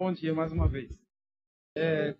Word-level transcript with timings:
Bom 0.00 0.14
dia 0.14 0.32
mais 0.32 0.50
uma 0.50 0.66
vez. 0.66 0.98
É, 1.76 2.16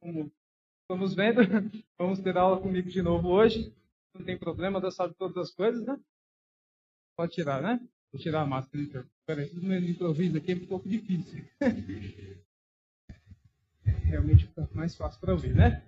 como 0.00 0.32
estamos 0.80 1.14
vendo, 1.14 1.42
vamos 1.98 2.20
ter 2.20 2.34
aula 2.38 2.58
comigo 2.58 2.88
de 2.88 3.02
novo 3.02 3.28
hoje. 3.28 3.70
Não 4.14 4.24
tem 4.24 4.38
problema, 4.38 4.80
Deus 4.80 4.94
sabe 4.94 5.12
todas 5.12 5.36
as 5.36 5.50
coisas, 5.50 5.84
né? 5.84 6.00
Pode 7.18 7.34
tirar, 7.34 7.60
né? 7.60 7.86
Vou 8.10 8.18
tirar 8.18 8.40
a 8.40 8.46
máscara 8.46 8.82
então. 8.82 9.04
Peraí, 9.26 9.50
o 9.50 9.62
meu 9.62 9.78
improviso 9.78 10.38
aqui 10.38 10.52
é 10.52 10.54
um 10.54 10.66
pouco 10.66 10.88
difícil. 10.88 11.44
Realmente 13.84 14.46
fica 14.46 14.66
mais 14.72 14.96
fácil 14.96 15.20
para 15.20 15.34
ouvir, 15.34 15.54
né? 15.54 15.84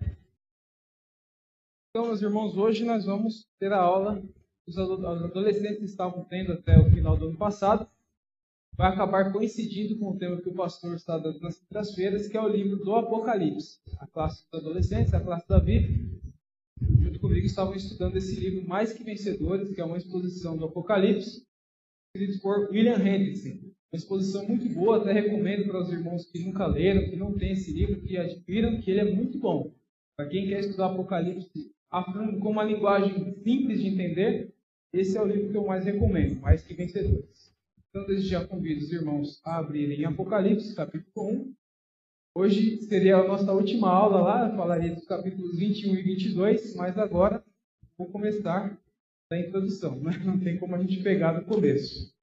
Então, 1.88 2.08
meus 2.08 2.20
irmãos, 2.20 2.54
hoje 2.54 2.84
nós 2.84 3.06
vamos 3.06 3.48
ter 3.58 3.72
a 3.72 3.80
aula 3.80 4.20
que 4.20 4.68
os 4.68 4.76
adolescentes 4.76 5.84
estavam 5.84 6.22
tendo 6.22 6.52
até 6.52 6.78
o 6.78 6.90
final 6.90 7.16
do 7.16 7.28
ano 7.28 7.38
passado 7.38 7.90
vai 8.80 8.92
acabar 8.92 9.30
coincidindo 9.30 9.98
com 9.98 10.12
o 10.12 10.16
tema 10.16 10.40
que 10.40 10.48
o 10.48 10.54
pastor 10.54 10.96
está 10.96 11.18
dando 11.18 11.38
nas 11.40 11.58
quintas-feiras, 11.58 12.28
que 12.28 12.36
é 12.36 12.40
o 12.40 12.48
livro 12.48 12.78
do 12.78 12.94
Apocalipse. 12.94 13.78
A 13.98 14.06
classe 14.06 14.42
dos 14.50 14.58
adolescentes, 14.58 15.12
a 15.12 15.20
classe 15.20 15.46
da 15.46 15.58
vida, 15.58 15.86
junto 16.98 17.20
comigo 17.20 17.44
estavam 17.44 17.74
estudando 17.74 18.16
esse 18.16 18.40
livro 18.40 18.66
Mais 18.66 18.94
Que 18.94 19.04
Vencedores, 19.04 19.74
que 19.74 19.82
é 19.82 19.84
uma 19.84 19.98
exposição 19.98 20.56
do 20.56 20.64
Apocalipse, 20.64 21.46
escrito 22.16 22.40
por 22.40 22.70
William 22.70 22.96
Hendrickson. 22.96 23.50
Uma 23.92 23.98
exposição 23.98 24.48
muito 24.48 24.66
boa, 24.70 24.96
até 24.96 25.12
recomendo 25.12 25.66
para 25.66 25.82
os 25.82 25.92
irmãos 25.92 26.24
que 26.24 26.42
nunca 26.42 26.64
leram, 26.64 27.10
que 27.10 27.16
não 27.16 27.34
têm 27.34 27.52
esse 27.52 27.70
livro, 27.72 28.00
que 28.00 28.16
adquiram, 28.16 28.80
que 28.80 28.90
ele 28.90 29.00
é 29.00 29.14
muito 29.14 29.38
bom. 29.38 29.74
Para 30.16 30.26
quem 30.26 30.48
quer 30.48 30.60
estudar 30.60 30.86
Apocalipse 30.86 31.70
a 31.90 32.02
fundo, 32.02 32.38
com 32.38 32.48
uma 32.48 32.64
linguagem 32.64 33.34
simples 33.42 33.82
de 33.82 33.88
entender, 33.88 34.54
esse 34.90 35.18
é 35.18 35.20
o 35.20 35.26
livro 35.26 35.50
que 35.50 35.56
eu 35.58 35.66
mais 35.66 35.84
recomendo, 35.84 36.40
Mais 36.40 36.62
Que 36.62 36.72
Vencedores. 36.72 37.50
Então, 37.90 38.06
desde 38.06 38.28
já 38.28 38.46
convido 38.46 38.84
os 38.84 38.92
irmãos 38.92 39.40
a 39.44 39.58
abrirem 39.58 40.04
Apocalipse, 40.04 40.76
capítulo 40.76 41.28
1. 41.28 41.54
Hoje 42.36 42.80
seria 42.82 43.16
a 43.16 43.26
nossa 43.26 43.52
última 43.52 43.90
aula 43.90 44.20
lá, 44.20 44.56
falaria 44.56 44.94
dos 44.94 45.04
capítulos 45.06 45.58
21 45.58 45.96
e 45.96 46.02
22, 46.02 46.76
mas 46.76 46.96
agora 46.96 47.44
vou 47.98 48.08
começar 48.08 48.78
da 49.28 49.40
introdução, 49.40 49.98
né? 50.00 50.12
não 50.24 50.38
tem 50.38 50.56
como 50.56 50.76
a 50.76 50.78
gente 50.78 51.02
pegar 51.02 51.32
do 51.32 51.44
começo. 51.44 52.14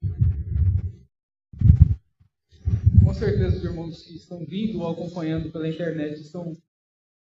Com 3.04 3.14
certeza 3.14 3.58
os 3.58 3.64
irmãos 3.66 4.04
que 4.04 4.16
estão 4.16 4.46
vindo 4.46 4.80
ou 4.80 4.90
acompanhando 4.90 5.52
pela 5.52 5.68
internet 5.68 6.22
estão 6.22 6.56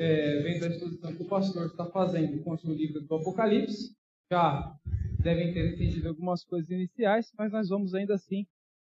é, 0.00 0.40
vendo 0.40 0.64
a 0.64 0.68
exposição 0.68 1.14
que 1.14 1.22
o 1.22 1.28
pastor 1.28 1.66
está 1.66 1.84
fazendo 1.84 2.42
com 2.42 2.54
o 2.54 2.72
livro 2.72 3.02
do 3.02 3.14
Apocalipse. 3.14 3.94
Já 4.32 4.74
devem 5.22 5.54
ter 5.54 5.72
entendido 5.72 6.08
algumas 6.08 6.44
coisas 6.44 6.68
iniciais, 6.68 7.32
mas 7.38 7.52
nós 7.52 7.68
vamos 7.68 7.94
ainda 7.94 8.14
assim 8.14 8.44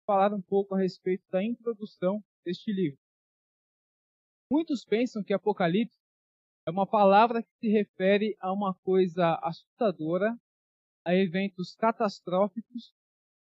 falar 0.06 0.32
um 0.34 0.42
pouco 0.42 0.74
a 0.74 0.78
respeito 0.78 1.24
da 1.30 1.42
introdução 1.42 2.22
deste 2.44 2.70
livro. 2.70 2.98
Muitos 4.52 4.84
pensam 4.84 5.22
que 5.24 5.32
Apocalipse 5.32 5.98
é 6.66 6.70
uma 6.70 6.86
palavra 6.86 7.42
que 7.42 7.48
se 7.60 7.68
refere 7.68 8.36
a 8.40 8.52
uma 8.52 8.74
coisa 8.74 9.38
assustadora, 9.42 10.36
a 11.02 11.14
eventos 11.14 11.74
catastróficos, 11.74 12.92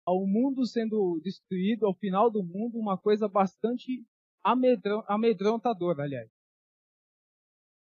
ao 0.05 0.25
mundo 0.25 0.65
sendo 0.65 1.19
destruído, 1.21 1.85
ao 1.85 1.93
final 1.93 2.31
do 2.31 2.41
mundo, 2.41 2.79
uma 2.79 2.97
coisa 2.97 3.27
bastante 3.27 4.05
amedrontadora, 4.41 6.03
aliás. 6.03 6.29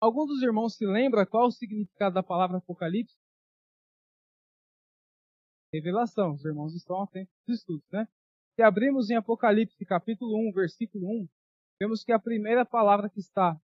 Alguns 0.00 0.28
dos 0.28 0.42
irmãos 0.42 0.74
se 0.74 0.86
lembram 0.86 1.26
qual 1.26 1.48
o 1.48 1.52
significado 1.52 2.14
da 2.14 2.22
palavra 2.22 2.56
Apocalipse? 2.56 3.19
Revelação. 5.72 6.32
Os 6.32 6.44
irmãos 6.44 6.74
estão 6.74 7.02
atentos 7.02 7.32
aos 7.48 7.58
estudos, 7.58 7.86
né? 7.92 8.06
Se 8.56 8.62
abrimos 8.62 9.10
em 9.10 9.16
Apocalipse 9.16 9.84
capítulo 9.86 10.36
1, 10.48 10.52
versículo 10.52 11.06
1, 11.08 11.28
vemos 11.80 12.04
que 12.04 12.12
a 12.12 12.18
primeira 12.18 12.64
palavra 12.64 13.08
que 13.08 13.20
está 13.20 13.58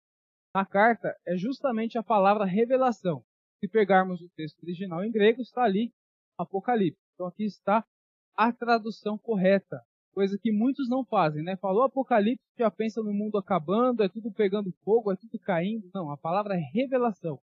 na 0.56 0.66
carta 0.66 1.16
é 1.26 1.36
justamente 1.36 1.98
a 1.98 2.04
palavra 2.04 2.46
revelação. 2.46 3.24
Se 3.59 3.68
pegarmos 3.68 4.22
o 4.22 4.30
texto 4.36 4.62
original 4.62 5.04
em 5.04 5.12
grego, 5.12 5.42
está 5.42 5.63
ali 5.63 5.92
Apocalipse. 6.38 7.02
Então 7.13 7.25
aqui 7.25 7.46
está 7.46 7.84
a 8.36 8.52
tradução 8.52 9.18
correta, 9.18 9.81
coisa 10.13 10.38
que 10.38 10.52
muitos 10.52 10.90
não 10.90 11.03
fazem, 11.06 11.44
né? 11.44 11.56
Falou 11.56 11.84
Apocalipse, 11.84 12.44
já 12.58 12.69
pensa 12.69 13.02
no 13.02 13.13
mundo 13.13 13.38
acabando, 13.38 14.03
é 14.03 14.09
tudo 14.09 14.31
pegando 14.31 14.72
fogo, 14.84 15.12
é 15.12 15.16
tudo 15.16 15.40
caindo. 15.40 15.90
Não, 15.94 16.12
a 16.12 16.18
palavra 16.18 16.56
é 16.56 16.59
revelação. 16.59 17.40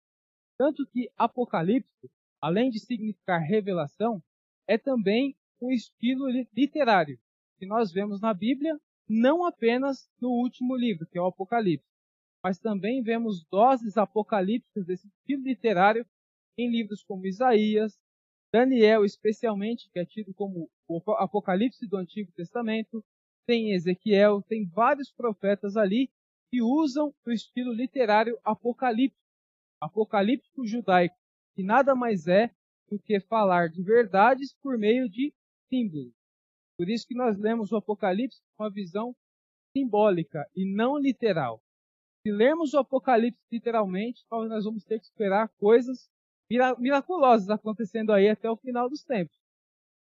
Tanto 0.56 0.86
que 0.86 1.10
Apocalipse, 1.16 2.10
além 2.40 2.70
de 2.70 2.78
significar 2.78 3.40
revelação, 3.40 4.22
é 4.66 4.78
também 4.78 5.36
um 5.60 5.70
estilo 5.70 6.28
literário 6.52 7.18
que 7.58 7.66
nós 7.66 7.92
vemos 7.92 8.20
na 8.20 8.34
Bíblia, 8.34 8.78
não 9.08 9.44
apenas 9.44 10.08
no 10.20 10.30
último 10.30 10.76
livro, 10.76 11.06
que 11.06 11.18
é 11.18 11.20
o 11.20 11.26
Apocalipse, 11.26 11.88
mas 12.42 12.58
também 12.58 13.02
vemos 13.02 13.44
doses 13.50 13.96
apocalípticas 13.96 14.86
desse 14.86 15.08
estilo 15.08 15.42
literário 15.42 16.06
em 16.58 16.70
livros 16.70 17.02
como 17.02 17.26
Isaías, 17.26 17.98
Daniel, 18.52 19.04
especialmente, 19.04 19.90
que 19.90 19.98
é 19.98 20.04
tido 20.04 20.32
como 20.34 20.70
o 20.86 21.00
Apocalipse 21.14 21.86
do 21.86 21.96
Antigo 21.96 22.30
Testamento, 22.32 23.04
tem 23.46 23.72
Ezequiel, 23.72 24.42
tem 24.42 24.66
vários 24.66 25.10
profetas 25.10 25.76
ali 25.76 26.10
que 26.50 26.62
usam 26.62 27.12
o 27.26 27.30
estilo 27.30 27.72
literário 27.72 28.38
apocalíptico, 28.44 29.20
apocalíptico 29.80 30.66
judaico, 30.66 31.16
que 31.54 31.62
nada 31.62 31.94
mais 31.94 32.26
é 32.26 32.54
do 32.90 32.98
que 32.98 33.20
falar 33.20 33.68
de 33.68 33.82
verdades 33.82 34.54
por 34.62 34.78
meio 34.78 35.08
de 35.08 35.32
símbolos. 35.68 36.12
Por 36.76 36.88
isso 36.88 37.06
que 37.06 37.14
nós 37.14 37.38
lemos 37.38 37.72
o 37.72 37.76
Apocalipse 37.76 38.40
com 38.56 38.64
uma 38.64 38.70
visão 38.70 39.14
simbólica 39.76 40.48
e 40.54 40.64
não 40.64 40.98
literal. 40.98 41.62
Se 42.22 42.32
lermos 42.32 42.72
o 42.74 42.78
Apocalipse 42.78 43.40
literalmente, 43.52 44.24
nós 44.30 44.64
vamos 44.64 44.84
ter 44.84 44.98
que 44.98 45.06
esperar 45.06 45.48
coisas 45.58 46.08
miraculosas 46.78 47.50
acontecendo 47.50 48.12
aí 48.12 48.28
até 48.28 48.50
o 48.50 48.56
final 48.56 48.88
dos 48.88 49.04
tempos. 49.04 49.36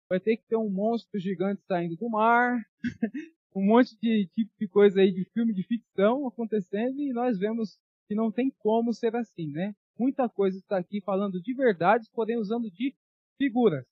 Vai 0.10 0.20
ter 0.20 0.38
que 0.38 0.46
ter 0.46 0.56
um 0.56 0.70
monstro 0.70 1.20
gigante 1.20 1.64
saindo 1.66 1.96
do 1.96 2.10
mar, 2.10 2.62
um 3.56 3.66
monte 3.66 3.98
de 4.00 4.28
tipo 4.34 4.52
de 4.60 4.68
coisa 4.68 5.02
aí 5.02 5.12
de 5.12 5.26
filme 5.26 5.54
de 5.54 5.64
ficção 5.64 6.28
acontecendo 6.28 7.00
e 7.02 7.14
nós 7.14 7.38
vemos 7.38 7.80
que 8.08 8.16
não 8.16 8.32
tem 8.32 8.52
como 8.60 8.94
ser 8.94 9.16
assim, 9.16 9.48
né? 9.48 9.76
Muita 9.98 10.28
coisa 10.30 10.58
está 10.58 10.78
aqui 10.78 11.02
falando 11.02 11.42
de 11.42 11.54
verdades, 11.54 12.10
porém 12.10 12.38
usando 12.38 12.70
de 12.70 12.96
figuras. 13.38 13.86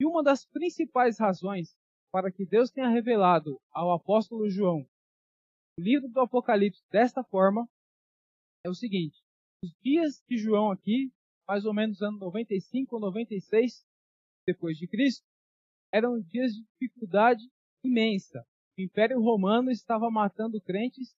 E 0.00 0.04
uma 0.04 0.22
das 0.22 0.44
principais 0.44 1.18
razões 1.18 1.76
para 2.12 2.30
que 2.30 2.44
Deus 2.44 2.70
tenha 2.70 2.88
revelado 2.88 3.60
ao 3.72 3.92
apóstolo 3.92 4.48
João 4.48 4.86
o 5.78 5.82
livro 5.82 6.08
do 6.08 6.20
Apocalipse 6.20 6.82
desta 6.90 7.22
forma 7.22 7.68
é 8.64 8.70
o 8.70 8.74
seguinte: 8.74 9.22
os 9.62 9.70
dias 9.82 10.22
de 10.26 10.38
João 10.38 10.70
aqui, 10.70 11.12
mais 11.46 11.66
ou 11.66 11.74
menos 11.74 12.00
ano 12.00 12.18
95 12.18 12.94
ou 12.94 13.00
96 13.00 13.84
depois 14.46 14.78
de 14.78 14.88
Cristo, 14.88 15.26
eram 15.92 16.18
dias 16.18 16.52
de 16.52 16.62
dificuldade 16.62 17.42
imensa. 17.84 18.42
O 18.78 18.80
Império 18.80 19.20
Romano 19.20 19.70
estava 19.70 20.10
matando 20.10 20.58
crentes 20.62 21.14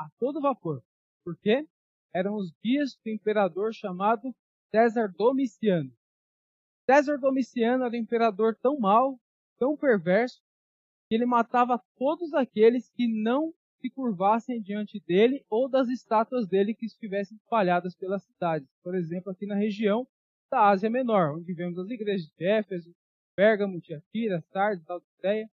a 0.00 0.08
todo 0.16 0.40
vapor. 0.40 0.80
Por 1.24 1.36
quê? 1.36 1.66
Eram 2.14 2.36
os 2.36 2.52
dias 2.62 2.98
do 3.04 3.10
imperador 3.10 3.72
chamado 3.72 4.34
César 4.70 5.12
Domiciano. 5.16 5.92
César 6.88 7.18
Domiciano 7.18 7.84
era 7.84 7.94
um 7.94 7.98
imperador 7.98 8.56
tão 8.62 8.78
mau, 8.78 9.18
tão 9.58 9.76
perverso, 9.76 10.40
que 11.08 11.14
ele 11.14 11.26
matava 11.26 11.82
todos 11.96 12.32
aqueles 12.34 12.90
que 12.90 13.06
não 13.06 13.52
se 13.80 13.90
curvassem 13.90 14.60
diante 14.60 15.00
dele 15.06 15.44
ou 15.48 15.68
das 15.68 15.88
estátuas 15.88 16.46
dele 16.48 16.74
que 16.74 16.86
estivessem 16.86 17.36
espalhadas 17.36 17.94
pelas 17.94 18.22
cidades. 18.24 18.68
Por 18.82 18.94
exemplo, 18.94 19.30
aqui 19.30 19.46
na 19.46 19.54
região 19.54 20.06
da 20.50 20.68
Ásia 20.68 20.90
Menor, 20.90 21.36
onde 21.36 21.52
vemos 21.52 21.78
as 21.78 21.88
igrejas 21.88 22.28
de 22.36 22.44
Éfeso, 22.44 22.94
Pérgamo, 23.36 23.80
Tiatira, 23.80 24.42
Sardes, 24.50 24.84
Laodiceia. 24.86 25.48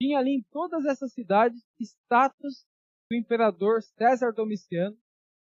Tinha 0.00 0.18
ali 0.18 0.30
em 0.30 0.42
todas 0.50 0.84
essas 0.86 1.12
cidades 1.12 1.62
estátuas 1.78 2.66
do 3.10 3.16
imperador 3.16 3.82
César 3.82 4.32
Domiciano, 4.32 4.96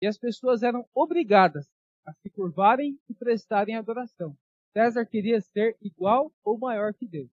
e 0.03 0.05
as 0.05 0.17
pessoas 0.17 0.63
eram 0.63 0.85
obrigadas 0.93 1.65
a 2.05 2.11
se 2.15 2.29
curvarem 2.29 2.99
e 3.07 3.13
prestarem 3.13 3.77
adoração. 3.77 4.37
César 4.73 5.05
queria 5.05 5.39
ser 5.39 5.77
igual 5.81 6.29
ou 6.43 6.57
maior 6.57 6.93
que 6.93 7.07
Deus. 7.07 7.31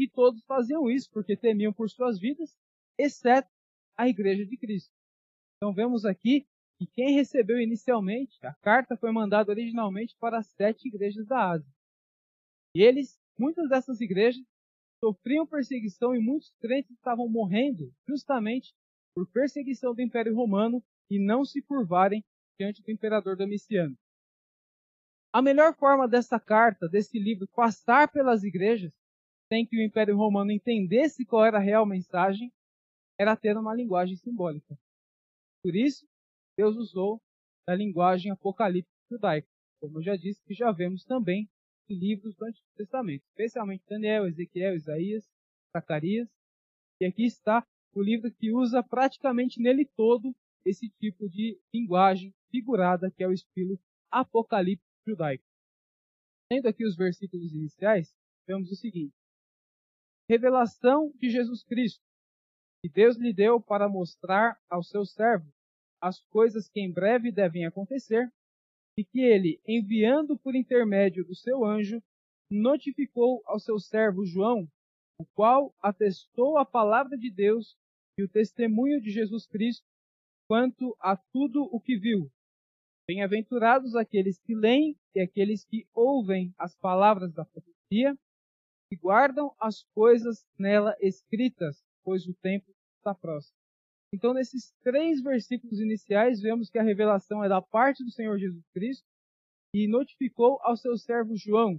E 0.00 0.08
todos 0.08 0.42
faziam 0.46 0.90
isso 0.90 1.10
porque 1.12 1.36
temiam 1.36 1.70
por 1.70 1.90
suas 1.90 2.18
vidas, 2.18 2.56
exceto 2.96 3.50
a 3.98 4.08
igreja 4.08 4.46
de 4.46 4.56
Cristo. 4.56 4.90
Então 5.56 5.74
vemos 5.74 6.06
aqui 6.06 6.46
que 6.78 6.86
quem 6.86 7.12
recebeu 7.12 7.60
inicialmente, 7.60 8.38
a 8.46 8.54
carta 8.62 8.96
foi 8.96 9.12
mandada 9.12 9.50
originalmente 9.50 10.16
para 10.18 10.38
as 10.38 10.46
sete 10.46 10.88
igrejas 10.88 11.26
da 11.26 11.50
Ásia. 11.50 11.70
E 12.74 12.80
eles, 12.80 13.20
muitas 13.38 13.68
dessas 13.68 14.00
igrejas, 14.00 14.42
sofriam 15.04 15.46
perseguição 15.46 16.14
e 16.14 16.18
muitos 16.18 16.50
crentes 16.62 16.92
estavam 16.92 17.28
morrendo 17.28 17.92
justamente 18.08 18.72
por 19.14 19.30
perseguição 19.30 19.94
do 19.94 20.00
Império 20.00 20.34
Romano 20.34 20.82
e 21.10 21.18
não 21.18 21.44
se 21.44 21.62
curvarem 21.62 22.24
diante 22.58 22.82
do 22.82 22.90
imperador 22.90 23.36
Domiciano. 23.36 23.96
A 25.32 25.42
melhor 25.42 25.74
forma 25.74 26.08
dessa 26.08 26.40
carta, 26.40 26.88
desse 26.88 27.18
livro, 27.18 27.46
passar 27.48 28.10
pelas 28.10 28.42
igrejas, 28.42 28.92
sem 29.52 29.66
que 29.66 29.76
o 29.76 29.82
Império 29.82 30.16
Romano 30.16 30.50
entendesse 30.50 31.24
qual 31.24 31.44
era 31.44 31.58
a 31.58 31.60
real 31.60 31.86
mensagem, 31.86 32.52
era 33.18 33.36
ter 33.36 33.56
uma 33.56 33.74
linguagem 33.74 34.16
simbólica. 34.16 34.78
Por 35.62 35.74
isso, 35.74 36.06
Deus 36.56 36.76
usou 36.76 37.20
a 37.66 37.74
linguagem 37.74 38.32
apocalíptica 38.32 38.96
judaica, 39.10 39.48
como 39.80 39.98
eu 39.98 40.02
já 40.02 40.16
disse, 40.16 40.42
que 40.44 40.54
já 40.54 40.72
vemos 40.72 41.04
também 41.04 41.48
em 41.88 41.94
livros 41.98 42.34
do 42.34 42.44
Antigo 42.44 42.66
Testamento, 42.76 43.22
especialmente 43.28 43.84
Daniel, 43.88 44.26
Ezequiel, 44.26 44.74
Isaías, 44.74 45.28
Zacarias. 45.72 46.28
E 47.00 47.06
aqui 47.06 47.24
está 47.24 47.66
o 47.94 48.02
livro 48.02 48.30
que 48.32 48.52
usa 48.52 48.82
praticamente 48.82 49.60
nele 49.60 49.84
todo 49.84 50.34
esse 50.64 50.88
tipo 51.00 51.28
de 51.28 51.58
linguagem 51.72 52.34
figurada, 52.50 53.10
que 53.10 53.22
é 53.22 53.28
o 53.28 53.32
estilo 53.32 53.78
apocalíptico 54.10 54.88
judaico. 55.06 55.44
Lendo 56.50 56.66
aqui 56.66 56.84
os 56.84 56.96
versículos 56.96 57.52
iniciais, 57.52 58.14
vemos 58.46 58.70
o 58.70 58.76
seguinte: 58.76 59.14
Revelação 60.28 61.12
de 61.16 61.30
Jesus 61.30 61.62
Cristo, 61.62 62.04
que 62.82 62.90
Deus 62.90 63.16
lhe 63.16 63.32
deu 63.32 63.60
para 63.60 63.88
mostrar 63.88 64.58
aos 64.68 64.88
seus 64.88 65.12
servos 65.12 65.52
as 66.00 66.22
coisas 66.26 66.68
que 66.68 66.80
em 66.80 66.92
breve 66.92 67.32
devem 67.32 67.66
acontecer, 67.66 68.30
e 68.96 69.04
que 69.04 69.20
ele, 69.20 69.60
enviando 69.66 70.38
por 70.38 70.54
intermédio 70.54 71.24
do 71.24 71.34
seu 71.34 71.64
anjo, 71.64 72.02
notificou 72.50 73.42
ao 73.44 73.58
seu 73.58 73.78
servo 73.78 74.24
João, 74.24 74.68
o 75.20 75.24
qual 75.34 75.74
atestou 75.80 76.56
a 76.56 76.64
palavra 76.64 77.16
de 77.16 77.30
Deus 77.30 77.76
e 78.18 78.22
o 78.22 78.28
testemunho 78.28 79.00
de 79.00 79.10
Jesus 79.10 79.46
Cristo 79.46 79.86
quanto 80.48 80.96
a 80.98 81.14
tudo 81.14 81.62
o 81.64 81.78
que 81.78 81.98
viu. 81.98 82.30
Bem-aventurados 83.06 83.94
aqueles 83.94 84.40
que 84.40 84.54
leem 84.54 84.96
e 85.14 85.20
aqueles 85.20 85.64
que 85.64 85.86
ouvem 85.94 86.54
as 86.58 86.74
palavras 86.74 87.32
da 87.34 87.44
profecia 87.44 88.18
e 88.90 88.96
guardam 88.96 89.54
as 89.60 89.82
coisas 89.94 90.46
nela 90.58 90.96
escritas, 91.00 91.84
pois 92.02 92.26
o 92.26 92.34
tempo 92.34 92.70
está 92.96 93.14
próximo. 93.14 93.56
Então, 94.12 94.32
nesses 94.32 94.72
três 94.82 95.22
versículos 95.22 95.78
iniciais, 95.80 96.40
vemos 96.40 96.70
que 96.70 96.78
a 96.78 96.82
revelação 96.82 97.44
é 97.44 97.48
da 97.48 97.60
parte 97.60 98.02
do 98.02 98.10
Senhor 98.10 98.38
Jesus 98.38 98.64
Cristo 98.72 99.04
e 99.74 99.86
notificou 99.86 100.58
ao 100.62 100.78
seu 100.78 100.96
servo 100.96 101.36
João. 101.36 101.78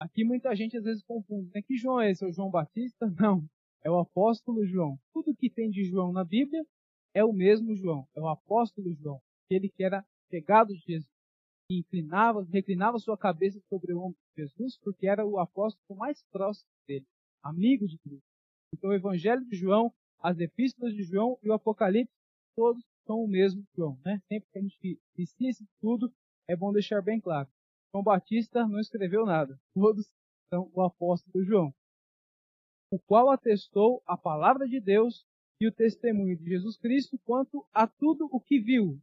Aqui 0.00 0.24
muita 0.24 0.54
gente 0.56 0.78
às 0.78 0.84
vezes 0.84 1.02
confunde, 1.04 1.50
né? 1.54 1.60
Que 1.60 1.76
João 1.76 2.00
é 2.00 2.10
esse? 2.10 2.24
É 2.24 2.28
o 2.28 2.32
João 2.32 2.50
Batista? 2.50 3.06
Não, 3.20 3.44
é 3.84 3.90
o 3.90 3.98
apóstolo 3.98 4.64
João. 4.64 4.98
Tudo 5.12 5.36
que 5.36 5.50
tem 5.50 5.68
de 5.68 5.84
João 5.84 6.12
na 6.12 6.24
Bíblia 6.24 6.64
é 7.14 7.24
o 7.24 7.32
mesmo 7.32 7.74
João, 7.74 8.06
é 8.14 8.20
o 8.20 8.28
apóstolo 8.28 8.94
João, 8.94 9.20
aquele 9.44 9.68
que 9.68 9.82
era 9.82 10.04
chegado 10.30 10.74
de 10.74 10.80
Jesus, 10.80 11.10
que 11.68 11.78
inclinava, 11.78 12.42
reclinava 12.52 12.98
sua 12.98 13.16
cabeça 13.16 13.60
sobre 13.68 13.92
o 13.92 14.00
ombro 14.00 14.18
de 14.36 14.42
Jesus, 14.42 14.78
porque 14.78 15.06
era 15.06 15.26
o 15.26 15.38
apóstolo 15.38 15.98
mais 15.98 16.22
próximo 16.30 16.68
dele, 16.86 17.06
amigo 17.42 17.86
de 17.86 17.98
Cristo. 17.98 18.26
Então 18.72 18.90
o 18.90 18.94
Evangelho 18.94 19.44
de 19.44 19.56
João, 19.56 19.92
as 20.20 20.38
epístolas 20.38 20.94
de 20.94 21.02
João 21.02 21.38
e 21.42 21.48
o 21.48 21.52
Apocalipse, 21.52 22.14
todos 22.56 22.84
são 23.06 23.22
o 23.22 23.28
mesmo 23.28 23.64
João. 23.76 23.98
Né? 24.04 24.20
Sempre 24.28 24.48
que 24.50 24.58
a 24.58 24.62
gente 24.62 25.00
inicia 25.16 25.50
esse 25.50 25.66
tudo, 25.80 26.12
é 26.48 26.56
bom 26.56 26.72
deixar 26.72 27.02
bem 27.02 27.20
claro. 27.20 27.48
João 27.92 28.04
Batista 28.04 28.66
não 28.66 28.78
escreveu 28.78 29.24
nada. 29.24 29.58
Todos 29.74 30.06
são 30.48 30.70
o 30.72 30.82
apóstolo 30.82 31.44
João. 31.44 31.74
O 32.92 32.98
qual 32.98 33.30
atestou 33.30 34.02
a 34.06 34.16
palavra 34.16 34.66
de 34.66 34.80
Deus 34.80 35.24
e 35.60 35.66
o 35.66 35.72
testemunho 35.72 36.36
de 36.36 36.44
Jesus 36.44 36.78
Cristo 36.78 37.18
quanto 37.18 37.66
a 37.72 37.86
tudo 37.86 38.26
o 38.32 38.40
que 38.40 38.58
viu. 38.58 38.98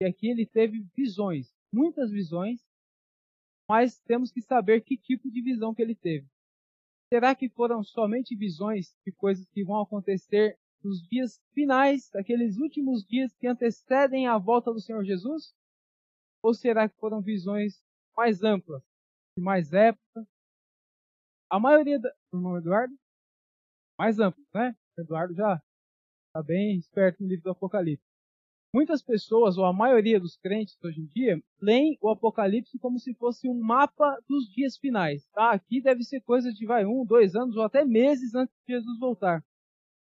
E 0.00 0.06
aqui 0.06 0.28
ele 0.28 0.46
teve 0.46 0.80
visões, 0.96 1.54
muitas 1.72 2.10
visões, 2.10 2.64
mas 3.68 4.00
temos 4.00 4.32
que 4.32 4.40
saber 4.40 4.80
que 4.80 4.96
tipo 4.96 5.30
de 5.30 5.42
visão 5.42 5.74
que 5.74 5.82
ele 5.82 5.94
teve. 5.94 6.26
Será 7.12 7.34
que 7.34 7.50
foram 7.50 7.82
somente 7.82 8.34
visões 8.34 8.94
de 9.04 9.12
coisas 9.12 9.46
que 9.50 9.64
vão 9.64 9.80
acontecer 9.80 10.58
nos 10.82 11.02
dias 11.08 11.40
finais, 11.52 12.14
aqueles 12.14 12.56
últimos 12.56 13.04
dias 13.04 13.34
que 13.36 13.46
antecedem 13.46 14.26
a 14.26 14.38
volta 14.38 14.72
do 14.72 14.80
Senhor 14.80 15.04
Jesus? 15.04 15.54
Ou 16.42 16.54
será 16.54 16.88
que 16.88 16.96
foram 16.98 17.20
visões 17.20 17.82
mais 18.16 18.42
amplas, 18.42 18.82
de 19.36 19.42
mais 19.42 19.72
época? 19.72 20.26
A 21.50 21.58
maioria 21.58 21.98
da. 21.98 22.14
Irmão 22.32 22.56
Eduardo? 22.56 22.94
Mais 23.98 24.18
amplas, 24.20 24.46
né? 24.54 24.76
Eduardo 24.98 25.34
já 25.34 25.60
está 26.28 26.42
bem 26.42 26.76
esperto 26.76 27.22
no 27.22 27.28
livro 27.28 27.44
do 27.44 27.50
Apocalipse. 27.50 28.06
Muitas 28.74 29.02
pessoas, 29.02 29.56
ou 29.56 29.64
a 29.64 29.72
maioria 29.72 30.20
dos 30.20 30.36
crentes 30.36 30.76
hoje 30.84 31.00
em 31.00 31.06
dia, 31.06 31.42
leem 31.60 31.98
o 32.02 32.10
Apocalipse 32.10 32.78
como 32.78 32.98
se 32.98 33.14
fosse 33.14 33.48
um 33.48 33.58
mapa 33.58 34.18
dos 34.28 34.46
dias 34.50 34.76
finais. 34.76 35.26
Ah, 35.34 35.52
aqui 35.52 35.80
deve 35.80 36.04
ser 36.04 36.20
coisa 36.20 36.52
de 36.52 36.66
vai 36.66 36.84
um, 36.84 37.04
dois 37.04 37.34
anos 37.34 37.56
ou 37.56 37.62
até 37.62 37.82
meses 37.82 38.34
antes 38.34 38.54
de 38.66 38.74
Jesus 38.74 38.98
voltar. 38.98 39.42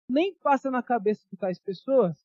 Nem 0.08 0.34
passa 0.36 0.70
na 0.70 0.82
cabeça 0.82 1.26
de 1.30 1.36
tais 1.36 1.58
pessoas 1.58 2.16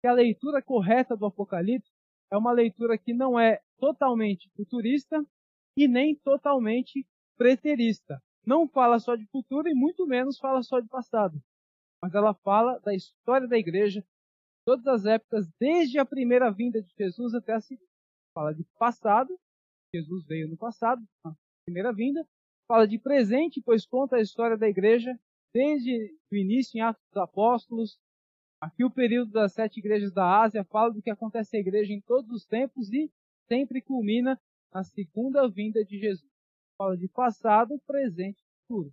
que 0.00 0.08
a 0.08 0.12
leitura 0.12 0.60
correta 0.60 1.16
do 1.16 1.26
Apocalipse 1.26 1.92
é 2.30 2.36
uma 2.36 2.52
leitura 2.52 2.98
que 2.98 3.14
não 3.14 3.38
é 3.38 3.60
totalmente 3.78 4.50
futurista 4.56 5.24
e 5.76 5.86
nem 5.86 6.16
totalmente 6.16 7.06
preterista. 7.36 8.20
Não 8.44 8.66
fala 8.68 8.98
só 8.98 9.14
de 9.14 9.26
futuro 9.26 9.68
e 9.68 9.74
muito 9.74 10.06
menos 10.06 10.38
fala 10.38 10.62
só 10.62 10.80
de 10.80 10.88
passado 10.88 11.40
mas 12.02 12.14
ela 12.14 12.34
fala 12.34 12.78
da 12.80 12.94
história 12.94 13.48
da 13.48 13.58
igreja, 13.58 14.04
todas 14.64 14.86
as 14.86 15.04
épocas, 15.04 15.48
desde 15.58 15.98
a 15.98 16.04
primeira 16.04 16.50
vinda 16.50 16.80
de 16.80 16.92
Jesus 16.96 17.34
até 17.34 17.54
a 17.54 17.60
segunda. 17.60 17.88
Fala 18.34 18.54
de 18.54 18.64
passado, 18.78 19.38
Jesus 19.94 20.24
veio 20.26 20.48
no 20.48 20.56
passado, 20.56 21.02
a 21.24 21.34
primeira 21.64 21.92
vinda. 21.92 22.26
Fala 22.68 22.86
de 22.86 22.98
presente, 22.98 23.62
pois 23.62 23.86
conta 23.86 24.16
a 24.16 24.20
história 24.20 24.56
da 24.56 24.68
igreja, 24.68 25.18
desde 25.52 26.14
o 26.30 26.36
início 26.36 26.78
em 26.78 26.82
Atos 26.82 27.02
dos 27.10 27.22
Apóstolos. 27.22 27.98
Aqui 28.60 28.84
o 28.84 28.90
período 28.90 29.32
das 29.32 29.52
sete 29.54 29.78
igrejas 29.78 30.12
da 30.12 30.42
Ásia 30.42 30.64
fala 30.64 30.92
do 30.92 31.00
que 31.00 31.10
acontece 31.10 31.56
à 31.56 31.60
igreja 31.60 31.92
em 31.92 32.00
todos 32.00 32.30
os 32.30 32.44
tempos 32.44 32.92
e 32.92 33.10
sempre 33.46 33.80
culmina 33.80 34.38
na 34.72 34.84
segunda 34.84 35.48
vinda 35.48 35.84
de 35.84 35.98
Jesus. 35.98 36.30
Fala 36.76 36.96
de 36.96 37.08
passado, 37.08 37.80
presente 37.86 38.40
e 38.40 38.66
futuro. 38.66 38.88
O 38.88 38.92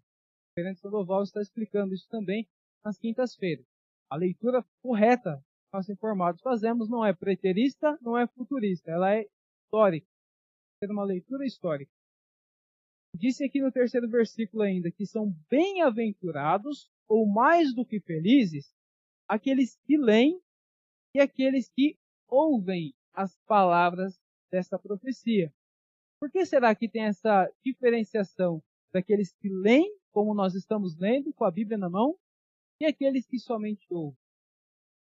Reverendo 0.57 0.79
Sandoval 0.79 1.23
está 1.23 1.41
explicando 1.41 1.93
isso 1.93 2.07
também 2.07 2.47
nas 2.85 2.99
quintas-feiras. 2.99 3.65
A 4.09 4.15
leitura 4.15 4.63
correta 4.81 5.37
que 5.37 5.69
nós 5.73 5.89
informados 5.89 6.39
fazemos 6.41 6.87
não 6.87 7.03
é 7.03 7.11
preterista, 7.11 7.97
não 7.99 8.15
é 8.15 8.27
futurista, 8.27 8.91
ela 8.91 9.15
é 9.15 9.25
histórica. 9.63 10.07
É 10.81 10.85
uma 10.85 11.03
leitura 11.03 11.45
histórica. 11.45 11.91
Disse 13.15 13.43
aqui 13.43 13.61
no 13.61 13.71
terceiro 13.71 14.07
versículo 14.07 14.61
ainda 14.61 14.91
que 14.91 15.05
são 15.05 15.33
bem-aventurados 15.49 16.91
ou 17.07 17.25
mais 17.25 17.73
do 17.73 17.85
que 17.85 17.99
felizes 17.99 18.71
aqueles 19.27 19.77
que 19.85 19.97
leem 19.97 20.39
e 21.15 21.19
aqueles 21.19 21.69
que 21.69 21.97
ouvem 22.27 22.93
as 23.13 23.35
palavras 23.47 24.19
desta 24.51 24.77
profecia. 24.77 25.51
Por 26.19 26.29
que 26.29 26.45
será 26.45 26.75
que 26.75 26.89
tem 26.89 27.05
essa 27.05 27.49
diferenciação 27.63 28.61
daqueles 28.93 29.33
que 29.33 29.49
leem, 29.49 29.97
como 30.11 30.33
nós 30.33 30.53
estamos 30.53 30.97
lendo, 30.97 31.33
com 31.33 31.45
a 31.45 31.51
Bíblia 31.51 31.77
na 31.77 31.89
mão, 31.89 32.17
e 32.79 32.85
aqueles 32.85 33.25
que 33.25 33.39
somente 33.39 33.85
ouvem. 33.89 34.17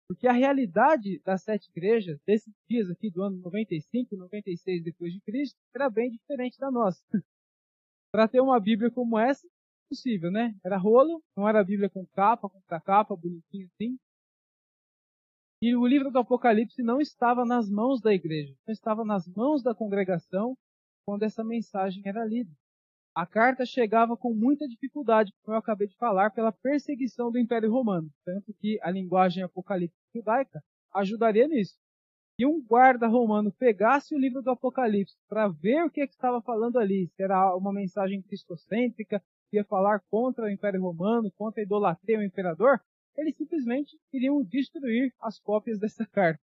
Porque 0.09 0.27
a 0.27 0.33
realidade 0.33 1.21
das 1.21 1.43
sete 1.43 1.69
igrejas, 1.69 2.19
desses 2.27 2.55
dias 2.69 2.91
aqui 2.91 3.11
do 3.11 3.23
ano 3.23 3.37
95, 3.43 4.17
96 4.17 4.83
depois 4.83 5.13
de 5.13 5.21
Cristo, 5.21 5.59
era 5.75 5.91
bem 5.91 6.11
diferente 6.11 6.59
da 6.59 6.71
nossa. 6.71 7.03
Para 8.11 8.27
ter 8.27 8.41
uma 8.41 8.59
Bíblia 8.59 8.91
como 8.91 9.19
essa, 9.19 9.47
possível, 9.89 10.31
né? 10.31 10.55
Era 10.65 10.79
rolo, 10.79 11.23
não 11.37 11.47
era 11.47 11.63
Bíblia 11.63 11.91
com 11.91 12.07
capa, 12.07 12.49
com 12.49 12.61
capa, 12.63 13.15
bonitinho 13.15 13.67
assim. 13.67 13.99
E 15.61 15.75
o 15.75 15.87
livro 15.87 16.11
do 16.11 16.19
Apocalipse 16.19 16.83
não 16.83 17.01
estava 17.01 17.45
nas 17.45 17.69
mãos 17.69 18.01
da 18.01 18.15
igreja, 18.15 18.55
não 18.67 18.73
estava 18.73 19.05
nas 19.05 19.27
mãos 19.27 19.63
da 19.63 19.75
congregação 19.75 20.57
quando 21.05 21.25
essa 21.25 21.43
mensagem 21.43 22.03
era 22.07 22.25
lida. 22.25 22.51
A 23.19 23.27
carta 23.27 23.67
chegava 23.67 24.17
com 24.17 24.33
muita 24.33 24.69
dificuldade, 24.69 25.33
como 25.43 25.57
eu 25.57 25.59
acabei 25.59 25.89
de 25.89 25.97
falar, 25.97 26.31
pela 26.31 26.53
perseguição 26.53 27.33
do 27.33 27.39
Império 27.41 27.69
Romano, 27.69 28.09
tanto 28.25 28.55
que 28.55 28.79
a 28.81 28.93
linguagem 28.93 29.43
apocalíptica 29.43 30.01
judaica 30.15 30.63
ajudaria 30.95 31.49
nisso. 31.49 31.77
Se 32.37 32.47
um 32.47 32.63
guarda 32.63 33.09
romano 33.09 33.51
pegasse 33.51 34.15
o 34.15 34.19
livro 34.21 34.41
do 34.41 34.53
Apocalipse 34.53 35.17
para 35.29 35.49
ver 35.49 35.83
o 35.85 35.91
que, 35.91 36.01
é 36.01 36.07
que 36.07 36.13
estava 36.13 36.41
falando 36.41 36.79
ali, 36.79 37.09
se 37.09 37.21
era 37.21 37.57
uma 37.57 37.73
mensagem 37.73 38.23
cristocêntrica, 38.23 39.21
ia 39.53 39.65
falar 39.65 40.01
contra 40.09 40.45
o 40.45 40.49
Império 40.49 40.81
Romano, 40.81 41.33
contra 41.37 41.61
a 41.61 41.65
idolatria 41.65 42.19
ao 42.19 42.23
imperador, 42.23 42.81
eles 43.17 43.37
simplesmente 43.37 43.99
iriam 44.13 44.45
destruir 44.45 45.13
as 45.21 45.41
cópias 45.41 45.81
dessa 45.81 46.07
carta. 46.07 46.41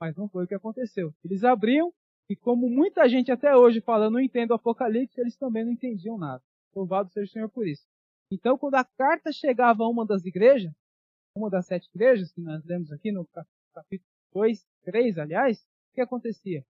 Mas 0.00 0.16
não 0.16 0.28
foi 0.28 0.42
o 0.42 0.48
que 0.48 0.56
aconteceu. 0.56 1.14
Eles 1.24 1.44
abriam 1.44 1.92
e 2.28 2.34
como 2.34 2.68
muita 2.68 3.08
gente 3.08 3.30
até 3.30 3.56
hoje 3.56 3.80
fala, 3.80 4.10
não 4.10 4.20
entendo 4.20 4.50
o 4.50 4.54
Apocalipse, 4.54 5.20
eles 5.20 5.36
também 5.36 5.64
não 5.64 5.72
entendiam 5.72 6.18
nada. 6.18 6.42
Louvado 6.74 7.10
seja 7.10 7.26
o 7.26 7.32
Senhor 7.32 7.48
por 7.48 7.66
isso. 7.66 7.86
Então, 8.30 8.58
quando 8.58 8.74
a 8.74 8.84
carta 8.84 9.30
chegava 9.32 9.84
a 9.84 9.88
uma 9.88 10.04
das 10.04 10.24
igrejas, 10.24 10.72
uma 11.36 11.48
das 11.48 11.66
sete 11.66 11.88
igrejas 11.94 12.32
que 12.32 12.40
nós 12.40 12.64
lemos 12.64 12.90
aqui 12.90 13.12
no 13.12 13.26
capítulo 13.72 14.10
2, 14.32 14.66
3, 14.84 15.18
aliás, 15.18 15.60
o 15.60 15.94
que 15.94 16.00
acontecia? 16.00 16.64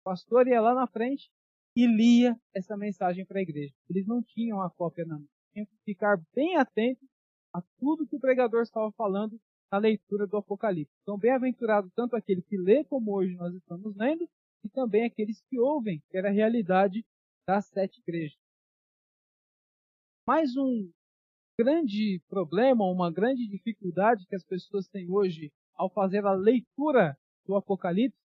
O 0.00 0.04
pastor 0.04 0.46
ia 0.46 0.60
lá 0.60 0.74
na 0.74 0.86
frente 0.86 1.30
e 1.76 1.86
lia 1.86 2.38
essa 2.54 2.76
mensagem 2.76 3.24
para 3.26 3.38
a 3.38 3.42
igreja. 3.42 3.74
Eles 3.88 4.06
não 4.06 4.22
tinham 4.22 4.62
a 4.62 4.70
cópia 4.70 5.04
na 5.04 5.18
mão. 5.18 5.28
Tinham 5.52 5.66
que 5.66 5.76
ficar 5.84 6.20
bem 6.34 6.56
atentos 6.56 7.08
a 7.52 7.60
tudo 7.78 8.06
que 8.06 8.16
o 8.16 8.20
pregador 8.20 8.62
estava 8.62 8.92
falando 8.92 9.40
na 9.72 9.78
leitura 9.78 10.26
do 10.26 10.36
Apocalipse. 10.36 10.94
Então, 11.02 11.18
bem-aventurado 11.18 11.90
tanto 11.94 12.16
aquele 12.16 12.42
que 12.42 12.56
lê 12.56 12.84
como 12.84 13.12
hoje 13.12 13.34
nós 13.34 13.54
estamos 13.54 13.96
lendo, 13.96 14.28
e 14.64 14.68
também 14.68 15.04
aqueles 15.04 15.40
que 15.48 15.58
ouvem, 15.58 16.02
que 16.10 16.16
era 16.16 16.28
a 16.28 16.32
realidade 16.32 17.04
das 17.46 17.66
sete 17.66 18.00
igrejas. 18.00 18.38
Mais 20.26 20.56
um 20.56 20.90
grande 21.58 22.22
problema, 22.28 22.84
uma 22.84 23.12
grande 23.12 23.46
dificuldade 23.48 24.26
que 24.26 24.34
as 24.34 24.44
pessoas 24.44 24.88
têm 24.88 25.10
hoje 25.10 25.52
ao 25.74 25.90
fazer 25.90 26.24
a 26.24 26.32
leitura 26.32 27.18
do 27.46 27.56
Apocalipse 27.56 28.18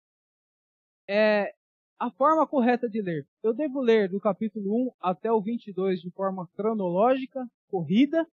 é 1.08 1.54
a 2.00 2.12
forma 2.12 2.46
correta 2.48 2.90
de 2.90 3.02
ler. 3.02 3.28
Eu 3.42 3.54
devo 3.54 3.80
ler 3.80 4.10
do 4.10 4.20
capítulo 4.20 4.88
1 4.88 4.92
até 5.02 5.32
o 5.32 5.42
22 5.42 6.02
de 6.02 6.12
forma 6.12 6.48
cronológica, 6.56 7.46
corrida, 7.70 8.28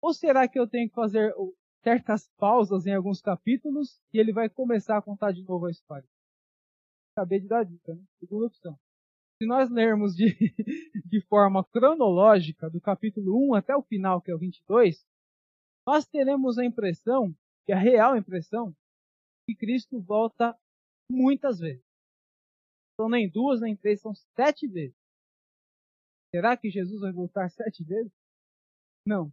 ou 0.00 0.12
será 0.12 0.46
que 0.46 0.58
eu 0.58 0.68
tenho 0.68 0.88
que 0.88 0.94
fazer 0.94 1.34
certas 1.82 2.28
pausas 2.36 2.86
em 2.86 2.94
alguns 2.94 3.20
capítulos 3.20 4.00
e 4.12 4.18
ele 4.18 4.32
vai 4.32 4.48
começar 4.48 4.98
a 4.98 5.02
contar 5.02 5.32
de 5.32 5.42
novo 5.42 5.66
a 5.66 5.70
história? 5.70 6.08
Acabei 7.16 7.40
de 7.40 7.48
dar 7.48 7.64
dica, 7.64 7.94
né? 7.94 8.04
Segunda 8.20 8.46
opção. 8.46 8.78
Se 9.40 9.46
nós 9.46 9.70
lermos 9.70 10.14
de, 10.14 10.26
de 11.08 11.20
forma 11.22 11.64
cronológica, 11.64 12.68
do 12.68 12.78
capítulo 12.78 13.50
1 13.52 13.54
até 13.54 13.74
o 13.74 13.82
final, 13.82 14.20
que 14.20 14.30
é 14.30 14.34
o 14.34 14.38
22, 14.38 15.02
nós 15.86 16.06
teremos 16.06 16.58
a 16.58 16.64
impressão, 16.64 17.34
que 17.64 17.72
a 17.72 17.78
real 17.78 18.18
impressão, 18.18 18.76
que 19.48 19.56
Cristo 19.56 19.98
volta 19.98 20.54
muitas 21.10 21.58
vezes. 21.58 21.82
São 23.00 23.08
nem 23.08 23.30
duas, 23.30 23.62
nem 23.62 23.74
três, 23.74 24.00
são 24.02 24.14
sete 24.14 24.68
vezes. 24.68 24.96
Será 26.34 26.54
que 26.54 26.70
Jesus 26.70 27.00
vai 27.00 27.12
voltar 27.12 27.48
sete 27.48 27.82
vezes? 27.82 28.12
Não. 29.06 29.32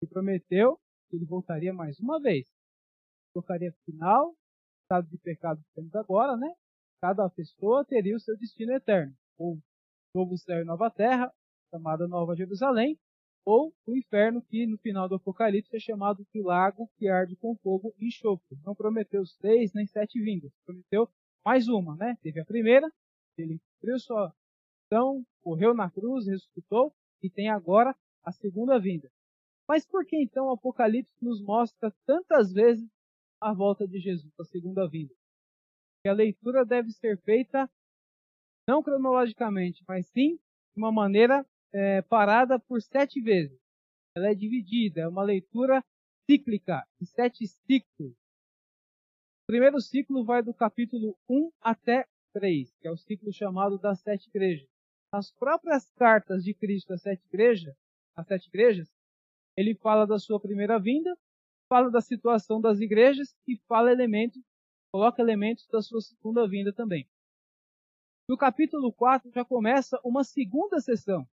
Ele 0.00 0.10
prometeu 0.10 0.80
que 1.10 1.16
ele 1.16 1.26
voltaria 1.26 1.72
mais 1.72 2.00
uma 2.00 2.18
vez. 2.18 2.48
Tocaria 3.34 3.74
final, 3.84 4.34
estado 4.84 5.06
de 5.08 5.18
pecado 5.18 5.62
que 5.62 5.74
temos 5.74 5.94
agora, 5.94 6.34
né? 6.36 6.54
Cada 7.02 7.28
pessoa 7.30 7.84
teria 7.84 8.14
o 8.14 8.20
seu 8.20 8.36
destino 8.36 8.72
eterno. 8.72 9.14
Ou 9.38 9.58
novo 10.14 10.36
céu 10.36 10.60
e 10.60 10.64
nova 10.64 10.90
terra, 10.90 11.32
chamada 11.70 12.06
Nova 12.06 12.36
Jerusalém, 12.36 12.98
ou 13.44 13.74
o 13.86 13.96
inferno, 13.96 14.42
que 14.42 14.66
no 14.66 14.76
final 14.78 15.08
do 15.08 15.14
Apocalipse 15.14 15.74
é 15.74 15.80
chamado 15.80 16.26
de 16.32 16.42
lago 16.42 16.90
que 16.98 17.08
arde 17.08 17.36
com 17.36 17.56
fogo 17.56 17.94
e 17.98 18.08
enxofre. 18.08 18.58
Não 18.64 18.74
prometeu 18.74 19.24
seis 19.24 19.72
nem 19.72 19.86
sete 19.86 20.20
vindas, 20.20 20.52
prometeu 20.64 21.08
mais 21.44 21.68
uma, 21.68 21.96
né? 21.96 22.18
Teve 22.22 22.40
a 22.40 22.44
primeira, 22.44 22.92
ele 23.38 23.58
cumpriu 23.58 23.98
sua 23.98 24.34
missão, 24.82 25.24
morreu 25.44 25.72
na 25.72 25.90
cruz, 25.90 26.26
ressuscitou, 26.26 26.92
e 27.22 27.30
tem 27.30 27.48
agora 27.48 27.96
a 28.24 28.32
segunda 28.32 28.78
vinda. 28.78 29.10
Mas 29.66 29.86
por 29.86 30.04
que 30.04 30.16
então 30.20 30.46
o 30.46 30.52
Apocalipse 30.52 31.14
nos 31.22 31.42
mostra 31.42 31.94
tantas 32.04 32.52
vezes 32.52 32.86
a 33.40 33.54
volta 33.54 33.86
de 33.86 33.98
Jesus, 33.98 34.32
a 34.38 34.44
segunda 34.44 34.86
vinda? 34.88 35.14
Que 36.02 36.08
a 36.08 36.14
leitura 36.14 36.64
deve 36.64 36.90
ser 36.92 37.18
feita 37.22 37.70
não 38.68 38.82
cronologicamente, 38.82 39.84
mas 39.86 40.06
sim 40.06 40.36
de 40.36 40.76
uma 40.76 40.92
maneira 40.92 41.44
é, 41.72 42.02
parada 42.02 42.58
por 42.58 42.80
sete 42.80 43.20
vezes. 43.20 43.58
Ela 44.16 44.30
é 44.30 44.34
dividida, 44.34 45.02
é 45.02 45.08
uma 45.08 45.22
leitura 45.22 45.84
cíclica, 46.28 46.86
de 47.00 47.06
sete 47.06 47.46
ciclos. 47.46 48.12
O 48.12 49.46
primeiro 49.46 49.80
ciclo 49.80 50.24
vai 50.24 50.42
do 50.42 50.54
capítulo 50.54 51.16
1 51.28 51.50
até 51.60 52.06
3, 52.32 52.72
que 52.80 52.86
é 52.86 52.90
o 52.90 52.96
ciclo 52.96 53.32
chamado 53.32 53.78
das 53.78 54.00
sete 54.00 54.28
igrejas. 54.28 54.68
Nas 55.12 55.32
próprias 55.32 55.90
cartas 55.92 56.44
de 56.44 56.54
Cristo 56.54 56.92
às 56.92 57.02
sete 57.02 57.26
igrejas, 57.26 57.74
às 58.16 58.26
sete 58.26 58.46
igrejas, 58.46 58.88
ele 59.56 59.74
fala 59.74 60.06
da 60.06 60.18
sua 60.18 60.40
primeira 60.40 60.78
vinda, 60.78 61.16
fala 61.68 61.90
da 61.90 62.00
situação 62.00 62.60
das 62.60 62.80
igrejas 62.80 63.36
e 63.46 63.56
fala 63.66 63.90
elementos, 63.90 64.40
coloca 64.90 65.22
elementos 65.22 65.66
da 65.68 65.80
sua 65.80 66.00
segunda 66.00 66.46
vinda 66.48 66.72
também. 66.72 67.08
No 68.28 68.36
capítulo 68.36 68.92
4 68.92 69.30
já 69.32 69.44
começa 69.44 70.00
uma 70.04 70.22
segunda 70.24 70.80
sessão, 70.80 71.26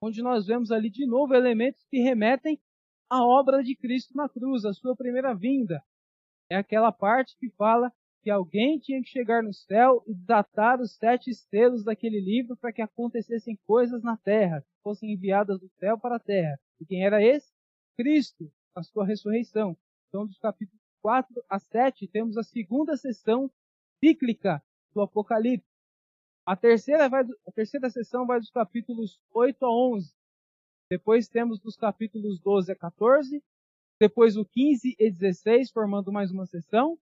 onde 0.00 0.22
nós 0.22 0.46
vemos 0.46 0.70
ali 0.70 0.90
de 0.90 1.06
novo 1.06 1.34
elementos 1.34 1.84
que 1.90 1.98
remetem 1.98 2.60
à 3.08 3.24
obra 3.24 3.62
de 3.62 3.76
Cristo 3.76 4.16
na 4.16 4.28
cruz, 4.28 4.64
a 4.64 4.72
sua 4.72 4.96
primeira 4.96 5.34
vinda. 5.34 5.82
É 6.50 6.56
aquela 6.56 6.92
parte 6.92 7.36
que 7.38 7.50
fala 7.50 7.92
que 8.22 8.30
alguém 8.30 8.78
tinha 8.78 9.02
que 9.02 9.08
chegar 9.08 9.42
no 9.42 9.52
céu 9.52 10.02
e 10.06 10.14
datar 10.14 10.80
os 10.80 10.94
sete 10.96 11.34
selos 11.34 11.84
daquele 11.84 12.20
livro 12.20 12.56
para 12.56 12.72
que 12.72 12.80
acontecessem 12.80 13.58
coisas 13.66 14.02
na 14.02 14.16
terra, 14.16 14.62
que 14.62 14.82
fossem 14.82 15.12
enviadas 15.12 15.60
do 15.60 15.68
céu 15.78 15.98
para 15.98 16.16
a 16.16 16.20
terra. 16.20 16.58
E 16.80 16.86
quem 16.86 17.04
era 17.04 17.22
esse? 17.22 17.52
Cristo, 17.98 18.50
a 18.74 18.82
sua 18.82 19.04
ressurreição. 19.04 19.76
Então, 20.08 20.26
dos 20.26 20.38
capítulos 20.38 20.83
4 21.04 21.44
a 21.50 21.58
7, 21.58 22.08
temos 22.08 22.38
a 22.38 22.42
segunda 22.42 22.96
sessão 22.96 23.50
cíclica 24.02 24.64
do 24.94 25.02
Apocalipse. 25.02 25.68
A 26.46 26.56
terceira, 26.56 27.10
vai, 27.10 27.24
a 27.46 27.52
terceira 27.52 27.90
sessão 27.90 28.26
vai 28.26 28.40
dos 28.40 28.50
capítulos 28.50 29.20
8 29.30 29.66
a 29.66 29.70
11. 29.70 30.14
Depois 30.90 31.28
temos 31.28 31.60
dos 31.60 31.76
capítulos 31.76 32.40
12 32.40 32.72
a 32.72 32.74
14. 32.76 33.44
Depois 34.00 34.38
o 34.38 34.46
15 34.46 34.96
e 34.98 35.10
16, 35.10 35.70
formando 35.72 36.10
mais 36.10 36.30
uma 36.30 36.46
sessão. 36.46 36.98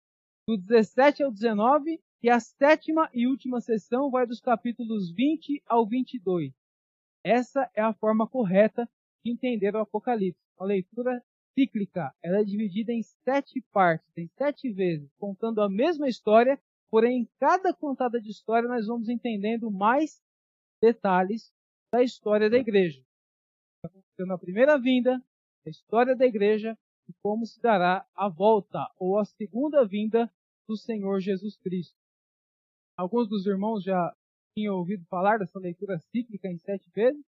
Do 0.46 0.58
17 0.58 1.22
ao 1.22 1.32
19. 1.32 1.98
E 2.22 2.28
a 2.28 2.38
sétima 2.38 3.08
e 3.14 3.26
última 3.26 3.62
sessão 3.62 4.10
vai 4.10 4.26
dos 4.26 4.42
capítulos 4.42 5.10
20 5.10 5.62
ao 5.66 5.86
22. 5.86 6.52
Essa 7.24 7.70
é 7.74 7.80
a 7.80 7.94
forma 7.94 8.28
correta 8.28 8.86
de 9.24 9.32
entender 9.32 9.74
o 9.74 9.80
Apocalipse. 9.80 10.44
A 10.58 10.66
leitura 10.66 11.24
cíclica, 11.56 12.14
ela 12.22 12.40
é 12.40 12.44
dividida 12.44 12.92
em 12.92 13.02
sete 13.02 13.62
partes, 13.72 14.16
em 14.16 14.28
sete 14.36 14.70
vezes, 14.70 15.10
contando 15.18 15.62
a 15.62 15.70
mesma 15.70 16.06
história, 16.06 16.60
porém 16.90 17.22
em 17.22 17.30
cada 17.40 17.72
contada 17.72 18.20
de 18.20 18.30
história 18.30 18.68
nós 18.68 18.86
vamos 18.86 19.08
entendendo 19.08 19.70
mais 19.70 20.22
detalhes 20.82 21.50
da 21.90 22.02
história 22.02 22.50
da 22.50 22.58
igreja. 22.58 23.02
Acontecendo 23.82 24.32
a 24.34 24.38
primeira 24.38 24.78
vinda, 24.78 25.22
a 25.66 25.70
história 25.70 26.14
da 26.14 26.26
igreja 26.26 26.76
e 27.08 27.12
como 27.22 27.46
se 27.46 27.60
dará 27.60 28.06
a 28.14 28.28
volta 28.28 28.86
ou 28.98 29.18
a 29.18 29.25
segunda 29.25 29.86
vinda 29.86 30.30
do 30.68 30.76
Senhor 30.76 31.20
Jesus 31.20 31.56
Cristo. 31.56 31.96
Alguns 32.98 33.28
dos 33.28 33.46
irmãos 33.46 33.82
já 33.82 34.14
tinham 34.54 34.76
ouvido 34.76 35.04
falar 35.06 35.38
dessa 35.38 35.58
leitura 35.58 35.98
cíclica 36.10 36.48
em 36.48 36.58
sete 36.58 36.90
vezes? 36.90 37.25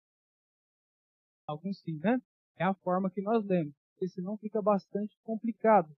Alguns 1.47 1.79
sim, 1.81 1.99
né? 1.99 2.21
É 2.57 2.65
a 2.65 2.75
forma 2.75 3.11
que 3.11 3.21
nós 3.21 3.45
lemos, 3.45 3.75
porque 3.95 4.09
senão 4.09 4.37
fica 4.37 4.61
bastante 4.61 5.17
complicado. 5.23 5.95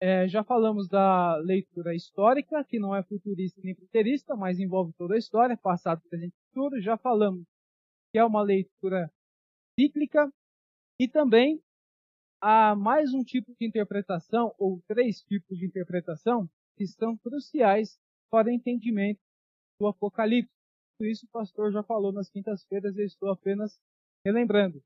É, 0.00 0.28
já 0.28 0.44
falamos 0.44 0.88
da 0.88 1.36
leitura 1.36 1.94
histórica, 1.94 2.62
que 2.64 2.78
não 2.78 2.94
é 2.94 3.02
futurista 3.02 3.60
nem 3.62 3.74
preterista, 3.74 4.36
mas 4.36 4.58
envolve 4.58 4.92
toda 4.98 5.14
a 5.14 5.18
história, 5.18 5.56
passado, 5.56 6.02
presente 6.10 6.34
e 6.34 6.48
futuro. 6.48 6.80
Já 6.80 6.98
falamos 6.98 7.46
que 8.12 8.18
é 8.18 8.24
uma 8.24 8.42
leitura 8.42 9.10
cíclica 9.78 10.30
e 11.00 11.08
também 11.08 11.60
há 12.40 12.74
mais 12.74 13.14
um 13.14 13.24
tipo 13.24 13.54
de 13.58 13.66
interpretação, 13.66 14.54
ou 14.58 14.82
três 14.86 15.22
tipos 15.22 15.58
de 15.58 15.66
interpretação, 15.66 16.48
que 16.76 16.86
são 16.86 17.16
cruciais 17.16 17.98
para 18.30 18.48
o 18.48 18.50
entendimento 18.52 19.20
do 19.80 19.86
Apocalipse. 19.86 20.52
Isso 21.00 21.26
o 21.26 21.30
pastor 21.30 21.72
já 21.72 21.82
falou 21.82 22.12
nas 22.12 22.28
quintas-feiras, 22.28 22.96
eu 22.96 23.06
estou 23.06 23.30
apenas 23.30 23.80
relembrando. 24.24 24.82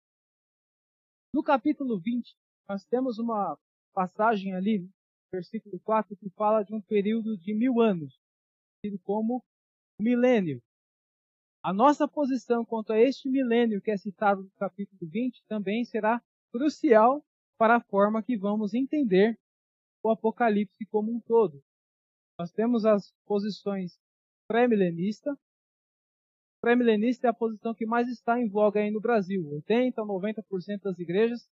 No 1.35 1.43
capítulo 1.43 2.01
20, 2.01 2.35
nós 2.69 2.85
temos 2.87 3.19
uma 3.19 3.59
passagem 3.93 4.55
ali, 4.55 4.89
versículo 5.33 5.79
4, 5.81 6.17
que 6.17 6.31
fala 6.31 6.63
de 6.63 6.75
um 6.75 6.81
período 6.81 7.37
de 7.37 7.55
mil 7.55 7.81
anos, 7.81 8.19
tido 8.83 8.99
como 9.01 9.45
milênio. 10.01 10.63
A 11.63 11.73
nossa 11.73 12.09
posição 12.09 12.65
quanto 12.65 12.93
a 12.93 12.99
este 12.99 13.29
milênio 13.29 13.83
que 13.83 13.91
é 13.91 13.97
citado 13.97 14.43
no 14.43 14.51
capítulo 14.53 15.11
20 15.11 15.45
também 15.47 15.85
será 15.85 16.23
crucial 16.51 17.23
para 17.59 17.77
a 17.77 17.81
forma 17.81 18.23
que 18.23 18.37
vamos 18.37 18.73
entender 18.73 19.39
o 20.03 20.11
Apocalipse 20.11 20.87
como 20.87 21.13
um 21.13 21.21
todo. 21.21 21.63
Nós 22.41 22.51
temos 22.53 22.87
as 22.87 23.13
posições 23.27 23.99
pré-milenista, 24.49 25.37
pré-milenista 26.61 27.27
é 27.27 27.31
a 27.31 27.35
posição 27.35 27.75
que 27.75 27.87
mais 27.87 28.09
está 28.09 28.41
em 28.41 28.49
voga 28.49 28.81
aí 28.81 28.91
no 28.91 29.01
Brasil. 29.01 29.47
80 29.49 30.01
a 30.01 30.05
90% 30.05 30.83
das 30.83 30.99
igrejas 30.99 31.49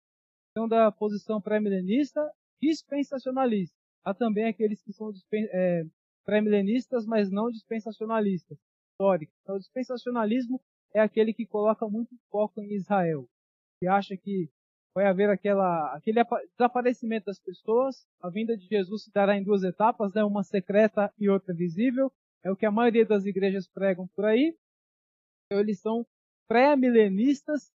são 0.56 0.68
da 0.68 0.90
posição 0.90 1.40
pré-milenista 1.40 2.20
dispensacionalista. 2.60 3.76
Há 4.04 4.14
também 4.14 4.46
aqueles 4.46 4.82
que 4.82 4.92
são 4.92 5.10
é, 5.32 5.82
pré-milenistas, 6.24 7.06
mas 7.06 7.30
não 7.30 7.50
dispensacionalistas, 7.50 8.58
históricos. 8.90 9.34
Então, 9.42 9.56
o 9.56 9.58
dispensacionalismo 9.58 10.60
é 10.94 11.00
aquele 11.00 11.34
que 11.34 11.46
coloca 11.46 11.88
muito 11.88 12.14
foco 12.30 12.60
em 12.60 12.74
Israel, 12.74 13.28
que 13.78 13.86
acha 13.86 14.16
que 14.16 14.48
vai 14.94 15.06
haver 15.06 15.28
aquela, 15.28 15.94
aquele 15.94 16.22
desaparecimento 16.56 17.26
das 17.26 17.38
pessoas, 17.38 18.06
a 18.22 18.30
vinda 18.30 18.56
de 18.56 18.66
Jesus 18.66 19.04
se 19.04 19.12
dará 19.12 19.36
em 19.36 19.42
duas 19.42 19.62
etapas, 19.62 20.14
né? 20.14 20.24
uma 20.24 20.42
secreta 20.42 21.12
e 21.18 21.28
outra 21.28 21.54
visível, 21.54 22.10
é 22.42 22.50
o 22.50 22.56
que 22.56 22.64
a 22.64 22.70
maioria 22.70 23.04
das 23.04 23.26
igrejas 23.26 23.68
pregam 23.68 24.08
por 24.16 24.24
aí, 24.24 24.56
então, 25.46 25.60
eles 25.60 25.80
são 25.80 26.04
pré-milenistas 26.48 27.72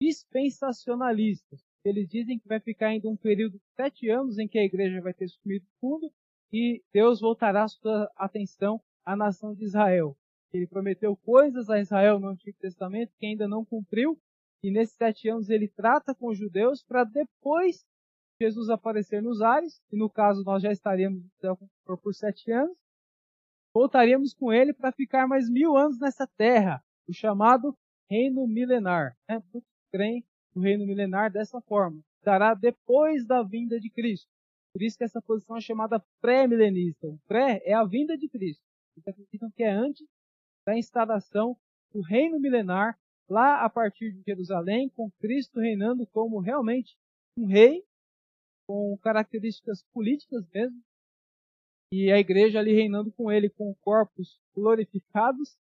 dispensacionalistas. 0.00 1.64
eles 1.84 2.08
dizem 2.08 2.38
que 2.38 2.48
vai 2.48 2.60
ficar 2.60 2.88
ainda 2.88 3.08
um 3.08 3.16
período 3.16 3.58
de 3.58 3.64
sete 3.74 4.10
anos 4.10 4.38
em 4.38 4.48
que 4.48 4.58
a 4.58 4.64
igreja 4.64 5.00
vai 5.00 5.14
ter 5.14 5.28
sumido 5.28 5.64
fundo 5.80 6.12
e 6.52 6.82
Deus 6.92 7.20
voltará 7.20 7.66
sua 7.68 8.10
atenção 8.16 8.80
à 9.04 9.16
nação 9.16 9.54
de 9.54 9.64
Israel. 9.64 10.16
Ele 10.52 10.66
prometeu 10.66 11.16
coisas 11.16 11.70
a 11.70 11.78
Israel 11.78 12.18
no 12.18 12.28
Antigo 12.28 12.58
Testamento 12.58 13.14
que 13.18 13.26
ainda 13.26 13.46
não 13.46 13.64
cumpriu, 13.64 14.18
e 14.62 14.70
nesses 14.70 14.96
sete 14.96 15.28
anos 15.28 15.48
ele 15.48 15.68
trata 15.68 16.14
com 16.14 16.28
os 16.28 16.38
judeus 16.38 16.82
para 16.82 17.04
depois 17.04 17.86
Jesus 18.40 18.68
aparecer 18.68 19.22
nos 19.22 19.40
ares, 19.40 19.80
e 19.92 19.96
no 19.96 20.10
caso 20.10 20.42
nós 20.44 20.62
já 20.62 20.72
estaríamos 20.72 21.22
no 21.22 21.30
céu 21.40 21.58
por 21.84 22.14
sete 22.14 22.50
anos, 22.50 22.76
voltaríamos 23.74 24.34
com 24.34 24.52
ele 24.52 24.72
para 24.72 24.92
ficar 24.92 25.26
mais 25.26 25.48
mil 25.48 25.76
anos 25.76 25.98
nessa 25.98 26.26
terra, 26.26 26.82
o 27.08 27.12
chamado 27.12 27.76
reino 28.10 28.46
milenar. 28.46 29.16
Né? 29.28 29.42
Muitos 29.52 29.70
creem 29.92 30.24
no 30.54 30.62
reino 30.62 30.86
milenar 30.86 31.30
dessa 31.30 31.60
forma. 31.62 32.00
Dará 32.22 32.54
depois 32.54 33.26
da 33.26 33.42
vinda 33.42 33.78
de 33.78 33.90
Cristo. 33.90 34.28
Por 34.72 34.82
isso 34.82 34.98
que 34.98 35.04
essa 35.04 35.22
posição 35.22 35.56
é 35.56 35.60
chamada 35.60 36.04
pré-milenista. 36.20 37.06
O 37.06 37.18
pré 37.26 37.62
é 37.64 37.72
a 37.72 37.84
vinda 37.84 38.16
de 38.16 38.28
Cristo. 38.28 38.62
Eles 38.96 39.08
acreditam 39.08 39.50
que 39.50 39.62
é 39.62 39.70
antes 39.70 40.06
da 40.66 40.76
instalação 40.76 41.56
do 41.92 42.00
reino 42.02 42.40
milenar, 42.40 42.98
lá 43.28 43.64
a 43.64 43.70
partir 43.70 44.12
de 44.12 44.22
Jerusalém, 44.26 44.88
com 44.90 45.10
Cristo 45.12 45.60
reinando 45.60 46.06
como 46.08 46.40
realmente 46.40 46.96
um 47.38 47.46
rei, 47.46 47.84
com 48.66 48.98
características 48.98 49.82
políticas 49.94 50.44
mesmo, 50.52 50.80
e 51.92 52.10
a 52.10 52.18
igreja 52.18 52.58
ali 52.58 52.72
reinando 52.72 53.12
com 53.12 53.30
ele 53.30 53.48
com 53.48 53.74
corpos 53.76 54.40
glorificados 54.54 55.56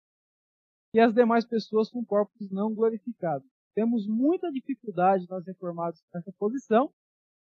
e 0.95 0.99
as 1.01 1.13
demais 1.13 1.43
pessoas 1.45 1.89
com 1.89 2.05
corpos 2.05 2.49
não 2.49 2.73
glorificados. 2.73 3.45
Temos 3.75 4.07
muita 4.07 4.49
dificuldade 4.49 5.27
nós 5.29 5.45
reformados 5.45 6.01
nessa 6.13 6.31
posição, 6.39 6.89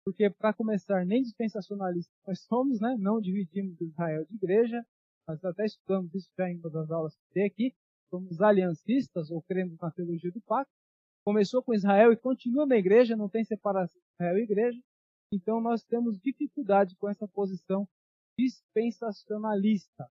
porque 0.05 0.31
para 0.31 0.53
começar 0.53 1.05
nem 1.05 1.25
dispensacionalistas 1.25 2.17
nós 2.25 2.39
somos, 2.43 2.79
né? 2.81 2.97
Não 3.01 3.21
dividimos 3.21 3.81
Israel 3.81 4.25
de 4.27 4.37
igreja, 4.37 4.87
nós 5.27 5.45
até 5.45 5.65
estudamos 5.65 6.15
isso 6.15 6.31
já 6.39 6.49
em 6.49 6.57
uma 6.57 6.71
das 6.71 6.89
aulas 6.93 7.17
que 7.17 7.33
tem 7.33 7.45
aqui, 7.45 7.75
somos 8.11 8.41
aliancistas 8.41 9.29
ou 9.29 9.43
cremos 9.43 9.77
na 9.81 9.91
teologia 9.91 10.31
do 10.31 10.41
pacto. 10.43 10.73
Começou 11.27 11.65
com 11.65 11.75
Israel 11.75 12.13
e 12.13 12.17
continua 12.17 12.65
na 12.65 12.77
igreja, 12.77 13.17
não 13.17 13.29
tem 13.29 13.43
separação 13.43 14.01
Israel 14.15 14.39
e 14.39 14.43
igreja. 14.43 14.81
Então 15.35 15.61
nós 15.61 15.83
temos 15.83 16.17
dificuldade 16.21 16.95
com 16.95 17.09
essa 17.09 17.27
posição 17.27 17.89
dispensacionalista. 18.39 20.09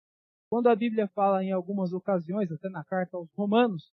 Quando 0.49 0.67
a 0.67 0.75
Bíblia 0.75 1.07
fala 1.09 1.43
em 1.43 1.51
algumas 1.51 1.91
ocasiões, 1.91 2.51
até 2.51 2.69
na 2.69 2.83
carta 2.83 3.17
aos 3.17 3.29
Romanos, 3.33 3.91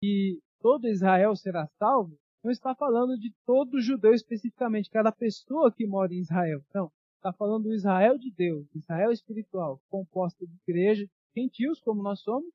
que 0.00 0.40
todo 0.60 0.88
Israel 0.88 1.34
será 1.34 1.66
salvo, 1.78 2.16
não 2.42 2.50
está 2.50 2.74
falando 2.74 3.18
de 3.18 3.32
todo 3.46 3.80
judeu 3.80 4.12
especificamente, 4.12 4.90
cada 4.90 5.12
pessoa 5.12 5.72
que 5.72 5.86
mora 5.86 6.12
em 6.12 6.20
Israel. 6.20 6.60
Não. 6.74 6.90
Está 7.16 7.32
falando 7.32 7.64
do 7.64 7.74
Israel 7.74 8.18
de 8.18 8.32
Deus, 8.32 8.66
Israel 8.74 9.12
espiritual, 9.12 9.80
composta 9.88 10.44
de 10.44 10.56
igreja, 10.66 11.08
gentios, 11.36 11.80
como 11.80 12.02
nós 12.02 12.20
somos, 12.20 12.52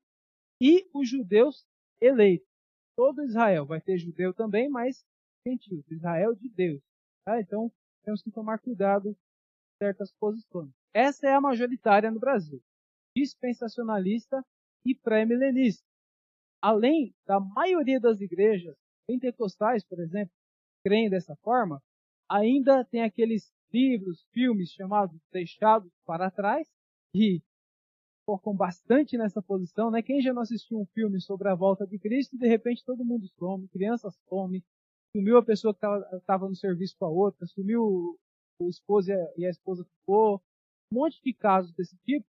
e 0.60 0.86
os 0.92 1.08
judeus 1.08 1.66
eleitos. 2.00 2.46
Todo 2.94 3.24
Israel 3.24 3.64
vai 3.64 3.80
ter 3.80 3.96
judeu 3.96 4.34
também, 4.34 4.68
mas 4.68 5.06
gentios, 5.46 5.90
Israel 5.90 6.34
de 6.34 6.50
Deus. 6.50 6.82
Tá? 7.24 7.40
Então, 7.40 7.72
temos 8.04 8.22
que 8.22 8.30
tomar 8.30 8.58
cuidado 8.58 9.14
com 9.14 9.78
certas 9.78 10.12
posições. 10.12 10.70
Essa 10.92 11.28
é 11.28 11.34
a 11.34 11.40
majoritária 11.40 12.10
no 12.10 12.20
Brasil. 12.20 12.60
Dispensacionalista 13.18 14.44
e 14.86 14.94
pré-milenista. 14.94 15.82
Além 16.62 17.12
da 17.26 17.40
maioria 17.40 17.98
das 17.98 18.20
igrejas 18.20 18.76
pentecostais, 19.08 19.84
por 19.84 19.98
exemplo, 19.98 20.32
creem 20.84 21.10
dessa 21.10 21.34
forma, 21.42 21.82
ainda 22.30 22.84
tem 22.84 23.02
aqueles 23.02 23.52
livros, 23.72 24.24
filmes 24.32 24.70
chamados 24.70 25.20
Deixados 25.32 25.90
para 26.06 26.30
Trás, 26.30 26.68
que 27.12 27.42
focam 28.24 28.54
bastante 28.54 29.18
nessa 29.18 29.42
posição, 29.42 29.90
né? 29.90 30.00
Quem 30.00 30.20
já 30.20 30.32
não 30.32 30.42
assistiu 30.42 30.78
um 30.78 30.86
filme 30.86 31.20
sobre 31.20 31.48
a 31.48 31.56
volta 31.56 31.84
de 31.86 31.98
Cristo 31.98 32.36
e 32.36 32.38
de 32.38 32.46
repente 32.46 32.84
todo 32.84 33.04
mundo 33.04 33.26
some, 33.36 33.66
crianças 33.68 34.14
somem, 34.28 34.62
sumiu 35.16 35.38
a 35.38 35.44
pessoa 35.44 35.74
que 35.74 35.84
estava 36.16 36.48
no 36.48 36.54
serviço 36.54 36.94
com 36.96 37.06
a 37.06 37.10
outra, 37.10 37.46
sumiu 37.46 38.16
o 38.60 38.68
esposo 38.68 39.10
e 39.36 39.44
a 39.44 39.50
esposa 39.50 39.84
ficou, 39.84 40.40
um 40.92 41.00
monte 41.00 41.20
de 41.20 41.34
casos 41.34 41.72
desse 41.72 41.96
tipo, 42.04 42.24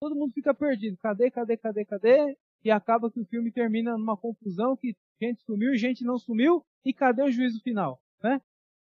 todo 0.00 0.14
mundo 0.14 0.32
fica 0.32 0.54
perdido. 0.54 0.96
Cadê, 0.98 1.30
cadê, 1.30 1.56
cadê, 1.56 1.84
cadê? 1.84 2.36
E 2.64 2.70
acaba 2.70 3.10
que 3.10 3.20
o 3.20 3.24
filme 3.26 3.52
termina 3.52 3.96
numa 3.96 4.16
confusão 4.16 4.76
que 4.76 4.96
gente 5.20 5.42
sumiu 5.42 5.76
gente 5.76 6.04
não 6.04 6.18
sumiu, 6.18 6.64
e 6.84 6.92
cadê 6.92 7.22
o 7.22 7.30
juízo 7.30 7.60
final? 7.60 8.00
Né? 8.22 8.40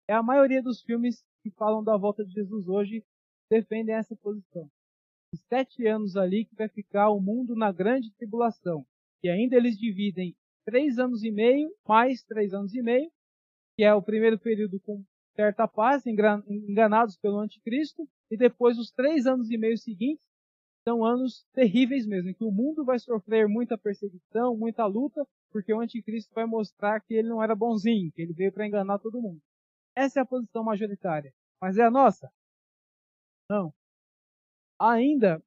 É 0.07 0.13
a 0.13 0.23
maioria 0.23 0.61
dos 0.61 0.81
filmes 0.81 1.23
que 1.41 1.51
falam 1.51 1.83
da 1.83 1.95
volta 1.97 2.25
de 2.25 2.33
Jesus 2.33 2.67
hoje 2.67 3.03
defendem 3.49 3.95
essa 3.95 4.15
posição. 4.15 4.69
Os 5.33 5.39
sete 5.47 5.85
anos 5.85 6.15
ali 6.15 6.45
que 6.45 6.55
vai 6.55 6.67
ficar 6.67 7.09
o 7.09 7.19
mundo 7.19 7.55
na 7.55 7.71
grande 7.71 8.11
tribulação. 8.13 8.85
E 9.23 9.29
ainda 9.29 9.55
eles 9.55 9.77
dividem 9.77 10.35
três 10.65 10.97
anos 10.97 11.23
e 11.23 11.31
meio 11.31 11.71
mais 11.87 12.23
três 12.23 12.53
anos 12.53 12.73
e 12.73 12.81
meio, 12.81 13.11
que 13.77 13.83
é 13.83 13.93
o 13.93 14.01
primeiro 14.01 14.39
período 14.39 14.79
com 14.79 15.03
certa 15.35 15.67
paz, 15.67 16.03
enganados 16.07 17.17
pelo 17.17 17.39
anticristo, 17.39 18.07
e 18.31 18.37
depois 18.37 18.79
os 18.79 18.91
três 18.91 19.27
anos 19.27 19.51
e 19.51 19.57
meio 19.57 19.77
seguintes 19.77 20.25
são 20.88 21.04
anos 21.04 21.43
terríveis 21.52 22.06
mesmo, 22.06 22.30
em 22.30 22.34
que 22.34 22.43
o 22.43 22.52
mundo 22.52 22.86
vai 22.86 23.00
sofrer 23.00 23.48
muita 23.48 23.78
perseguição, 23.78 24.56
muita 24.56 24.86
luta, 24.86 25.26
porque 25.52 25.74
o 25.74 25.80
anticristo 25.80 26.34
vai 26.34 26.45
mostrar 26.45 27.02
que 27.02 27.15
ele 27.15 27.28
não 27.28 27.41
era 27.41 27.56
bonzinho, 27.56 28.12
que 28.12 28.21
ele 28.21 28.34
veio 28.34 28.52
para 28.52 28.67
enganar 28.67 29.00
todo 29.00 29.21
mundo. 29.21 29.41
Essa 29.95 30.19
é 30.19 30.21
a 30.21 30.26
posição 30.26 30.63
majoritária. 30.63 31.34
Mas 31.60 31.78
é 31.78 31.84
a 31.84 31.89
nossa? 31.89 32.32
Não. 33.50 33.74
Ainda 34.80 35.41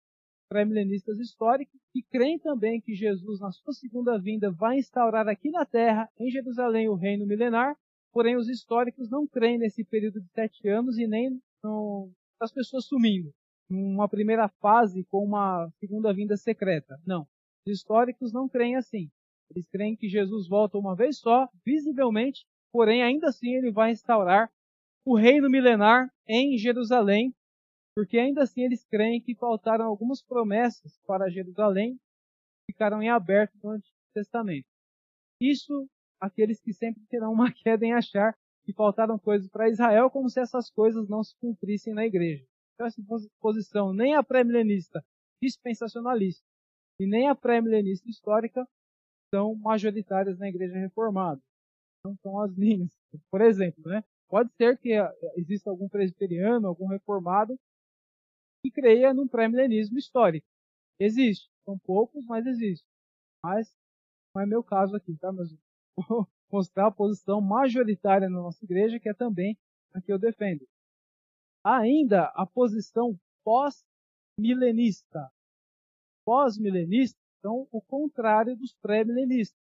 pré-milenistas 0.48 1.18
históricos 1.20 1.79
que 1.92 2.03
creem 2.03 2.38
também 2.38 2.81
que 2.81 2.94
Jesus, 2.94 3.38
na 3.38 3.53
sua 3.53 3.72
segunda 3.74 4.18
vinda, 4.18 4.51
vai 4.51 4.79
instaurar 4.79 5.29
aqui 5.29 5.51
na 5.51 5.66
terra, 5.66 6.11
em 6.18 6.31
Jerusalém, 6.31 6.88
o 6.88 6.94
reino 6.94 7.27
milenar, 7.27 7.77
porém 8.12 8.35
os 8.35 8.48
históricos 8.48 9.11
não 9.11 9.27
creem 9.27 9.59
nesse 9.59 9.85
período 9.85 10.20
de 10.20 10.29
sete 10.31 10.66
anos 10.68 10.96
e 10.98 11.07
nem 11.07 11.38
no, 11.62 12.11
das 12.40 12.51
pessoas 12.51 12.87
sumindo. 12.87 13.31
Uma 13.70 14.09
primeira 14.09 14.48
fase 14.48 15.04
com 15.04 15.24
uma 15.24 15.70
segunda 15.78 16.12
vinda 16.12 16.37
secreta. 16.37 16.98
Não. 17.07 17.26
Os 17.66 17.72
históricos 17.72 18.33
não 18.33 18.48
creem 18.48 18.76
assim. 18.76 19.11
Eles 19.50 19.68
creem 19.68 19.96
que 19.96 20.09
Jesus 20.09 20.48
volta 20.48 20.78
uma 20.78 20.94
vez 20.94 21.18
só, 21.18 21.48
visivelmente, 21.64 22.46
porém 22.72 23.02
ainda 23.02 23.28
assim 23.28 23.54
ele 23.54 23.70
vai 23.70 23.90
instaurar 23.90 24.50
o 25.04 25.16
reino 25.16 25.48
milenar 25.48 26.12
em 26.26 26.57
Jerusalém, 26.59 27.35
porque 27.94 28.18
ainda 28.18 28.42
assim 28.42 28.62
eles 28.62 28.85
creem 28.85 29.20
que 29.20 29.35
faltaram 29.35 29.87
algumas 29.87 30.22
promessas 30.22 30.98
para 31.07 31.31
Jerusalém 31.31 31.94
que 31.94 32.72
ficaram 32.72 33.02
em 33.02 33.09
aberto 33.09 33.54
no 33.62 33.70
Antigo 33.70 33.96
Testamento. 34.14 34.66
Isso 35.40 35.88
aqueles 36.20 36.61
que 36.61 36.72
sempre 36.72 37.02
terão 37.09 37.33
uma 37.33 37.50
queda 37.52 37.87
em 37.87 37.92
achar 37.92 38.35
que 38.64 38.72
faltaram 38.72 39.18
coisas 39.18 39.48
para 39.48 39.70
Israel, 39.70 40.11
como 40.11 40.28
se 40.28 40.40
essas 40.40 40.70
coisas 40.70 41.09
não 41.09 41.24
se 41.24 41.35
cumprissem 41.40 41.94
na 41.94 42.04
igreja. 42.04 42.44
Essa 42.80 43.02
posição, 43.40 43.92
nem 43.92 44.14
a 44.14 44.22
pré-milenista 44.22 45.04
dispensacionalista 45.42 46.44
e 47.00 47.06
nem 47.06 47.28
a 47.28 47.34
pré-milenista 47.34 48.08
histórica 48.08 48.66
são 49.34 49.54
majoritárias 49.54 50.38
na 50.38 50.48
igreja 50.48 50.78
reformada. 50.78 51.40
Não 52.04 52.16
são 52.22 52.40
as 52.40 52.52
linhas. 52.52 52.96
Por 53.30 53.40
exemplo, 53.40 53.82
né? 53.90 54.02
Pode 54.28 54.52
ser 54.54 54.78
que 54.78 54.92
eh, 54.92 55.12
exista 55.36 55.70
algum 55.70 55.88
presbiteriano, 55.88 56.68
algum 56.68 56.86
reformado 56.86 57.58
que 58.62 58.70
creia 58.70 59.14
num 59.14 59.26
pré-milenismo 59.26 59.98
histórico. 59.98 60.46
Existe. 61.00 61.48
São 61.64 61.78
poucos, 61.78 62.24
mas 62.26 62.46
existe. 62.46 62.86
Mas 63.44 63.72
não 64.34 64.42
é 64.42 64.46
meu 64.46 64.62
caso 64.62 64.96
aqui, 64.96 65.16
tá, 65.16 65.32
meus 65.32 65.54
Vou 66.08 66.28
mostrar 66.50 66.86
a 66.86 66.92
posição 66.92 67.40
majoritária 67.40 68.28
na 68.28 68.40
nossa 68.40 68.64
igreja, 68.64 69.00
que 69.00 69.08
é 69.08 69.14
também 69.14 69.56
a 69.92 70.00
que 70.00 70.12
eu 70.12 70.18
defendo. 70.18 70.66
Ainda 71.64 72.26
a 72.34 72.46
posição 72.46 73.18
pós-milenista. 73.44 75.30
Pós-milenistas 76.24 77.20
são 77.40 77.68
o 77.70 77.80
contrário 77.80 78.56
dos 78.56 78.74
pré-milenistas. 78.82 79.58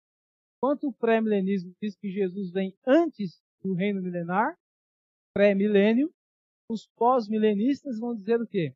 Enquanto 0.56 0.88
o 0.88 0.92
pré-milenismo 0.92 1.74
diz 1.80 1.94
que 1.96 2.10
Jesus 2.10 2.50
vem 2.50 2.76
antes 2.86 3.40
do 3.62 3.74
reino 3.74 4.02
milenar, 4.02 4.56
pré-milênio, 5.34 6.12
os 6.70 6.88
pós-milenistas 6.96 7.98
vão 7.98 8.14
dizer 8.14 8.40
o 8.40 8.46
quê? 8.46 8.74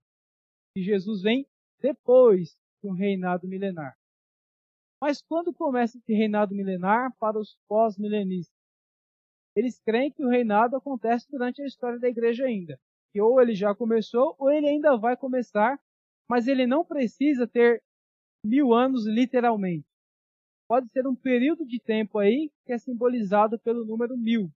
Que 0.74 0.83
Jesus 0.83 1.22
vem 1.22 1.46
depois 1.80 2.56
do 2.83 2.92
reinado 2.92 3.48
milenar. 3.48 3.96
Mas 5.02 5.22
quando 5.22 5.52
começa 5.52 5.96
esse 5.96 6.12
reinado 6.12 6.54
milenar 6.54 7.16
para 7.18 7.38
os 7.38 7.56
pós-milenistas? 7.66 8.54
Eles 9.56 9.80
creem 9.80 10.12
que 10.12 10.24
o 10.24 10.28
reinado 10.28 10.76
acontece 10.76 11.26
durante 11.30 11.61
a 11.62 11.66
história 11.66 11.98
da 11.98 12.09
igreja 12.09 12.44
ainda. 12.44 12.78
Que 13.12 13.20
ou 13.20 13.40
ele 13.40 13.55
já 13.55 13.75
começou, 13.75 14.37
ou 14.38 14.51
ele 14.51 14.68
ainda 14.68 14.96
vai 14.96 15.16
começar, 15.16 15.81
mas 16.29 16.46
ele 16.46 16.66
não 16.66 16.85
precisa 16.85 17.46
ter 17.46 17.83
mil 18.44 18.73
anos 18.73 19.07
literalmente. 19.07 19.87
Pode 20.68 20.88
ser 20.92 21.07
um 21.07 21.16
período 21.16 21.66
de 21.66 21.81
tempo 21.81 22.18
aí 22.18 22.51
que 22.64 22.73
é 22.73 22.79
simbolizado 22.79 23.59
pelo 23.59 23.85
número 23.85 24.16
mil. 24.16 24.51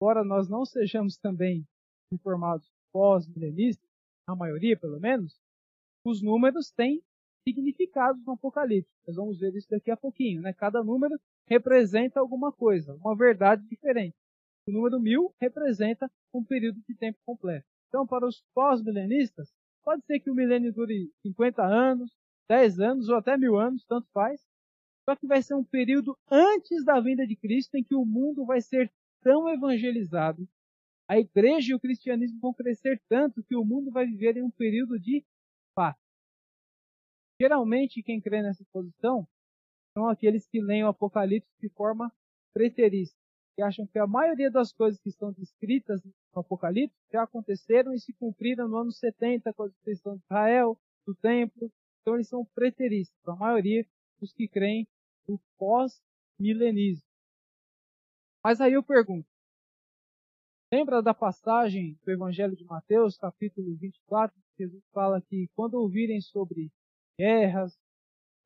embora 0.00 0.24
nós 0.24 0.48
não 0.48 0.64
sejamos 0.64 1.18
também 1.18 1.66
informados 2.12 2.70
pós-milenistas, 2.92 3.86
a 4.26 4.34
maioria 4.34 4.78
pelo 4.78 4.98
menos, 4.98 5.38
os 6.04 6.22
números 6.22 6.70
têm 6.70 7.02
significados 7.46 8.24
no 8.24 8.32
Apocalipse. 8.32 8.90
Nós 9.06 9.16
vamos 9.16 9.38
ver 9.38 9.54
isso 9.54 9.68
daqui 9.70 9.90
a 9.90 9.96
pouquinho. 9.96 10.40
Né? 10.40 10.52
Cada 10.52 10.82
número 10.82 11.18
representa 11.48 12.18
alguma 12.18 12.52
coisa, 12.52 12.94
uma 12.94 13.14
verdade 13.14 13.66
diferente. 13.68 14.16
O 14.68 14.72
número 14.72 14.98
mil 14.98 15.34
representa 15.40 16.10
um 16.38 16.44
período 16.44 16.80
de 16.88 16.94
tempo 16.96 17.18
completo. 17.24 17.66
Então, 17.88 18.06
para 18.06 18.26
os 18.26 18.42
pós-milenistas, 18.54 19.52
pode 19.84 20.04
ser 20.04 20.20
que 20.20 20.30
o 20.30 20.34
milênio 20.34 20.72
dure 20.72 21.10
50 21.22 21.62
anos, 21.64 22.10
10 22.48 22.80
anos 22.80 23.08
ou 23.08 23.16
até 23.16 23.36
mil 23.36 23.56
anos, 23.56 23.84
tanto 23.86 24.08
faz. 24.12 24.40
Só 25.08 25.14
que 25.14 25.26
vai 25.26 25.40
ser 25.42 25.54
um 25.54 25.64
período 25.64 26.16
antes 26.30 26.84
da 26.84 27.00
vinda 27.00 27.26
de 27.26 27.36
Cristo 27.36 27.76
em 27.76 27.84
que 27.84 27.94
o 27.94 28.04
mundo 28.04 28.44
vai 28.44 28.60
ser 28.60 28.92
tão 29.22 29.48
evangelizado, 29.48 30.46
a 31.08 31.18
igreja 31.18 31.72
e 31.72 31.74
o 31.74 31.80
cristianismo 31.80 32.40
vão 32.40 32.52
crescer 32.52 33.00
tanto 33.08 33.42
que 33.44 33.54
o 33.54 33.64
mundo 33.64 33.90
vai 33.92 34.06
viver 34.06 34.36
em 34.36 34.42
um 34.42 34.50
período 34.50 34.98
de 34.98 35.24
paz. 35.74 35.96
Geralmente, 37.40 38.02
quem 38.02 38.20
crê 38.20 38.42
nessa 38.42 38.64
posição 38.72 39.26
são 39.94 40.08
aqueles 40.08 40.46
que 40.48 40.60
leem 40.60 40.84
o 40.84 40.88
Apocalipse 40.88 41.50
de 41.60 41.68
forma 41.68 42.12
preterista, 42.52 43.16
que 43.54 43.62
acham 43.62 43.86
que 43.86 43.98
a 43.98 44.06
maioria 44.06 44.50
das 44.50 44.72
coisas 44.72 45.00
que 45.00 45.08
estão 45.08 45.32
descritas 45.32 46.02
no 46.36 46.40
Apocalipse 46.40 46.94
já 47.10 47.22
aconteceram 47.22 47.94
e 47.94 47.98
se 47.98 48.12
cumpriram 48.12 48.68
no 48.68 48.76
ano 48.76 48.92
70 48.92 49.52
com 49.54 49.62
a 49.62 49.68
destruição 49.68 50.16
de 50.16 50.22
Israel, 50.24 50.78
do 51.06 51.14
templo. 51.14 51.72
Então, 52.02 52.14
eles 52.14 52.28
são 52.28 52.44
preteristas, 52.54 53.18
a 53.26 53.34
maioria 53.34 53.84
dos 54.20 54.32
que 54.32 54.46
creem 54.46 54.86
no 55.26 55.40
pós-milenismo. 55.58 57.04
Mas 58.44 58.60
aí 58.60 58.74
eu 58.74 58.82
pergunto, 58.82 59.26
lembra 60.72 61.02
da 61.02 61.14
passagem 61.14 61.98
do 62.04 62.12
Evangelho 62.12 62.54
de 62.54 62.64
Mateus, 62.64 63.16
capítulo 63.16 63.74
24, 63.76 64.36
que 64.56 64.64
Jesus 64.64 64.84
fala 64.92 65.20
que 65.20 65.48
quando 65.56 65.74
ouvirem 65.74 66.20
sobre 66.20 66.70
guerras, 67.18 67.76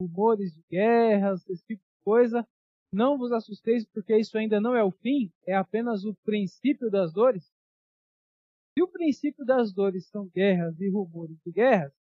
rumores 0.01 0.55
de 0.55 0.63
guerras, 0.71 1.47
esse 1.51 1.67
tipo 1.67 1.83
de 1.83 2.05
coisa, 2.05 2.49
não 2.93 3.19
vos 3.19 3.31
assusteis, 3.31 3.85
porque 3.85 4.17
isso 4.17 4.39
ainda 4.39 4.61
não 4.61 4.75
é 4.75 4.83
o 4.83 4.91
fim, 4.91 5.31
é 5.47 5.55
apenas 5.55 6.05
o 6.05 6.15
princípio 6.25 6.91
das 6.91 7.13
dores. 7.13 7.53
Se 8.77 8.83
o 8.83 8.89
princípio 8.89 9.45
das 9.45 9.73
dores 9.73 10.09
são 10.09 10.29
guerras 10.29 10.81
e 10.81 10.89
rumores 10.89 11.37
de 11.45 11.51
guerras, 11.51 11.93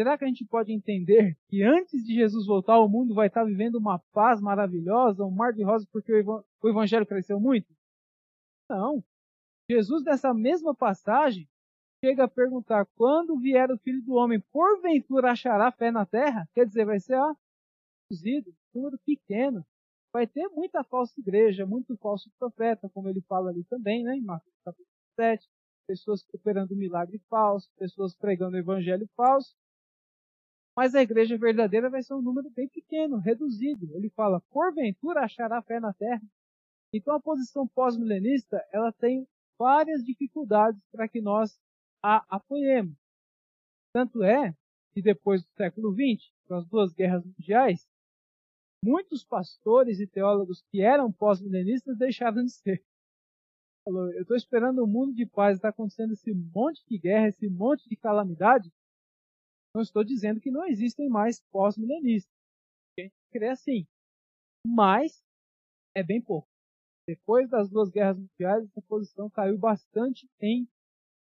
será 0.00 0.16
que 0.18 0.24
a 0.24 0.28
gente 0.28 0.44
pode 0.44 0.72
entender 0.72 1.36
que 1.48 1.62
antes 1.62 2.04
de 2.04 2.14
Jesus 2.14 2.46
voltar, 2.46 2.78
o 2.80 2.88
mundo 2.88 3.14
vai 3.14 3.28
estar 3.28 3.44
vivendo 3.44 3.76
uma 3.76 3.98
paz 4.12 4.40
maravilhosa, 4.40 5.24
um 5.24 5.30
mar 5.30 5.52
de 5.52 5.62
rosas, 5.62 5.86
porque 5.90 6.12
o 6.12 6.68
evangelho 6.68 7.06
cresceu 7.06 7.38
muito? 7.38 7.72
Não. 8.68 9.04
Jesus, 9.70 10.04
nessa 10.04 10.34
mesma 10.34 10.74
passagem, 10.74 11.48
chega 12.04 12.24
a 12.24 12.28
perguntar: 12.28 12.86
quando 12.96 13.38
vier 13.38 13.70
o 13.70 13.78
filho 13.78 14.02
do 14.02 14.14
homem, 14.14 14.40
porventura 14.52 15.32
achará 15.32 15.70
fé 15.72 15.90
na 15.90 16.04
terra? 16.04 16.48
Quer 16.54 16.66
dizer, 16.66 16.84
vai 16.84 17.00
ser 17.00 17.16
ó, 17.16 17.34
reduzido, 18.10 18.54
número 18.74 18.98
pequeno. 19.04 19.64
Vai 20.12 20.26
ter 20.26 20.48
muita 20.48 20.84
falsa 20.84 21.18
igreja, 21.18 21.66
muito 21.66 21.96
falso 21.96 22.30
profeta, 22.38 22.88
como 22.90 23.08
ele 23.08 23.20
fala 23.22 23.50
ali 23.50 23.64
também, 23.64 24.04
né, 24.04 24.16
em 24.16 24.22
Marcos 24.22 24.52
capítulo 24.64 24.88
7. 25.16 25.48
Pessoas 25.86 26.24
operando 26.32 26.74
milagre 26.74 27.18
falso, 27.28 27.70
pessoas 27.78 28.14
pregando 28.16 28.56
evangelho 28.56 29.08
falso. 29.16 29.54
Mas 30.76 30.94
a 30.94 31.02
igreja 31.02 31.36
verdadeira 31.38 31.88
vai 31.88 32.02
ser 32.02 32.14
um 32.14 32.22
número 32.22 32.50
bem 32.50 32.68
pequeno, 32.68 33.18
reduzido. 33.18 33.94
Ele 33.94 34.10
fala, 34.10 34.40
porventura 34.50 35.20
achará 35.20 35.62
fé 35.62 35.78
na 35.78 35.92
terra. 35.92 36.22
Então 36.92 37.14
a 37.14 37.20
posição 37.20 37.66
pós-milenista, 37.68 38.64
ela 38.72 38.92
tem 38.92 39.26
várias 39.58 40.04
dificuldades 40.04 40.80
para 40.90 41.08
que 41.08 41.20
nós 41.20 41.58
a 42.02 42.24
apoiemos. 42.28 42.96
Tanto 43.92 44.22
é 44.22 44.54
que 44.92 45.02
depois 45.02 45.42
do 45.42 45.50
século 45.56 45.92
XX, 45.92 46.30
com 46.46 46.54
as 46.54 46.66
duas 46.66 46.92
guerras 46.92 47.24
mundiais, 47.24 47.88
muitos 48.84 49.24
pastores 49.24 50.00
e 50.00 50.06
teólogos 50.06 50.62
que 50.70 50.80
eram 50.80 51.10
pós-milenistas 51.10 51.96
deixaram 51.96 52.44
de 52.44 52.52
ser. 52.52 52.84
Falou, 53.84 54.10
eu 54.12 54.22
estou 54.22 54.36
esperando 54.36 54.82
um 54.82 54.86
mundo 54.86 55.14
de 55.14 55.26
paz, 55.26 55.56
está 55.56 55.68
acontecendo 55.68 56.14
esse 56.14 56.32
monte 56.32 56.82
de 56.88 56.98
guerra, 56.98 57.28
esse 57.28 57.48
monte 57.48 57.86
de 57.86 57.96
calamidade. 57.96 58.72
Não 59.74 59.82
estou 59.82 60.02
dizendo 60.02 60.40
que 60.40 60.50
não 60.50 60.64
existem 60.66 61.08
mais 61.08 61.42
pós-milenistas. 61.50 62.32
A 62.98 63.02
gente 63.02 63.14
crê 63.30 63.48
assim. 63.48 63.86
Mas 64.66 65.22
é 65.94 66.02
bem 66.02 66.22
pouco. 66.22 66.48
Depois 67.06 67.50
das 67.50 67.68
duas 67.68 67.90
guerras 67.90 68.18
mundiais, 68.18 68.64
essa 68.64 68.80
posição 68.82 69.28
caiu 69.28 69.58
bastante 69.58 70.26
em 70.40 70.66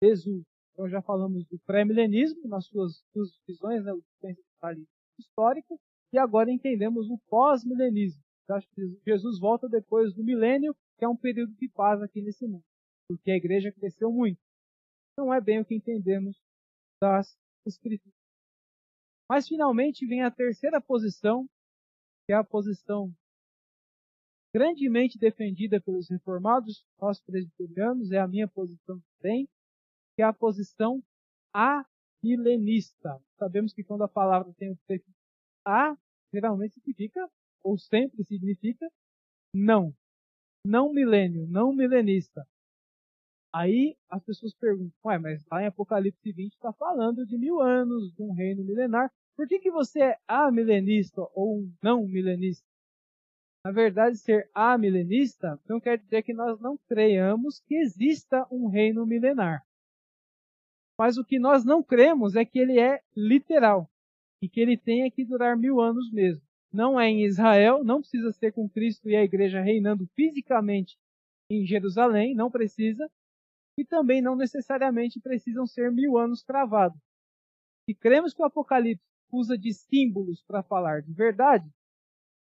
desuso. 0.01 0.45
Então 0.73 0.87
já 0.87 1.01
falamos 1.01 1.45
do 1.47 1.57
pré-milenismo 1.59 2.47
nas 2.47 2.65
suas 2.65 3.03
duas 3.13 3.31
divisões, 3.31 3.83
né, 3.83 3.91
o 3.91 4.03
histórico, 5.19 5.79
e 6.13 6.17
agora 6.17 6.51
entendemos 6.51 7.09
o 7.09 7.17
pós-milenismo. 7.27 8.21
Acho 8.51 8.67
que 8.69 8.99
Jesus 9.05 9.39
volta 9.39 9.67
depois 9.67 10.13
do 10.13 10.23
milênio, 10.23 10.75
que 10.97 11.05
é 11.05 11.07
um 11.07 11.15
período 11.15 11.53
de 11.53 11.69
paz 11.69 12.01
aqui 12.01 12.21
nesse 12.21 12.45
mundo, 12.47 12.63
porque 13.07 13.31
a 13.31 13.35
igreja 13.35 13.71
cresceu 13.71 14.11
muito. 14.11 14.39
Não 15.17 15.33
é 15.33 15.41
bem 15.41 15.59
o 15.59 15.65
que 15.65 15.75
entendemos 15.75 16.39
das 17.01 17.37
escrituras. 17.65 18.15
Mas 19.29 19.47
finalmente 19.47 20.05
vem 20.05 20.23
a 20.23 20.31
terceira 20.31 20.81
posição, 20.81 21.47
que 22.25 22.33
é 22.33 22.35
a 22.35 22.43
posição 22.43 23.13
grandemente 24.53 25.17
defendida 25.17 25.79
pelos 25.79 26.09
reformados, 26.09 26.85
nós 26.99 27.21
presbiterianos, 27.21 28.11
é 28.11 28.19
a 28.19 28.27
minha 28.27 28.47
posição 28.47 29.01
também, 29.17 29.47
que 30.15 30.21
é 30.21 30.25
a 30.25 30.33
posição 30.33 31.01
amilenista. 31.53 33.21
Sabemos 33.37 33.73
que 33.73 33.83
quando 33.83 34.03
a 34.03 34.09
palavra 34.09 34.53
tem 34.57 34.71
o 34.71 34.77
prefixo 34.85 35.21
a, 35.65 35.95
geralmente 36.33 36.73
significa, 36.73 37.29
ou 37.63 37.77
sempre 37.77 38.23
significa, 38.23 38.89
não. 39.53 39.93
Não 40.65 40.93
milênio, 40.93 41.47
não 41.47 41.73
milenista. 41.73 42.45
Aí 43.53 43.97
as 44.09 44.23
pessoas 44.23 44.53
perguntam, 44.53 44.97
ué, 45.05 45.17
mas 45.17 45.45
lá 45.51 45.61
em 45.61 45.67
Apocalipse 45.67 46.31
20 46.31 46.53
está 46.53 46.71
falando 46.71 47.25
de 47.25 47.37
mil 47.37 47.59
anos, 47.59 48.13
de 48.13 48.23
um 48.23 48.31
reino 48.31 48.63
milenar. 48.63 49.11
Por 49.35 49.47
que, 49.47 49.59
que 49.59 49.71
você 49.71 50.01
é 50.01 50.19
amilenista 50.27 51.21
ou 51.33 51.67
não 51.83 52.07
milenista? 52.07 52.65
Na 53.65 53.71
verdade, 53.71 54.17
ser 54.17 54.49
amilenista 54.53 55.59
não 55.67 55.79
quer 55.79 55.97
dizer 55.97 56.23
que 56.23 56.33
nós 56.33 56.59
não 56.59 56.77
creiamos 56.87 57.59
que 57.61 57.75
exista 57.75 58.47
um 58.49 58.67
reino 58.67 59.05
milenar. 59.05 59.63
Mas 60.97 61.17
o 61.17 61.25
que 61.25 61.37
nós 61.37 61.65
não 61.65 61.83
cremos 61.83 62.35
é 62.35 62.45
que 62.45 62.59
ele 62.59 62.79
é 62.79 63.01
literal 63.15 63.89
e 64.41 64.49
que 64.49 64.59
ele 64.59 64.77
tenha 64.77 65.11
que 65.11 65.25
durar 65.25 65.57
mil 65.57 65.79
anos 65.81 66.11
mesmo. 66.11 66.43
Não 66.73 66.99
é 66.99 67.09
em 67.09 67.25
Israel, 67.25 67.83
não 67.83 67.99
precisa 67.99 68.31
ser 68.31 68.53
com 68.53 68.69
Cristo 68.69 69.09
e 69.09 69.15
a 69.15 69.23
igreja 69.23 69.61
reinando 69.61 70.07
fisicamente 70.15 70.97
em 71.49 71.65
Jerusalém, 71.65 72.33
não 72.33 72.49
precisa. 72.49 73.09
E 73.77 73.85
também 73.85 74.21
não 74.21 74.35
necessariamente 74.35 75.19
precisam 75.19 75.65
ser 75.65 75.91
mil 75.91 76.17
anos 76.17 76.43
cravados. 76.43 76.99
Se 77.85 77.95
cremos 77.95 78.33
que 78.33 78.41
o 78.41 78.45
Apocalipse 78.45 79.03
usa 79.31 79.57
de 79.57 79.73
símbolos 79.73 80.43
para 80.43 80.61
falar 80.61 81.01
de 81.01 81.13
verdade, 81.13 81.69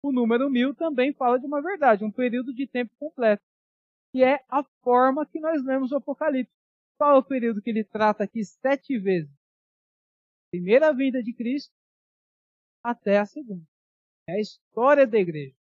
o 0.03 0.11
número 0.11 0.49
mil 0.49 0.73
também 0.75 1.13
fala 1.13 1.39
de 1.39 1.45
uma 1.45 1.61
verdade, 1.61 2.03
um 2.03 2.11
período 2.11 2.53
de 2.53 2.67
tempo 2.67 2.93
completo. 2.99 3.43
E 4.13 4.23
é 4.23 4.43
a 4.49 4.63
forma 4.83 5.25
que 5.25 5.39
nós 5.39 5.63
lemos 5.63 5.91
o 5.91 5.97
Apocalipse. 5.97 6.53
Qual 6.97 7.15
é 7.15 7.19
o 7.19 7.23
período 7.23 7.61
que 7.61 7.69
ele 7.69 7.83
trata 7.83 8.23
aqui 8.23 8.43
sete 8.43 8.97
vezes? 8.97 9.31
Primeira 10.51 10.93
vinda 10.93 11.23
de 11.23 11.33
Cristo 11.33 11.73
até 12.83 13.19
a 13.19 13.25
segunda. 13.25 13.70
É 14.27 14.33
a 14.33 14.39
história 14.39 15.05
da 15.07 15.17
igreja. 15.17 15.55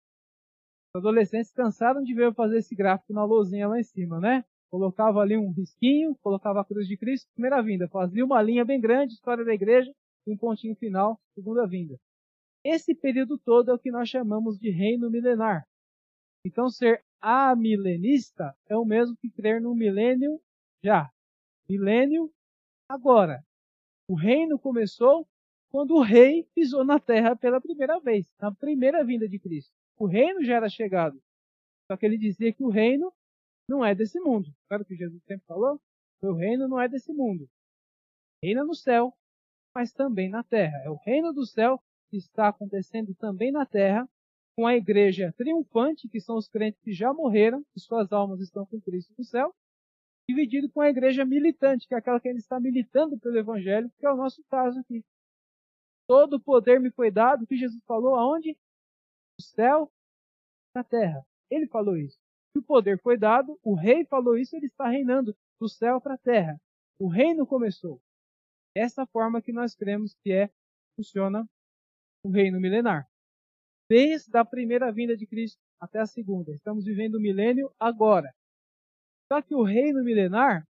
Os 0.95 1.01
adolescentes 1.01 1.51
cansaram 1.53 2.03
de 2.03 2.14
ver 2.14 2.27
eu 2.27 2.35
fazer 2.35 2.59
esse 2.59 2.75
gráfico 2.75 3.12
na 3.12 3.25
lousinha 3.25 3.69
lá 3.69 3.79
em 3.79 3.83
cima, 3.83 4.19
né? 4.21 4.45
Colocava 4.71 5.21
ali 5.21 5.37
um 5.37 5.53
risquinho, 5.53 6.16
colocava 6.23 6.61
a 6.61 6.64
cruz 6.64 6.87
de 6.88 6.97
Cristo, 6.97 7.31
primeira 7.35 7.62
vinda. 7.62 7.88
Fazia 7.88 8.25
uma 8.25 8.42
linha 8.42 8.64
bem 8.64 8.81
grande, 8.81 9.14
história 9.14 9.45
da 9.45 9.55
igreja, 9.55 9.92
e 10.27 10.33
um 10.33 10.37
pontinho 10.37 10.75
final, 10.77 11.21
segunda 11.35 11.66
vinda. 11.66 11.97
Esse 12.64 12.95
período 12.95 13.38
todo 13.38 13.71
é 13.71 13.75
o 13.75 13.79
que 13.79 13.90
nós 13.90 14.09
chamamos 14.09 14.59
de 14.59 14.71
reino 14.71 15.11
milenar. 15.11 15.64
Então, 16.45 16.69
ser 16.69 17.05
amilenista 17.21 18.55
é 18.69 18.77
o 18.77 18.85
mesmo 18.85 19.16
que 19.16 19.31
crer 19.31 19.61
no 19.61 19.75
milênio 19.75 20.40
já 20.83 21.11
milênio 21.69 22.31
agora. 22.88 23.45
O 24.09 24.14
reino 24.14 24.59
começou 24.59 25.27
quando 25.77 25.95
o 25.95 26.01
rei 26.01 26.49
pisou 26.55 26.87
na 26.87 26.99
terra 26.99 27.37
pela 27.37 27.61
primeira 27.61 28.01
vez, 28.01 28.35
na 28.41 28.51
primeira 28.51 29.05
vinda 29.05 29.29
de 29.29 29.39
Cristo. 29.39 29.71
O 29.99 30.07
reino 30.07 30.43
já 30.43 30.55
era 30.55 30.71
chegado. 30.71 31.23
Só 31.87 31.99
que 31.99 32.07
ele 32.07 32.17
dizia 32.17 32.51
que 32.51 32.65
o 32.65 32.71
reino 32.71 33.12
não 33.69 33.85
é 33.85 33.95
desse 33.95 34.19
mundo. 34.19 34.49
Claro 34.69 34.87
que 34.87 34.97
Jesus 34.97 35.23
sempre 35.25 35.45
falou? 35.45 35.79
O 36.23 36.33
reino 36.33 36.67
não 36.67 36.81
é 36.81 36.89
desse 36.89 37.12
mundo. 37.12 37.47
Reina 38.43 38.65
no 38.65 38.75
céu, 38.75 39.12
mas 39.75 39.93
também 39.93 40.31
na 40.31 40.43
terra. 40.43 40.79
É 40.83 40.89
o 40.89 40.95
reino 40.95 41.31
do 41.31 41.45
céu 41.45 41.79
que 42.09 42.17
está 42.17 42.49
acontecendo 42.49 43.15
também 43.15 43.53
na 43.53 43.67
terra, 43.67 44.09
com 44.57 44.67
a 44.67 44.75
igreja 44.75 45.35
triunfante, 45.37 46.09
que 46.09 46.23
são 46.23 46.39
os 46.39 46.49
crentes 46.49 46.81
que 46.81 46.95
já 46.95 47.12
morreram, 47.12 47.62
que 47.75 47.81
suas 47.81 48.11
almas 48.12 48.41
estão 48.41 48.65
com 48.65 48.81
Cristo 48.81 49.12
no 49.19 49.25
céu, 49.25 49.55
dividido 50.27 50.71
com 50.71 50.81
a 50.81 50.89
igreja 50.89 51.23
militante, 51.27 51.87
que 51.87 51.95
é 51.95 51.99
aquela 51.99 52.19
que 52.19 52.29
ainda 52.29 52.41
está 52.41 52.59
militando 52.59 53.19
pelo 53.19 53.37
Evangelho, 53.37 53.93
que 53.99 54.07
é 54.07 54.11
o 54.11 54.17
nosso 54.17 54.43
caso 54.49 54.81
aqui. 54.81 55.05
Todo 56.07 56.35
o 56.35 56.40
poder 56.40 56.81
me 56.81 56.90
foi 56.90 57.11
dado, 57.11 57.47
que 57.47 57.57
Jesus 57.57 57.83
falou, 57.85 58.14
aonde? 58.14 58.57
No 59.38 59.45
céu, 59.45 59.92
na 60.75 60.85
terra. 60.85 61.27
Ele 61.51 61.66
falou 61.66 61.97
isso. 61.97 62.19
o 62.57 62.62
poder 62.62 62.99
foi 63.01 63.19
dado, 63.19 63.59
o 63.62 63.75
rei 63.75 64.05
falou 64.07 64.38
isso, 64.38 64.57
ele 64.57 64.66
está 64.66 64.88
reinando 64.88 65.37
do 65.61 65.69
céu 65.69 66.01
para 66.01 66.14
a 66.14 66.19
terra. 66.19 66.61
O 66.99 67.09
reino 67.09 67.47
começou. 67.47 68.01
Essa 68.75 69.07
forma 69.07 69.42
que 69.42 69.53
nós 69.53 69.75
cremos 69.75 70.14
que 70.23 70.33
é 70.33 70.51
funciona 70.97 71.47
o 72.25 72.31
reino 72.31 72.61
milenar. 72.61 73.07
Desde 73.88 74.37
a 74.37 74.45
primeira 74.45 74.90
vinda 74.90 75.16
de 75.16 75.27
Cristo 75.27 75.61
até 75.81 76.01
a 76.01 76.07
segunda. 76.07 76.53
Estamos 76.53 76.85
vivendo 76.85 77.16
o 77.16 77.21
milênio 77.21 77.71
agora. 77.79 78.35
Só 79.31 79.42
que 79.42 79.55
o 79.55 79.62
reino 79.62 80.03
milenar 80.03 80.66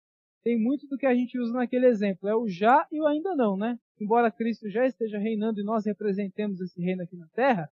tem 0.47 0.57
muito 0.57 0.87
do 0.87 0.97
que 0.97 1.07
a 1.07 1.13
gente 1.13 1.37
usa 1.41 1.55
naquele 1.55 1.87
exemplo. 1.87 2.29
É 2.29 2.37
o 2.37 2.47
já 2.47 2.87
e 2.93 3.01
o 3.01 3.07
ainda 3.09 3.35
não, 3.35 3.57
né? 3.57 3.77
Embora 4.01 4.31
Cristo 4.31 4.71
já 4.71 4.87
esteja 4.87 5.19
reinando 5.19 5.59
e 5.59 5.65
nós 5.65 5.85
representemos 5.85 6.61
esse 6.61 6.81
reino 6.81 7.03
aqui 7.03 7.17
na 7.17 7.27
terra, 7.31 7.69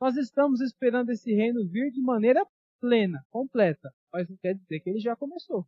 nós 0.00 0.16
estamos 0.16 0.60
esperando 0.60 1.10
esse 1.10 1.32
reino 1.32 1.64
vir 1.68 1.92
de 1.92 2.00
maneira 2.00 2.44
plena, 2.80 3.24
completa. 3.30 3.94
Mas 4.12 4.28
não 4.28 4.36
quer 4.38 4.54
dizer 4.54 4.80
que 4.80 4.90
ele 4.90 4.98
já 4.98 5.14
começou. 5.14 5.64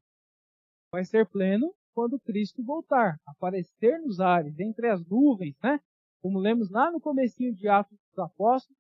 Vai 0.90 1.05
ser 1.05 1.29
pleno 1.29 1.73
quando 1.94 2.18
Cristo 2.18 2.61
voltar, 2.61 3.21
aparecer 3.25 4.01
nos 4.01 4.18
ares, 4.18 4.59
entre 4.59 4.88
as 4.88 5.07
nuvens, 5.07 5.55
né? 5.62 5.79
Como 6.21 6.40
lemos 6.40 6.68
lá 6.71 6.90
no 6.90 7.01
comecinho 7.01 7.55
de 7.55 7.68
Atos 7.68 7.97
dos 8.11 8.18
Apóstolos, 8.18 8.77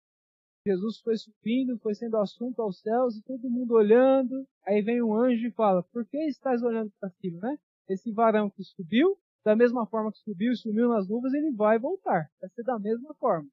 Jesus 0.66 0.98
foi 0.98 1.16
subindo, 1.16 1.78
foi 1.78 1.94
sendo 1.94 2.16
assunto 2.16 2.60
aos 2.60 2.80
céus 2.80 3.16
e 3.16 3.22
todo 3.22 3.48
mundo 3.48 3.74
olhando. 3.74 4.44
Aí 4.66 4.82
vem 4.82 5.00
um 5.00 5.14
anjo 5.14 5.46
e 5.46 5.52
fala: 5.52 5.84
Por 5.84 6.04
que 6.04 6.18
estás 6.26 6.60
olhando 6.64 6.90
para 6.98 7.08
cima, 7.10 7.40
né? 7.40 7.58
Esse 7.88 8.12
varão 8.12 8.50
que 8.50 8.62
subiu, 8.62 9.18
da 9.44 9.56
mesma 9.56 9.86
forma 9.86 10.12
que 10.12 10.18
subiu 10.18 10.52
e 10.52 10.56
sumiu 10.56 10.88
nas 10.88 11.08
nuvens, 11.08 11.32
ele 11.32 11.52
vai 11.52 11.78
voltar. 11.78 12.30
Vai 12.40 12.50
ser 12.50 12.62
da 12.62 12.78
mesma 12.78 13.14
forma. 13.14 13.48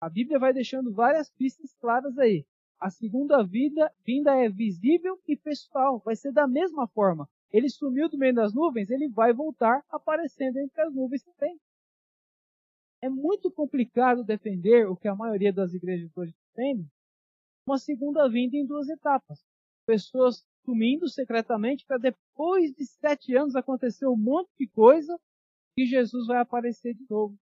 A 0.00 0.08
Bíblia 0.10 0.38
vai 0.38 0.52
deixando 0.52 0.92
várias 0.92 1.30
pistas 1.30 1.74
claras 1.80 2.18
aí. 2.18 2.44
A 2.78 2.90
segunda 2.90 3.42
vida, 3.42 3.90
vinda 4.04 4.34
é 4.36 4.48
visível 4.48 5.18
e 5.26 5.36
pessoal. 5.36 6.00
Vai 6.04 6.16
ser 6.16 6.32
da 6.32 6.46
mesma 6.46 6.86
forma. 6.88 7.28
Ele 7.50 7.70
sumiu 7.70 8.08
do 8.08 8.18
meio 8.18 8.34
das 8.34 8.52
nuvens, 8.52 8.90
ele 8.90 9.08
vai 9.08 9.32
voltar 9.32 9.82
aparecendo 9.88 10.58
entre 10.58 10.82
as 10.82 10.92
nuvens 10.92 11.22
também. 11.22 11.58
É 13.00 13.08
muito 13.08 13.50
complicado 13.50 14.24
defender 14.24 14.88
o 14.88 14.96
que 14.96 15.06
a 15.06 15.14
maioria 15.14 15.52
das 15.52 15.72
igrejas 15.72 16.10
hoje 16.16 16.34
defende, 16.48 16.88
uma 17.66 17.78
segunda 17.78 18.28
vinda 18.28 18.56
em 18.56 18.66
duas 18.66 18.88
etapas. 18.88 19.44
Pessoas 19.86 20.44
sumindo 20.66 21.08
secretamente 21.08 21.86
para 21.86 21.96
depois 21.96 22.72
de 22.74 22.84
sete 22.84 23.34
anos 23.34 23.54
acontecer 23.54 24.06
um 24.06 24.16
monte 24.16 24.50
de 24.58 24.66
coisa 24.66 25.18
e 25.78 25.86
Jesus 25.86 26.26
vai 26.26 26.38
aparecer 26.38 26.92
de 26.92 27.06
novo. 27.08 27.38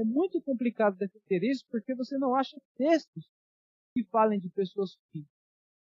É 0.00 0.04
muito 0.04 0.42
complicado 0.42 0.98
defender 0.98 1.44
isso 1.44 1.64
porque 1.70 1.94
você 1.94 2.18
não 2.18 2.34
acha 2.34 2.60
textos 2.76 3.30
que 3.96 4.04
falem 4.04 4.38
de 4.38 4.50
pessoas 4.50 4.90
sumindo. 4.90 5.28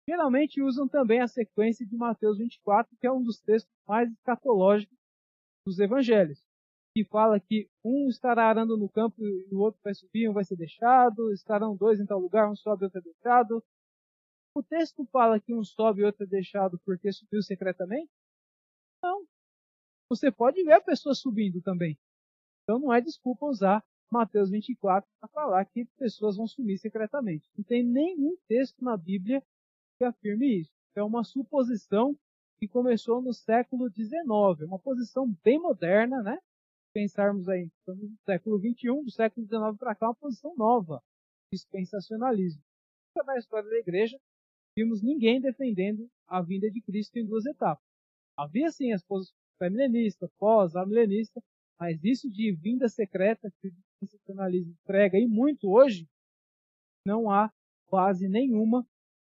Geralmente 0.10 0.62
usam 0.62 0.88
também 0.88 1.22
a 1.22 1.28
sequência 1.28 1.86
de 1.86 1.96
Mateus 1.96 2.38
24, 2.38 2.98
que 3.00 3.08
é 3.08 3.12
um 3.12 3.24
dos 3.24 3.40
textos 3.40 3.74
mais 3.88 4.12
escatológicos 4.12 4.98
dos 5.66 5.80
evangelhos 5.80 6.44
que 6.96 7.04
fala 7.06 7.40
que 7.40 7.68
um 7.84 8.08
estará 8.08 8.48
arando 8.48 8.78
no 8.78 8.88
campo 8.88 9.16
e 9.20 9.48
o 9.52 9.60
outro 9.60 9.82
vai 9.84 9.96
subir, 9.96 10.30
um 10.30 10.34
vai 10.34 10.44
ser 10.44 10.56
deixado, 10.56 11.34
estarão 11.34 11.76
dois 11.76 12.00
em 12.00 12.06
tal 12.06 12.20
lugar, 12.20 12.50
um 12.50 12.56
sobe 12.56 12.84
e 12.84 12.86
outro 12.86 13.00
é 13.00 13.02
deixado. 13.02 13.64
O 14.56 14.62
texto 14.62 15.06
fala 15.12 15.40
que 15.40 15.54
um 15.54 15.64
sobe 15.64 16.02
e 16.02 16.06
outro 16.06 16.24
é 16.24 16.28
deixado 16.28 16.80
porque 16.86 17.12
subiu 17.12 17.42
secretamente? 17.42 18.12
Não. 19.02 19.26
Você 20.10 20.32
pode 20.32 20.64
ver 20.64 20.74
a 20.74 20.82
pessoa 20.82 21.16
subindo 21.16 21.62
também. 21.62 21.98
Então 22.64 22.80
não 22.80 22.94
é 22.94 23.02
desculpa 23.02 23.46
usar 23.46 23.84
Mateus 24.12 24.50
24 24.52 25.10
para 25.20 25.30
falar 25.30 25.66
que 25.66 25.86
pessoas 25.98 26.38
vão 26.38 26.48
sumir 26.48 26.78
secretamente. 26.78 27.50
Não 27.58 27.64
tem 27.64 27.84
nenhum 27.84 28.38
texto 28.48 28.84
na 28.84 28.96
Bíblia 28.96 29.44
que 29.98 30.04
afirme 30.04 30.62
isso. 30.62 30.72
É 30.96 31.02
uma 31.02 31.24
suposição 31.24 32.16
que 32.60 32.68
começou 32.68 33.22
no 33.22 33.34
século 33.34 33.90
XIX, 33.90 34.22
uma 34.68 34.80
posição 34.80 35.28
bem 35.44 35.60
moderna, 35.60 36.22
né? 36.22 36.38
pensarmos 36.94 37.50
aí, 37.50 37.70
no 37.88 38.16
século 38.24 38.60
XXI, 38.60 39.04
do 39.04 39.12
século 39.12 39.46
XIX 39.48 39.78
para 39.78 39.96
cá, 39.96 40.08
uma 40.08 40.16
posição 40.16 40.56
nova, 40.56 41.02
dispensacionalismo. 41.52 42.62
Na 43.26 43.38
história 43.38 43.70
da 43.70 43.78
igreja, 43.78 44.18
vimos 44.78 45.02
ninguém 45.02 45.40
defendendo 45.40 46.10
a 46.28 46.42
vinda 46.42 46.70
de 46.70 46.82
Cristo 46.82 47.18
em 47.18 47.26
duas 47.26 47.46
etapas. 47.46 47.84
Havia 48.38 48.72
sim 48.72 48.92
as 48.92 49.04
posições 49.04 49.38
pré-milenista, 49.60 50.30
pós-amilenista, 50.40 51.42
mas 51.80 52.04
isso 52.04 52.30
de 52.30 52.52
vinda 52.52 52.90
secreta 52.90 53.52
que 53.62 53.68
o 53.68 53.72
dispensacionalismo 53.72 54.76
prega 54.86 55.18
e 55.18 55.28
muito 55.28 55.70
hoje, 55.70 56.08
não 57.06 57.30
há 57.30 57.52
quase 57.88 58.28
nenhuma 58.28 58.86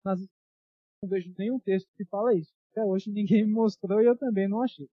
nas 0.05 0.19
não 1.01 1.09
vejo 1.09 1.33
nenhum 1.37 1.59
texto 1.59 1.89
que 1.97 2.05
fala 2.05 2.33
isso. 2.33 2.53
Até 2.71 2.83
hoje 2.83 3.11
ninguém 3.11 3.45
me 3.45 3.51
mostrou 3.51 4.01
e 4.01 4.05
eu 4.05 4.17
também 4.17 4.47
não 4.47 4.61
achei. 4.61 4.89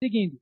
Seguindo, 0.00 0.40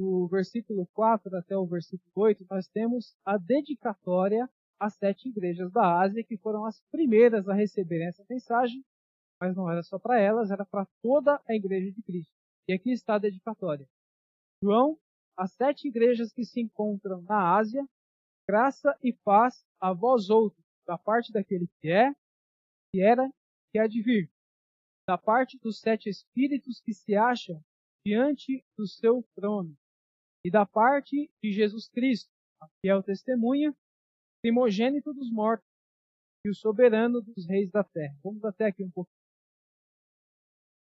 do 0.00 0.26
versículo 0.28 0.86
4 0.94 1.36
até 1.36 1.56
o 1.56 1.66
versículo 1.66 2.10
8, 2.16 2.46
nós 2.50 2.66
temos 2.68 3.14
a 3.24 3.36
dedicatória 3.36 4.48
às 4.78 4.94
sete 4.94 5.28
igrejas 5.28 5.70
da 5.72 6.00
Ásia, 6.00 6.24
que 6.24 6.36
foram 6.36 6.64
as 6.64 6.80
primeiras 6.90 7.48
a 7.48 7.54
receberem 7.54 8.08
essa 8.08 8.24
mensagem, 8.28 8.84
mas 9.40 9.56
não 9.56 9.70
era 9.70 9.82
só 9.82 9.98
para 9.98 10.20
elas, 10.20 10.50
era 10.50 10.64
para 10.64 10.86
toda 11.02 11.40
a 11.48 11.54
igreja 11.54 11.92
de 11.92 12.02
Cristo. 12.02 12.32
E 12.68 12.72
aqui 12.72 12.92
está 12.92 13.14
a 13.14 13.18
dedicatória. 13.18 13.88
João, 14.62 14.98
as 15.36 15.52
sete 15.52 15.88
igrejas 15.88 16.32
que 16.32 16.44
se 16.44 16.60
encontram 16.60 17.22
na 17.22 17.56
Ásia, 17.56 17.86
graça 18.48 18.96
e 19.02 19.12
paz 19.12 19.64
a 19.80 19.92
vós 19.92 20.30
outros, 20.30 20.64
da 20.86 20.96
parte 20.96 21.32
daquele 21.32 21.66
que 21.80 21.90
é, 21.90 22.12
que 22.92 23.00
era, 23.00 23.28
que 23.72 23.78
há 23.78 23.86
de 23.86 24.00
vir, 24.02 24.30
da 25.08 25.18
parte 25.18 25.58
dos 25.58 25.80
sete 25.80 26.08
espíritos 26.08 26.80
que 26.80 26.94
se 26.94 27.14
acham 27.14 27.62
diante 28.06 28.64
do 28.76 28.86
seu 28.86 29.22
trono, 29.34 29.76
e 30.44 30.50
da 30.50 30.66
parte 30.66 31.30
de 31.42 31.52
Jesus 31.52 31.88
Cristo, 31.88 32.30
a 32.60 32.68
fiel 32.80 33.02
testemunha, 33.02 33.74
primogênito 34.44 35.14
dos 35.14 35.32
mortos 35.32 35.66
e 36.44 36.50
o 36.50 36.54
soberano 36.54 37.22
dos 37.22 37.48
reis 37.48 37.70
da 37.70 37.82
terra. 37.82 38.14
Vamos 38.22 38.44
até 38.44 38.66
aqui 38.66 38.84
um 38.84 38.90
pouquinho. 38.90 39.16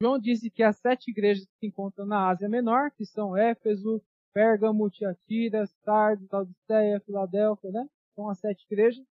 João 0.02 0.18
disse 0.18 0.50
que 0.50 0.64
as 0.64 0.78
sete 0.78 1.12
igrejas 1.12 1.46
que 1.46 1.58
se 1.60 1.66
encontram 1.68 2.04
na 2.04 2.28
Ásia 2.28 2.48
Menor, 2.48 2.90
que 2.90 3.06
são 3.06 3.36
Éfeso, 3.36 4.02
Pérgamo, 4.34 4.90
Tiatira, 4.90 5.64
Sardes, 5.84 6.28
Laodiceia, 6.28 6.98
Filadélfia, 7.06 7.70
né? 7.70 7.88
São 8.16 8.28
as 8.28 8.40
sete 8.40 8.64
igrejas 8.64 9.06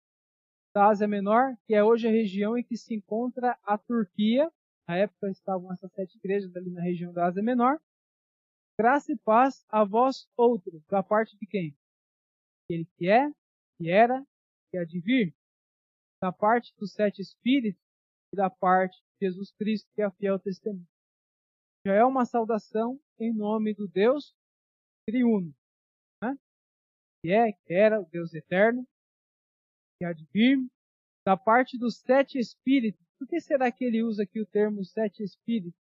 da 0.74 0.88
Ásia 0.88 1.10
Menor, 1.10 1.58
que 1.66 1.76
é 1.76 1.84
hoje 1.84 2.08
a 2.08 2.12
região 2.12 2.58
em 2.58 2.64
que 2.64 2.78
se 2.78 2.96
encontra 2.96 3.60
a 3.66 3.78
Turquia. 3.78 4.50
Na 4.88 4.96
época 4.96 5.30
estavam 5.30 5.74
essas 5.74 5.92
sete 5.92 6.18
igrejas 6.18 6.56
ali 6.56 6.72
na 6.72 6.82
região 6.82 7.12
da 7.12 7.26
Ásia 7.26 7.44
Menor. 7.44 7.82
Graça 8.80 9.12
e 9.12 9.18
paz 9.18 9.66
a 9.68 9.84
vós 9.84 10.26
outros, 10.38 10.86
da 10.86 11.04
parte 11.04 11.38
de 11.38 11.46
quem? 11.46 11.76
Aquele 12.64 12.86
que 12.98 13.10
é, 13.10 13.30
que 13.78 13.90
era, 13.90 14.26
que 14.70 14.78
há 14.78 14.86
de 14.86 15.00
vir, 15.00 15.36
da 16.22 16.32
parte 16.32 16.74
dos 16.78 16.94
sete 16.94 17.22
espíritos 17.22 17.82
e 18.34 18.36
da 18.36 18.50
parte 18.50 18.98
de 19.02 19.28
Jesus 19.28 19.52
Cristo, 19.54 19.90
que 19.94 20.02
é 20.02 20.06
a 20.06 20.12
fiel 20.12 20.40
testemunha. 20.40 20.88
Já 21.86 21.94
é 21.94 22.04
uma 22.04 22.26
saudação 22.26 23.00
em 23.20 23.34
nome 23.34 23.74
do 23.74 23.88
Deus 23.88 24.36
triuno, 25.08 25.56
né? 26.22 26.38
que 27.22 27.32
é, 27.32 27.52
que 27.52 27.74
era 27.74 28.02
o 28.02 28.06
Deus 28.06 28.34
eterno, 28.34 28.86
que 29.98 30.06
há 30.06 30.14
de 30.14 30.26
vir, 30.34 30.60
da 31.26 31.38
parte 31.38 31.78
dos 31.78 31.98
sete 32.00 32.38
espíritos. 32.38 33.06
Por 33.18 33.28
que 33.28 33.40
será 33.40 33.72
que 33.72 33.84
ele 33.86 34.04
usa 34.04 34.24
aqui 34.24 34.40
o 34.40 34.46
termo 34.46 34.84
sete 34.84 35.24
espíritos? 35.24 35.80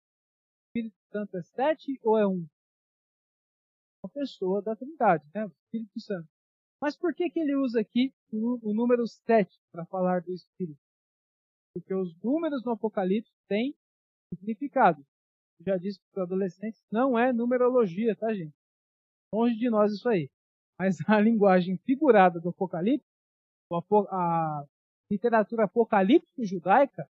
Espírito 0.67 0.97
Santo 1.11 1.37
é 1.37 1.41
sete 1.41 1.99
ou 2.03 2.17
é 2.17 2.27
um? 2.27 2.47
uma 4.03 4.09
pessoa 4.09 4.61
da 4.61 4.75
Trindade, 4.75 5.25
né? 5.33 5.45
o 5.45 5.51
Espírito 5.65 5.99
Santo. 5.99 6.29
Mas 6.81 6.95
por 6.95 7.13
que, 7.13 7.29
que 7.29 7.39
ele 7.39 7.55
usa 7.55 7.81
aqui 7.81 8.13
o, 8.31 8.69
o 8.69 8.73
número 8.73 9.05
7 9.07 9.49
para 9.71 9.85
falar 9.85 10.21
do 10.21 10.33
Espírito? 10.33 10.79
Porque 11.73 11.93
os 11.93 12.15
números 12.21 12.63
no 12.63 12.71
Apocalipse 12.71 13.31
têm 13.47 13.75
significado. 14.33 15.05
Eu 15.59 15.65
já 15.65 15.77
disse 15.77 15.99
para 16.11 16.23
os 16.23 16.27
adolescentes, 16.27 16.83
não 16.91 17.17
é 17.17 17.33
numerologia, 17.33 18.15
tá, 18.15 18.33
gente? 18.33 18.55
Longe 19.33 19.55
de 19.55 19.69
nós 19.69 19.93
isso 19.93 20.07
aí. 20.07 20.29
Mas 20.79 20.97
a 21.09 21.19
linguagem 21.19 21.77
figurada 21.77 22.39
do 22.39 22.49
Apocalipse, 22.49 23.07
a 24.09 24.65
literatura 25.11 25.65
apocalíptica 25.65 26.43
judaica, 26.45 27.09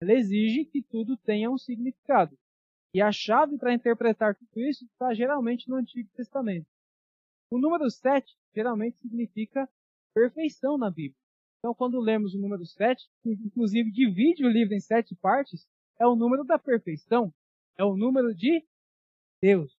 ela 0.00 0.12
exige 0.12 0.64
que 0.64 0.82
tudo 0.82 1.16
tenha 1.16 1.50
um 1.50 1.58
significado. 1.58 2.36
E 2.94 3.00
a 3.00 3.10
chave 3.12 3.56
para 3.56 3.72
interpretar 3.72 4.34
tudo 4.34 4.60
isso 4.60 4.84
está 4.84 5.14
geralmente 5.14 5.68
no 5.68 5.76
Antigo 5.76 6.10
Testamento. 6.14 6.66
O 7.52 7.58
número 7.58 7.90
7 7.90 8.34
geralmente 8.56 8.96
significa 8.96 9.68
perfeição 10.14 10.78
na 10.78 10.90
Bíblia. 10.90 11.20
Então, 11.58 11.74
quando 11.74 12.00
lemos 12.00 12.34
o 12.34 12.40
número 12.40 12.64
7, 12.64 13.06
que 13.22 13.28
inclusive 13.28 13.92
divide 13.92 14.42
o 14.42 14.48
livro 14.48 14.72
em 14.72 14.80
sete 14.80 15.14
partes, 15.14 15.68
é 16.00 16.06
o 16.06 16.16
número 16.16 16.44
da 16.44 16.58
perfeição, 16.58 17.30
é 17.76 17.84
o 17.84 17.94
número 17.94 18.34
de 18.34 18.66
Deus. 19.42 19.78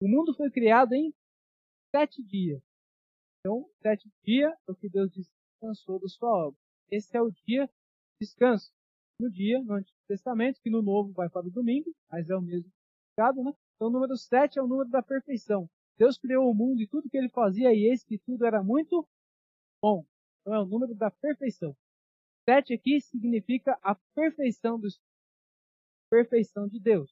O 0.00 0.08
mundo 0.08 0.34
foi 0.34 0.50
criado 0.50 0.94
em 0.94 1.12
sete 1.94 2.22
dias. 2.22 2.62
Então, 3.40 3.68
sete 3.82 4.10
dias 4.24 4.50
é 4.66 4.72
o 4.72 4.74
que 4.74 4.88
Deus 4.88 5.10
descansou 5.12 6.00
da 6.00 6.08
sua 6.08 6.46
obra. 6.46 6.58
Esse 6.90 7.14
é 7.18 7.20
o 7.20 7.30
dia 7.30 7.66
de 7.66 8.26
descanso. 8.26 8.72
No 9.20 9.30
dia, 9.30 9.62
no 9.62 9.74
Antigo 9.74 9.98
Testamento, 10.08 10.58
que 10.62 10.70
no 10.70 10.80
Novo 10.80 11.12
vai 11.12 11.28
para 11.28 11.46
o 11.46 11.50
domingo, 11.50 11.94
mas 12.10 12.30
é 12.30 12.34
o 12.34 12.40
mesmo 12.40 12.70
significado, 12.70 13.44
né? 13.44 13.52
Então, 13.76 13.88
o 13.88 13.92
número 13.92 14.16
sete 14.16 14.58
é 14.58 14.62
o 14.62 14.66
número 14.66 14.88
da 14.88 15.02
perfeição. 15.02 15.68
Deus 15.98 16.18
criou 16.18 16.50
o 16.50 16.54
mundo 16.54 16.80
e 16.80 16.86
tudo 16.86 17.08
que 17.08 17.16
ele 17.16 17.28
fazia, 17.28 17.72
e 17.72 17.88
eis 17.88 18.02
que 18.02 18.18
tudo 18.18 18.44
era 18.44 18.62
muito 18.62 19.06
bom. 19.82 20.04
Então, 20.40 20.54
é 20.54 20.60
o 20.60 20.66
número 20.66 20.94
da 20.94 21.10
perfeição. 21.10 21.76
Sete 22.48 22.74
aqui 22.74 23.00
significa 23.00 23.78
a 23.82 23.94
perfeição 24.14 24.78
do 24.78 24.88
perfeição 26.10 26.68
de 26.68 26.78
Deus. 26.78 27.10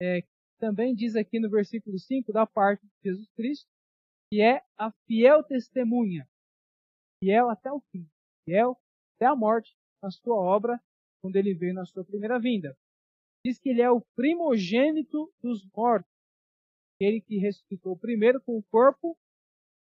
É, 0.00 0.22
também 0.58 0.94
diz 0.94 1.16
aqui 1.16 1.38
no 1.38 1.48
versículo 1.48 1.98
5 1.98 2.32
da 2.32 2.46
parte 2.46 2.84
de 2.86 2.92
Jesus 3.04 3.28
Cristo, 3.34 3.68
que 4.30 4.40
é 4.40 4.62
a 4.76 4.90
fiel 5.06 5.42
testemunha, 5.44 6.28
fiel 7.22 7.48
até 7.48 7.70
o 7.72 7.80
fim, 7.92 8.08
fiel 8.44 8.76
até 9.14 9.26
a 9.26 9.36
morte 9.36 9.76
na 10.02 10.10
sua 10.10 10.36
obra, 10.36 10.80
quando 11.22 11.36
ele 11.36 11.54
veio 11.54 11.74
na 11.74 11.84
sua 11.84 12.04
primeira 12.04 12.38
vinda. 12.38 12.76
Diz 13.44 13.58
que 13.58 13.68
ele 13.68 13.82
é 13.82 13.90
o 13.90 14.02
primogênito 14.14 15.32
dos 15.40 15.64
mortos, 15.74 16.10
aquele 16.96 17.20
que 17.20 17.38
ressuscitou 17.38 17.96
primeiro 17.96 18.40
com 18.40 18.56
o 18.58 18.62
corpo 18.64 19.16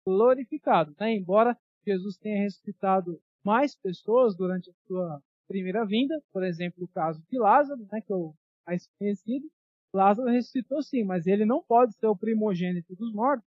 glorificado. 0.07 0.95
Né? 0.99 1.15
Embora 1.15 1.57
Jesus 1.87 2.17
tenha 2.17 2.43
ressuscitado 2.43 3.21
mais 3.45 3.75
pessoas 3.75 4.35
durante 4.35 4.71
a 4.71 4.75
sua 4.87 5.23
primeira 5.49 5.85
vinda, 5.85 6.23
por 6.33 6.43
exemplo, 6.43 6.85
o 6.85 6.89
caso 6.89 7.23
de 7.29 7.39
Lázaro, 7.39 7.87
né, 7.93 8.01
que 8.01 8.13
é 8.13 8.17
o 8.17 8.35
mais 8.67 8.89
conhecido, 8.99 9.51
Lázaro 9.95 10.31
ressuscitou 10.31 10.83
sim, 10.83 11.05
mas 11.05 11.27
ele 11.27 11.45
não 11.45 11.63
pode 11.63 11.95
ser 11.95 12.07
o 12.07 12.17
primogênito 12.17 12.95
dos 12.97 13.13
mortos, 13.13 13.47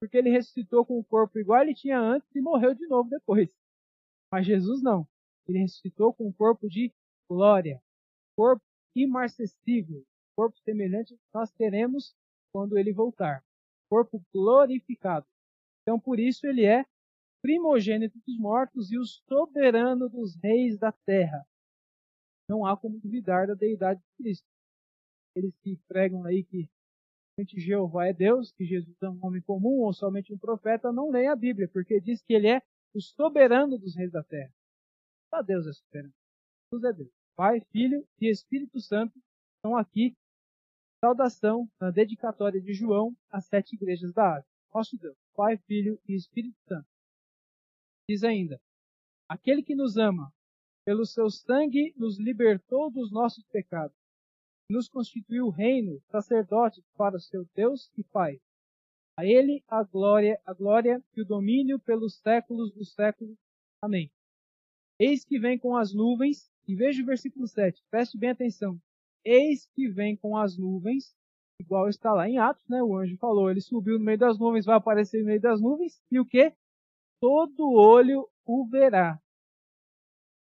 porque 0.00 0.18
ele 0.18 0.30
ressuscitou 0.30 0.84
com 0.84 0.98
o 0.98 1.04
corpo 1.04 1.38
igual 1.38 1.62
ele 1.62 1.74
tinha 1.74 1.98
antes 1.98 2.28
e 2.34 2.40
morreu 2.40 2.74
de 2.74 2.86
novo 2.86 3.08
depois. 3.08 3.56
Mas 4.30 4.46
Jesus 4.46 4.82
não. 4.82 5.08
Ele 5.48 5.60
ressuscitou 5.60 6.12
com 6.12 6.28
um 6.28 6.32
corpo 6.32 6.68
de 6.68 6.92
glória, 7.30 7.80
corpo 8.36 8.62
imarcessível, 8.94 10.04
corpo 10.36 10.58
semelhante 10.58 11.14
que 11.14 11.20
nós 11.32 11.50
teremos 11.52 12.14
quando 12.52 12.78
ele 12.78 12.92
voltar, 12.92 13.44
corpo 13.90 14.22
glorificado. 14.32 15.26
Então, 15.82 15.98
por 15.98 16.18
isso, 16.18 16.46
ele 16.46 16.64
é 16.64 16.84
primogênito 17.42 18.18
dos 18.26 18.38
mortos 18.38 18.90
e 18.90 18.98
o 18.98 19.04
soberano 19.04 20.08
dos 20.08 20.36
reis 20.42 20.78
da 20.78 20.92
terra. 20.92 21.46
Não 22.48 22.66
há 22.66 22.76
como 22.76 22.98
duvidar 22.98 23.46
da 23.46 23.54
deidade 23.54 24.00
de 24.00 24.16
Cristo. 24.16 24.46
Eles 25.36 25.54
que 25.62 25.78
pregam 25.86 26.24
aí 26.24 26.42
que 26.44 26.68
somente 27.34 27.60
Jeová 27.60 28.06
é 28.06 28.12
Deus, 28.12 28.52
que 28.52 28.64
Jesus 28.64 28.96
é 29.02 29.08
um 29.08 29.18
homem 29.22 29.40
comum 29.42 29.82
ou 29.82 29.92
somente 29.92 30.32
um 30.32 30.38
profeta, 30.38 30.92
não 30.92 31.10
leem 31.10 31.28
a 31.28 31.36
Bíblia, 31.36 31.68
porque 31.68 32.00
diz 32.00 32.20
que 32.22 32.32
ele 32.32 32.48
é 32.48 32.62
o 32.94 33.00
soberano 33.00 33.78
dos 33.78 33.94
reis 33.94 34.10
da 34.10 34.24
terra. 34.24 34.52
Só 35.30 35.42
Deus 35.42 35.66
é 35.66 35.72
soberano. 35.72 36.14
Deus 36.72 36.84
é 36.84 36.92
Deus. 36.92 37.10
Pai, 37.36 37.60
Filho 37.70 38.04
e 38.20 38.28
Espírito 38.28 38.80
Santo 38.80 39.16
estão 39.56 39.76
aqui. 39.76 40.16
Saudação 41.04 41.70
na 41.80 41.92
dedicatória 41.92 42.60
de 42.60 42.74
João 42.74 43.16
às 43.30 43.46
sete 43.46 43.76
igrejas 43.76 44.12
da 44.12 44.36
Ásia. 44.36 44.50
Nosso 44.74 44.96
Deus, 44.98 45.16
Pai, 45.34 45.56
Filho 45.58 46.00
e 46.08 46.14
Espírito 46.14 46.58
Santo. 46.66 46.88
Diz 48.10 48.24
ainda: 48.24 48.60
Aquele 49.28 49.62
que 49.62 49.76
nos 49.76 49.96
ama, 49.96 50.32
pelo 50.84 51.06
seu 51.06 51.30
sangue 51.30 51.94
nos 51.96 52.18
libertou 52.18 52.90
dos 52.90 53.12
nossos 53.12 53.44
pecados, 53.46 53.96
nos 54.68 54.88
constituiu 54.88 55.50
reino, 55.50 56.02
sacerdote 56.10 56.82
para 56.96 57.16
o 57.16 57.20
seu 57.20 57.46
Deus 57.54 57.90
e 57.96 58.02
Pai. 58.02 58.40
A 59.16 59.24
ele 59.24 59.62
a 59.68 59.84
glória, 59.84 60.40
a 60.44 60.52
glória 60.52 61.02
e 61.16 61.22
o 61.22 61.24
domínio 61.24 61.78
pelos 61.78 62.16
séculos 62.16 62.72
dos 62.72 62.92
séculos. 62.92 63.36
Amém. 63.82 64.10
Eis 64.98 65.24
que 65.24 65.38
vem 65.38 65.58
com 65.58 65.76
as 65.76 65.94
nuvens, 65.94 66.50
e 66.66 66.74
veja 66.74 67.02
o 67.02 67.06
versículo 67.06 67.46
7, 67.46 67.82
preste 67.88 68.18
bem 68.18 68.30
atenção. 68.30 68.80
Eis 69.24 69.66
que 69.74 69.88
vem 69.88 70.16
com 70.16 70.36
as 70.36 70.56
nuvens, 70.56 71.14
igual 71.60 71.88
está 71.88 72.12
lá 72.12 72.28
em 72.28 72.38
Atos, 72.38 72.66
né? 72.68 72.82
O 72.82 72.96
anjo 72.96 73.16
falou, 73.18 73.50
ele 73.50 73.60
subiu 73.60 73.98
no 73.98 74.04
meio 74.04 74.18
das 74.18 74.38
nuvens, 74.38 74.64
vai 74.64 74.76
aparecer 74.76 75.20
no 75.20 75.26
meio 75.26 75.40
das 75.40 75.60
nuvens, 75.60 76.00
e 76.10 76.18
o 76.18 76.24
que? 76.24 76.52
todo 77.20 77.72
olho 77.72 78.28
o 78.46 78.66
verá. 78.66 79.20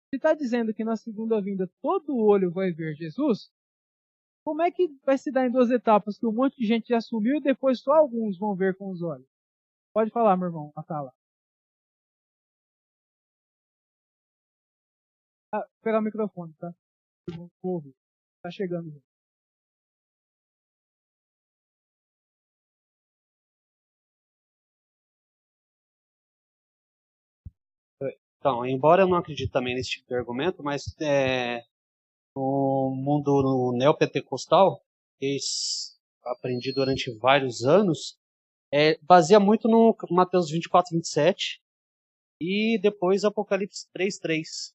Se 0.08 0.16
está 0.16 0.34
dizendo 0.34 0.72
que 0.72 0.84
na 0.84 0.96
segunda 0.96 1.40
vinda 1.40 1.68
todo 1.82 2.16
olho 2.16 2.50
vai 2.50 2.70
ver 2.70 2.94
Jesus, 2.94 3.50
como 4.44 4.62
é 4.62 4.70
que 4.70 4.88
vai 5.04 5.18
se 5.18 5.32
dar 5.32 5.46
em 5.46 5.50
duas 5.50 5.70
etapas 5.70 6.18
que 6.18 6.26
um 6.26 6.32
monte 6.32 6.56
de 6.56 6.66
gente 6.66 6.88
já 6.88 7.00
sumiu 7.00 7.36
e 7.36 7.40
depois 7.40 7.80
só 7.80 7.92
alguns 7.92 8.38
vão 8.38 8.54
ver 8.54 8.76
com 8.76 8.90
os 8.90 9.02
olhos? 9.02 9.26
Pode 9.92 10.10
falar, 10.10 10.36
meu 10.36 10.48
irmão, 10.48 10.72
Atala. 10.76 11.12
Ah, 15.52 15.66
pegar 15.82 15.98
o 15.98 16.02
microfone, 16.02 16.54
tá? 16.54 16.72
Vou 17.62 17.74
ouvir. 17.74 17.94
Tá 18.46 18.50
chegando. 18.52 19.02
Então, 28.38 28.64
embora 28.64 29.02
eu 29.02 29.08
não 29.08 29.16
acredite 29.16 29.50
também 29.50 29.74
nesse 29.74 29.90
tipo 29.90 30.06
de 30.06 30.14
argumento, 30.14 30.62
mas 30.62 30.94
é, 31.00 31.64
no 32.36 32.94
mundo 32.94 33.72
neopentecostal, 33.76 34.80
que 35.18 35.38
aprendi 36.24 36.72
durante 36.72 37.10
vários 37.18 37.64
anos, 37.64 38.16
é, 38.72 38.96
baseia 39.02 39.40
muito 39.40 39.66
no 39.66 39.96
Mateus 40.08 40.52
24, 40.52 40.94
27 40.94 41.60
e 42.40 42.78
depois 42.80 43.24
Apocalipse 43.24 43.88
3, 43.92 44.18
3. 44.18 44.72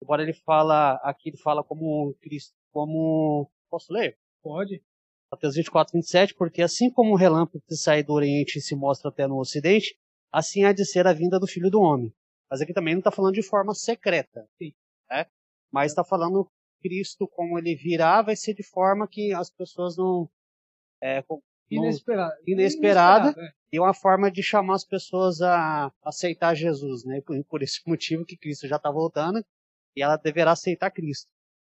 Embora 0.00 0.22
ele 0.22 0.34
fala, 0.34 1.00
aqui 1.02 1.30
ele 1.30 1.36
fala 1.36 1.64
como 1.64 2.14
Cristo, 2.20 2.61
como, 2.72 3.50
posso 3.70 3.92
ler? 3.92 4.18
Pode. 4.42 4.82
Mateus 5.30 5.54
24, 5.54 5.92
27, 5.94 6.34
porque 6.34 6.60
assim 6.60 6.90
como 6.90 7.12
o 7.12 7.16
relâmpago 7.16 7.64
que 7.66 7.74
sai 7.74 8.02
do 8.02 8.12
Oriente 8.12 8.58
e 8.58 8.62
se 8.62 8.74
mostra 8.74 9.08
até 9.08 9.26
no 9.26 9.38
Ocidente, 9.38 9.96
assim 10.30 10.64
há 10.64 10.72
de 10.72 10.84
ser 10.84 11.06
a 11.06 11.12
vinda 11.12 11.40
do 11.40 11.46
Filho 11.46 11.70
do 11.70 11.80
Homem. 11.80 12.12
Mas 12.50 12.60
aqui 12.60 12.74
também 12.74 12.94
não 12.94 13.00
está 13.00 13.10
falando 13.10 13.34
de 13.34 13.42
forma 13.42 13.74
secreta. 13.74 14.46
Né? 15.10 15.26
Mas 15.72 15.92
está 15.92 16.04
falando 16.04 16.50
Cristo 16.82 17.26
como 17.28 17.58
ele 17.58 17.74
virá, 17.74 18.20
vai 18.20 18.36
ser 18.36 18.52
de 18.52 18.62
forma 18.62 19.08
que 19.08 19.32
as 19.32 19.48
pessoas 19.48 19.96
não. 19.96 20.28
É, 21.02 21.24
inesperada. 21.70 22.36
Inesperada. 22.46 23.28
inesperada 23.28 23.40
é. 23.40 23.52
E 23.72 23.80
uma 23.80 23.94
forma 23.94 24.30
de 24.30 24.42
chamar 24.42 24.74
as 24.74 24.84
pessoas 24.84 25.40
a 25.40 25.90
aceitar 26.04 26.54
Jesus, 26.54 27.04
né? 27.06 27.22
Por, 27.22 27.42
por 27.44 27.62
esse 27.62 27.80
motivo 27.88 28.26
que 28.26 28.36
Cristo 28.36 28.68
já 28.68 28.76
está 28.76 28.90
voltando 28.90 29.42
e 29.96 30.02
ela 30.02 30.16
deverá 30.18 30.52
aceitar 30.52 30.90
Cristo. 30.90 31.31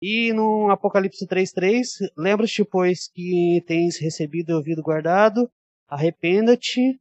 E 0.06 0.34
no 0.34 0.70
Apocalipse 0.70 1.26
3,3, 1.26 2.10
lembra-te, 2.18 2.66
pois, 2.66 3.08
que 3.08 3.64
tens 3.66 3.98
recebido 3.98 4.52
e 4.52 4.54
ouvido 4.54 4.84
guardado, 4.84 5.50
arrependa-te, 5.88 7.00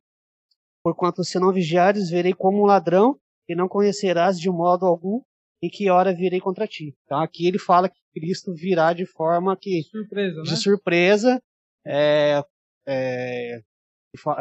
porquanto 0.85 1.25
se 1.25 1.37
não 1.41 1.53
vigiares, 1.53 2.11
verei 2.11 2.33
como 2.33 2.63
um 2.63 2.65
ladrão, 2.65 3.19
e 3.49 3.57
não 3.57 3.67
conhecerás 3.67 4.39
de 4.39 4.49
modo 4.49 4.87
algum 4.87 5.21
em 5.61 5.69
que 5.69 5.91
hora 5.91 6.15
virei 6.15 6.39
contra 6.39 6.65
ti. 6.65 6.95
Então 7.05 7.21
aqui 7.21 7.49
ele 7.49 7.59
fala 7.59 7.89
que 7.89 7.99
Cristo 8.15 8.55
virá 8.55 8.93
de 8.93 9.05
forma 9.05 9.57
que 9.57 9.83
surpresa, 9.83 10.43
de 10.43 10.51
né? 10.51 10.57
surpresa, 10.57 11.43
é, 11.85 12.45
é, 12.87 13.63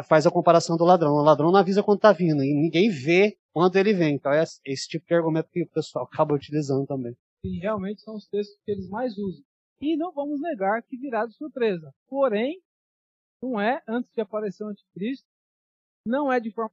faz 0.08 0.24
a 0.24 0.30
comparação 0.30 0.76
do 0.76 0.84
ladrão. 0.84 1.10
O 1.10 1.22
ladrão 1.22 1.50
não 1.50 1.58
avisa 1.58 1.82
quando 1.82 1.98
está 1.98 2.12
vindo 2.12 2.44
e 2.44 2.54
ninguém 2.54 2.88
vê 2.90 3.36
quando 3.52 3.74
ele 3.74 3.92
vem. 3.92 4.14
Então 4.14 4.32
é 4.32 4.44
esse 4.64 4.86
tipo 4.86 5.04
de 5.04 5.14
argumento 5.14 5.48
que 5.50 5.64
o 5.64 5.68
pessoal 5.68 6.04
acaba 6.12 6.32
utilizando 6.32 6.86
também. 6.86 7.16
Sim, 7.44 7.58
realmente 7.58 8.02
são 8.02 8.14
os 8.14 8.28
textos 8.28 8.58
que 8.64 8.70
eles 8.70 8.88
mais 8.88 9.18
usam. 9.18 9.44
E 9.80 9.96
não 9.96 10.12
vamos 10.12 10.40
negar 10.40 10.82
que 10.82 10.96
virá 10.96 11.26
de 11.26 11.34
surpresa. 11.34 11.92
Porém, 12.08 12.62
não 13.42 13.60
é 13.60 13.82
antes 13.88 14.12
de 14.12 14.20
aparecer 14.20 14.62
o 14.62 14.68
anticristo, 14.68 15.26
não 16.06 16.32
é 16.32 16.38
de 16.38 16.52
forma 16.52 16.72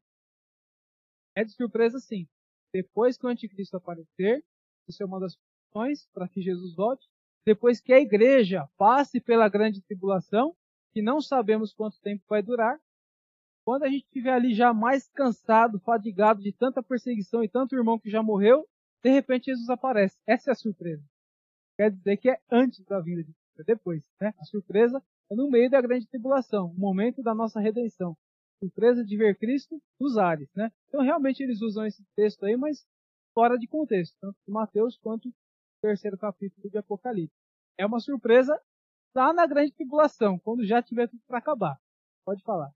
é 1.35 1.43
de 1.43 1.51
surpresa 1.51 1.99
sim. 1.99 2.27
Depois 2.73 3.17
que 3.17 3.25
o 3.25 3.29
anticristo 3.29 3.77
aparecer, 3.77 4.43
isso 4.87 5.01
é 5.01 5.05
uma 5.05 5.19
das 5.19 5.35
funções 5.71 6.07
para 6.13 6.27
que 6.27 6.41
Jesus 6.41 6.75
volte. 6.75 7.07
Depois 7.45 7.79
que 7.79 7.93
a 7.93 7.99
igreja 7.99 8.67
passe 8.77 9.19
pela 9.19 9.49
grande 9.49 9.81
tribulação, 9.81 10.55
que 10.91 11.01
não 11.01 11.21
sabemos 11.21 11.73
quanto 11.73 11.99
tempo 12.01 12.23
vai 12.27 12.43
durar. 12.43 12.79
Quando 13.65 13.83
a 13.83 13.87
gente 13.87 14.03
estiver 14.03 14.33
ali 14.33 14.53
já 14.53 14.73
mais 14.73 15.07
cansado, 15.09 15.79
fadigado 15.79 16.41
de 16.41 16.51
tanta 16.51 16.83
perseguição 16.83 17.43
e 17.43 17.49
tanto 17.49 17.75
irmão 17.75 17.99
que 17.99 18.09
já 18.09 18.21
morreu, 18.21 18.67
de 19.03 19.09
repente 19.09 19.45
Jesus 19.45 19.69
aparece. 19.69 20.17
Essa 20.27 20.51
é 20.51 20.53
a 20.53 20.55
surpresa. 20.55 21.03
Quer 21.77 21.91
dizer 21.91 22.17
que 22.17 22.29
é 22.29 22.39
antes 22.51 22.83
da 22.85 22.99
vinda 22.99 23.23
de 23.23 23.33
Cristo, 23.33 23.59
é 23.61 23.63
depois. 23.63 24.03
Né? 24.19 24.33
A 24.39 24.45
surpresa 24.45 25.01
é 25.31 25.35
no 25.35 25.49
meio 25.49 25.69
da 25.69 25.81
grande 25.81 26.07
tribulação, 26.07 26.67
o 26.67 26.79
momento 26.79 27.21
da 27.21 27.33
nossa 27.33 27.59
redenção. 27.59 28.17
surpresa 28.61 29.03
de 29.05 29.15
ver 29.15 29.37
Cristo 29.37 29.81
nos 29.99 30.17
ares, 30.17 30.49
né? 30.53 30.69
Então 30.87 31.01
realmente 31.01 31.41
eles 31.41 31.61
usam 31.61 31.85
esse 31.85 32.03
texto 32.15 32.45
aí, 32.45 32.57
mas 32.57 32.85
fora 33.33 33.57
de 33.57 33.67
contexto, 33.67 34.17
tanto 34.19 34.37
de 34.45 34.51
Mateus 34.51 34.97
quanto 34.97 35.29
o 35.29 35.33
terceiro 35.81 36.17
capítulo 36.17 36.69
de 36.69 36.77
Apocalipse. 36.77 37.33
É 37.77 37.85
uma 37.85 38.01
surpresa 38.01 38.59
lá 39.15 39.31
na 39.31 39.47
grande 39.47 39.71
tribulação, 39.71 40.37
quando 40.39 40.65
já 40.65 40.83
tiver 40.83 41.07
tudo 41.07 41.21
para 41.25 41.37
acabar. 41.37 41.79
Pode 42.25 42.43
falar. 42.43 42.69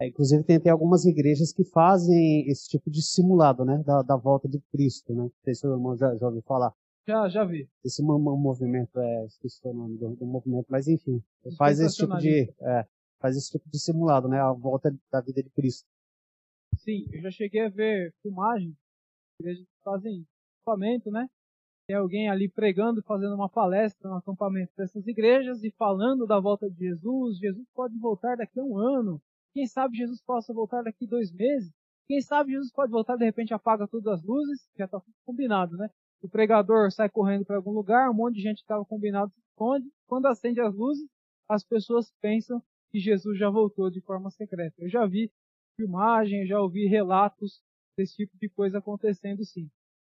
É, 0.00 0.08
inclusive 0.08 0.42
tem, 0.42 0.60
algumas 0.70 1.04
igrejas 1.04 1.52
que 1.52 1.64
fazem 1.64 2.48
esse 2.48 2.68
tipo 2.68 2.90
de 2.90 3.00
simulado, 3.00 3.64
né, 3.64 3.82
da, 3.86 4.02
da 4.02 4.16
volta 4.16 4.48
de 4.48 4.60
Cristo, 4.72 5.14
né? 5.14 5.22
Não 5.22 5.32
sei 5.44 5.54
se 5.54 5.66
o 5.66 5.72
irmão 5.72 5.96
já, 5.96 6.16
já 6.16 6.26
ouviu 6.26 6.42
falar. 6.42 6.72
Já, 7.06 7.28
já 7.28 7.44
vi. 7.44 7.68
Esse 7.84 8.02
movimento, 8.02 8.98
é, 8.98 9.26
esqueci 9.26 9.60
o 9.64 9.74
nome 9.74 9.98
do, 9.98 10.16
do 10.16 10.26
movimento, 10.26 10.66
mas 10.68 10.88
enfim, 10.88 11.22
faz 11.56 11.78
esse 11.78 11.96
tipo 11.96 12.16
de, 12.16 12.52
é, 12.60 12.86
faz 13.20 13.36
esse 13.36 13.50
tipo 13.50 13.68
de 13.68 13.78
simulado, 13.78 14.26
né, 14.28 14.40
a 14.40 14.52
volta 14.52 14.94
da 15.12 15.20
vida 15.20 15.42
de 15.42 15.50
Cristo. 15.50 15.86
Sim, 16.78 17.06
eu 17.12 17.22
já 17.22 17.30
cheguei 17.30 17.62
a 17.62 17.68
ver 17.68 18.12
filmagens, 18.20 18.74
igrejas 19.40 19.64
que 19.64 19.82
fazem 19.84 20.26
acampamento, 20.62 21.10
né? 21.10 21.28
Tem 21.86 21.96
alguém 21.96 22.30
ali 22.30 22.48
pregando, 22.48 23.02
fazendo 23.02 23.34
uma 23.34 23.48
palestra 23.48 24.08
no 24.08 24.16
acampamento 24.16 24.72
dessas 24.76 25.06
igrejas 25.06 25.62
e 25.62 25.70
falando 25.70 26.26
da 26.26 26.40
volta 26.40 26.68
de 26.70 26.78
Jesus. 26.78 27.36
Jesus 27.38 27.66
pode 27.74 27.98
voltar 27.98 28.36
daqui 28.36 28.58
a 28.58 28.64
um 28.64 28.78
ano. 28.78 29.20
Quem 29.54 29.68
sabe 29.68 29.96
Jesus 29.96 30.20
possa 30.20 30.52
voltar 30.52 30.82
daqui 30.82 31.06
dois 31.06 31.30
meses? 31.32 31.72
Quem 32.08 32.20
sabe 32.20 32.50
Jesus 32.50 32.72
pode 32.72 32.90
voltar 32.90 33.16
de 33.16 33.24
repente 33.24 33.54
apaga 33.54 33.86
todas 33.86 34.18
as 34.18 34.22
luzes? 34.24 34.68
Já 34.76 34.86
está 34.86 35.00
combinado, 35.24 35.76
né? 35.76 35.88
O 36.20 36.28
pregador 36.28 36.90
sai 36.90 37.08
correndo 37.08 37.44
para 37.44 37.56
algum 37.56 37.70
lugar, 37.70 38.10
um 38.10 38.14
monte 38.14 38.34
de 38.34 38.42
gente 38.42 38.58
estava 38.58 38.84
combinado 38.84 39.30
se 39.30 39.40
esconde. 39.40 39.88
Quando 40.08 40.26
acende 40.26 40.60
as 40.60 40.74
luzes, 40.74 41.08
as 41.48 41.62
pessoas 41.62 42.10
pensam 42.20 42.60
que 42.90 42.98
Jesus 42.98 43.38
já 43.38 43.48
voltou 43.48 43.90
de 43.90 44.00
forma 44.00 44.28
secreta. 44.30 44.74
Eu 44.78 44.88
já 44.88 45.06
vi 45.06 45.30
filmagem, 45.76 46.46
já 46.46 46.60
ouvi 46.60 46.86
relatos 46.86 47.62
desse 47.96 48.16
tipo 48.16 48.36
de 48.36 48.48
coisa 48.48 48.78
acontecendo 48.78 49.44
sim. 49.44 49.70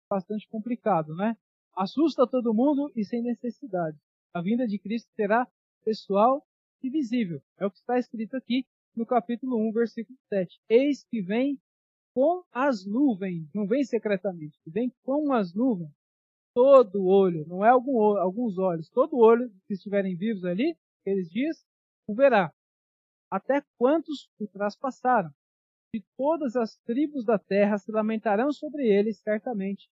Bastante 0.10 0.48
complicado, 0.50 1.16
né? 1.16 1.36
Assusta 1.76 2.28
todo 2.28 2.54
mundo 2.54 2.92
e 2.96 3.04
sem 3.04 3.24
necessidade. 3.24 3.98
A 4.34 4.42
vinda 4.42 4.68
de 4.68 4.78
Cristo 4.78 5.10
será 5.16 5.48
pessoal 5.84 6.46
e 6.84 6.92
visível. 6.92 7.42
É 7.58 7.66
o 7.66 7.72
que 7.72 7.78
está 7.78 7.98
escrito 7.98 8.36
aqui 8.36 8.66
no 8.96 9.06
capítulo 9.06 9.58
1, 9.70 9.72
versículo 9.72 10.18
7. 10.30 10.60
Eis 10.70 11.04
que 11.04 11.22
vem 11.22 11.60
com 12.14 12.44
as 12.52 12.86
nuvens, 12.86 13.48
não 13.54 13.66
vem 13.66 13.84
secretamente, 13.84 14.60
vem 14.68 14.92
com 15.04 15.34
as 15.34 15.54
nuvens. 15.54 15.92
Todo 16.54 17.06
olho, 17.06 17.46
não 17.48 17.64
é 17.64 17.70
algum, 17.70 18.18
alguns 18.18 18.58
olhos, 18.58 18.90
todo 18.90 19.18
olho 19.18 19.50
que 19.66 19.74
estiverem 19.74 20.18
vivos 20.18 20.44
ali, 20.44 20.76
aqueles 21.02 21.30
dias, 21.30 21.66
o 22.08 22.14
verá. 22.14 22.54
Até 23.32 23.64
quantos 23.78 24.30
o 24.38 24.48
traspassaram. 24.48 25.30
De 25.94 26.04
todas 26.18 26.56
as 26.56 26.78
tribos 26.86 27.26
da 27.26 27.38
terra 27.40 27.78
se 27.78 27.92
lamentarão 27.92 28.52
sobre 28.52 28.88
ele, 28.88 29.14
certamente. 29.14 29.90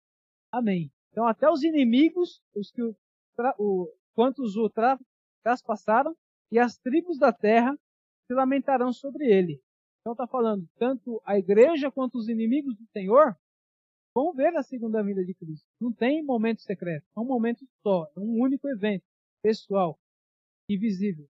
Amém. 0.51 0.91
Então, 1.11 1.27
até 1.27 1.49
os 1.49 1.63
inimigos, 1.63 2.41
os 2.53 2.71
que 2.71 2.81
o, 2.81 2.95
o 3.57 3.93
quantos 4.13 4.55
o 4.55 4.69
tra, 4.69 4.97
traspassaram, 5.43 6.15
e 6.51 6.59
as 6.59 6.77
tribos 6.77 7.17
da 7.17 7.33
terra 7.33 7.77
se 8.27 8.33
lamentarão 8.33 8.91
sobre 8.91 9.25
ele. 9.25 9.61
Então 10.01 10.13
está 10.13 10.27
falando, 10.27 10.67
tanto 10.77 11.21
a 11.25 11.37
igreja 11.37 11.91
quanto 11.91 12.17
os 12.17 12.29
inimigos 12.29 12.75
do 12.75 12.85
Senhor 12.87 13.35
vão 14.15 14.33
ver 14.33 14.55
a 14.55 14.63
segunda 14.63 15.03
vinda 15.03 15.25
de 15.25 15.33
Cristo. 15.33 15.67
Não 15.81 15.91
tem 15.91 16.23
momento 16.23 16.61
secreto, 16.61 17.05
é 17.15 17.19
um 17.19 17.25
momento 17.25 17.65
só, 17.81 18.09
é 18.15 18.19
um 18.19 18.39
único 18.39 18.69
evento, 18.69 19.03
pessoal 19.43 19.99
e 20.69 20.77
visível. 20.77 21.27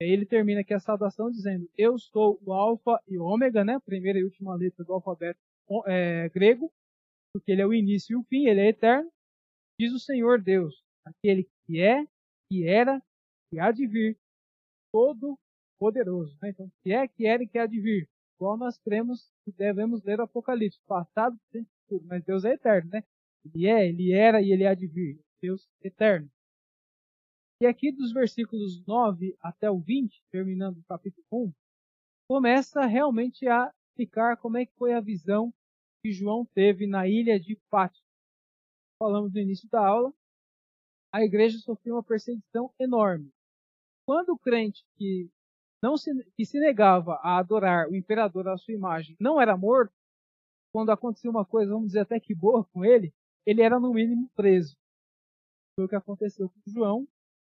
E 0.00 0.04
aí 0.04 0.10
ele 0.10 0.26
termina 0.26 0.60
aqui 0.60 0.72
a 0.72 0.80
saudação 0.80 1.30
dizendo: 1.30 1.68
Eu 1.76 1.98
sou 1.98 2.40
o 2.44 2.52
Alfa 2.52 3.00
e 3.06 3.18
o 3.18 3.24
Ômega, 3.24 3.64
né? 3.64 3.78
Primeira 3.80 4.18
e 4.18 4.24
última 4.24 4.54
letra 4.54 4.84
do 4.84 4.92
alfabeto 4.94 5.38
é, 5.86 6.28
grego, 6.30 6.72
porque 7.32 7.52
ele 7.52 7.62
é 7.62 7.66
o 7.66 7.74
início 7.74 8.14
e 8.14 8.16
o 8.16 8.24
fim, 8.24 8.46
ele 8.46 8.60
é 8.60 8.68
eterno. 8.68 9.10
Diz 9.78 9.92
o 9.92 10.00
Senhor 10.00 10.42
Deus, 10.42 10.82
aquele 11.04 11.48
que 11.66 11.80
é, 11.80 12.04
que 12.50 12.66
era, 12.66 13.00
que 13.50 13.58
há 13.58 13.70
de 13.70 13.86
vir, 13.86 14.18
todo 14.92 15.38
poderoso. 15.80 16.36
Né? 16.42 16.50
Então, 16.50 16.70
que 16.82 16.92
é, 16.92 17.08
que 17.08 17.26
era 17.26 17.42
e 17.42 17.48
que 17.48 17.58
há 17.58 17.66
de 17.66 17.80
vir. 17.80 18.08
Igual 18.36 18.56
nós 18.56 18.78
cremos 18.78 19.32
que 19.44 19.52
devemos 19.52 20.04
ler 20.04 20.20
o 20.20 20.24
Apocalipse, 20.24 20.78
passado, 20.86 21.38
presente 21.50 21.70
futuro. 21.82 22.06
Mas 22.06 22.22
Deus 22.24 22.44
é 22.44 22.52
eterno, 22.52 22.90
né? 22.90 23.02
Ele 23.44 23.66
é, 23.66 23.88
ele 23.88 24.12
era 24.12 24.42
e 24.42 24.52
ele 24.52 24.66
há 24.66 24.74
de 24.74 24.86
vir. 24.86 25.18
Deus 25.42 25.66
eterno. 25.82 26.30
E 27.62 27.66
aqui 27.66 27.90
dos 27.90 28.12
versículos 28.12 28.84
9 28.86 29.36
até 29.40 29.70
o 29.70 29.80
20, 29.80 30.22
terminando 30.30 30.78
o 30.78 30.84
capítulo 30.84 31.26
1, 31.32 31.52
começa 32.28 32.86
realmente 32.86 33.46
a 33.48 33.72
explicar 33.88 34.36
como 34.36 34.58
é 34.58 34.66
que 34.66 34.74
foi 34.76 34.92
a 34.92 35.00
visão 35.00 35.52
que 36.02 36.12
João 36.12 36.46
teve 36.54 36.86
na 36.86 37.06
ilha 37.06 37.38
de 37.38 37.56
Pátio. 37.68 38.02
Falamos 38.98 39.32
no 39.32 39.40
início 39.40 39.68
da 39.68 39.86
aula, 39.86 40.12
a 41.12 41.22
igreja 41.22 41.58
sofreu 41.58 41.96
uma 41.96 42.02
perseguição 42.02 42.72
enorme. 42.78 43.30
Quando 44.06 44.30
o 44.30 44.38
crente 44.38 44.82
que 44.96 45.30
não 45.82 45.96
se, 45.96 46.10
que 46.36 46.44
se 46.44 46.58
negava 46.58 47.14
a 47.22 47.38
adorar 47.38 47.88
o 47.88 47.96
imperador 47.96 48.48
à 48.48 48.56
sua 48.56 48.74
imagem 48.74 49.16
não 49.18 49.40
era 49.40 49.56
morto, 49.56 49.94
quando 50.72 50.90
acontecia 50.90 51.30
uma 51.30 51.44
coisa, 51.44 51.72
vamos 51.72 51.88
dizer 51.88 52.00
até 52.00 52.20
que 52.20 52.34
boa 52.34 52.64
com 52.66 52.84
ele, 52.84 53.12
ele 53.44 53.62
era 53.62 53.80
no 53.80 53.92
mínimo 53.92 54.30
preso. 54.36 54.76
Foi 55.74 55.86
o 55.86 55.88
que 55.88 55.96
aconteceu 55.96 56.48
com 56.48 56.60
João, 56.70 57.08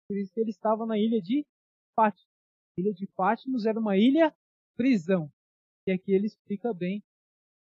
por 0.07 0.17
isso 0.17 0.31
que 0.33 0.39
ele 0.39 0.51
estava 0.51 0.85
na 0.85 0.97
ilha 0.97 1.21
de 1.21 1.45
Pátimos. 1.95 2.29
A 2.77 2.81
ilha 2.81 2.93
de 2.93 3.07
Pátimos 3.07 3.65
era 3.65 3.79
uma 3.79 3.97
ilha 3.97 4.35
prisão. 4.75 5.31
E 5.87 5.91
aqui 5.91 6.11
ele 6.11 6.27
explica 6.27 6.73
bem 6.73 7.03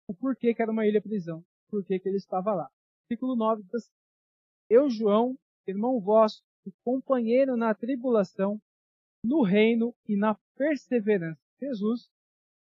o 0.09 0.15
porquê 0.15 0.53
que 0.53 0.61
era 0.61 0.71
uma 0.71 0.87
ilha 0.87 1.01
prisão, 1.01 1.43
por 1.69 1.85
que 1.85 2.01
ele 2.03 2.17
estava 2.17 2.53
lá. 2.53 2.71
Versículo 3.07 3.35
9 3.35 3.63
diz 3.63 3.75
assim, 3.75 3.91
Eu, 4.69 4.89
João, 4.89 5.37
irmão 5.67 5.99
vosso, 5.99 6.41
companheiro 6.83 7.55
na 7.55 7.73
tribulação, 7.75 8.59
no 9.23 9.43
reino 9.43 9.93
e 10.07 10.15
na 10.15 10.35
perseverança 10.55 11.39
de 11.59 11.67
Jesus, 11.67 12.09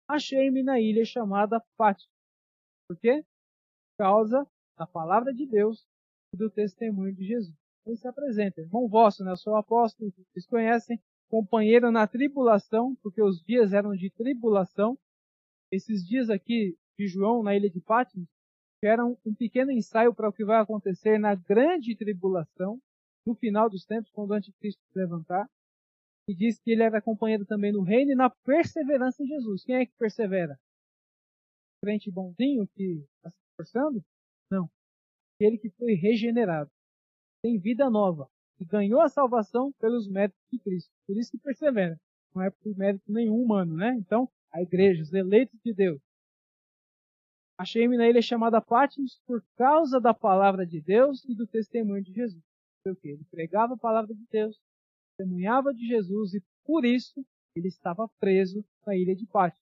achei-me 0.09 0.62
na 0.62 0.81
ilha 0.81 1.05
chamada 1.05 1.61
Fátima. 1.76 2.12
Por 2.89 2.99
quê? 2.99 3.22
Por 3.22 4.05
causa 4.05 4.47
da 4.76 4.87
palavra 4.87 5.33
de 5.33 5.47
Deus 5.47 5.87
e 6.33 6.37
do 6.37 6.51
testemunho 6.51 7.14
de 7.14 7.24
Jesus. 7.24 7.57
Ele 7.87 7.97
se 7.97 8.07
apresenta, 8.07 8.61
irmão 8.61 8.89
vosso, 8.89 9.24
né? 9.24 9.33
Eu 9.33 9.37
sou 9.37 9.57
apóstolo, 9.57 10.12
vocês 10.12 10.47
conhecem, 10.47 11.01
companheiro 11.28 11.91
na 11.91 12.07
tribulação, 12.07 12.95
porque 13.03 13.22
os 13.22 13.43
dias 13.43 13.72
eram 13.72 13.95
de 13.95 14.11
tribulação. 14.11 14.99
Esses 15.70 16.05
dias 16.07 16.28
aqui 16.28 16.76
de 16.99 17.07
João 17.07 17.43
na 17.43 17.57
ilha 17.57 17.70
de 17.70 17.81
Fátima 17.81 18.26
eram 18.83 19.18
um 19.24 19.35
pequeno 19.35 19.70
ensaio 19.70 20.14
para 20.14 20.28
o 20.28 20.33
que 20.33 20.45
vai 20.45 20.59
acontecer 20.59 21.18
na 21.18 21.35
grande 21.35 21.95
tribulação, 21.95 22.81
no 23.26 23.35
final 23.35 23.68
dos 23.68 23.85
tempos, 23.85 24.11
quando 24.11 24.31
o 24.31 24.35
anticristo 24.35 24.83
se 24.83 24.99
levantar 24.99 25.47
e 26.31 26.35
diz 26.35 26.61
que 26.61 26.70
ele 26.70 26.85
era 26.85 27.03
companheiro 27.03 27.45
também 27.45 27.72
no 27.72 27.83
reino 27.83 28.12
e 28.12 28.14
na 28.14 28.31
perseverança 28.31 29.20
em 29.20 29.26
Jesus. 29.26 29.64
Quem 29.64 29.74
é 29.74 29.87
que 29.87 29.93
persevera? 29.99 30.55
O 31.76 31.87
crente 31.87 32.09
bonzinho 32.09 32.68
que 32.68 33.05
está 33.16 33.31
se 33.31 33.37
esforçando? 33.51 34.05
Não. 34.49 34.70
Aquele 35.35 35.59
que 35.59 35.70
foi 35.70 35.95
regenerado. 35.95 36.70
Tem 37.43 37.59
vida 37.59 37.91
nova. 37.91 38.28
E 38.61 38.64
ganhou 38.64 39.01
a 39.01 39.09
salvação 39.09 39.72
pelos 39.81 40.07
méritos 40.07 40.41
de 40.53 40.61
Cristo. 40.61 40.93
Por 41.05 41.16
isso 41.16 41.33
que 41.33 41.39
persevera. 41.39 41.99
Não 42.33 42.43
é 42.43 42.51
por 42.51 42.76
mérito 42.76 43.11
nenhum 43.11 43.43
humano, 43.43 43.74
né? 43.74 43.97
Então, 43.97 44.31
a 44.53 44.62
igreja, 44.62 45.03
os 45.03 45.12
eleitos 45.12 45.59
de 45.64 45.74
Deus. 45.74 46.01
Achei-me 47.59 47.97
na 47.97 48.09
ilha 48.09 48.22
chamada 48.22 48.61
Patmos 48.61 49.20
por 49.26 49.45
causa 49.57 50.01
da 50.01 50.14
palavra 50.14 50.64
de 50.64 50.81
Deus 50.81 51.24
e 51.24 51.35
do 51.35 51.47
testemunho 51.47 52.05
de 52.05 52.12
Jesus. 52.12 52.43
Ele 53.03 53.24
pregava 53.31 53.74
a 53.74 53.78
palavra 53.78 54.14
de 54.14 54.24
Deus, 54.31 54.59
testemunhava 55.21 55.75
de 55.75 55.87
Jesus 55.87 56.35
e 56.35 56.43
por 56.64 56.85
isso 56.85 57.25
ele 57.55 57.68
estava 57.68 58.09
preso 58.18 58.64
na 58.87 58.97
ilha 58.97 59.14
de 59.14 59.27
Pátio. 59.27 59.62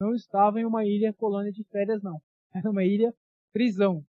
Não 0.00 0.14
estava 0.14 0.60
em 0.60 0.64
uma 0.64 0.84
ilha 0.86 1.12
colônia 1.12 1.52
de 1.52 1.64
férias, 1.64 2.02
não. 2.02 2.20
Era 2.54 2.70
uma 2.70 2.84
ilha 2.84 3.14
prisão. 3.52 4.04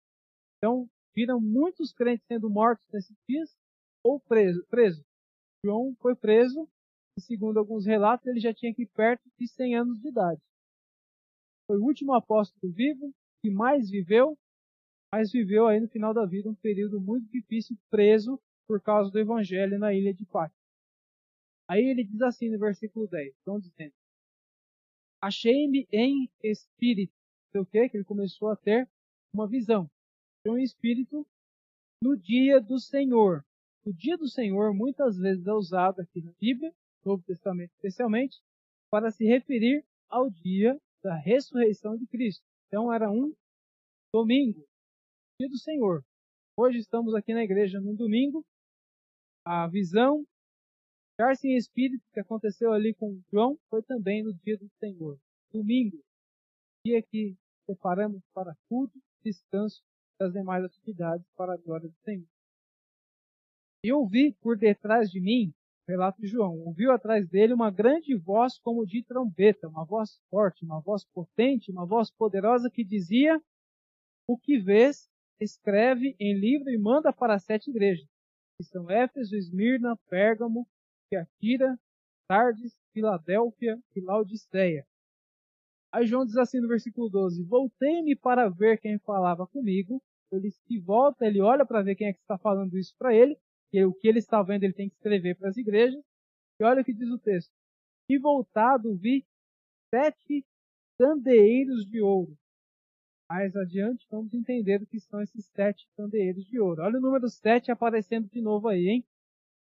Então, 0.59 0.89
viram 1.14 1.41
muitos 1.41 1.93
crentes 1.93 2.26
sendo 2.26 2.49
mortos 2.49 2.87
nesses 2.93 3.16
dias 3.28 3.57
ou 4.05 4.20
preso, 4.20 4.64
preso. 4.68 5.05
João 5.64 5.95
foi 6.01 6.14
preso 6.14 6.68
e, 7.18 7.20
segundo 7.20 7.59
alguns 7.59 7.87
relatos, 7.87 8.26
ele 8.26 8.41
já 8.41 8.55
tinha 8.55 8.70
aqui 8.70 8.87
perto 8.87 9.22
de 9.39 9.49
100 9.49 9.76
anos 9.76 10.01
de 10.01 10.09
idade. 10.09 10.41
Foi 11.66 11.78
o 11.78 11.84
último 11.84 12.14
apóstolo 12.14 12.72
vivo 12.72 13.12
que 13.43 13.51
mais 13.51 13.91
viveu, 13.91 14.39
mas 15.12 15.32
viveu 15.32 15.66
aí 15.66 15.80
no 15.80 15.89
final 15.89 16.14
da 16.14 16.24
vida 16.24 16.49
um 16.49 16.55
período 16.55 17.01
muito 17.01 17.28
difícil, 17.30 17.76
preso 17.91 18.41
por 18.68 18.80
causa 18.80 19.11
do 19.11 19.18
evangelho 19.18 19.78
na 19.78 19.93
ilha 19.93 20.12
de 20.14 20.24
Pátio. 20.26 20.65
Aí 21.68 21.84
ele 21.84 22.04
diz 22.04 22.20
assim 22.22 22.50
no 22.50 22.58
versículo 22.58 23.08
10, 23.08 23.34
estão 23.34 23.58
dizendo, 23.58 23.92
achei-me 25.20 25.86
em 25.90 26.30
espírito. 26.42 27.12
O 27.54 27.64
que? 27.64 27.88
Que 27.88 27.96
ele 27.96 28.04
começou 28.04 28.50
a 28.50 28.56
ter 28.56 28.88
uma 29.32 29.48
visão. 29.48 29.90
Um 30.46 30.58
espírito 30.58 31.26
no 32.02 32.16
dia 32.16 32.60
do 32.60 32.78
Senhor. 32.78 33.44
O 33.84 33.92
dia 33.92 34.16
do 34.16 34.28
Senhor 34.28 34.74
muitas 34.74 35.16
vezes 35.16 35.46
é 35.46 35.52
usado 35.52 36.00
aqui 36.00 36.20
na 36.20 36.32
Bíblia, 36.40 36.72
no 37.04 37.12
Novo 37.12 37.24
Testamento 37.24 37.72
especialmente, 37.72 38.40
para 38.90 39.10
se 39.10 39.24
referir 39.24 39.84
ao 40.08 40.30
dia 40.30 40.78
da 41.02 41.14
ressurreição 41.14 41.96
de 41.96 42.06
Cristo. 42.06 42.44
Então 42.66 42.92
era 42.92 43.10
um 43.10 43.34
domingo, 44.12 44.66
dia 45.40 45.48
do 45.48 45.58
Senhor. 45.58 46.04
Hoje 46.56 46.78
estamos 46.78 47.14
aqui 47.14 47.34
na 47.34 47.44
igreja 47.44 47.80
no 47.80 47.94
domingo. 47.94 48.44
A 49.44 49.68
visão, 49.68 50.26
ficar-se 51.16 51.48
em 51.48 51.56
espírito 51.56 52.04
que 52.12 52.20
aconteceu 52.20 52.72
ali 52.72 52.92
com 52.92 53.18
João 53.32 53.58
foi 53.70 53.82
também 53.82 54.22
no 54.22 54.34
dia 54.34 54.58
do 54.58 54.68
Senhor. 54.78 55.18
Domingo, 55.50 55.98
dia 56.84 57.02
que 57.02 57.34
separamos 57.64 58.22
para 58.34 58.54
culto, 58.68 59.00
descanso 59.24 59.82
das 60.20 60.32
demais 60.32 60.62
atividades 60.62 61.26
para 61.34 61.54
a 61.54 61.56
glória 61.56 61.88
do 61.88 61.96
Senhor. 62.04 62.26
E 63.82 63.92
ouvi 63.92 64.32
por 64.40 64.58
detrás 64.58 65.10
de 65.10 65.20
mim, 65.20 65.54
relato 65.88 66.20
de 66.20 66.26
João, 66.26 66.58
ouviu 66.60 66.92
atrás 66.92 67.26
dele 67.28 67.54
uma 67.54 67.70
grande 67.70 68.14
voz 68.14 68.58
como 68.58 68.84
de 68.84 69.02
trombeta, 69.02 69.68
uma 69.68 69.84
voz 69.84 70.20
forte, 70.28 70.64
uma 70.64 70.80
voz 70.80 71.04
potente, 71.04 71.70
uma 71.70 71.86
voz 71.86 72.10
poderosa 72.10 72.70
que 72.70 72.84
dizia: 72.84 73.40
O 74.28 74.36
que 74.36 74.58
vês, 74.58 75.08
escreve 75.40 76.14
em 76.18 76.38
livro 76.38 76.70
e 76.70 76.78
manda 76.78 77.12
para 77.12 77.34
as 77.34 77.44
sete 77.44 77.70
igrejas, 77.70 78.08
que 78.58 78.66
são 78.66 78.90
Éfeso, 78.90 79.36
Esmirna, 79.36 79.96
Pérgamo, 80.08 80.66
Tiatira, 81.09 81.78
Sardes, 82.30 82.76
Filadélfia 82.92 83.78
e 83.94 84.00
Laodiceia. 84.00 84.86
Aí 85.92 86.07
João 86.07 86.24
diz 86.24 86.36
assim 86.36 86.61
no 86.61 86.68
versículo 86.68 87.09
12: 87.09 87.42
Voltei-me 87.44 88.16
para 88.16 88.48
ver 88.48 88.78
quem 88.78 88.98
falava 88.98 89.46
comigo. 89.46 90.02
Ele 90.32 90.50
se 90.50 90.78
volta, 90.80 91.24
ele 91.24 91.40
olha 91.40 91.64
para 91.64 91.82
ver 91.82 91.94
quem 91.94 92.09
é 92.09 92.12
que 92.12 92.20
está 92.20 92.36
falando 92.36 92.76
isso 92.76 92.94
para 92.98 93.14
ele, 93.14 93.38
que 93.70 93.84
o 93.84 93.94
que 93.94 94.09
ele 94.09 94.18
está 94.18 94.42
vendo 94.42 94.64
ele 94.64 94.72
tem 94.72 94.88
que 94.88 94.96
escrever 94.96 95.36
para 95.36 95.48
as 95.48 95.57
igrejas. 95.57 96.02
E 96.61 96.64
olha 96.64 96.82
o 96.82 96.84
que 96.84 96.92
diz 96.92 97.09
o 97.09 97.18
texto: 97.18 97.52
E 98.11 98.18
voltado 98.18 98.96
vi 98.96 99.24
sete 99.94 100.44
candeeiros 100.98 101.86
de 101.86 102.00
ouro. 102.00 102.36
Mais 103.30 103.54
adiante 103.57 104.07
vamos 104.11 104.34
entender 104.34 104.82
o 104.82 104.86
que 104.86 105.00
são 105.00 105.20
esses 105.20 105.46
sete 105.46 105.88
candeeiros 105.96 106.44
de 106.44 106.61
ouro. 106.61 106.82
Olha 106.82 106.98
o 106.98 107.02
número 107.02 107.28
sete 107.28 107.70
aparecendo 107.70 108.28
de 108.28 108.40
novo 108.40 108.68
aí, 108.68 108.88
hein? 108.88 109.04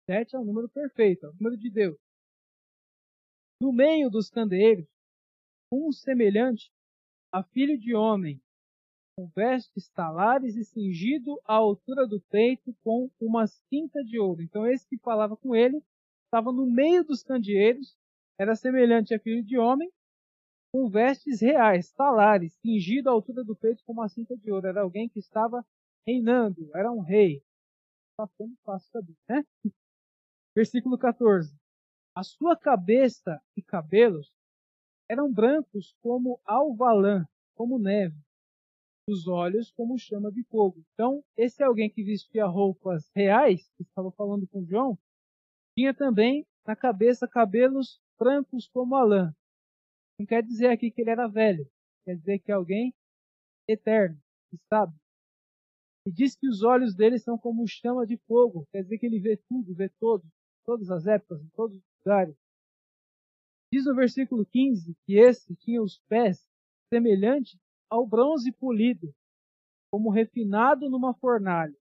Sete 0.09 0.37
é 0.37 0.39
o 0.39 0.45
número 0.45 0.69
perfeito, 0.69 1.27
é 1.27 1.29
o 1.29 1.33
número 1.33 1.57
de 1.57 1.69
Deus. 1.69 1.99
No 3.61 3.73
meio 3.73 4.09
dos 4.09 4.31
candeeiros 4.31 4.87
um 5.73 5.91
semelhante 5.91 6.71
a 7.33 7.43
filho 7.43 7.77
de 7.77 7.93
homem, 7.95 8.41
com 9.19 9.27
vestes 9.35 9.89
talares 9.89 10.57
e 10.57 10.65
cingido 10.65 11.41
à 11.45 11.55
altura 11.55 12.07
do 12.07 12.21
peito 12.21 12.73
com 12.85 13.11
uma 13.21 13.47
cinta 13.47 14.05
de 14.05 14.19
ouro. 14.19 14.43
Então 14.43 14.67
esse 14.67 14.87
que 14.89 14.99
falava 14.99 15.37
com 15.37 15.57
ele 15.57 15.83
estava 16.27 16.53
no 16.53 16.67
meio 16.67 17.03
dos 17.03 17.23
candeeiros, 17.23 17.97
era 18.39 18.55
semelhante 18.55 19.15
a 19.15 19.19
filho 19.19 19.43
de 19.43 19.59
homem, 19.59 19.91
com 20.73 20.89
vestes 20.89 21.41
reais, 21.41 21.91
talares, 21.93 22.55
cingido 22.61 23.09
à 23.09 23.13
altura 23.13 23.43
do 23.43 23.57
peito 23.57 23.83
com 23.85 23.93
uma 23.93 24.09
cinta 24.09 24.37
de 24.37 24.53
ouro. 24.53 24.67
Era 24.67 24.83
alguém 24.83 25.09
que 25.09 25.19
estava 25.19 25.67
reinando, 26.07 26.71
era 26.77 26.93
um 26.93 27.01
rei. 27.01 27.43
Está 28.13 28.29
ficando 28.29 28.55
fácil 28.65 28.91
saber, 28.91 29.17
né? 29.29 29.45
Versículo 30.57 30.97
14. 30.97 31.55
A 32.15 32.23
sua 32.23 32.57
cabeça 32.57 33.39
e 33.55 33.61
cabelos 33.61 34.33
eram 35.07 35.31
brancos 35.31 35.95
como 36.01 36.41
alvalã, 36.47 37.27
como 37.55 37.79
neve, 37.79 38.17
os 39.07 39.29
olhos 39.29 39.71
como 39.73 39.99
chama 39.99 40.33
de 40.33 40.43
fogo. 40.45 40.83
Então, 40.95 41.23
esse 41.37 41.63
alguém 41.63 41.91
que 41.91 42.03
vestia 42.03 42.47
roupas 42.47 43.11
reais, 43.15 43.71
que 43.77 43.83
estava 43.83 44.11
falando 44.13 44.49
com 44.49 44.65
João, 44.65 44.99
tinha 45.79 45.93
também 45.93 46.47
na 46.67 46.75
cabeça 46.75 47.29
cabelos 47.29 48.01
brancos 48.19 48.67
como 48.67 48.97
a 48.97 49.05
lã. 49.05 49.37
Não 50.19 50.27
quer 50.27 50.43
dizer 50.43 50.71
aqui 50.71 50.91
que 50.91 51.03
ele 51.03 51.11
era 51.11 51.29
velho, 51.29 51.71
quer 52.07 52.17
dizer 52.17 52.39
que 52.39 52.51
é 52.51 52.55
alguém 52.55 52.95
eterno, 53.69 54.19
sabe. 54.73 54.97
E 56.07 56.11
diz 56.11 56.35
que 56.35 56.49
os 56.49 56.63
olhos 56.63 56.95
dele 56.95 57.19
são 57.19 57.37
como 57.37 57.69
chama 57.69 58.07
de 58.07 58.17
fogo, 58.27 58.67
quer 58.73 58.83
dizer 58.83 58.97
que 58.97 59.05
ele 59.05 59.21
vê 59.21 59.37
tudo, 59.49 59.75
vê 59.75 59.91
todos, 60.01 60.27
todas 60.67 60.91
as 60.91 61.07
épocas, 61.07 61.41
em 61.41 61.49
todos 61.51 61.77
os 61.77 61.85
lugares. 62.05 62.37
Diz 63.73 63.85
no 63.85 63.95
versículo 63.95 64.45
15 64.45 64.97
que 65.07 65.15
esse 65.15 65.55
tinha 65.57 65.81
os 65.81 65.99
pés 66.09 66.47
semelhantes 66.93 67.59
ao 67.89 68.07
bronze 68.07 68.53
polido, 68.53 69.15
como 69.91 70.11
refinado 70.11 70.91
numa 70.91 71.15
fornalha. 71.15 71.77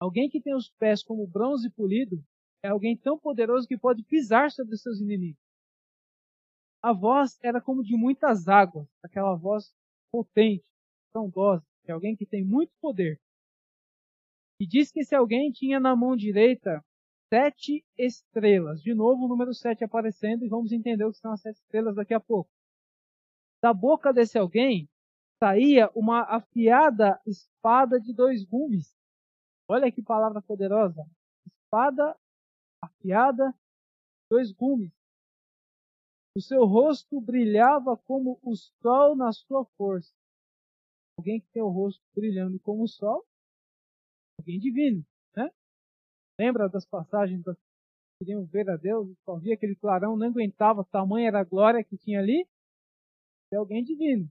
Alguém 0.00 0.28
que 0.28 0.40
tem 0.40 0.54
os 0.54 0.70
pés 0.70 1.02
como 1.02 1.26
bronze 1.26 1.70
polido 1.70 2.22
é 2.62 2.68
alguém 2.68 2.96
tão 2.96 3.18
poderoso 3.18 3.66
que 3.66 3.78
pode 3.78 4.02
pisar 4.04 4.50
sobre 4.50 4.74
os 4.74 4.82
seus 4.82 5.00
inimigos. 5.00 5.42
A 6.82 6.92
voz 6.92 7.38
era 7.42 7.60
como 7.60 7.82
de 7.82 7.96
muitas 7.96 8.46
águas, 8.46 8.86
aquela 9.02 9.34
voz 9.34 9.74
potente, 10.12 10.64
frondosa, 11.10 11.66
é 11.84 11.92
alguém 11.92 12.14
que 12.14 12.26
tem 12.26 12.44
muito 12.44 12.72
poder. 12.80 13.20
E 14.60 14.66
diz 14.66 14.90
que 14.90 15.00
esse 15.00 15.14
alguém 15.14 15.50
tinha 15.50 15.80
na 15.80 15.96
mão 15.96 16.16
direita 16.16 16.84
sete 17.32 17.84
estrelas. 17.96 18.82
De 18.82 18.94
novo 18.94 19.24
o 19.24 19.28
número 19.28 19.54
sete 19.54 19.84
aparecendo 19.84 20.44
e 20.44 20.48
vamos 20.48 20.72
entender 20.72 21.04
o 21.04 21.12
que 21.12 21.18
são 21.18 21.32
as 21.32 21.40
sete 21.40 21.56
estrelas 21.56 21.94
daqui 21.94 22.14
a 22.14 22.20
pouco. 22.20 22.50
Da 23.62 23.72
boca 23.72 24.12
desse 24.12 24.38
alguém 24.38 24.88
saía 25.42 25.90
uma 25.94 26.22
afiada 26.22 27.20
espada 27.26 28.00
de 28.00 28.12
dois 28.12 28.44
gumes. 28.44 28.96
Olha 29.68 29.92
que 29.92 30.02
palavra 30.02 30.40
poderosa. 30.42 31.04
Espada 31.46 32.16
afiada, 32.82 33.54
dois 34.30 34.52
gumes. 34.52 34.92
O 36.36 36.40
seu 36.40 36.64
rosto 36.64 37.20
brilhava 37.20 37.96
como 37.96 38.38
o 38.42 38.54
sol 38.54 39.16
na 39.16 39.32
sua 39.32 39.64
força. 39.76 40.12
Alguém 41.18 41.40
que 41.40 41.48
tem 41.48 41.62
o 41.62 41.68
rosto 41.68 42.00
brilhando 42.14 42.60
como 42.60 42.84
o 42.84 42.88
sol, 42.88 43.26
alguém 44.38 44.60
divino? 44.60 45.04
Lembra 46.38 46.68
das 46.68 46.86
passagens 46.86 47.42
que 47.42 47.54
queriam 48.20 48.44
ver 48.46 48.70
a 48.70 48.76
Deus? 48.76 49.08
Só 49.24 49.36
via 49.36 49.54
aquele 49.54 49.74
clarão, 49.74 50.16
não 50.16 50.28
aguentava, 50.28 50.84
tamanha 50.84 51.28
era 51.28 51.40
a 51.40 51.44
glória 51.44 51.82
que 51.82 51.96
tinha 51.96 52.20
ali. 52.20 52.46
É 53.52 53.56
alguém 53.56 53.82
divino. 53.82 54.28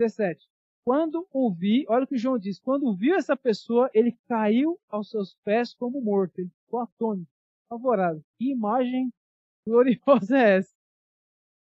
17. 0.00 0.46
Quando 0.84 1.26
ouvi, 1.30 1.84
olha 1.88 2.04
o 2.04 2.06
que 2.06 2.16
João 2.16 2.38
diz, 2.38 2.58
quando 2.58 2.94
viu 2.94 3.14
essa 3.14 3.36
pessoa, 3.36 3.90
ele 3.92 4.16
caiu 4.26 4.78
aos 4.88 5.10
seus 5.10 5.34
pés 5.44 5.74
como 5.74 6.00
morto. 6.00 6.38
Ele 6.38 6.50
ficou 6.64 6.80
atônito, 6.80 7.30
apavorado. 7.68 8.24
Que 8.38 8.50
imagem 8.50 9.12
gloriosa 9.66 10.38
é 10.38 10.56
essa? 10.58 10.74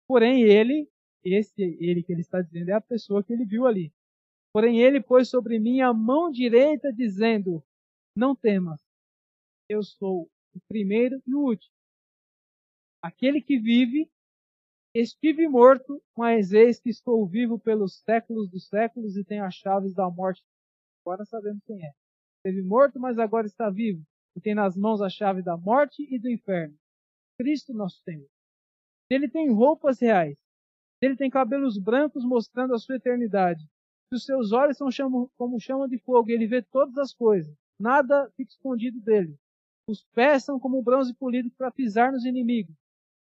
Porém, 0.08 0.42
ele, 0.42 0.88
esse 1.24 1.62
ele 1.80 2.02
que 2.02 2.12
ele 2.12 2.20
está 2.20 2.40
dizendo, 2.40 2.70
é 2.70 2.74
a 2.74 2.80
pessoa 2.80 3.22
que 3.22 3.32
ele 3.32 3.44
viu 3.44 3.66
ali. 3.66 3.92
Porém, 4.52 4.80
ele 4.80 5.00
pôs 5.00 5.28
sobre 5.28 5.58
mim 5.58 5.80
a 5.80 5.92
mão 5.92 6.30
direita, 6.30 6.92
dizendo: 6.92 7.62
não 8.16 8.34
temas, 8.34 8.80
eu 9.68 9.82
sou 9.82 10.28
o 10.54 10.60
primeiro 10.68 11.22
e 11.26 11.34
o 11.34 11.40
último. 11.40 11.72
Aquele 13.02 13.40
que 13.40 13.58
vive, 13.58 14.10
estive 14.94 15.48
morto, 15.48 16.02
mas 16.16 16.52
eis 16.52 16.80
que 16.80 16.90
estou 16.90 17.26
vivo 17.26 17.58
pelos 17.58 18.00
séculos 18.00 18.50
dos 18.50 18.66
séculos 18.66 19.16
e 19.16 19.24
tenho 19.24 19.44
as 19.44 19.54
chaves 19.54 19.94
da 19.94 20.10
morte. 20.10 20.42
Agora 21.04 21.24
sabemos 21.24 21.62
quem 21.64 21.84
é. 21.84 21.92
Esteve 22.38 22.62
morto, 22.62 22.98
mas 22.98 23.18
agora 23.18 23.46
está 23.46 23.70
vivo 23.70 24.04
e 24.36 24.40
tem 24.40 24.54
nas 24.54 24.76
mãos 24.76 25.00
a 25.00 25.08
chave 25.08 25.42
da 25.42 25.56
morte 25.56 26.02
e 26.12 26.18
do 26.18 26.28
inferno. 26.28 26.76
Cristo 27.38 27.72
nosso 27.72 28.02
Senhor. 28.02 28.28
Ele 29.08 29.28
tem 29.28 29.50
roupas 29.50 30.00
reais. 30.00 30.36
Ele 31.00 31.16
tem 31.16 31.30
cabelos 31.30 31.78
brancos 31.78 32.24
mostrando 32.24 32.74
a 32.74 32.78
sua 32.78 32.96
eternidade. 32.96 33.64
Os 34.12 34.24
seus 34.24 34.52
olhos 34.52 34.76
são 34.76 34.88
como 35.36 35.60
chama 35.60 35.88
de 35.88 35.98
fogo 35.98 36.30
e 36.30 36.32
ele 36.32 36.46
vê 36.46 36.62
todas 36.62 36.98
as 36.98 37.14
coisas 37.14 37.56
nada 37.80 38.30
fica 38.36 38.50
escondido 38.50 39.00
dele. 39.00 39.36
Os 39.88 40.04
pés 40.14 40.44
são 40.44 40.60
como 40.60 40.82
bronze 40.82 41.14
polido 41.14 41.50
para 41.56 41.70
pisar 41.70 42.12
nos 42.12 42.24
inimigos. 42.24 42.76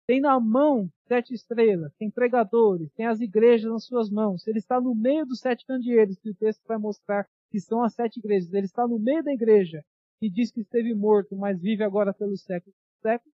Tem 0.08 0.22
na 0.22 0.40
mão 0.40 0.90
sete 1.08 1.34
estrelas, 1.34 1.94
tem 1.96 2.10
pregadores, 2.10 2.92
tem 2.94 3.06
as 3.06 3.20
igrejas 3.20 3.72
nas 3.72 3.86
suas 3.86 4.10
mãos. 4.10 4.48
Ele 4.48 4.60
está 4.60 4.80
no 4.80 4.96
meio 4.96 5.26
dos 5.26 5.40
sete 5.40 5.66
candeeiros, 5.66 6.18
que 6.20 6.30
o 6.30 6.36
texto 6.36 6.62
vai 6.68 6.78
mostrar 6.78 7.28
que 7.52 7.60
são 7.60 7.84
as 7.84 7.94
sete 7.94 8.18
igrejas. 8.18 8.54
Ele 8.54 8.66
está 8.66 8.88
no 8.88 8.98
meio 8.98 9.24
da 9.24 9.34
igreja, 9.34 9.84
que 10.20 10.30
diz 10.30 10.52
que 10.52 10.62
esteve 10.62 10.94
morto, 10.94 11.36
mas 11.36 11.60
vive 11.60 11.84
agora 11.84 12.14
pelos 12.14 12.42
séculos 12.42 12.76
dos 12.76 13.02
séculos. 13.02 13.36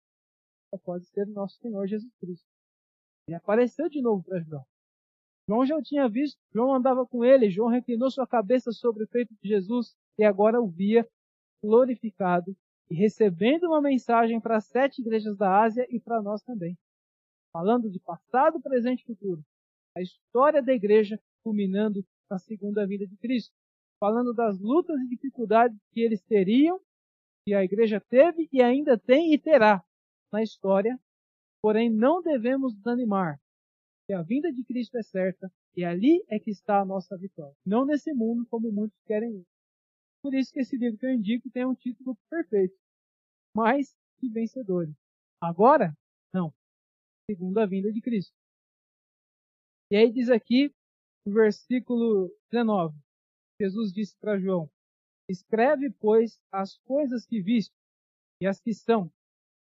Só 0.71 0.79
pode 0.79 1.07
ser 1.07 1.27
nosso 1.27 1.59
Senhor 1.59 1.87
Jesus 1.87 2.13
Cristo. 2.21 2.47
Ele 3.29 3.37
apareceu 3.37 3.89
de 3.89 4.01
novo 4.01 4.23
para 4.23 4.41
João. 4.41 4.65
João 5.49 5.65
já 5.65 5.77
o 5.77 5.83
tinha 5.83 6.07
visto, 6.09 6.39
João 6.53 6.75
andava 6.75 7.07
com 7.07 7.25
ele, 7.25 7.51
João 7.51 7.69
reclinou 7.69 8.11
sua 8.11 8.27
cabeça 8.27 8.71
sobre 8.71 9.05
o 9.05 9.09
peito 9.09 9.35
de 9.43 9.49
Jesus 9.49 9.97
e 10.19 10.25
agora 10.25 10.61
o 10.61 10.69
via 10.69 11.09
glorificado 11.63 12.57
e 12.91 12.95
recebendo 12.95 13.65
uma 13.65 13.81
mensagem 13.81 14.41
para 14.41 14.57
as 14.57 14.67
sete 14.67 15.01
igrejas 15.01 15.37
da 15.37 15.63
Ásia 15.63 15.87
e 15.91 16.01
para 16.01 16.23
nós 16.23 16.43
também. 16.43 16.77
Falando 17.53 17.91
de 17.91 18.01
passado, 18.01 18.61
presente 18.61 19.03
e 19.03 19.07
futuro. 19.07 19.43
A 19.97 20.01
história 20.01 20.63
da 20.63 20.73
igreja 20.73 21.21
culminando 21.43 22.05
na 22.31 22.39
segunda 22.39 22.87
vida 22.87 23.07
de 23.07 23.17
Cristo. 23.17 23.55
Falando 24.01 24.33
das 24.33 24.59
lutas 24.61 24.99
e 25.01 25.09
dificuldades 25.09 25.77
que 25.93 26.01
eles 26.01 26.23
teriam, 26.23 26.81
que 27.47 27.55
a 27.55 27.65
igreja 27.65 28.01
teve 28.01 28.49
e 28.53 28.63
ainda 28.63 28.97
tem 28.97 29.33
e 29.33 29.39
terá 29.39 29.83
na 30.33 30.43
história 30.43 30.99
Porém, 31.61 31.91
não 31.91 32.23
devemos 32.23 32.75
desanimar, 32.75 33.41
que 34.07 34.15
a 34.15 34.23
vinda 34.23 34.53
de 34.53 34.65
Cristo 34.65 34.97
é 34.97 35.03
certa 35.03 35.51
e 35.77 35.85
ali 35.85 36.25
é 36.29 36.39
que 36.39 36.51
está 36.51 36.81
a 36.81 36.85
nossa 36.85 37.17
vitória. 37.17 37.55
Não 37.67 37.85
nesse 37.85 38.13
mundo 38.13 38.47
como 38.49 38.71
muitos 38.71 38.99
querem. 39.05 39.45
Por 40.23 40.35
isso 40.35 40.53
que 40.53 40.61
esse 40.61 40.77
livro 40.77 40.99
que 40.99 41.07
eu 41.07 41.13
indico 41.13 41.51
tem 41.51 41.65
um 41.65 41.75
título 41.75 42.17
perfeito. 42.29 42.77
Mais 43.55 43.95
que 44.19 44.29
vencedores. 44.29 44.95
Agora, 45.41 45.97
não. 46.33 46.53
Segundo 47.31 47.59
a 47.59 47.67
vinda 47.67 47.93
de 47.93 48.01
Cristo. 48.01 48.35
E 49.91 49.97
aí 49.97 50.13
diz 50.13 50.29
aqui, 50.29 50.75
no 51.27 51.35
versículo 51.35 52.31
19, 52.51 52.97
Jesus 53.61 53.93
disse 53.93 54.17
para 54.19 54.39
João: 54.39 54.71
Escreve, 55.29 55.91
pois, 55.91 56.41
as 56.53 56.79
coisas 56.79 57.27
que 57.27 57.41
viste, 57.41 57.75
e 58.41 58.47
as 58.47 58.61
que 58.61 58.75
são, 58.75 59.11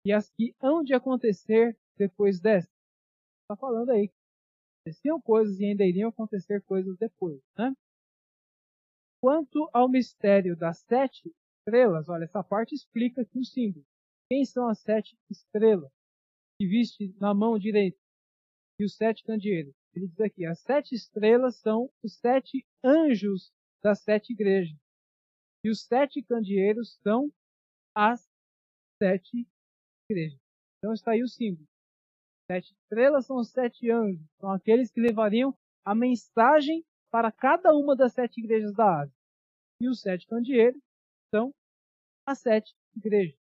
e 0.05 0.11
as 0.11 0.29
que 0.29 0.55
hão 0.61 0.83
de 0.83 0.93
acontecer 0.93 1.77
depois 1.97 2.39
desta. 2.39 2.71
Está 3.43 3.55
falando 3.55 3.91
aí. 3.91 4.11
Aconteciam 4.81 5.21
coisas 5.21 5.59
e 5.59 5.65
ainda 5.65 5.85
iriam 5.85 6.09
acontecer 6.09 6.61
coisas 6.63 6.97
depois. 6.97 7.39
Né? 7.57 7.73
Quanto 9.21 9.69
ao 9.71 9.87
mistério 9.87 10.57
das 10.57 10.79
sete 10.79 11.31
estrelas, 11.59 12.09
olha, 12.09 12.23
essa 12.23 12.43
parte 12.43 12.73
explica 12.73 13.21
aqui 13.21 13.37
o 13.37 13.45
símbolo. 13.45 13.85
Quem 14.27 14.43
são 14.43 14.67
as 14.67 14.79
sete 14.79 15.15
estrelas 15.29 15.91
que 16.59 16.67
viste 16.67 17.13
na 17.19 17.33
mão 17.33 17.59
direita? 17.59 17.99
E 18.79 18.83
os 18.83 18.95
sete 18.95 19.23
candeeiros. 19.23 19.75
Ele 19.93 20.07
diz 20.07 20.19
aqui: 20.19 20.43
as 20.45 20.59
sete 20.61 20.95
estrelas 20.95 21.57
são 21.57 21.91
os 22.03 22.17
sete 22.17 22.65
anjos 22.83 23.53
das 23.83 23.99
sete 24.01 24.33
igrejas. 24.33 24.77
E 25.63 25.69
os 25.69 25.83
sete 25.83 26.23
candeeiros 26.23 26.97
são 27.03 27.31
as 27.93 28.27
sete 28.97 29.47
igrejas. 30.09 30.39
Então 30.79 30.93
está 30.93 31.11
aí 31.11 31.21
o 31.21 31.27
símbolo. 31.27 31.67
Sete 32.49 32.73
estrelas 32.73 33.27
são 33.27 33.37
os 33.37 33.51
sete 33.51 33.91
anjos, 33.91 34.25
são 34.39 34.51
aqueles 34.51 34.91
que 34.91 34.99
levariam 34.99 35.55
a 35.85 35.93
mensagem 35.93 36.83
para 37.11 37.31
cada 37.31 37.75
uma 37.75 37.95
das 37.95 38.13
sete 38.13 38.39
igrejas 38.39 38.73
da 38.73 39.01
Ásia. 39.01 39.15
E 39.81 39.89
os 39.89 39.99
sete 39.99 40.25
candeeiros 40.27 40.81
são 41.33 41.53
as 42.25 42.39
sete 42.39 42.73
igrejas. 42.95 43.37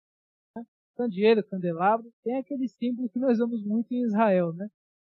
Né? 0.56 0.64
Candeeiro, 0.96 1.44
candelabro, 1.44 2.14
tem 2.24 2.38
aquele 2.38 2.68
símbolo 2.68 3.10
que 3.10 3.20
nós 3.20 3.40
vemos 3.40 3.64
muito 3.66 3.92
em 3.92 4.04
Israel. 4.04 4.54
Né? 4.54 4.70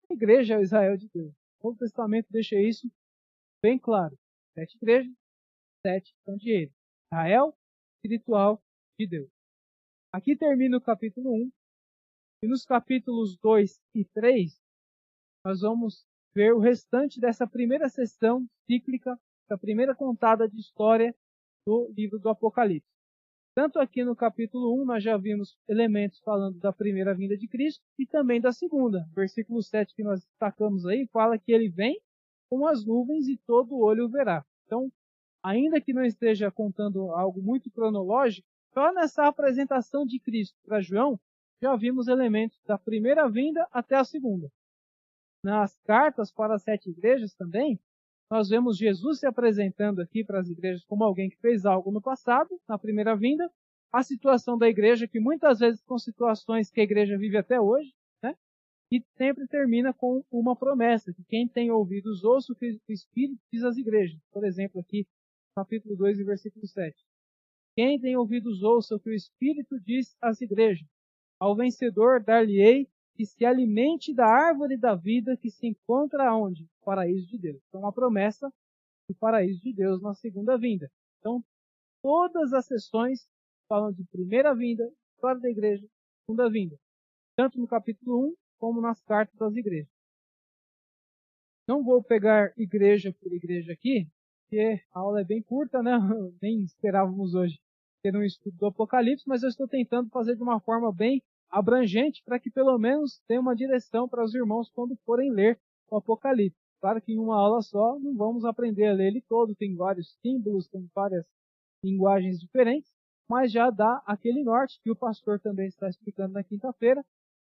A 0.09 0.13
igreja 0.13 0.55
é 0.55 0.57
o 0.57 0.61
Israel 0.61 0.97
de 0.97 1.07
Deus. 1.09 1.33
O 1.61 1.67
Novo 1.67 1.79
Testamento 1.79 2.27
deixa 2.31 2.59
isso 2.59 2.89
bem 3.61 3.77
claro. 3.77 4.17
Sete 4.55 4.75
igrejas, 4.77 5.13
sete 5.85 6.15
candeeiros. 6.25 6.73
Israel 7.11 7.55
espiritual 7.97 8.61
de 8.97 9.07
Deus. 9.07 9.29
Aqui 10.13 10.35
termina 10.35 10.77
o 10.77 10.81
capítulo 10.81 11.31
1. 11.33 11.51
E 12.41 12.47
nos 12.47 12.63
capítulos 12.63 13.37
2 13.37 13.81
e 13.93 14.05
3, 14.05 14.57
nós 15.45 15.59
vamos 15.59 16.07
ver 16.33 16.53
o 16.53 16.59
restante 16.59 17.19
dessa 17.19 17.47
primeira 17.47 17.89
sessão 17.89 18.45
cíclica, 18.65 19.17
da 19.47 19.57
primeira 19.57 19.95
contada 19.95 20.47
de 20.47 20.59
história 20.59 21.13
do 21.65 21.91
livro 21.95 22.19
do 22.19 22.29
Apocalipse. 22.29 22.89
Tanto 23.55 23.79
aqui 23.79 24.03
no 24.03 24.15
capítulo 24.15 24.81
1, 24.81 24.85
nós 24.85 25.03
já 25.03 25.17
vimos 25.17 25.57
elementos 25.67 26.19
falando 26.19 26.57
da 26.59 26.71
primeira 26.71 27.13
vinda 27.13 27.35
de 27.35 27.47
Cristo 27.47 27.83
e 27.97 28.05
também 28.05 28.39
da 28.39 28.51
segunda. 28.51 29.05
Versículo 29.13 29.61
7 29.61 29.95
que 29.95 30.03
nós 30.03 30.21
destacamos 30.23 30.85
aí 30.85 31.07
fala 31.07 31.37
que 31.37 31.51
ele 31.51 31.67
vem 31.67 31.99
com 32.49 32.65
as 32.65 32.85
nuvens 32.85 33.27
e 33.27 33.37
todo 33.45 33.79
olho 33.79 34.05
o 34.05 34.09
verá. 34.09 34.45
Então, 34.65 34.91
ainda 35.43 35.81
que 35.81 35.93
não 35.93 36.05
esteja 36.05 36.51
contando 36.51 37.11
algo 37.11 37.41
muito 37.41 37.69
cronológico, 37.71 38.47
só 38.73 38.93
nessa 38.93 39.27
apresentação 39.27 40.05
de 40.05 40.19
Cristo 40.19 40.55
para 40.63 40.79
João, 40.79 41.19
já 41.61 41.75
vimos 41.75 42.07
elementos 42.07 42.61
da 42.65 42.77
primeira 42.77 43.27
vinda 43.27 43.67
até 43.71 43.95
a 43.95 44.05
segunda. 44.05 44.49
Nas 45.43 45.77
cartas 45.79 46.31
para 46.31 46.55
as 46.55 46.63
sete 46.63 46.89
igrejas 46.89 47.33
também, 47.33 47.79
nós 48.29 48.49
vemos 48.49 48.77
Jesus 48.77 49.19
se 49.19 49.25
apresentando 49.25 50.01
aqui 50.01 50.23
para 50.23 50.39
as 50.39 50.49
igrejas 50.49 50.83
como 50.85 51.03
alguém 51.03 51.29
que 51.29 51.37
fez 51.37 51.65
algo 51.65 51.91
no 51.91 52.01
passado, 52.01 52.59
na 52.67 52.77
primeira 52.77 53.15
vinda, 53.15 53.49
a 53.91 54.03
situação 54.03 54.57
da 54.57 54.69
igreja, 54.69 55.07
que 55.07 55.19
muitas 55.19 55.59
vezes 55.59 55.81
são 55.81 55.97
situações 55.97 56.69
que 56.69 56.79
a 56.79 56.83
igreja 56.83 57.17
vive 57.17 57.37
até 57.37 57.59
hoje, 57.59 57.91
né? 58.23 58.35
E 58.91 59.01
sempre 59.17 59.47
termina 59.47 59.93
com 59.93 60.23
uma 60.29 60.55
promessa, 60.55 61.11
que 61.11 61.23
quem 61.23 61.47
tem 61.47 61.71
ouvidos 61.71 62.23
ouça 62.23 62.53
o 62.53 62.55
que 62.55 62.77
o 62.87 62.93
Espírito 62.93 63.41
diz 63.51 63.63
às 63.63 63.77
igrejas. 63.77 64.19
Por 64.31 64.45
exemplo, 64.45 64.79
aqui, 64.79 65.07
capítulo 65.55 65.95
2, 65.95 66.19
versículo 66.19 66.67
7. 66.67 66.95
Quem 67.75 67.99
tem 67.99 68.15
ouvidos 68.15 68.61
ouça 68.61 68.95
o 68.95 68.99
que 68.99 69.09
o 69.09 69.15
Espírito 69.15 69.79
diz 69.79 70.15
às 70.21 70.39
igrejas. 70.41 70.87
Ao 71.39 71.55
vencedor 71.55 72.21
dar-lhe-ei 72.21 72.87
que 73.19 73.25
se 73.25 73.43
alimente 73.43 74.13
da 74.13 74.25
árvore 74.25 74.77
da 74.77 74.95
vida 74.95 75.35
que 75.35 75.51
se 75.51 75.67
encontra 75.67 76.33
onde? 76.33 76.63
No 76.63 76.85
paraíso 76.85 77.27
de 77.27 77.37
Deus. 77.37 77.61
Então, 77.67 77.81
uma 77.81 77.91
promessa 77.91 78.49
do 79.09 79.15
paraíso 79.15 79.61
de 79.61 79.73
Deus 79.73 80.01
na 80.01 80.13
segunda 80.13 80.57
vinda. 80.57 80.89
Então, 81.19 81.43
todas 82.01 82.53
as 82.53 82.65
sessões 82.65 83.27
falam 83.67 83.91
de 83.91 84.05
primeira 84.05 84.55
vinda, 84.55 84.89
história 85.13 85.41
da 85.41 85.49
igreja, 85.49 85.85
segunda 86.25 86.49
vinda. 86.49 86.77
Tanto 87.35 87.59
no 87.59 87.67
capítulo 87.67 88.29
1 88.29 88.35
como 88.57 88.79
nas 88.79 89.03
cartas 89.03 89.37
das 89.37 89.53
igrejas. 89.53 89.91
Não 91.67 91.83
vou 91.83 92.01
pegar 92.01 92.53
igreja 92.55 93.13
por 93.19 93.33
igreja 93.33 93.73
aqui, 93.73 94.07
porque 94.43 94.81
a 94.93 94.99
aula 94.99 95.19
é 95.19 95.25
bem 95.25 95.43
curta, 95.43 95.83
né? 95.83 95.91
Nem 96.41 96.61
esperávamos 96.61 97.35
hoje 97.35 97.59
ter 98.01 98.15
um 98.15 98.23
estudo 98.23 98.55
do 98.55 98.67
Apocalipse, 98.67 99.27
mas 99.27 99.43
eu 99.43 99.49
estou 99.49 99.67
tentando 99.67 100.09
fazer 100.09 100.37
de 100.37 100.41
uma 100.41 100.61
forma 100.61 100.89
bem 100.93 101.21
abrangente 101.49 102.21
para 102.23 102.39
que 102.39 102.51
pelo 102.51 102.77
menos 102.77 103.21
tenha 103.27 103.41
uma 103.41 103.55
direção 103.55 104.07
para 104.07 104.23
os 104.23 104.33
irmãos 104.33 104.69
quando 104.69 104.95
forem 105.05 105.31
ler 105.31 105.59
o 105.89 105.97
Apocalipse. 105.97 106.59
Claro 106.79 107.01
que 107.01 107.11
em 107.13 107.19
uma 107.19 107.35
aula 107.35 107.61
só 107.61 107.99
não 107.99 108.15
vamos 108.15 108.45
aprender 108.45 108.87
a 108.87 108.93
ler 108.93 109.07
ele 109.07 109.21
todo, 109.27 109.55
tem 109.55 109.75
vários 109.75 110.17
símbolos, 110.21 110.67
tem 110.67 110.89
várias 110.95 111.25
linguagens 111.83 112.39
diferentes, 112.39 112.93
mas 113.29 113.51
já 113.51 113.69
dá 113.69 114.01
aquele 114.05 114.43
norte 114.43 114.79
que 114.81 114.91
o 114.91 114.95
pastor 114.95 115.39
também 115.39 115.67
está 115.67 115.89
explicando 115.89 116.33
na 116.33 116.43
quinta-feira. 116.43 117.03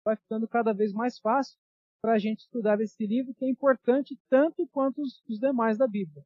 Vai 0.05 0.17
ficando 0.17 0.49
cada 0.49 0.73
vez 0.73 0.93
mais 0.93 1.19
fácil 1.19 1.57
para 2.03 2.15
a 2.15 2.19
gente 2.19 2.41
estudar 2.41 2.81
esse 2.81 3.07
livro 3.07 3.33
que 3.35 3.45
é 3.45 3.49
importante 3.49 4.19
tanto 4.29 4.67
quanto 4.69 5.01
os, 5.01 5.23
demais 5.39 5.79
da 5.79 5.87
Bíblia. 5.87 6.25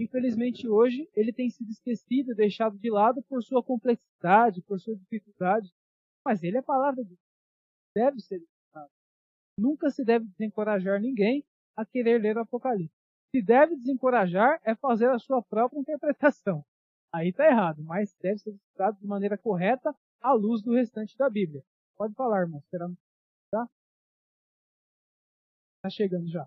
Infelizmente 0.00 0.68
hoje 0.68 1.08
ele 1.16 1.32
tem 1.32 1.50
sido 1.50 1.70
esquecido, 1.70 2.34
deixado 2.34 2.78
de 2.78 2.90
lado 2.90 3.22
por 3.22 3.42
sua 3.42 3.62
complexidade, 3.62 4.62
por 4.62 4.78
sua 4.78 4.94
dificuldade, 4.94 5.72
mas 6.26 6.42
ele 6.42 6.56
é 6.56 6.60
a 6.60 6.62
palavra 6.64 7.04
de 7.04 7.10
Deus. 7.10 7.20
Deve 7.94 8.20
ser. 8.20 8.42
Nunca 9.56 9.88
se 9.90 10.04
deve 10.04 10.26
desencorajar 10.26 11.00
ninguém 11.00 11.46
a 11.76 11.86
querer 11.86 12.20
ler 12.20 12.36
o 12.36 12.40
Apocalipse. 12.40 12.92
Se 13.30 13.40
deve 13.40 13.76
desencorajar 13.76 14.60
é 14.64 14.74
fazer 14.74 15.08
a 15.08 15.20
sua 15.20 15.40
própria 15.40 15.78
interpretação. 15.78 16.64
Aí 17.14 17.28
está 17.28 17.46
errado, 17.46 17.82
mas 17.84 18.12
deve 18.20 18.38
ser 18.38 18.50
estudado 18.50 18.98
de 18.98 19.06
maneira 19.06 19.38
correta 19.38 19.94
à 20.20 20.32
luz 20.32 20.62
do 20.62 20.74
restante 20.74 21.16
da 21.16 21.30
Bíblia. 21.30 21.62
Pode 21.96 22.12
falar, 22.14 22.40
irmão. 22.40 22.60
Será? 22.70 22.88
Tá? 23.52 23.68
Tá 25.82 25.88
chegando 25.88 26.28
já. 26.28 26.46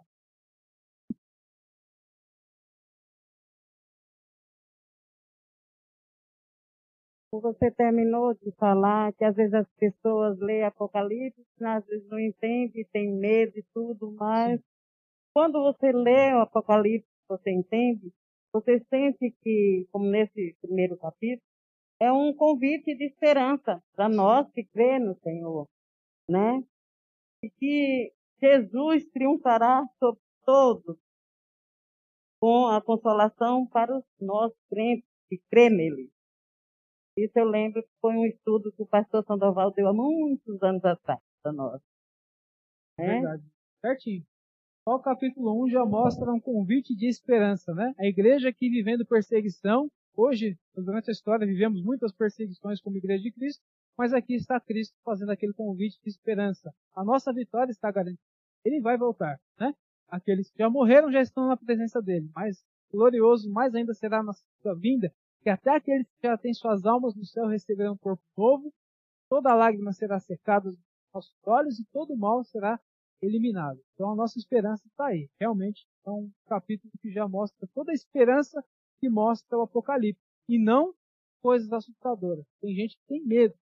Você 7.32 7.70
terminou 7.70 8.34
de 8.34 8.52
falar 8.54 9.14
que 9.14 9.24
às 9.24 9.36
vezes 9.36 9.54
as 9.54 9.70
pessoas 9.74 10.40
lêem 10.40 10.64
Apocalipse, 10.64 11.46
às 11.62 11.86
vezes 11.86 12.08
não 12.10 12.20
entendem, 12.20 12.84
tem 12.92 13.12
medo 13.14 13.58
e 13.58 13.64
tudo, 13.72 14.12
mas 14.14 14.60
Sim. 14.60 14.66
quando 15.34 15.62
você 15.62 15.92
lê 15.92 16.34
o 16.34 16.42
Apocalipse, 16.42 17.08
você 17.28 17.52
entende, 17.52 18.12
você 18.52 18.80
sente 18.90 19.32
que, 19.44 19.88
como 19.92 20.10
nesse 20.10 20.58
primeiro 20.60 20.98
capítulo, 20.98 21.44
é 22.00 22.12
um 22.12 22.34
convite 22.34 22.96
de 22.96 23.06
esperança 23.06 23.84
para 23.94 24.10
nós 24.10 24.50
que 24.52 24.64
crê 24.64 24.98
no 24.98 25.14
Senhor, 25.20 25.68
né? 26.28 26.64
E 27.44 27.50
que 27.52 28.12
Jesus 28.42 29.06
triunfará 29.12 29.86
sobre 30.00 30.22
todos 30.44 30.98
com 32.40 32.68
a 32.68 32.82
consolação 32.82 33.68
para 33.68 33.96
os 33.96 34.04
nossos 34.20 34.58
crentes 34.70 35.06
que 35.30 35.38
crê 35.50 35.70
nele. 35.70 36.10
Isso 37.18 37.38
eu 37.38 37.46
lembro 37.46 37.82
que 37.82 37.90
foi 38.02 38.16
um 38.16 38.26
estudo 38.26 38.72
que 38.72 38.82
o 38.82 38.88
pastor 38.88 39.24
Sandoval 39.26 39.72
deu 39.72 39.88
há 39.88 39.94
muitos 39.94 40.62
anos 40.64 40.84
atrás 40.86 41.20
para 41.42 41.52
nós. 41.52 41.82
É? 42.98 43.06
Verdade. 43.06 43.44
Certinho. 43.82 44.26
Só 44.84 44.96
o 44.96 45.02
capítulo 45.02 45.66
1 45.66 45.70
já 45.70 45.86
mostra 45.86 46.32
um 46.32 46.40
convite 46.40 46.96
de 46.96 47.08
esperança, 47.08 47.74
né? 47.74 47.94
A 48.00 48.06
igreja 48.06 48.52
que 48.52 48.70
vivendo 48.70 49.06
perseguição, 49.06 49.90
hoje, 50.16 50.58
durante 50.76 51.10
a 51.10 51.14
história, 51.14 51.46
vivemos 51.46 51.84
muitas 51.84 52.12
perseguições 52.14 52.82
como 52.82 52.98
igreja 52.98 53.24
de 53.24 53.32
Cristo, 53.32 53.62
mas 53.98 54.14
aqui 54.14 54.34
está 54.36 54.60
Cristo 54.60 54.96
fazendo 55.04 55.32
aquele 55.32 55.54
convite 55.54 56.00
de 56.02 56.10
esperança. 56.10 56.74
A 56.96 57.04
nossa 57.04 57.34
vitória 57.34 57.72
está 57.72 57.92
garantida. 57.92 58.22
Ele 58.64 58.82
vai 58.82 58.98
voltar, 58.98 59.40
né? 59.60 59.74
Aqueles 60.08 60.50
que 60.50 60.58
já 60.58 60.70
morreram 60.70 61.12
já 61.12 61.22
estão 61.22 61.48
na 61.48 61.58
presença 61.58 62.02
dele, 62.02 62.30
mas 62.34 62.64
glorioso 62.92 63.52
mais 63.52 63.76
ainda 63.76 63.94
será 63.94 64.24
na 64.24 64.34
sua 64.34 64.76
vinda, 64.76 65.14
que 65.42 65.50
até 65.50 65.72
aqueles 65.72 66.08
que 66.08 66.28
já 66.28 66.38
têm 66.38 66.54
suas 66.54 66.86
almas 66.86 67.16
no 67.16 67.26
céu 67.26 67.48
receberão 67.48 67.94
um 67.94 67.98
corpo 67.98 68.24
novo, 68.38 68.74
toda 69.30 69.56
lágrima 69.56 69.94
será 69.94 70.20
secada 70.20 70.74
nossos 71.14 71.36
olhos 71.46 71.80
e 71.80 71.86
todo 71.86 72.16
mal 72.16 72.44
será 72.44 72.80
eliminado. 73.22 73.82
Então 73.94 74.12
a 74.12 74.16
nossa 74.16 74.38
esperança 74.38 74.86
está 74.88 75.08
aí. 75.08 75.30
Realmente 75.40 75.86
é 76.06 76.10
um 76.10 76.32
capítulo 76.48 76.92
que 77.02 77.12
já 77.12 77.28
mostra 77.28 77.68
toda 77.74 77.92
a 77.92 77.96
esperança 77.96 78.64
que 79.00 79.10
mostra 79.10 79.58
o 79.58 79.62
Apocalipse. 79.62 80.22
E 80.48 80.58
não 80.58 80.94
coisas 81.42 81.72
assustadoras. 81.72 82.46
Tem 82.60 82.74
gente 82.74 82.98
que 82.98 83.04
tem 83.08 83.24
medo. 83.24 83.54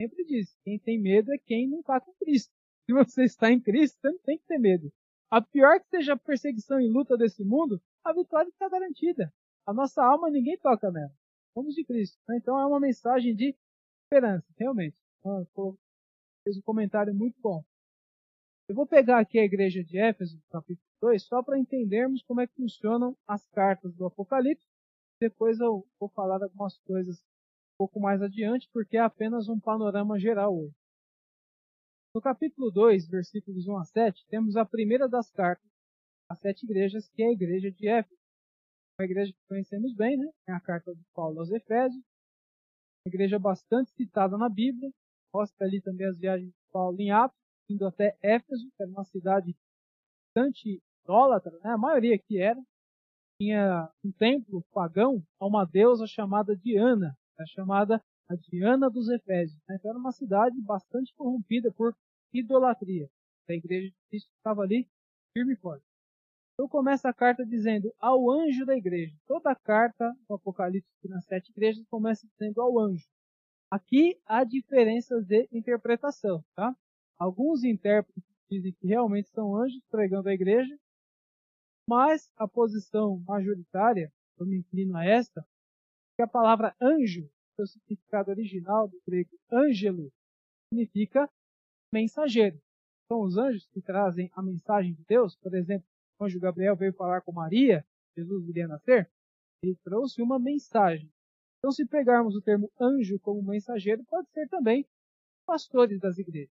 Sempre 0.00 0.24
diz, 0.24 0.56
quem 0.64 0.78
tem 0.78 0.98
medo 0.98 1.32
é 1.32 1.38
quem 1.38 1.68
não 1.68 1.80
está 1.80 2.00
com 2.00 2.12
Cristo. 2.14 2.52
Se 2.86 2.92
você 2.92 3.24
está 3.24 3.50
em 3.50 3.60
Cristo, 3.60 3.98
você 4.00 4.10
não 4.10 4.18
tem 4.20 4.38
que 4.38 4.46
ter 4.46 4.58
medo. 4.58 4.90
A 5.30 5.42
pior 5.42 5.78
que 5.80 5.88
seja 5.88 6.14
a 6.14 6.18
perseguição 6.18 6.80
e 6.80 6.88
luta 6.88 7.16
desse 7.16 7.44
mundo, 7.44 7.82
a 8.02 8.12
vitória 8.12 8.48
está 8.48 8.68
garantida. 8.68 9.32
A 9.68 9.74
nossa 9.74 10.02
alma 10.02 10.30
ninguém 10.30 10.56
toca 10.56 10.90
nela. 10.90 11.12
Somos 11.52 11.74
de 11.74 11.84
Cristo. 11.84 12.18
Né? 12.26 12.38
Então 12.38 12.58
é 12.58 12.64
uma 12.64 12.80
mensagem 12.80 13.36
de 13.36 13.54
esperança, 14.02 14.46
realmente. 14.56 14.96
Ah, 15.22 15.44
fez 16.42 16.56
um 16.56 16.62
comentário 16.62 17.14
muito 17.14 17.38
bom. 17.38 17.62
Eu 18.66 18.74
vou 18.74 18.86
pegar 18.86 19.18
aqui 19.18 19.38
a 19.38 19.44
igreja 19.44 19.84
de 19.84 19.98
Éfeso, 19.98 20.42
capítulo 20.50 20.88
2, 21.02 21.22
só 21.22 21.42
para 21.42 21.58
entendermos 21.58 22.22
como 22.22 22.40
é 22.40 22.46
que 22.46 22.54
funcionam 22.54 23.14
as 23.26 23.46
cartas 23.50 23.94
do 23.94 24.06
Apocalipse. 24.06 24.66
Depois 25.20 25.60
eu 25.60 25.86
vou 26.00 26.08
falar 26.08 26.42
algumas 26.42 26.78
coisas 26.78 27.18
um 27.18 27.76
pouco 27.76 28.00
mais 28.00 28.22
adiante, 28.22 28.70
porque 28.72 28.96
é 28.96 29.00
apenas 29.00 29.50
um 29.50 29.60
panorama 29.60 30.18
geral 30.18 30.56
hoje. 30.56 30.74
No 32.14 32.22
capítulo 32.22 32.70
2, 32.70 33.06
versículos 33.06 33.68
1 33.68 33.76
a 33.76 33.84
7, 33.84 34.26
temos 34.30 34.56
a 34.56 34.64
primeira 34.64 35.06
das 35.06 35.30
cartas 35.30 35.70
às 36.30 36.38
sete 36.38 36.64
igrejas, 36.64 37.06
que 37.10 37.22
é 37.22 37.26
a 37.26 37.32
igreja 37.32 37.70
de 37.70 37.86
Éfeso. 37.86 38.17
Uma 39.00 39.04
igreja 39.04 39.32
que 39.32 39.48
conhecemos 39.48 39.94
bem, 39.94 40.16
né? 40.16 40.28
A 40.48 40.60
carta 40.60 40.92
de 40.92 41.04
Paulo 41.14 41.38
aos 41.38 41.52
Efésios. 41.52 42.02
Uma 43.06 43.10
igreja 43.14 43.38
bastante 43.38 43.92
citada 43.92 44.36
na 44.36 44.48
Bíblia. 44.48 44.90
Mostra 45.32 45.66
ali 45.66 45.80
também 45.80 46.04
as 46.08 46.18
viagens 46.18 46.50
de 46.50 46.70
Paulo 46.72 47.00
em 47.00 47.12
Atos, 47.12 47.38
indo 47.70 47.86
até 47.86 48.18
Éfeso, 48.20 48.68
que 48.76 48.82
era 48.82 48.90
uma 48.90 49.04
cidade 49.04 49.54
bastante 50.34 50.82
idólatra, 51.04 51.52
né? 51.62 51.70
A 51.70 51.78
maioria 51.78 52.18
que 52.18 52.40
era. 52.40 52.60
Tinha 53.40 53.88
um 54.04 54.10
templo 54.10 54.64
pagão 54.72 55.22
a 55.38 55.46
uma 55.46 55.64
deusa 55.64 56.04
chamada 56.08 56.56
Diana, 56.56 57.16
é 57.38 57.46
chamada 57.46 58.02
a 58.28 58.34
Diana 58.34 58.90
dos 58.90 59.08
Efésios. 59.08 59.60
Né? 59.68 59.76
Então 59.76 59.92
era 59.92 59.98
uma 59.98 60.10
cidade 60.10 60.60
bastante 60.60 61.14
corrompida 61.14 61.70
por 61.70 61.94
idolatria. 62.32 63.08
A 63.48 63.52
igreja 63.52 63.90
de 63.90 63.96
Cristo 64.10 64.28
estava 64.36 64.62
ali 64.62 64.88
firme 65.32 65.52
e 65.52 65.56
forte. 65.56 65.87
Então 66.58 66.68
começa 66.68 67.08
a 67.08 67.14
carta 67.14 67.46
dizendo 67.46 67.94
ao 68.00 68.28
anjo 68.28 68.66
da 68.66 68.76
igreja. 68.76 69.16
Toda 69.28 69.52
a 69.52 69.54
carta 69.54 70.12
do 70.28 70.34
Apocalipse 70.34 70.90
nas 71.04 71.24
sete 71.24 71.50
igrejas 71.52 71.86
começa 71.86 72.26
dizendo 72.26 72.60
ao 72.60 72.80
anjo. 72.80 73.06
Aqui 73.70 74.20
há 74.26 74.42
diferenças 74.42 75.24
de 75.24 75.48
interpretação, 75.52 76.44
tá? 76.56 76.76
Alguns 77.16 77.62
intérpretes 77.62 78.24
dizem 78.50 78.72
que 78.72 78.88
realmente 78.88 79.28
são 79.28 79.54
anjos 79.54 79.80
pregando 79.88 80.28
a 80.28 80.34
igreja, 80.34 80.76
mas 81.88 82.28
a 82.36 82.48
posição 82.48 83.22
majoritária, 83.24 84.12
eu 84.36 84.44
me 84.44 84.58
inclino 84.58 84.96
a 84.96 85.04
esta, 85.04 85.46
que 86.16 86.22
a 86.22 86.26
palavra 86.26 86.74
anjo 86.80 87.30
seu 87.54 87.68
significado 87.68 88.32
original 88.32 88.88
do 88.88 89.00
grego 89.06 89.38
ângelo 89.52 90.12
significa 90.68 91.30
mensageiro. 91.92 92.60
São 93.06 93.20
os 93.22 93.36
anjos 93.36 93.68
que 93.68 93.80
trazem 93.80 94.28
a 94.34 94.42
mensagem 94.42 94.92
de 94.94 95.04
Deus. 95.04 95.36
Por 95.36 95.54
exemplo, 95.54 95.88
o 96.18 96.24
anjo 96.24 96.40
Gabriel 96.40 96.76
veio 96.76 96.92
falar 96.92 97.20
com 97.20 97.32
Maria, 97.32 97.84
Jesus 98.16 98.48
iria 98.48 98.66
nascer, 98.66 99.10
ele 99.62 99.76
trouxe 99.84 100.20
uma 100.22 100.38
mensagem. 100.38 101.10
Então, 101.58 101.70
se 101.70 101.84
pegarmos 101.86 102.36
o 102.36 102.42
termo 102.42 102.70
anjo 102.80 103.18
como 103.20 103.42
mensageiro, 103.42 104.04
pode 104.04 104.28
ser 104.30 104.48
também 104.48 104.86
pastores 105.46 105.98
das 106.00 106.18
igrejas. 106.18 106.54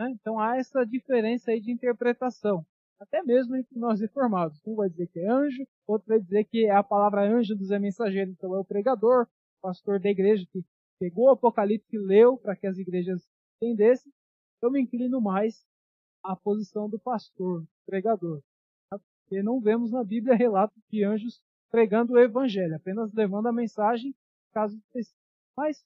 Né? 0.00 0.10
Então, 0.10 0.38
há 0.38 0.56
essa 0.56 0.84
diferença 0.84 1.50
aí 1.50 1.60
de 1.60 1.72
interpretação, 1.72 2.64
até 3.00 3.22
mesmo 3.22 3.56
entre 3.56 3.78
nós 3.78 4.00
reformados. 4.00 4.60
Um 4.66 4.76
vai 4.76 4.88
dizer 4.88 5.08
que 5.08 5.20
é 5.20 5.28
anjo, 5.28 5.66
outro 5.86 6.08
vai 6.08 6.20
dizer 6.20 6.44
que 6.44 6.66
é 6.66 6.70
a 6.70 6.82
palavra 6.82 7.22
anjo 7.22 7.56
dos 7.56 7.70
é 7.70 7.78
mensageiro, 7.78 8.30
então 8.30 8.54
é 8.54 8.58
o 8.58 8.64
pregador, 8.64 9.26
pastor 9.60 9.98
da 9.98 10.10
igreja 10.10 10.46
que 10.52 10.64
pegou 11.00 11.26
o 11.26 11.30
Apocalipse 11.30 11.96
e 11.96 11.98
leu 11.98 12.36
para 12.36 12.54
que 12.54 12.66
as 12.66 12.78
igrejas 12.78 13.26
entendessem, 13.60 14.12
eu 14.62 14.70
me 14.70 14.80
inclino 14.80 15.20
mais 15.20 15.66
à 16.22 16.36
posição 16.36 16.88
do 16.88 16.98
pastor, 16.98 17.64
pregador. 17.84 18.40
Porque 19.24 19.42
não 19.42 19.60
vemos 19.60 19.90
na 19.90 20.04
Bíblia 20.04 20.34
relatos 20.36 20.80
de 20.90 21.04
anjos 21.04 21.42
pregando 21.70 22.12
o 22.12 22.18
evangelho, 22.18 22.76
apenas 22.76 23.12
levando 23.12 23.48
a 23.48 23.52
mensagem, 23.52 24.14
caso 24.52 24.76
específico. 24.76 25.18
Mas 25.56 25.84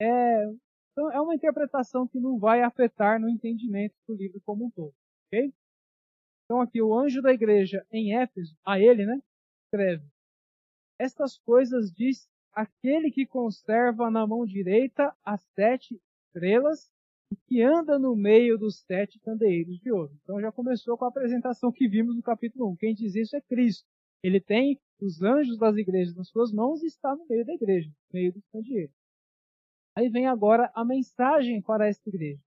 é, 0.00 0.52
então 0.92 1.10
é 1.10 1.20
uma 1.20 1.34
interpretação 1.34 2.06
que 2.06 2.20
não 2.20 2.38
vai 2.38 2.62
afetar 2.62 3.20
no 3.20 3.28
entendimento 3.28 3.94
do 4.06 4.14
livro 4.14 4.40
como 4.44 4.66
um 4.66 4.70
todo. 4.70 4.94
ok? 5.26 5.52
Então 6.44 6.60
aqui 6.60 6.82
o 6.82 6.94
anjo 6.94 7.22
da 7.22 7.32
igreja 7.32 7.86
em 7.90 8.16
Éfeso, 8.16 8.56
a 8.64 8.78
ele, 8.78 9.06
né, 9.06 9.20
escreve: 9.64 10.04
Estas 10.98 11.38
coisas 11.38 11.90
diz 11.90 12.28
aquele 12.52 13.10
que 13.10 13.26
conserva 13.26 14.10
na 14.10 14.26
mão 14.26 14.44
direita 14.44 15.14
as 15.24 15.42
sete 15.54 16.00
estrelas 16.26 16.92
e 17.30 17.36
que 17.36 17.62
anda 17.62 17.98
no 17.98 18.14
meio 18.14 18.58
dos 18.58 18.80
sete 18.80 19.18
candeeiros 19.20 19.78
de 19.80 19.90
ouro. 19.90 20.12
Então 20.22 20.40
já 20.40 20.52
começou 20.52 20.96
com 20.96 21.04
a 21.04 21.08
apresentação 21.08 21.72
que 21.72 21.88
vimos 21.88 22.16
no 22.16 22.22
capítulo 22.22 22.70
1. 22.72 22.76
Quem 22.76 22.94
diz 22.94 23.14
isso 23.14 23.36
é 23.36 23.40
Cristo. 23.40 23.86
Ele 24.22 24.40
tem 24.40 24.80
os 25.00 25.22
anjos 25.22 25.58
das 25.58 25.76
igrejas 25.76 26.14
nas 26.14 26.28
suas 26.28 26.52
mãos 26.52 26.82
e 26.82 26.86
está 26.86 27.14
no 27.14 27.26
meio 27.28 27.44
da 27.44 27.52
igreja, 27.52 27.88
no 27.88 28.18
meio 28.18 28.32
dos 28.32 28.46
candeeiros. 28.48 28.94
Aí 29.96 30.08
vem 30.08 30.26
agora 30.26 30.70
a 30.74 30.84
mensagem 30.84 31.62
para 31.62 31.86
esta 31.86 32.08
igreja. 32.08 32.40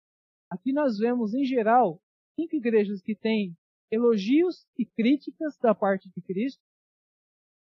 Aqui 0.50 0.72
nós 0.72 0.98
vemos, 0.98 1.34
em 1.34 1.44
geral, 1.44 2.00
cinco 2.34 2.56
igrejas 2.56 3.02
que 3.02 3.14
têm 3.14 3.56
elogios 3.90 4.66
e 4.78 4.84
críticas 4.84 5.56
da 5.58 5.74
parte 5.74 6.10
de 6.10 6.20
Cristo, 6.22 6.62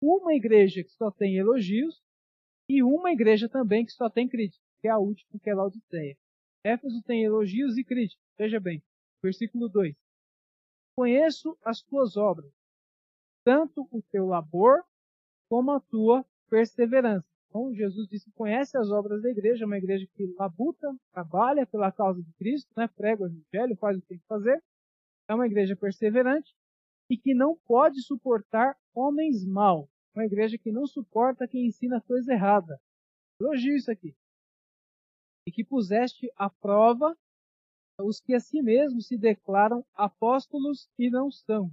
uma 0.00 0.34
igreja 0.34 0.82
que 0.82 0.90
só 0.90 1.10
tem 1.10 1.36
elogios 1.36 2.02
e 2.68 2.82
uma 2.82 3.12
igreja 3.12 3.48
também 3.48 3.84
que 3.84 3.92
só 3.92 4.08
tem 4.10 4.28
crítica, 4.28 4.64
que 4.80 4.88
é 4.88 4.90
a 4.90 4.98
última, 4.98 5.38
que 5.40 5.50
é 5.50 5.54
Laodiceia. 5.54 6.16
Éfeso 6.64 7.02
tem 7.02 7.24
elogios 7.24 7.76
e 7.76 7.84
críticas. 7.84 8.24
Veja 8.38 8.60
bem, 8.60 8.82
versículo 9.22 9.68
2. 9.68 9.96
Conheço 10.96 11.56
as 11.64 11.82
tuas 11.82 12.16
obras, 12.16 12.52
tanto 13.44 13.88
o 13.90 14.02
teu 14.02 14.26
labor 14.26 14.84
como 15.48 15.72
a 15.72 15.80
tua 15.80 16.24
perseverança. 16.48 17.26
Então, 17.48 17.74
Jesus 17.74 18.08
disse 18.08 18.30
conhece 18.32 18.78
as 18.78 18.90
obras 18.90 19.22
da 19.22 19.30
igreja, 19.30 19.66
uma 19.66 19.76
igreja 19.76 20.06
que 20.14 20.34
labuta, 20.38 20.88
trabalha 21.12 21.66
pela 21.66 21.92
causa 21.92 22.22
de 22.22 22.32
Cristo, 22.34 22.70
né? 22.76 22.88
prega 22.88 23.24
o 23.24 23.26
evangelho, 23.26 23.76
faz 23.76 23.98
o 23.98 24.00
que 24.00 24.08
tem 24.08 24.18
que 24.18 24.26
fazer. 24.26 24.62
É 25.28 25.34
uma 25.34 25.46
igreja 25.46 25.76
perseverante 25.76 26.54
e 27.10 27.16
que 27.18 27.34
não 27.34 27.56
pode 27.66 28.00
suportar 28.02 28.74
homens 28.94 29.44
maus. 29.44 29.88
Uma 30.14 30.24
igreja 30.24 30.56
que 30.56 30.72
não 30.72 30.86
suporta 30.86 31.48
quem 31.48 31.66
ensina 31.66 32.00
coisa 32.00 32.32
errada. 32.32 32.80
Elogio 33.38 33.76
isso 33.76 33.90
aqui. 33.90 34.14
E 35.46 35.52
que 35.52 35.64
puseste 35.64 36.30
à 36.36 36.48
prova 36.48 37.16
os 38.00 38.20
que 38.20 38.34
a 38.34 38.40
si 38.40 38.62
mesmos 38.62 39.06
se 39.06 39.16
declaram 39.16 39.84
apóstolos 39.94 40.88
e 40.98 41.10
não 41.10 41.30
são. 41.30 41.70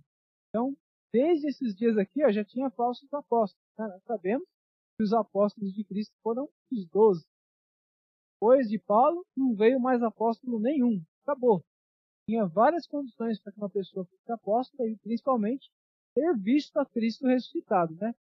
Então, 0.49 0.75
desde 1.13 1.47
esses 1.47 1.75
dias 1.75 1.97
aqui, 1.97 2.23
ó, 2.23 2.31
já 2.31 2.43
tinha 2.43 2.69
falsos 2.69 3.11
apóstolos. 3.13 3.65
Né? 3.77 3.99
Sabemos 4.05 4.47
que 4.97 5.03
os 5.03 5.13
apóstolos 5.13 5.73
de 5.73 5.83
Cristo 5.83 6.15
foram 6.21 6.49
os 6.71 6.85
doze. 6.87 7.25
Depois 8.35 8.69
de 8.69 8.79
Paulo, 8.79 9.25
não 9.35 9.53
veio 9.55 9.79
mais 9.79 10.01
apóstolo 10.01 10.59
nenhum. 10.59 11.03
Acabou. 11.23 11.63
Tinha 12.27 12.45
várias 12.45 12.87
condições 12.87 13.39
para 13.39 13.51
que 13.51 13.57
uma 13.57 13.69
pessoa 13.69 14.05
fosse 14.05 14.31
apóstola 14.31 14.87
e 14.87 14.95
principalmente 14.97 15.69
ter 16.13 16.37
visto 16.37 16.77
a 16.77 16.85
Cristo 16.85 17.27
ressuscitado, 17.27 17.95
né? 17.95 18.13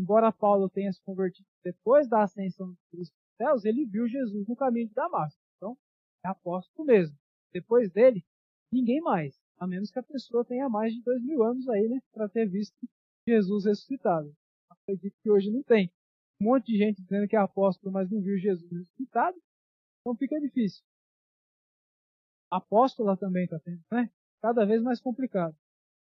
embora 0.00 0.32
Paulo 0.32 0.68
tenha 0.68 0.92
se 0.92 1.00
convertido 1.02 1.48
depois 1.64 2.08
da 2.08 2.22
ascensão 2.22 2.70
de 2.70 2.78
Cristo 2.90 3.16
céus, 3.36 3.64
ele 3.64 3.86
viu 3.86 4.08
Jesus 4.08 4.46
no 4.46 4.56
caminho 4.56 4.88
de 4.88 4.94
Damasco. 4.94 5.40
Então, 5.56 5.76
é 6.24 6.28
apóstolo 6.28 6.86
mesmo. 6.86 7.16
Depois 7.52 7.90
dele, 7.90 8.24
ninguém 8.72 9.00
mais. 9.00 9.38
A 9.58 9.66
menos 9.66 9.90
que 9.90 9.98
a 9.98 10.02
pessoa 10.02 10.44
tenha 10.44 10.68
mais 10.68 10.92
de 10.92 11.02
dois 11.02 11.22
mil 11.22 11.42
anos 11.42 11.68
aí, 11.68 11.88
né? 11.88 12.00
Para 12.12 12.28
ter 12.28 12.46
visto 12.46 12.76
Jesus 13.26 13.64
ressuscitado. 13.64 14.34
Acredito 14.70 15.16
que 15.22 15.30
hoje 15.30 15.50
não 15.50 15.62
tem. 15.62 15.90
Um 16.40 16.44
monte 16.44 16.66
de 16.66 16.78
gente 16.78 17.00
dizendo 17.00 17.26
que 17.26 17.36
é 17.36 17.38
apóstolo, 17.38 17.92
mas 17.92 18.10
não 18.10 18.20
viu 18.20 18.36
Jesus 18.38 18.70
ressuscitado. 18.70 19.36
Então 20.00 20.14
fica 20.16 20.38
difícil. 20.38 20.84
Apóstola 22.50 23.16
também 23.16 23.44
está 23.44 23.58
tendo, 23.58 23.82
né? 23.90 24.10
Cada 24.42 24.64
vez 24.64 24.82
mais 24.82 25.00
complicado. 25.00 25.56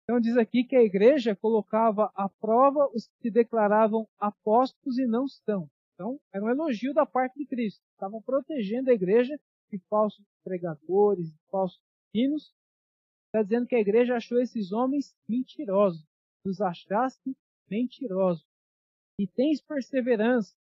Então 0.04 0.20
diz 0.20 0.36
aqui 0.36 0.64
que 0.64 0.76
a 0.76 0.82
igreja 0.82 1.36
colocava 1.36 2.10
à 2.14 2.28
prova 2.28 2.88
os 2.94 3.06
que 3.06 3.22
se 3.22 3.30
declaravam 3.30 4.08
apóstolos 4.18 4.98
e 4.98 5.06
não 5.06 5.28
são. 5.28 5.68
Então, 5.96 6.20
era 6.30 6.44
um 6.44 6.50
elogio 6.50 6.92
da 6.92 7.06
parte 7.06 7.38
de 7.38 7.46
Cristo. 7.46 7.82
Estavam 7.92 8.20
protegendo 8.20 8.90
a 8.90 8.94
igreja 8.94 9.34
de 9.72 9.78
falsos 9.88 10.22
pregadores, 10.44 11.32
de 11.32 11.38
falsos 11.50 11.80
hinos. 12.12 12.54
Está 13.28 13.42
dizendo 13.42 13.66
que 13.66 13.74
a 13.74 13.80
igreja 13.80 14.14
achou 14.14 14.38
esses 14.38 14.72
homens 14.72 15.16
mentirosos. 15.26 16.06
Os 16.44 16.60
achaste 16.60 17.34
mentirosos. 17.68 18.46
E 19.18 19.26
tens 19.26 19.62
perseverança. 19.62 20.54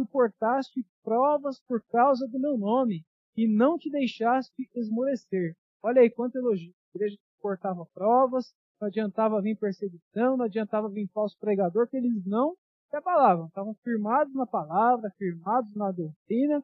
Suportaste 0.00 0.86
provas 1.04 1.60
por 1.60 1.84
causa 1.84 2.26
do 2.26 2.40
meu 2.40 2.56
nome. 2.56 3.04
e 3.34 3.46
não 3.48 3.78
te 3.78 3.90
deixaste 3.90 4.68
esmorecer. 4.74 5.56
Olha 5.82 6.02
aí 6.02 6.10
quanto 6.10 6.36
elogio. 6.36 6.74
A 6.94 6.98
igreja 6.98 7.18
suportava 7.34 7.86
provas, 7.86 8.54
não 8.78 8.88
adiantava 8.88 9.40
vir 9.40 9.56
perseguição, 9.56 10.36
não 10.36 10.44
adiantava 10.44 10.88
vir 10.90 11.08
falso 11.14 11.38
pregador, 11.38 11.88
que 11.88 11.96
eles 11.96 12.26
não 12.26 12.54
se 12.92 12.96
abalavam. 12.96 13.46
Estavam 13.46 13.74
firmados 13.82 14.34
na 14.34 14.46
palavra, 14.46 15.10
firmados 15.16 15.74
na 15.74 15.90
doutrina. 15.90 16.62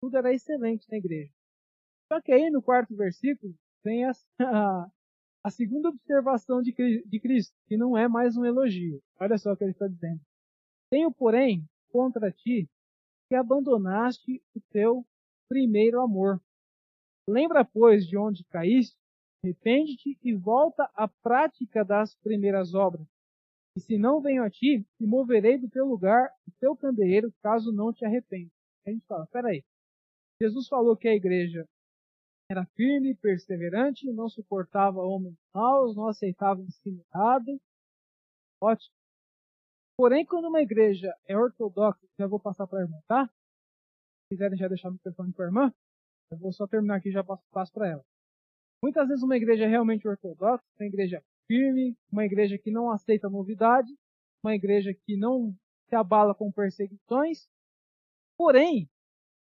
Tudo 0.00 0.18
era 0.18 0.32
excelente 0.32 0.86
na 0.90 0.98
igreja. 0.98 1.32
Só 2.12 2.20
que 2.20 2.30
aí 2.30 2.50
no 2.50 2.62
quarto 2.62 2.94
versículo 2.94 3.54
vem 3.82 4.04
a, 4.04 4.12
a, 4.40 4.90
a 5.44 5.50
segunda 5.50 5.88
observação 5.88 6.60
de, 6.60 6.72
de 6.72 7.20
Cristo, 7.20 7.56
que 7.66 7.76
não 7.76 7.96
é 7.96 8.06
mais 8.06 8.36
um 8.36 8.44
elogio. 8.44 9.02
Olha 9.18 9.38
só 9.38 9.52
o 9.52 9.56
que 9.56 9.64
ele 9.64 9.70
está 9.70 9.88
dizendo. 9.88 10.20
Tenho, 10.90 11.10
porém, 11.10 11.64
contra 11.90 12.30
ti 12.30 12.68
que 13.28 13.34
abandonaste 13.34 14.42
o 14.54 14.60
teu 14.70 15.06
primeiro 15.48 16.00
amor. 16.00 16.42
Lembra, 17.26 17.64
pois, 17.64 18.06
de 18.06 18.18
onde 18.18 18.44
caíste, 18.44 18.96
arrepende-te 19.42 20.18
e 20.22 20.34
volta 20.34 20.90
à 20.94 21.06
prática 21.06 21.84
das 21.84 22.14
primeiras 22.16 22.74
obras. 22.74 23.06
E 23.76 23.80
se 23.80 23.98
não 23.98 24.20
venho 24.20 24.42
a 24.42 24.50
ti, 24.50 24.84
te 24.96 25.06
moverei 25.06 25.58
do 25.58 25.68
teu 25.68 25.86
lugar, 25.86 26.28
o 26.46 26.50
teu 26.58 26.76
candeeiro, 26.76 27.32
caso 27.42 27.72
não 27.72 27.92
te 27.92 28.04
arrependa. 28.04 28.50
A 28.86 28.90
gente 28.90 29.04
fala, 29.06 29.26
peraí. 29.28 29.62
Jesus 30.42 30.66
falou 30.68 30.96
que 30.96 31.06
a 31.06 31.14
igreja 31.14 31.68
era 32.50 32.66
firme, 32.74 33.14
perseverante, 33.14 34.10
não 34.12 34.28
suportava 34.28 35.00
homens 35.00 35.36
maus, 35.54 35.94
não 35.94 36.08
aceitava 36.08 36.60
ensino 36.60 37.04
errado. 37.14 37.60
Ótimo. 38.60 38.92
Porém, 39.96 40.24
quando 40.24 40.48
uma 40.48 40.62
igreja 40.62 41.14
é 41.28 41.36
ortodoxa, 41.36 42.04
já 42.18 42.26
vou 42.26 42.40
passar 42.40 42.66
para 42.66 42.80
a 42.80 42.82
irmã, 42.82 42.98
tá? 43.06 43.26
Se 43.26 44.34
quiserem 44.34 44.58
já 44.58 44.66
deixar 44.66 44.88
o 44.88 44.92
microfone 44.92 45.32
para 45.32 45.44
a 45.44 45.48
irmã, 45.48 45.74
eu 46.32 46.38
vou 46.38 46.52
só 46.52 46.66
terminar 46.66 46.96
aqui 46.96 47.10
e 47.10 47.12
já 47.12 47.22
passo, 47.22 47.44
passo 47.52 47.72
para 47.72 47.88
ela. 47.88 48.04
Muitas 48.82 49.06
vezes 49.06 49.22
uma 49.22 49.36
igreja 49.36 49.64
é 49.64 49.68
realmente 49.68 50.08
ortodoxa, 50.08 50.64
uma 50.80 50.86
igreja 50.86 51.22
firme, 51.50 51.98
uma 52.12 52.24
igreja 52.24 52.56
que 52.56 52.70
não 52.70 52.92
aceita 52.92 53.28
novidade, 53.28 53.92
uma 54.40 54.54
igreja 54.54 54.94
que 54.94 55.16
não 55.16 55.52
se 55.88 55.96
abala 55.96 56.32
com 56.32 56.52
perseguições. 56.52 57.48
Porém, 58.38 58.88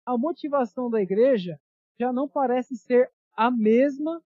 a 0.06 0.18
motivação 0.18 0.90
da 0.90 1.02
igreja 1.02 1.60
já 2.00 2.14
não 2.14 2.26
parece 2.26 2.78
ser 2.78 3.12
a 3.36 3.52
mesma 3.52 4.24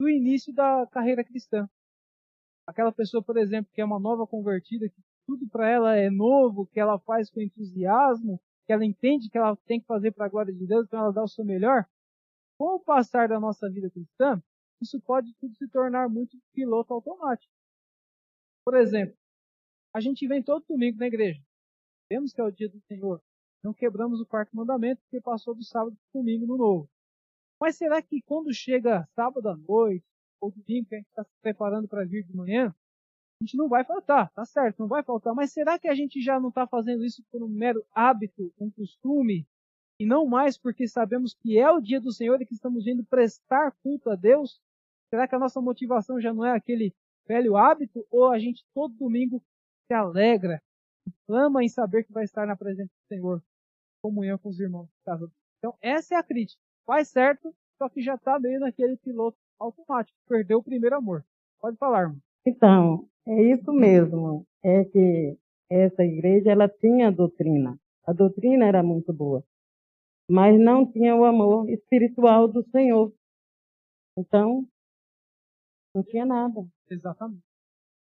do 0.00 0.08
início 0.08 0.52
da 0.52 0.88
carreira 0.88 1.22
cristã. 1.22 1.70
Aquela 2.66 2.90
pessoa, 2.90 3.22
por 3.22 3.36
exemplo, 3.36 3.70
que 3.72 3.80
é 3.80 3.84
uma 3.84 4.00
nova 4.00 4.26
convertida, 4.26 4.88
que 4.88 5.00
tudo 5.24 5.48
para 5.48 5.70
ela 5.70 5.94
é 5.94 6.10
novo, 6.10 6.66
que 6.66 6.80
ela 6.80 6.98
faz 6.98 7.30
com 7.30 7.40
entusiasmo, 7.40 8.40
que 8.66 8.72
ela 8.72 8.84
entende 8.84 9.30
que 9.30 9.38
ela 9.38 9.56
tem 9.66 9.80
que 9.80 9.86
fazer 9.86 10.10
para 10.10 10.26
a 10.26 10.28
glória 10.28 10.52
de 10.52 10.66
Deus, 10.66 10.84
então 10.86 10.98
ela 10.98 11.12
dá 11.12 11.22
o 11.22 11.28
seu 11.28 11.44
melhor. 11.44 11.86
Com 12.58 12.74
o 12.74 12.80
passar 12.80 13.28
da 13.28 13.38
nossa 13.38 13.70
vida 13.70 13.88
cristã, 13.88 14.42
isso 14.80 15.00
pode 15.00 15.34
tudo 15.34 15.54
se 15.56 15.68
tornar 15.68 16.08
muito 16.08 16.38
piloto 16.52 16.92
automático. 16.94 17.52
Por 18.64 18.76
exemplo, 18.76 19.16
a 19.94 20.00
gente 20.00 20.26
vem 20.26 20.42
todo 20.42 20.66
domingo 20.68 20.98
na 20.98 21.06
igreja. 21.06 21.42
Vemos 22.10 22.32
que 22.32 22.40
é 22.40 22.44
o 22.44 22.50
dia 22.50 22.68
do 22.68 22.80
Senhor. 22.82 23.22
Não 23.62 23.74
quebramos 23.74 24.20
o 24.20 24.26
quarto 24.26 24.54
mandamento 24.54 25.02
porque 25.02 25.20
passou 25.20 25.54
do 25.54 25.64
sábado 25.64 25.96
para 25.96 26.20
domingo 26.20 26.46
no 26.46 26.56
novo. 26.56 26.90
Mas 27.60 27.76
será 27.76 28.00
que 28.00 28.22
quando 28.22 28.54
chega 28.54 29.08
sábado 29.14 29.48
à 29.48 29.56
noite, 29.56 30.04
ou 30.40 30.50
domingo 30.50 30.88
que 30.88 30.94
a 30.94 30.98
gente 30.98 31.08
está 31.08 31.24
se 31.24 31.36
preparando 31.40 31.88
para 31.88 32.04
vir 32.04 32.24
de 32.24 32.36
manhã, 32.36 32.74
a 33.40 33.44
gente 33.44 33.56
não 33.56 33.68
vai 33.68 33.84
faltar, 33.84 34.30
tá 34.32 34.44
certo, 34.44 34.78
não 34.78 34.88
vai 34.88 35.02
faltar. 35.02 35.34
Mas 35.34 35.52
será 35.52 35.78
que 35.78 35.88
a 35.88 35.94
gente 35.94 36.20
já 36.20 36.38
não 36.38 36.48
está 36.48 36.66
fazendo 36.66 37.04
isso 37.04 37.24
por 37.30 37.42
um 37.42 37.48
mero 37.48 37.84
hábito, 37.92 38.52
um 38.58 38.70
costume, 38.70 39.46
e 40.00 40.06
não 40.06 40.26
mais 40.26 40.56
porque 40.56 40.86
sabemos 40.86 41.34
que 41.34 41.58
é 41.58 41.70
o 41.70 41.80
dia 41.80 42.00
do 42.00 42.12
Senhor 42.12 42.40
e 42.40 42.46
que 42.46 42.54
estamos 42.54 42.86
indo 42.86 43.04
prestar 43.04 43.72
culto 43.82 44.10
a 44.10 44.14
Deus? 44.14 44.60
Será 45.10 45.26
que 45.26 45.34
a 45.34 45.38
nossa 45.38 45.60
motivação 45.60 46.20
já 46.20 46.32
não 46.32 46.44
é 46.44 46.52
aquele 46.52 46.94
velho 47.26 47.56
hábito? 47.56 48.06
Ou 48.10 48.30
a 48.30 48.38
gente 48.38 48.64
todo 48.74 48.94
domingo 48.94 49.42
se 49.86 49.94
alegra, 49.94 50.60
clama 51.26 51.64
em 51.64 51.68
saber 51.68 52.04
que 52.04 52.12
vai 52.12 52.24
estar 52.24 52.46
na 52.46 52.56
presença 52.56 52.90
do 52.90 53.14
Senhor, 53.14 53.42
comunhão 54.02 54.38
com 54.38 54.48
os 54.50 54.60
irmãos 54.60 54.86
de 54.86 55.04
casa? 55.04 55.30
Então, 55.58 55.74
essa 55.80 56.14
é 56.14 56.18
a 56.18 56.22
crítica. 56.22 56.60
Faz 56.86 57.08
certo, 57.08 57.54
só 57.78 57.88
que 57.88 58.02
já 58.02 58.14
está 58.14 58.38
meio 58.38 58.60
naquele 58.60 58.96
piloto 58.96 59.36
automático. 59.58 60.16
Perdeu 60.28 60.58
o 60.58 60.62
primeiro 60.62 60.96
amor. 60.96 61.24
Pode 61.60 61.76
falar, 61.76 62.02
irmão. 62.02 62.18
Então, 62.46 63.08
é 63.26 63.42
isso 63.42 63.72
mesmo. 63.72 64.46
É 64.62 64.84
que 64.84 65.38
essa 65.70 66.02
igreja 66.04 66.50
ela 66.50 66.68
tinha 66.68 67.10
doutrina. 67.10 67.78
A 68.06 68.12
doutrina 68.12 68.66
era 68.66 68.82
muito 68.82 69.12
boa, 69.12 69.44
mas 70.30 70.58
não 70.58 70.90
tinha 70.90 71.14
o 71.14 71.24
amor 71.24 71.68
espiritual 71.68 72.48
do 72.48 72.62
Senhor. 72.70 73.12
Então, 74.16 74.66
não 75.94 76.02
tinha 76.02 76.26
nada. 76.26 76.66
Exatamente. 76.90 77.42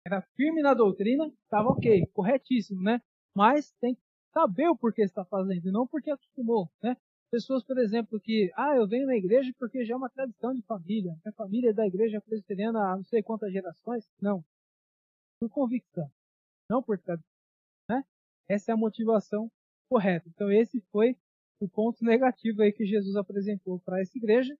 Era 0.05 0.22
firme 0.36 0.61
na 0.61 0.74
doutrina, 0.74 1.32
estava 1.43 1.69
ok, 1.69 2.05
corretíssimo, 2.13 2.82
né? 2.82 3.01
Mas 3.36 3.72
tem 3.80 3.95
que 3.95 4.01
saber 4.34 4.67
o 4.67 4.76
porquê 4.76 5.03
está 5.03 5.24
fazendo, 5.26 5.72
não 5.72 5.86
porque 5.88 6.09
acostumou, 6.09 6.69
né? 6.82 6.95
Pessoas, 7.32 7.63
por 7.63 7.78
exemplo, 7.78 8.19
que, 8.19 8.51
ah, 8.57 8.76
eu 8.76 8.86
venho 8.86 9.07
na 9.07 9.15
igreja 9.15 9.53
porque 9.57 9.86
já 9.86 9.93
é 9.93 9.97
uma 9.97 10.09
tradição 10.09 10.53
de 10.53 10.61
família. 10.63 11.15
Minha 11.24 11.34
família 11.34 11.69
é 11.69 11.74
da 11.74 11.88
igreja 11.88 12.19
presbiteriana 12.19 12.91
há 12.91 12.97
não 12.97 13.05
sei 13.05 13.24
quantas 13.24 13.53
gerações. 13.53 14.05
Não. 14.22 14.43
Por 15.39 15.49
convicção. 15.49 16.11
Não 16.69 16.84
por 16.84 16.99
tradição. 16.99 17.32
Né? 17.89 18.03
Essa 18.49 18.72
é 18.72 18.74
a 18.74 18.78
motivação 18.78 19.49
correta. 19.89 20.28
Então, 20.28 20.51
esse 20.51 20.82
foi 20.91 21.15
o 21.61 21.69
ponto 21.69 22.03
negativo 22.03 22.63
aí 22.63 22.74
que 22.74 22.86
Jesus 22.86 23.15
apresentou 23.15 23.80
para 23.80 24.01
essa 24.01 24.17
igreja. 24.17 24.53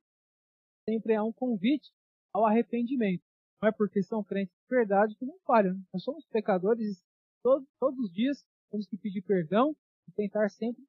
Sempre 0.88 1.14
há 1.14 1.24
um 1.26 1.34
convite 1.34 1.92
ao 2.34 2.46
arrependimento. 2.46 3.24
Não 3.62 3.70
é 3.70 3.72
porque 3.72 4.02
são 4.02 4.24
crentes 4.24 4.56
de 4.56 4.76
verdade 4.76 5.16
que 5.16 5.26
não 5.26 5.38
falham. 5.46 5.74
Né? 5.74 5.82
Nós 5.94 6.04
somos 6.04 6.26
pecadores 6.26 7.04
todos, 7.44 7.68
todos 7.80 8.00
os 8.00 8.12
dias. 8.12 8.44
Temos 8.72 8.88
que 8.88 8.98
pedir 8.98 9.22
perdão 9.22 9.76
e 10.08 10.12
tentar 10.12 10.50
sempre 10.50 10.84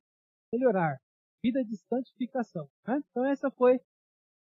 melhorar 0.53 1.01
vida 1.43 1.64
de 1.64 1.76
santificação. 1.76 2.68
Né? 2.86 3.03
Então 3.11 3.26
essa 3.26 3.51
foi 3.51 3.80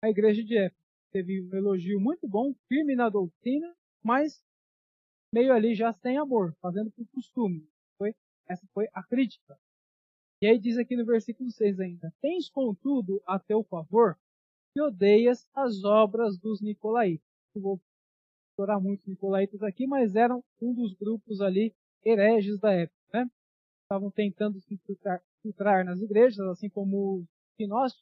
a 0.02 0.08
igreja 0.08 0.44
de 0.44 0.56
Éfeso. 0.56 0.82
Teve 1.10 1.42
um 1.42 1.54
elogio 1.54 2.00
muito 2.00 2.28
bom, 2.28 2.54
firme 2.68 2.94
na 2.94 3.08
doutrina, 3.08 3.74
mas 4.02 4.42
meio 5.32 5.52
ali 5.52 5.74
já 5.74 5.92
sem 5.92 6.16
amor, 6.16 6.54
fazendo 6.60 6.90
por 6.90 7.06
costume. 7.08 7.68
Foi, 7.98 8.14
essa 8.48 8.66
foi 8.72 8.88
a 8.92 9.02
crítica. 9.02 9.58
E 10.40 10.46
aí 10.46 10.58
diz 10.58 10.76
aqui 10.76 10.96
no 10.96 11.04
versículo 11.04 11.50
6 11.50 11.80
ainda: 11.80 12.12
Tens, 12.20 12.48
contudo, 12.48 13.22
a 13.26 13.38
teu 13.38 13.62
favor 13.64 14.18
que 14.72 14.80
odeias 14.80 15.48
as 15.54 15.84
obras 15.84 16.38
dos 16.38 16.60
Nicolaitas. 16.60 17.26
Eu 17.54 17.62
vou 17.62 17.80
explorar 18.48 18.80
muito 18.80 19.08
Nicolaitas 19.08 19.62
aqui, 19.62 19.86
mas 19.86 20.14
eram 20.14 20.42
um 20.60 20.72
dos 20.74 20.94
grupos 20.94 21.40
ali 21.40 21.74
hereges 22.04 22.58
da 22.58 22.72
época. 22.72 22.96
Né? 23.12 23.30
Estavam 23.84 24.10
tentando 24.10 24.60
se 24.60 24.74
infiltrar, 24.74 25.22
entrar 25.44 25.84
nas 25.84 26.00
igrejas, 26.00 26.40
assim 26.48 26.70
como 26.70 27.26
nós, 27.60 27.92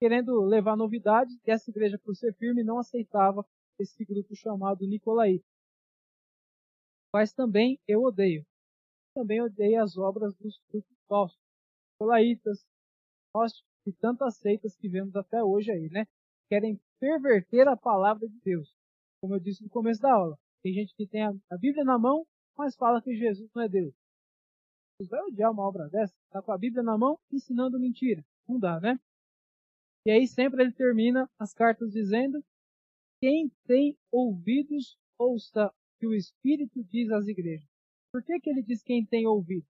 querendo 0.00 0.40
levar 0.40 0.76
novidades, 0.76 1.36
e 1.46 1.50
essa 1.50 1.70
igreja, 1.70 1.98
por 1.98 2.16
ser 2.16 2.34
firme, 2.34 2.64
não 2.64 2.78
aceitava 2.78 3.44
esse 3.78 4.04
grupo 4.04 4.34
chamado 4.34 4.86
Nicolaíta. 4.86 5.44
Mas 7.12 7.32
também 7.32 7.78
eu 7.86 8.02
odeio. 8.02 8.46
Também 9.14 9.42
odeio 9.42 9.82
as 9.82 9.98
obras 9.98 10.34
dos 10.36 10.58
grupos 10.70 10.96
falsos. 11.06 11.38
Nicolaitas, 12.00 12.64
gnósticos 13.34 13.69
e 13.86 13.92
tantas 13.92 14.36
seitas 14.36 14.76
que 14.76 14.88
vemos 14.88 15.14
até 15.16 15.42
hoje 15.42 15.70
aí, 15.70 15.88
né? 15.90 16.06
Querem 16.48 16.80
perverter 16.98 17.68
a 17.68 17.76
palavra 17.76 18.28
de 18.28 18.38
Deus. 18.40 18.74
Como 19.20 19.34
eu 19.34 19.40
disse 19.40 19.62
no 19.62 19.70
começo 19.70 20.00
da 20.00 20.12
aula. 20.12 20.38
Tem 20.62 20.72
gente 20.72 20.94
que 20.94 21.06
tem 21.06 21.24
a 21.24 21.56
Bíblia 21.58 21.84
na 21.84 21.98
mão, 21.98 22.26
mas 22.56 22.76
fala 22.76 23.00
que 23.00 23.14
Jesus 23.14 23.50
não 23.54 23.62
é 23.62 23.68
Deus 23.68 23.94
vai 25.08 25.20
odiar 25.22 25.50
uma 25.50 25.66
obra 25.66 25.88
dessa? 25.88 26.14
Tá 26.30 26.42
com 26.42 26.52
a 26.52 26.58
Bíblia 26.58 26.82
na 26.82 26.98
mão, 26.98 27.18
ensinando 27.32 27.78
mentira. 27.78 28.24
Não 28.48 28.58
dá, 28.58 28.80
né? 28.80 28.98
E 30.06 30.10
aí 30.10 30.26
sempre 30.26 30.62
ele 30.62 30.72
termina 30.72 31.30
as 31.38 31.52
cartas 31.52 31.92
dizendo: 31.92 32.42
Quem 33.20 33.50
tem 33.66 33.96
ouvidos, 34.10 34.98
ouça 35.18 35.72
que 35.98 36.06
o 36.06 36.14
Espírito 36.14 36.82
diz 36.84 37.10
às 37.10 37.26
igrejas. 37.26 37.68
Por 38.12 38.24
que, 38.24 38.40
que 38.40 38.50
ele 38.50 38.62
diz 38.62 38.82
quem 38.82 39.04
tem 39.06 39.26
ouvido? 39.26 39.66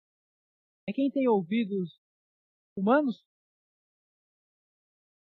É 0.87 0.93
quem 0.93 1.11
tem 1.11 1.27
ouvidos 1.27 1.99
humanos? 2.77 3.25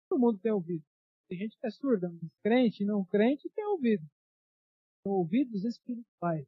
Todo 0.09 0.19
mundo 0.19 0.39
tem 0.39 0.51
ouvido. 0.51 0.83
Tem 1.27 1.37
gente 1.37 1.57
que 1.59 1.67
é 1.67 1.71
surda, 1.71 2.09
mas 2.09 2.31
crente 2.43 2.83
e 2.83 2.85
não 2.85 3.03
crente 3.05 3.49
tem 3.49 3.65
ouvido. 3.65 4.05
São 5.03 5.13
ouvidos 5.13 5.63
espirituais. 5.63 6.45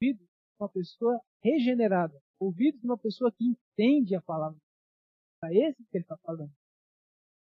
Ouvidos 0.00 0.28
uma 0.58 0.68
pessoa 0.68 1.20
regenerada 1.42 2.20
ouvidos 2.40 2.80
de 2.80 2.86
uma 2.86 2.98
pessoa 2.98 3.30
que 3.30 3.44
entende 3.44 4.14
a 4.14 4.22
palavra. 4.22 4.58
É 5.44 5.68
esse 5.68 5.84
que 5.84 5.96
ele 5.96 6.04
está 6.04 6.16
falando. 6.18 6.52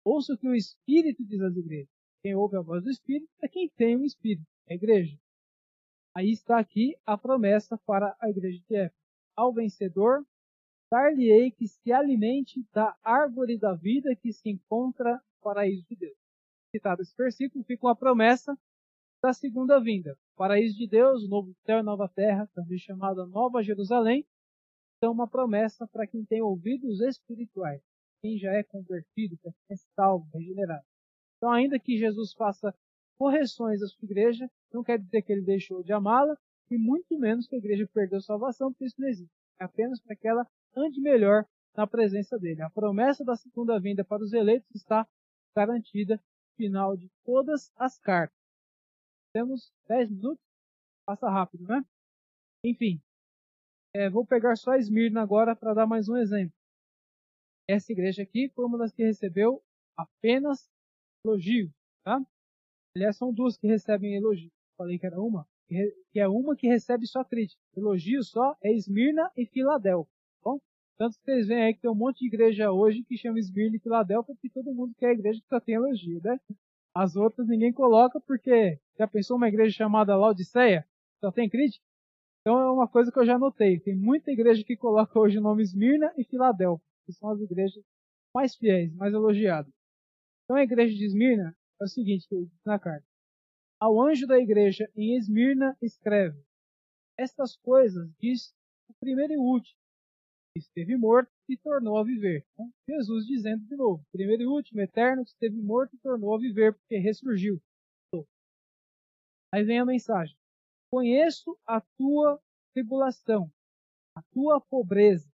Ouça 0.05 0.35
o 0.35 0.39
que 0.39 0.49
o 0.49 0.55
Espírito 0.55 1.25
diz 1.25 1.41
às 1.41 1.57
igrejas. 1.57 1.93
Quem 2.23 2.35
ouve 2.35 2.57
a 2.57 2.61
voz 2.61 2.83
do 2.83 2.91
Espírito 2.91 3.31
é 3.41 3.49
quem 3.49 3.69
tem 3.71 3.97
o 3.97 4.01
um 4.01 4.05
Espírito, 4.05 4.47
é 4.67 4.75
a 4.75 4.77
igreja. 4.77 5.17
Aí 6.17 6.31
está 6.33 6.59
aqui 6.59 6.97
a 7.07 7.17
promessa 7.17 7.79
para 7.79 8.17
a 8.21 8.29
igreja 8.29 8.61
de 8.69 8.77
Éfeso. 8.77 9.01
Ao 9.37 9.53
vencedor 9.53 10.27
dar-lhe-ei 10.91 11.51
que 11.53 11.69
se 11.69 11.93
alimente 11.93 12.67
da 12.73 12.97
árvore 13.05 13.57
da 13.57 13.75
vida 13.75 14.17
que 14.17 14.33
se 14.33 14.49
encontra 14.49 15.23
paraíso 15.41 15.85
de 15.89 15.97
Deus. 15.97 16.17
Citado 16.71 17.03
esse 17.03 17.17
versículo, 17.17 17.65
fica 17.65 17.87
uma 17.87 17.97
promessa 17.97 18.57
da 19.23 19.33
segunda 19.33 19.81
vinda. 19.81 20.17
Paraíso 20.37 20.77
de 20.77 20.87
Deus, 20.87 21.25
o 21.25 21.29
novo 21.29 21.53
céu 21.65 21.81
e 21.81 21.83
nova 21.83 22.09
terra, 22.09 22.49
também 22.55 22.79
chamada 22.79 23.27
Nova 23.27 23.63
Jerusalém, 23.63 24.27
são 25.03 25.13
uma 25.13 25.29
promessa 25.29 25.87
para 25.87 26.07
quem 26.07 26.25
tem 26.25 26.43
ouvidos 26.43 27.01
espirituais, 27.01 27.83
quem 28.21 28.37
já 28.37 28.53
é 28.53 28.63
convertido, 28.63 29.37
para 29.39 29.53
quem 29.53 29.75
é 29.75 29.77
salvo, 29.95 30.29
regenerado. 30.35 30.85
Então, 31.37 31.51
ainda 31.51 31.79
que 31.79 31.97
Jesus 31.97 32.33
faça 32.33 32.75
correções 33.19 33.83
à 33.83 33.87
sua 33.87 34.07
igreja, 34.07 34.49
não 34.73 34.83
quer 34.83 34.99
dizer 34.99 35.23
que 35.23 35.33
ele 35.33 35.43
deixou 35.43 35.83
de 35.83 35.93
amá-la, 35.93 36.37
e 36.71 36.77
muito 36.77 37.19
menos 37.19 37.47
que 37.47 37.55
a 37.55 37.59
igreja 37.59 37.89
perdeu 37.93 38.21
salvação, 38.21 38.73
porque 38.73 38.85
isso 38.85 39.01
não 39.01 39.09
existe. 39.09 39.33
É 39.61 39.65
apenas 39.65 40.01
para 40.01 40.15
que 40.15 40.29
ela 40.29 40.47
ande 40.77 41.01
melhor 41.01 41.45
na 41.77 41.87
presença 41.87 42.39
dele. 42.39 42.63
A 42.63 42.71
promessa 42.71 43.25
da 43.25 43.37
segunda 43.37 43.79
vinda 43.81 44.05
para 44.05 44.23
os 44.23 44.33
eleitos 44.33 44.69
está 44.75 45.07
garantida 45.59 46.23
final 46.57 46.97
de 46.97 47.11
todas 47.25 47.73
as 47.77 47.99
cartas. 47.99 48.39
Temos 49.33 49.73
10 49.89 50.11
minutos? 50.11 50.45
Passa 51.05 51.29
rápido, 51.29 51.67
né? 51.67 51.85
Enfim, 52.65 53.01
é, 53.93 54.09
vou 54.09 54.25
pegar 54.25 54.55
só 54.57 54.77
Esmirna 54.77 55.21
agora 55.21 55.57
para 55.57 55.75
dar 55.75 55.87
mais 55.87 56.09
um 56.09 56.17
exemplo. 56.17 56.57
Essa 57.67 57.91
igreja 57.91 58.23
aqui 58.23 58.49
foi 58.55 58.65
uma 58.67 58.79
das 58.79 58.93
que 58.93 59.03
recebeu 59.03 59.61
apenas 59.97 60.71
elogio, 61.25 61.75
tá? 62.05 62.21
Aliás, 62.95 63.17
são 63.17 63.33
duas 63.33 63.57
que 63.57 63.67
recebem 63.67 64.15
elogio. 64.15 64.53
Falei 64.77 64.97
que 64.97 65.07
era 65.07 65.21
uma, 65.21 65.45
que 65.69 66.21
é 66.21 66.29
uma 66.29 66.55
que 66.55 66.69
recebe 66.69 67.05
só 67.07 67.25
crítica. 67.25 67.61
Elogio 67.77 68.23
só 68.23 68.57
é 68.63 68.73
Esmirna 68.73 69.31
e 69.37 69.45
Filadélfia. 69.45 70.18
Tanto 70.99 71.17
que 71.17 71.25
vocês 71.25 71.47
veem 71.47 71.63
aí 71.63 71.75
que 71.75 71.81
tem 71.81 71.91
um 71.91 71.95
monte 71.95 72.19
de 72.19 72.27
igreja 72.27 72.73
hoje 72.73 73.05
que 73.05 73.17
chama 73.17 73.39
Esmirna 73.39 73.77
e 73.77 73.81
Filadélfia, 73.81 74.35
porque 74.35 74.51
todo 74.51 74.75
mundo 74.75 74.93
quer 74.99 75.11
a 75.11 75.13
igreja 75.13 75.41
que 75.41 75.47
só 75.47 75.61
tem 75.61 75.77
elogio, 75.77 76.21
né? 76.23 76.41
As 76.93 77.15
outras 77.15 77.47
ninguém 77.47 77.73
coloca 77.73 78.21
porque 78.21 78.81
já 78.99 79.07
pensou 79.07 79.37
uma 79.37 79.47
igreja 79.47 79.77
chamada 79.77 80.17
Laodiceia? 80.17 80.85
Só 81.21 81.31
tem 81.31 81.49
crítica? 81.49 81.85
Então 82.41 82.59
é 82.59 82.71
uma 82.73 82.89
coisa 82.89 83.13
que 83.13 83.19
eu 83.19 83.25
já 83.25 83.39
notei. 83.39 83.79
Tem 83.79 83.95
muita 83.95 84.33
igreja 84.33 84.65
que 84.65 84.77
coloca 84.77 85.17
hoje 85.19 85.39
o 85.39 85.41
nome 85.41 85.63
Esmirna 85.63 86.13
e 86.17 86.25
Filadélfia, 86.25 86.85
que 87.07 87.13
são 87.13 87.31
as 87.31 87.41
igrejas 87.41 87.85
mais 88.35 88.57
fiéis, 88.57 88.93
mais 88.95 89.15
elogiadas. 89.15 89.73
Então 90.45 90.57
a 90.57 90.63
igreja 90.65 90.97
de 90.97 91.05
Esmirna 91.05 91.57
é 91.81 91.85
o 91.85 91.89
seguinte 91.89 92.27
que 92.29 92.37
diz 92.37 92.65
na 92.65 92.79
carta. 92.79 93.07
Ao 93.79 94.01
anjo 94.03 94.27
da 94.27 94.39
igreja 94.39 94.91
em 94.97 95.17
Esmirna 95.17 95.77
escreve: 95.81 96.43
Estas 97.17 97.57
coisas 97.57 98.11
diz 98.19 98.53
o 98.89 98.95
primeiro 98.99 99.35
e 99.35 99.37
o 99.37 99.43
último, 99.43 99.79
esteve 100.59 100.97
morto 100.97 101.31
e 101.49 101.57
tornou 101.57 101.97
a 101.99 102.05
viver. 102.05 102.45
Então, 102.53 102.71
Jesus 102.89 103.27
dizendo 103.27 103.65
de 103.65 103.77
novo: 103.77 104.05
primeiro 104.13 104.43
e 104.43 104.47
último, 104.47 104.81
eterno, 104.81 105.25
que 105.25 105.31
esteve 105.31 105.61
morto 105.61 105.95
e 105.95 105.99
tornou 105.99 106.35
a 106.35 106.39
viver, 106.39 106.75
porque 106.75 106.99
ressurgiu. 106.99 107.61
Aí 109.53 109.65
vem 109.65 109.79
a 109.79 109.85
mensagem: 109.85 110.37
Conheço 110.93 111.59
a 111.67 111.81
tua 111.97 112.41
tribulação, 112.75 113.51
a 114.17 114.23
tua 114.33 114.61
pobreza. 114.61 115.29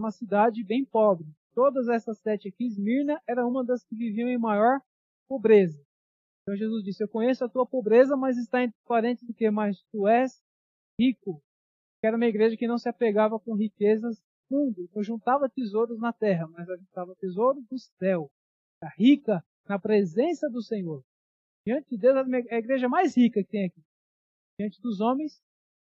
Uma 0.00 0.10
cidade 0.10 0.62
bem 0.62 0.84
pobre. 0.84 1.26
Todas 1.54 1.88
essas 1.88 2.18
sete 2.20 2.48
aqui, 2.48 2.66
Esmirna 2.66 3.20
era 3.26 3.44
uma 3.46 3.64
das 3.64 3.84
que 3.84 3.96
viviam 3.96 4.28
em 4.28 4.38
maior 4.38 4.80
pobreza. 5.28 5.82
Então 6.42 6.56
Jesus 6.56 6.84
disse: 6.84 7.02
Eu 7.02 7.08
conheço 7.08 7.44
a 7.44 7.48
tua 7.48 7.66
pobreza, 7.66 8.16
mas 8.16 8.36
está 8.38 8.62
entre 8.62 8.78
parentes 8.86 9.26
do 9.26 9.34
que 9.34 9.50
mais 9.50 9.82
tu 9.90 10.06
és 10.06 10.42
rico. 11.00 11.42
Era 12.02 12.16
uma 12.16 12.26
igreja 12.26 12.56
que 12.56 12.68
não 12.68 12.78
se 12.78 12.88
apegava 12.88 13.40
com 13.40 13.54
riquezas 13.54 14.22
do 14.48 14.56
mundo, 14.56 14.88
não 14.94 15.02
juntava 15.02 15.48
tesouros 15.48 15.98
na 15.98 16.12
terra, 16.12 16.46
mas 16.48 16.66
juntava 16.66 17.14
tesouros 17.16 17.64
do 17.66 17.78
céu. 17.78 18.30
Era 18.82 18.92
rica 18.96 19.44
na 19.68 19.78
presença 19.78 20.48
do 20.48 20.62
Senhor. 20.62 21.04
Diante 21.66 21.90
de 21.90 21.98
Deus, 21.98 22.16
a 22.16 22.56
igreja 22.56 22.88
mais 22.88 23.16
rica 23.16 23.42
que 23.42 23.50
tem 23.50 23.66
aqui. 23.66 23.82
Diante 24.58 24.80
dos 24.80 25.00
homens, 25.00 25.40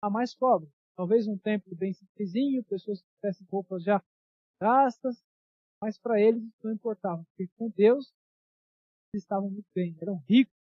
a 0.02 0.08
mais 0.08 0.34
pobre. 0.34 0.70
Talvez 0.96 1.26
um 1.26 1.36
templo 1.36 1.74
bem 1.76 1.92
simplesinho, 1.92 2.64
pessoas 2.64 3.00
que 3.00 3.08
tivessem 3.16 3.46
roupas 3.50 3.82
já 3.82 4.02
gastas, 4.60 5.22
mas 5.82 5.98
para 5.98 6.20
eles 6.20 6.42
não 6.62 6.72
importava, 6.72 7.24
porque 7.24 7.52
com 7.56 7.68
Deus 7.70 8.14
estavam 9.14 9.50
muito 9.50 9.68
bem, 9.74 9.96
eram 10.00 10.16
ricos, 10.28 10.54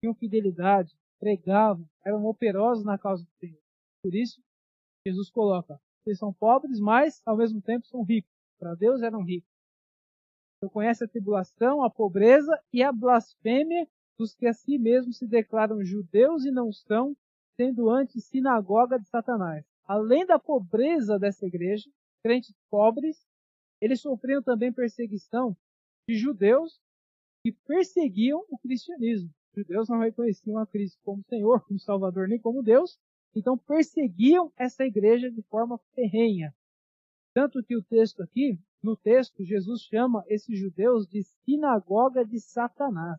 tinham 0.00 0.14
fidelidade, 0.14 0.96
pregavam, 1.18 1.88
eram 2.04 2.24
operosos 2.24 2.84
na 2.84 2.98
causa 2.98 3.24
do 3.24 3.30
Senhor. 3.38 3.60
Por 4.02 4.14
isso, 4.14 4.42
Jesus 5.06 5.30
coloca, 5.30 5.80
eles 6.06 6.18
são 6.18 6.32
pobres, 6.32 6.78
mas 6.80 7.22
ao 7.24 7.36
mesmo 7.36 7.60
tempo 7.60 7.86
são 7.86 8.02
ricos. 8.02 8.30
Para 8.58 8.74
Deus 8.74 9.02
eram 9.02 9.22
ricos. 9.22 9.50
Então 10.58 10.70
conhece 10.70 11.04
a 11.04 11.08
tribulação, 11.08 11.82
a 11.82 11.90
pobreza 11.90 12.58
e 12.72 12.82
a 12.82 12.92
blasfêmia 12.92 13.88
dos 14.18 14.34
que 14.34 14.46
a 14.46 14.52
si 14.52 14.78
mesmos 14.78 15.18
se 15.18 15.26
declaram 15.26 15.84
judeus 15.84 16.44
e 16.44 16.50
não 16.50 16.72
são, 16.72 17.16
sendo 17.56 17.90
antes 17.90 18.24
sinagoga 18.24 18.98
de 18.98 19.08
Satanás. 19.08 19.64
Além 19.84 20.24
da 20.24 20.38
pobreza 20.38 21.18
dessa 21.18 21.46
igreja, 21.46 21.90
crentes 22.22 22.54
pobres, 22.70 23.26
eles 23.80 24.00
sofriam 24.00 24.42
também 24.42 24.72
perseguição 24.72 25.56
de 26.08 26.16
judeus 26.16 26.80
que 27.44 27.52
perseguiam 27.52 28.44
o 28.48 28.58
cristianismo. 28.58 29.30
Os 29.52 29.62
judeus 29.62 29.88
não 29.88 29.98
reconheciam 29.98 30.58
a 30.58 30.66
Cristo 30.66 30.98
como 31.04 31.22
Senhor, 31.28 31.62
como 31.66 31.78
Salvador, 31.78 32.26
nem 32.26 32.40
como 32.40 32.62
Deus, 32.62 32.98
então 33.34 33.58
perseguiam 33.58 34.52
essa 34.56 34.84
igreja 34.84 35.30
de 35.30 35.42
forma 35.42 35.78
ferrenha. 35.94 36.54
Tanto 37.34 37.62
que 37.62 37.76
o 37.76 37.82
texto 37.82 38.22
aqui, 38.22 38.58
no 38.82 38.96
texto, 38.96 39.44
Jesus 39.44 39.82
chama 39.82 40.24
esses 40.28 40.58
judeus 40.58 41.06
de 41.06 41.22
sinagoga 41.22 42.24
de 42.24 42.38
Satanás. 42.38 43.18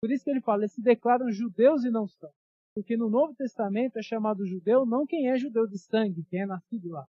Por 0.00 0.10
isso 0.10 0.24
que 0.24 0.30
ele 0.30 0.40
fala, 0.40 0.62
eles 0.62 0.72
se 0.72 0.82
declaram 0.82 1.30
judeus 1.30 1.84
e 1.84 1.90
não 1.90 2.08
são. 2.08 2.30
Porque 2.74 2.96
no 2.96 3.10
Novo 3.10 3.34
Testamento 3.34 3.98
é 3.98 4.02
chamado 4.02 4.46
judeu 4.46 4.86
não 4.86 5.06
quem 5.06 5.28
é 5.28 5.36
judeu 5.36 5.66
de 5.66 5.78
sangue, 5.78 6.24
quem 6.30 6.40
é 6.40 6.46
nascido 6.46 6.88
lá, 6.88 7.06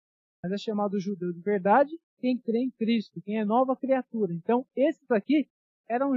mas 0.42 0.52
é 0.52 0.58
chamado 0.58 1.00
judeu 1.00 1.32
de 1.32 1.40
verdade 1.40 1.98
quem 2.18 2.38
crê 2.38 2.58
em 2.58 2.70
Cristo, 2.70 3.20
quem 3.22 3.38
é 3.38 3.44
nova 3.44 3.76
criatura. 3.76 4.32
Então, 4.32 4.66
esses 4.74 5.10
aqui 5.10 5.48
eram 5.88 6.12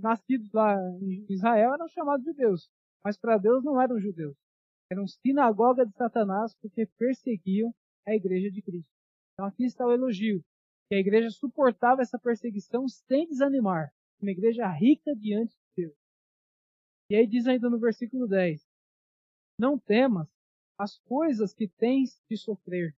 nascidos 0.00 0.52
lá 0.52 0.76
em 1.00 1.26
Israel, 1.28 1.74
eram 1.74 1.88
chamados 1.88 2.24
judeus. 2.24 2.70
Mas 3.04 3.16
para 3.16 3.38
Deus 3.38 3.62
não 3.62 3.80
eram 3.80 3.98
judeus. 4.00 4.36
Eram 4.90 5.06
sinagoga 5.06 5.84
de 5.84 5.92
Satanás 5.94 6.54
porque 6.60 6.86
perseguiam 6.98 7.74
a 8.06 8.14
igreja 8.14 8.50
de 8.50 8.62
Cristo. 8.62 8.92
Então 9.32 9.46
aqui 9.46 9.64
está 9.64 9.84
o 9.84 9.92
elogio. 9.92 10.42
Que 10.88 10.94
a 10.94 11.00
igreja 11.00 11.30
suportava 11.30 12.02
essa 12.02 12.18
perseguição 12.18 12.88
sem 12.88 13.26
desanimar. 13.26 13.92
Uma 14.20 14.30
igreja 14.30 14.68
rica 14.68 15.14
diante 15.16 15.54
de 15.54 15.82
Deus. 15.82 15.96
E 17.10 17.16
aí 17.16 17.26
diz 17.26 17.46
ainda 17.46 17.68
no 17.68 17.78
versículo 17.78 18.28
10: 18.28 18.64
Não 19.58 19.78
temas 19.78 20.28
as 20.78 20.98
coisas 21.00 21.52
que 21.52 21.68
tens 21.68 22.22
de 22.30 22.36
sofrer. 22.36 22.94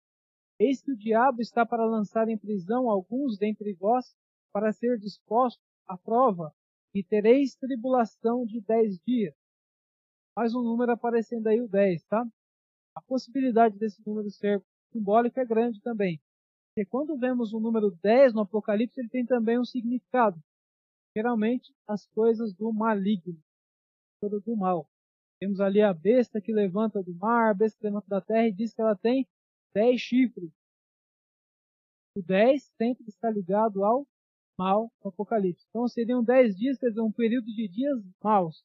Eis 0.58 0.82
que 0.82 0.92
o 0.92 0.96
diabo 0.96 1.40
está 1.40 1.64
para 1.64 1.84
lançar 1.84 2.28
em 2.28 2.38
prisão 2.38 2.88
alguns 2.88 3.38
dentre 3.38 3.74
vós, 3.74 4.16
para 4.52 4.72
ser 4.72 4.98
disposto 4.98 5.60
a 5.86 5.96
prova 5.96 6.52
e 6.94 7.04
tereis 7.04 7.54
tribulação 7.54 8.44
de 8.44 8.60
dez 8.62 8.98
dias. 9.06 9.34
Mais 10.36 10.54
um 10.54 10.62
número 10.62 10.92
aparecendo 10.92 11.46
aí, 11.46 11.62
o 11.62 11.68
10, 11.68 12.04
tá? 12.04 12.22
A 12.94 13.00
possibilidade 13.00 13.78
desse 13.78 14.06
número 14.06 14.30
ser 14.30 14.62
simbólico 14.92 15.40
é 15.40 15.46
grande 15.46 15.80
também. 15.80 16.20
Porque 16.68 16.86
quando 16.90 17.16
vemos 17.16 17.54
o 17.54 17.60
número 17.60 17.90
10 18.02 18.34
no 18.34 18.42
Apocalipse, 18.42 19.00
ele 19.00 19.08
tem 19.08 19.24
também 19.24 19.58
um 19.58 19.64
significado. 19.64 20.38
Geralmente, 21.16 21.74
as 21.88 22.06
coisas 22.08 22.52
do 22.52 22.70
maligno, 22.70 23.40
coisas 24.20 24.42
do 24.42 24.54
mal. 24.54 24.86
Temos 25.40 25.58
ali 25.58 25.80
a 25.80 25.94
besta 25.94 26.38
que 26.38 26.52
levanta 26.52 27.02
do 27.02 27.14
mar, 27.14 27.50
a 27.50 27.54
besta 27.54 27.78
que 27.78 27.86
levanta 27.86 28.06
da 28.06 28.20
terra 28.20 28.46
e 28.46 28.52
diz 28.52 28.74
que 28.74 28.82
ela 28.82 28.94
tem 28.94 29.26
10 29.74 29.98
chifres. 29.98 30.50
O 32.14 32.22
10 32.22 32.62
sempre 32.76 33.08
está 33.08 33.30
ligado 33.30 33.82
ao 33.82 34.06
mal 34.58 34.92
no 35.02 35.08
Apocalipse. 35.08 35.64
Então 35.70 35.88
seriam 35.88 36.22
dez 36.22 36.54
dias, 36.54 36.78
quer 36.78 36.88
dizer, 36.88 37.00
um 37.00 37.12
período 37.12 37.46
de 37.46 37.68
dias 37.68 37.98
maus. 38.22 38.62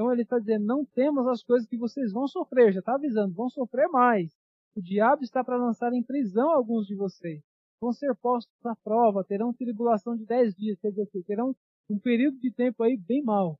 Então 0.00 0.10
ele 0.10 0.22
está 0.22 0.38
dizendo, 0.38 0.64
não 0.64 0.82
temos 0.82 1.26
as 1.26 1.42
coisas 1.42 1.68
que 1.68 1.76
vocês 1.76 2.10
vão 2.10 2.26
sofrer, 2.26 2.72
já 2.72 2.78
está 2.78 2.94
avisando, 2.94 3.34
vão 3.34 3.50
sofrer 3.50 3.86
mais. 3.88 4.34
O 4.74 4.80
diabo 4.80 5.22
está 5.22 5.44
para 5.44 5.58
lançar 5.58 5.92
em 5.92 6.02
prisão 6.02 6.50
alguns 6.50 6.86
de 6.86 6.94
vocês. 6.96 7.42
Vão 7.82 7.92
ser 7.92 8.16
postos 8.16 8.64
à 8.64 8.74
prova, 8.76 9.22
terão 9.22 9.52
tribulação 9.52 10.16
de 10.16 10.24
dez 10.24 10.54
dias, 10.54 10.80
quer 10.80 10.88
dizer, 10.88 11.06
terão 11.26 11.54
um 11.90 11.98
período 11.98 12.38
de 12.40 12.50
tempo 12.50 12.82
aí 12.82 12.96
bem 12.96 13.22
mau. 13.22 13.58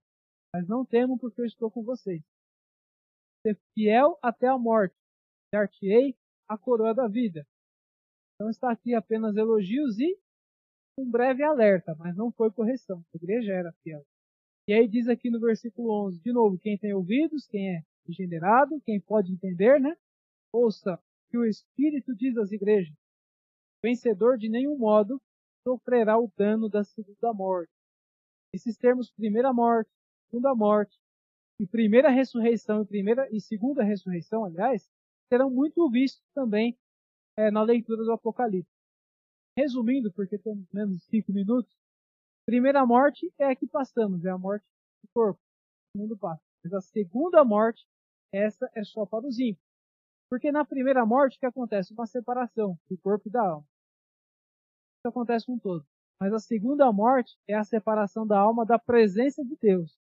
Mas 0.55 0.67
não 0.67 0.83
temam 0.83 1.19
porque 1.19 1.43
eu 1.43 1.45
estou 1.45 1.71
com 1.71 1.83
vocês. 1.83 2.23
Ser 3.47 3.61
fiel 3.75 4.19
até 4.23 4.49
a 4.49 4.57
morte, 4.57 4.97
dar-te-ei 5.53 6.17
a 6.49 6.57
coroa 6.57 6.95
da 6.95 7.07
vida. 7.07 7.47
Então 8.37 8.49
está 8.49 8.73
aqui 8.73 8.95
apenas 8.95 9.37
elogios 9.37 9.99
e 9.99 10.19
um 10.99 11.11
breve 11.11 11.43
alerta, 11.43 11.95
mas 11.99 12.17
não 12.17 12.33
foi 12.33 12.51
correção. 12.51 13.05
A 13.13 13.17
igreja 13.19 13.53
era 13.53 13.75
fiel. 13.83 14.03
E 14.71 14.73
aí 14.73 14.87
diz 14.87 15.09
aqui 15.09 15.29
no 15.31 15.41
versículo 15.41 16.07
11, 16.07 16.21
de 16.21 16.33
novo, 16.33 16.57
quem 16.57 16.79
tem 16.79 16.95
ouvidos, 16.95 17.45
quem 17.49 17.75
é 17.75 17.83
regenerado, 18.07 18.81
quem 18.83 19.01
pode 19.01 19.33
entender, 19.33 19.81
né? 19.81 19.97
Ouça 20.53 20.97
que 21.29 21.37
o 21.37 21.45
Espírito 21.45 22.15
diz 22.15 22.37
às 22.37 22.53
igrejas. 22.53 22.97
vencedor 23.83 24.39
de 24.39 24.49
nenhum 24.49 24.79
modo 24.79 25.21
sofrerá 25.67 26.17
o 26.17 26.31
dano 26.37 26.69
da 26.69 26.85
segunda 26.85 27.35
morte. 27.35 27.73
Esses 28.53 28.77
termos, 28.77 29.11
primeira 29.11 29.53
morte, 29.53 29.91
segunda 30.27 30.55
morte, 30.55 30.97
e 31.59 31.67
primeira 31.67 32.09
ressurreição 32.09 32.83
e 32.83 32.87
primeira 32.87 33.29
e 33.33 33.41
segunda 33.41 33.83
ressurreição, 33.83 34.45
aliás, 34.45 34.89
serão 35.29 35.51
muito 35.51 35.91
vistos 35.91 36.25
também 36.33 36.79
é, 37.37 37.51
na 37.51 37.63
leitura 37.65 38.05
do 38.05 38.13
Apocalipse. 38.13 38.71
Resumindo, 39.59 40.13
porque 40.13 40.39
temos 40.39 40.65
menos 40.73 41.03
cinco 41.07 41.33
minutos, 41.33 41.77
primeira 42.51 42.85
morte 42.85 43.33
é 43.39 43.45
a 43.45 43.55
que 43.55 43.65
passamos, 43.65 44.25
é 44.25 44.29
a 44.29 44.37
morte 44.37 44.65
do 45.05 45.09
corpo, 45.15 45.41
o 45.95 45.99
mundo 46.01 46.19
passa. 46.19 46.43
Mas 46.65 46.73
a 46.73 46.81
segunda 46.81 47.45
morte, 47.45 47.87
essa 48.35 48.69
é 48.75 48.83
só 48.83 49.07
para 49.07 49.25
os 49.25 49.39
ímpios. 49.39 49.65
Porque 50.29 50.51
na 50.51 50.65
primeira 50.65 51.07
morte 51.07 51.39
que 51.39 51.47
acontece 51.47 51.93
uma 51.93 52.09
separação 52.09 52.77
do 52.89 52.99
corpo 52.99 53.29
e 53.29 53.31
da 53.31 53.41
alma. 53.41 53.65
Isso 54.99 55.09
acontece 55.09 55.47
com 55.47 55.61
todos. 55.61 55.87
Mas 56.21 56.33
a 56.33 56.41
segunda 56.41 56.93
morte 56.93 57.39
é 57.47 57.55
a 57.55 57.63
separação 57.63 58.27
da 58.27 58.41
alma 58.41 58.67
da 58.67 58.81
presença 58.81 59.45
de 59.45 59.57
Deus. 59.57 59.97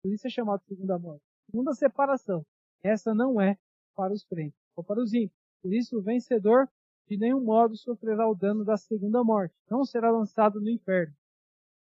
Por 0.00 0.12
isso 0.12 0.28
é 0.28 0.30
chamado 0.30 0.62
segunda 0.62 0.96
morte. 0.96 1.24
Segunda 1.50 1.74
separação. 1.74 2.46
Essa 2.84 3.12
não 3.12 3.40
é 3.40 3.58
para 3.96 4.12
os 4.12 4.24
crentes, 4.24 4.58
ou 4.76 4.84
para 4.84 5.00
os 5.00 5.12
ímpios. 5.12 5.36
Por 5.60 5.74
isso 5.74 5.98
o 5.98 6.02
vencedor 6.02 6.68
de 7.08 7.16
nenhum 7.16 7.40
modo 7.40 7.76
sofrerá 7.76 8.28
o 8.28 8.34
dano 8.34 8.64
da 8.64 8.76
segunda 8.76 9.24
morte. 9.24 9.52
Não 9.68 9.84
será 9.84 10.12
lançado 10.12 10.60
no 10.60 10.70
inferno. 10.70 11.12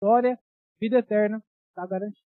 Glória, 0.01 0.39
vida 0.79 0.99
eterna, 0.99 1.43
está 1.69 1.87
garantida. 1.87 2.25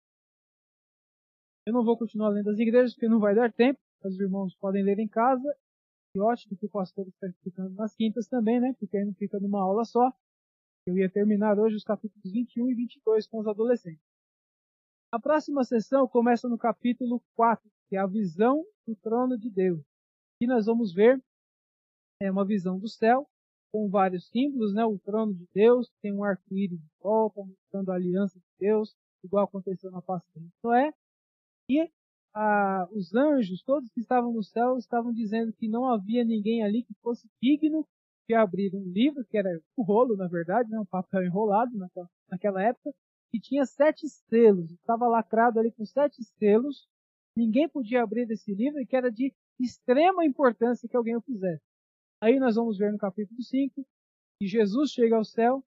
Eu 1.66 1.72
não 1.72 1.84
vou 1.84 1.98
continuar 1.98 2.28
lendo 2.28 2.50
as 2.50 2.58
igrejas, 2.58 2.94
porque 2.94 3.08
não 3.08 3.18
vai 3.18 3.34
dar 3.34 3.52
tempo. 3.52 3.80
Os 4.04 4.20
irmãos 4.20 4.54
podem 4.54 4.84
ler 4.84 5.00
em 5.00 5.08
casa. 5.08 5.52
E 6.14 6.20
ótimo 6.20 6.56
que 6.56 6.66
o 6.66 6.70
pastor 6.70 7.08
está 7.08 7.26
explicando 7.26 7.74
nas 7.74 7.94
quintas 7.94 8.28
também, 8.28 8.60
né? 8.60 8.72
Porque 8.78 8.96
aí 8.96 9.04
não 9.04 9.14
fica 9.14 9.40
numa 9.40 9.60
aula 9.60 9.84
só. 9.84 10.12
Eu 10.86 10.96
ia 10.96 11.10
terminar 11.10 11.58
hoje 11.58 11.74
os 11.74 11.82
capítulos 11.82 12.32
21 12.32 12.70
e 12.70 12.74
22 12.74 13.26
com 13.26 13.40
os 13.40 13.48
adolescentes. 13.48 14.06
A 15.12 15.18
próxima 15.18 15.64
sessão 15.64 16.06
começa 16.06 16.48
no 16.48 16.56
capítulo 16.56 17.20
4, 17.34 17.68
que 17.88 17.96
é 17.96 17.98
a 17.98 18.06
visão 18.06 18.64
do 18.86 18.94
trono 18.94 19.36
de 19.36 19.50
Deus. 19.50 19.82
E 20.40 20.46
nós 20.46 20.66
vamos 20.66 20.94
ver 20.94 21.20
é 22.22 22.30
uma 22.30 22.46
visão 22.46 22.78
do 22.78 22.88
céu 22.88 23.28
com 23.76 23.90
vários 23.90 24.26
símbolos, 24.28 24.72
né? 24.72 24.86
O 24.86 24.98
trono 24.98 25.34
de 25.34 25.46
Deus 25.52 25.90
tem 26.00 26.10
um 26.10 26.24
arco-íris 26.24 26.80
de 26.80 26.90
volta, 26.98 27.42
mostrando 27.44 27.92
a 27.92 27.94
aliança 27.96 28.38
de 28.38 28.46
Deus, 28.58 28.96
igual 29.22 29.44
aconteceu 29.44 29.90
na 29.90 30.00
pasta 30.00 30.26
de 30.34 30.48
Noé. 30.64 30.94
E 31.68 31.86
os 32.92 33.14
anjos, 33.14 33.62
todos 33.62 33.90
que 33.90 34.00
estavam 34.00 34.32
no 34.32 34.42
céu, 34.42 34.78
estavam 34.78 35.12
dizendo 35.12 35.52
que 35.52 35.68
não 35.68 35.86
havia 35.86 36.24
ninguém 36.24 36.64
ali 36.64 36.84
que 36.84 36.94
fosse 37.02 37.28
digno 37.42 37.86
de 38.26 38.34
abrir 38.34 38.74
um 38.74 38.82
livro, 38.82 39.24
que 39.26 39.36
era 39.36 39.60
o 39.76 39.82
rolo, 39.82 40.16
na 40.16 40.26
verdade, 40.26 40.70
né, 40.70 40.80
um 40.80 40.86
papel 40.86 41.22
enrolado 41.24 41.76
naquela, 41.76 42.08
naquela 42.30 42.62
época, 42.62 42.94
que 43.30 43.38
tinha 43.38 43.66
sete 43.66 44.08
selos, 44.08 44.70
estava 44.70 45.06
lacrado 45.06 45.60
ali 45.60 45.70
com 45.70 45.84
sete 45.84 46.24
selos, 46.38 46.88
ninguém 47.36 47.68
podia 47.68 48.02
abrir 48.02 48.30
esse 48.30 48.54
livro 48.54 48.80
e 48.80 48.86
que 48.86 48.96
era 48.96 49.10
de 49.12 49.34
extrema 49.60 50.24
importância 50.24 50.88
que 50.88 50.96
alguém 50.96 51.16
o 51.16 51.20
fizesse. 51.20 51.62
Aí 52.20 52.38
nós 52.38 52.56
vamos 52.56 52.78
ver 52.78 52.92
no 52.92 52.98
capítulo 52.98 53.42
5 53.42 53.86
que 54.38 54.46
Jesus 54.46 54.90
chega 54.90 55.16
ao 55.16 55.24
céu, 55.24 55.64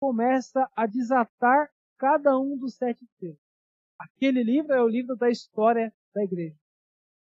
começa 0.00 0.70
a 0.74 0.86
desatar 0.86 1.70
cada 1.98 2.38
um 2.38 2.56
dos 2.56 2.74
sete 2.74 3.04
selos. 3.18 3.38
Aquele 3.98 4.42
livro 4.42 4.72
é 4.72 4.82
o 4.82 4.88
livro 4.88 5.16
da 5.16 5.30
história 5.30 5.92
da 6.14 6.22
igreja. 6.22 6.56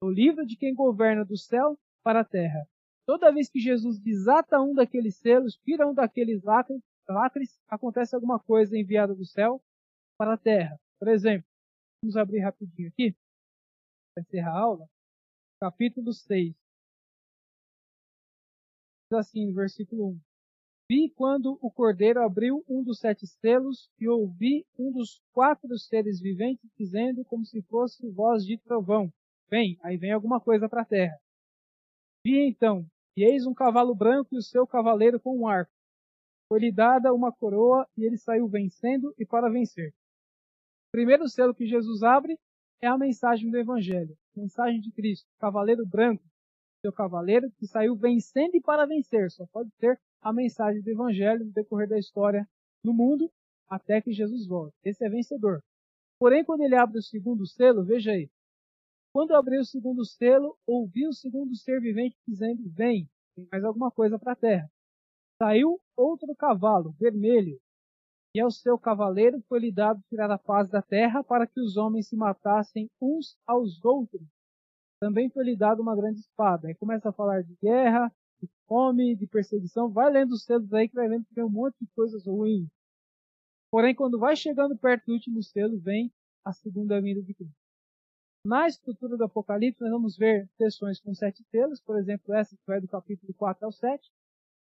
O 0.03 0.09
livro 0.09 0.45
de 0.45 0.57
quem 0.57 0.73
governa 0.73 1.23
do 1.23 1.37
céu 1.37 1.77
para 2.03 2.21
a 2.21 2.25
terra. 2.25 2.67
Toda 3.05 3.31
vez 3.31 3.49
que 3.49 3.59
Jesus 3.59 3.99
desata 3.99 4.61
um 4.61 4.73
daqueles 4.73 5.17
selos, 5.17 5.57
tira 5.57 5.87
um 5.87 5.93
daqueles 5.93 6.43
lacres, 6.43 6.81
lacres 7.07 7.59
acontece 7.67 8.13
alguma 8.13 8.39
coisa 8.39 8.77
enviada 8.77 9.15
do 9.15 9.25
céu 9.25 9.61
para 10.17 10.33
a 10.33 10.37
terra. 10.37 10.79
Por 10.99 11.07
exemplo, 11.07 11.47
vamos 12.03 12.17
abrir 12.17 12.39
rapidinho 12.39 12.89
aqui, 12.89 13.15
para 14.13 14.21
encerrar 14.21 14.51
a 14.51 14.59
aula. 14.59 14.89
Capítulo 15.61 16.13
6. 16.13 16.55
Assim, 19.11 19.47
no 19.47 19.53
versículo 19.53 20.09
1. 20.09 20.19
Vi 20.91 21.09
quando 21.15 21.57
o 21.61 21.71
cordeiro 21.71 22.21
abriu 22.21 22.63
um 22.67 22.83
dos 22.83 22.99
sete 22.99 23.25
selos 23.25 23.89
e 23.99 24.07
ouvi 24.07 24.65
um 24.77 24.91
dos 24.91 25.21
quatro 25.31 25.77
seres 25.77 26.19
viventes 26.19 26.69
dizendo 26.77 27.25
como 27.25 27.45
se 27.45 27.61
fosse 27.63 28.07
voz 28.09 28.43
de 28.43 28.57
trovão. 28.59 29.11
Vem, 29.49 29.79
aí 29.83 29.97
vem 29.97 30.11
alguma 30.11 30.39
coisa 30.39 30.69
para 30.69 30.81
a 30.81 30.85
terra. 30.85 31.17
Vi 32.23 32.47
então, 32.47 32.85
e 33.15 33.23
eis 33.23 33.45
um 33.45 33.53
cavalo 33.53 33.95
branco 33.95 34.29
e 34.33 34.37
o 34.37 34.43
seu 34.43 34.67
cavaleiro 34.67 35.19
com 35.19 35.39
um 35.39 35.47
arco. 35.47 35.71
Foi-lhe 36.47 36.71
dada 36.71 37.13
uma 37.13 37.31
coroa 37.31 37.87
e 37.95 38.03
ele 38.03 38.17
saiu 38.17 38.47
vencendo 38.47 39.13
e 39.17 39.25
para 39.25 39.49
vencer. 39.49 39.89
O 39.89 40.91
primeiro 40.91 41.27
selo 41.27 41.53
que 41.53 41.67
Jesus 41.67 42.03
abre 42.03 42.37
é 42.81 42.87
a 42.87 42.97
mensagem 42.97 43.49
do 43.49 43.57
Evangelho, 43.57 44.17
mensagem 44.35 44.81
de 44.81 44.91
Cristo, 44.91 45.27
cavaleiro 45.39 45.85
branco, 45.85 46.23
seu 46.81 46.93
cavaleiro 46.93 47.51
que 47.57 47.67
saiu 47.67 47.95
vencendo 47.95 48.55
e 48.55 48.61
para 48.61 48.85
vencer. 48.85 49.29
Só 49.31 49.45
pode 49.47 49.69
ser 49.79 49.99
a 50.21 50.33
mensagem 50.33 50.81
do 50.81 50.89
Evangelho 50.89 51.45
no 51.45 51.51
decorrer 51.51 51.87
da 51.87 51.97
história 51.97 52.47
no 52.83 52.93
mundo 52.93 53.31
até 53.67 54.01
que 54.01 54.11
Jesus 54.11 54.47
volte. 54.47 54.75
Esse 54.83 55.05
é 55.05 55.09
vencedor. 55.09 55.61
Porém, 56.19 56.43
quando 56.43 56.61
ele 56.61 56.75
abre 56.75 56.99
o 56.99 57.03
segundo 57.03 57.45
selo, 57.45 57.83
veja 57.83 58.11
aí. 58.11 58.29
Quando 59.13 59.35
abriu 59.35 59.61
o 59.61 59.65
segundo 59.65 60.05
selo, 60.05 60.57
ouvi 60.67 61.07
o 61.07 61.13
segundo 61.13 61.55
ser 61.55 61.79
vivente 61.79 62.17
dizendo: 62.27 62.69
Vem, 62.69 63.09
tem 63.35 63.47
mais 63.51 63.63
alguma 63.63 63.91
coisa 63.91 64.19
para 64.19 64.33
a 64.33 64.35
terra. 64.35 64.69
Saiu 65.41 65.79
outro 65.95 66.35
cavalo, 66.35 66.93
vermelho, 66.99 67.59
e 68.35 68.39
ao 68.39 68.51
seu 68.51 68.77
cavaleiro 68.77 69.41
foi-lhe 69.47 69.71
dado 69.71 70.03
tirar 70.09 70.29
a 70.29 70.37
paz 70.37 70.69
da 70.69 70.81
terra 70.81 71.23
para 71.23 71.47
que 71.47 71.59
os 71.59 71.77
homens 71.77 72.07
se 72.07 72.15
matassem 72.15 72.89
uns 73.01 73.37
aos 73.47 73.83
outros. 73.83 74.27
Também 74.99 75.29
foi-lhe 75.29 75.55
dado 75.55 75.81
uma 75.81 75.95
grande 75.95 76.19
espada. 76.19 76.67
Aí 76.67 76.75
começa 76.75 77.09
a 77.09 77.13
falar 77.13 77.41
de 77.41 77.55
guerra, 77.61 78.11
de 78.41 78.49
fome, 78.67 79.15
de 79.15 79.25
perseguição. 79.27 79.89
Vai 79.89 80.11
lendo 80.11 80.33
os 80.33 80.43
selos 80.43 80.73
aí 80.73 80.89
que 80.89 80.95
vai 80.95 81.07
vendo 81.07 81.25
que 81.25 81.33
tem 81.33 81.43
um 81.43 81.49
monte 81.49 81.75
de 81.79 81.87
coisas 81.95 82.25
ruins. 82.25 82.67
Porém, 83.71 83.95
quando 83.95 84.19
vai 84.19 84.35
chegando 84.35 84.77
perto 84.77 85.05
do 85.05 85.13
último 85.13 85.41
selo, 85.43 85.79
vem 85.79 86.11
a 86.43 86.51
segunda 86.51 86.99
vinda 86.99 87.21
de 87.21 87.33
Cristo. 87.33 87.55
Na 88.45 88.67
estrutura 88.67 89.17
do 89.17 89.23
Apocalipse, 89.25 89.81
nós 89.81 89.91
vamos 89.91 90.17
ver 90.17 90.49
sessões 90.57 90.99
com 90.99 91.13
sete 91.13 91.43
selos, 91.51 91.81
por 91.81 91.97
exemplo, 91.97 92.33
essa 92.33 92.55
que 92.55 92.63
vai 92.65 92.79
do 92.79 92.87
capítulo 92.87 93.33
4 93.33 93.65
ao 93.65 93.71
7. 93.71 94.09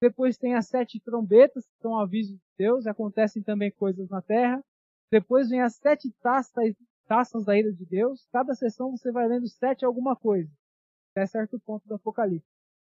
Depois 0.01 0.37
tem 0.37 0.55
as 0.55 0.69
sete 0.69 1.01
trombetas, 1.01 1.67
que 1.67 1.79
são 1.81 1.99
avisos 1.99 2.37
de 2.37 2.45
Deus, 2.59 2.87
acontecem 2.87 3.43
também 3.43 3.71
coisas 3.73 4.09
na 4.11 4.21
terra. 4.21 4.63
Depois 5.11 5.49
vem 5.49 5.63
as 5.63 5.77
sete 5.77 6.13
taças, 6.21 6.75
taças 7.07 7.45
da 7.45 7.57
ira 7.57 7.73
de 7.73 7.85
Deus. 7.85 8.27
Cada 8.33 8.55
sessão 8.55 8.91
você 8.91 9.11
vai 9.11 9.29
lendo 9.29 9.49
sete 9.49 9.85
alguma 9.85 10.17
coisa, 10.17 10.51
até 11.13 11.27
certo 11.27 11.59
ponto 11.61 11.87
do 11.87 11.95
Apocalipse. 11.95 12.49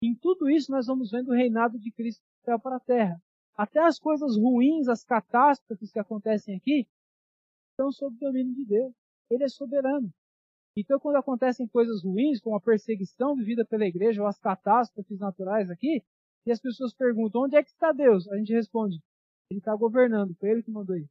Em 0.03 0.15
tudo 0.15 0.51
isso 0.51 0.71
nós 0.71 0.87
vamos 0.87 1.11
vendo 1.11 1.29
o 1.29 1.35
reinado 1.35 1.79
de 1.79 1.91
Cristo 1.91 2.21
do 2.21 2.45
céu 2.45 2.59
para 2.59 2.77
a 2.77 2.81
terra. 2.81 3.21
Até 3.57 3.81
as 3.81 3.99
coisas 3.99 4.37
ruins, 4.37 4.89
as 4.89 5.03
catástrofes 5.03 5.91
que 5.91 5.99
acontecem 5.99 6.57
aqui, 6.57 6.87
estão 7.71 7.91
sob 7.91 8.15
o 8.17 8.19
domínio 8.19 8.55
de 8.55 8.65
Deus. 8.67 8.95
Ele 9.31 9.45
é 9.45 9.49
soberano. 9.49 10.13
Então, 10.77 11.01
quando 11.01 11.17
acontecem 11.17 11.67
coisas 11.67 12.05
ruins, 12.05 12.39
como 12.39 12.55
a 12.55 12.61
perseguição 12.61 13.35
vivida 13.35 13.65
pela 13.65 13.87
igreja 13.87 14.21
ou 14.21 14.29
as 14.29 14.39
catástrofes 14.39 15.19
naturais 15.19 15.71
aqui, 15.71 16.05
e 16.47 16.53
as 16.53 16.61
pessoas 16.61 16.95
perguntam, 16.95 17.43
onde 17.43 17.57
é 17.57 17.63
que 17.63 17.71
está 17.71 17.93
Deus? 17.93 18.29
A 18.29 18.37
gente 18.37 18.53
responde, 18.53 19.01
ele 19.51 19.59
está 19.59 19.75
governando, 19.75 20.35
foi 20.37 20.51
ele 20.51 20.63
que 20.63 20.71
mandou 20.71 20.97
isso. 20.97 21.11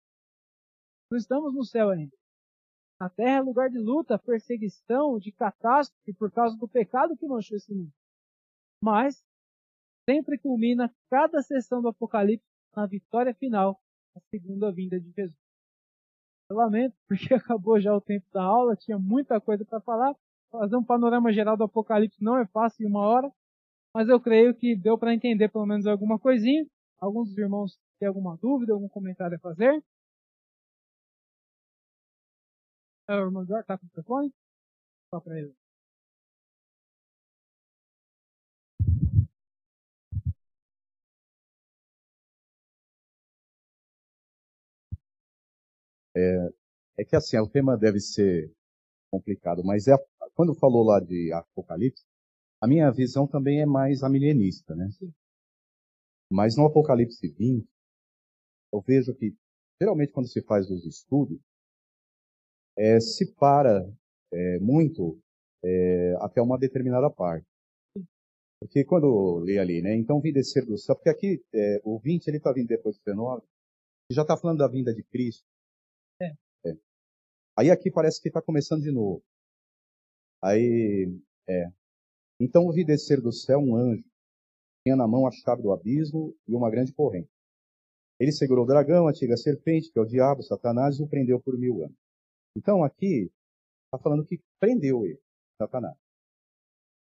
Não 1.11 1.17
estamos 1.17 1.53
no 1.53 1.63
céu 1.65 1.89
ainda. 1.89 2.15
A 2.99 3.09
terra 3.09 3.37
é 3.37 3.41
lugar 3.41 3.69
de 3.69 3.77
luta, 3.77 4.17
perseguição, 4.17 5.19
de 5.19 5.31
catástrofe 5.31 6.13
por 6.13 6.31
causa 6.31 6.57
do 6.57 6.67
pecado 6.67 7.17
que 7.17 7.27
manchou 7.27 7.57
esse 7.57 7.73
mundo. 7.73 7.91
Mas 8.81 9.21
sempre 10.09 10.37
culmina 10.37 10.93
cada 11.09 11.41
sessão 11.41 11.81
do 11.81 11.89
Apocalipse 11.89 12.47
na 12.75 12.85
vitória 12.85 13.33
final, 13.33 13.81
a 14.15 14.19
segunda 14.29 14.71
vinda 14.71 14.99
de 14.99 15.11
Jesus. 15.11 15.37
Eu 16.49 16.57
lamento, 16.57 16.95
porque 17.07 17.33
acabou 17.33 17.79
já 17.79 17.93
o 17.93 18.01
tempo 18.01 18.25
da 18.31 18.43
aula, 18.43 18.75
tinha 18.75 18.97
muita 18.97 19.41
coisa 19.41 19.65
para 19.65 19.81
falar. 19.81 20.15
Fazer 20.51 20.77
um 20.77 20.83
panorama 20.83 21.33
geral 21.33 21.57
do 21.57 21.63
Apocalipse 21.65 22.23
não 22.23 22.37
é 22.37 22.45
fácil 22.47 22.85
em 22.85 22.89
uma 22.89 23.01
hora, 23.01 23.29
mas 23.93 24.07
eu 24.07 24.21
creio 24.21 24.55
que 24.55 24.75
deu 24.75 24.97
para 24.97 25.13
entender 25.13 25.49
pelo 25.49 25.65
menos 25.65 25.85
alguma 25.85 26.17
coisinha. 26.17 26.65
Alguns 26.99 27.29
dos 27.29 27.37
irmãos 27.37 27.77
têm 27.99 28.07
alguma 28.07 28.37
dúvida, 28.37 28.73
algum 28.73 28.87
comentário 28.87 29.35
a 29.35 29.39
fazer? 29.39 29.83
É, 33.07 33.13
o 33.15 33.25
irmão 33.25 33.43
Eduardo 33.43 33.61
está 33.63 33.77
com 33.77 33.85
o 33.87 33.89
telefone? 33.89 34.31
Só 35.11 35.19
para 35.19 35.39
ele. 35.39 35.53
É, 46.15 46.49
é 46.99 47.05
que 47.05 47.15
assim, 47.15 47.37
o 47.39 47.47
tema 47.49 47.77
deve 47.77 47.99
ser 47.99 48.51
complicado, 49.11 49.63
mas 49.63 49.87
é, 49.87 49.95
quando 50.35 50.55
falou 50.55 50.83
lá 50.83 50.99
de 50.99 51.31
Apocalipse, 51.33 52.03
a 52.61 52.67
minha 52.67 52.91
visão 52.91 53.27
também 53.27 53.61
é 53.61 53.65
mais 53.65 54.03
amilenista, 54.03 54.75
né? 54.75 54.89
Mas 56.31 56.55
no 56.57 56.65
Apocalipse 56.65 57.27
20, 57.27 57.67
eu 58.73 58.81
vejo 58.81 59.13
que, 59.15 59.35
geralmente, 59.81 60.11
quando 60.11 60.27
se 60.27 60.41
faz 60.43 60.69
os 60.69 60.85
estudos, 60.85 61.39
é, 62.77 62.99
se 62.99 63.33
para 63.33 63.89
é, 64.31 64.59
muito 64.59 65.19
é, 65.63 66.15
até 66.19 66.41
uma 66.41 66.57
determinada 66.57 67.09
parte. 67.09 67.45
Porque 68.59 68.83
quando 68.83 69.37
lê 69.39 69.59
ali, 69.59 69.81
né? 69.81 69.95
Então 69.95 70.19
vim 70.19 70.31
descer 70.31 70.65
do 70.65 70.77
céu, 70.77 70.95
porque 70.95 71.09
aqui 71.09 71.43
o 71.83 71.99
20 71.99 72.27
ele 72.27 72.37
está 72.37 72.51
vindo 72.51 72.67
depois 72.67 72.97
do 72.97 73.03
19, 73.05 73.43
e 74.09 74.13
já 74.13 74.21
está 74.21 74.37
falando 74.37 74.59
da 74.59 74.67
vinda 74.67 74.93
de 74.93 75.03
Cristo. 75.03 75.45
É. 76.21 76.33
é. 76.65 76.77
Aí 77.57 77.69
aqui 77.69 77.91
parece 77.91 78.21
que 78.21 78.29
está 78.29 78.41
começando 78.41 78.81
de 78.81 78.91
novo. 78.91 79.21
Aí, 80.41 81.11
é. 81.47 81.71
Então 82.39 82.71
vi 82.71 82.85
descer 82.85 83.21
do 83.21 83.31
céu 83.31 83.59
um 83.59 83.75
anjo, 83.75 84.03
tinha 84.83 84.95
na 84.95 85.07
mão 85.07 85.25
a 85.25 85.31
chave 85.31 85.61
do 85.61 85.71
abismo 85.71 86.35
e 86.47 86.53
uma 86.53 86.69
grande 86.69 86.93
corrente. 86.93 87.29
Ele 88.19 88.31
segurou 88.31 88.63
o 88.63 88.67
dragão, 88.67 89.07
a 89.07 89.09
antiga 89.09 89.35
serpente, 89.35 89.91
que 89.91 89.99
é 89.99 90.01
o 90.01 90.05
diabo, 90.05 90.43
Satanás, 90.43 90.97
e 90.97 91.03
o 91.03 91.07
prendeu 91.07 91.39
por 91.39 91.57
mil 91.57 91.83
anos. 91.83 92.04
Então 92.55 92.83
aqui 92.83 93.31
está 93.85 94.01
falando 94.01 94.25
que 94.25 94.41
prendeu 94.59 95.05
ele, 95.05 95.19
Satanás. 95.57 95.97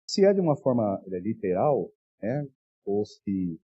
Se 0.10 0.26
é 0.26 0.34
de 0.34 0.42
uma 0.42 0.56
forma 0.56 1.02
é, 1.08 1.20
literal, 1.20 1.92
né, 2.22 2.48
ou 2.86 3.06
se 3.06 3.60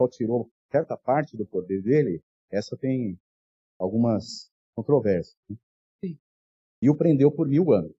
só 0.00 0.08
tirou 0.08 0.50
certa 0.70 0.96
parte 0.96 1.36
do 1.36 1.44
poder 1.46 1.82
dele, 1.82 2.22
essa 2.50 2.76
tem 2.76 3.18
algumas 3.78 4.50
controvérsias. 4.74 5.36
Né? 5.48 5.56
Sim. 6.04 6.18
E 6.82 6.88
o 6.88 6.96
prendeu 6.96 7.30
por 7.30 7.46
mil 7.48 7.72
anos. 7.72 7.94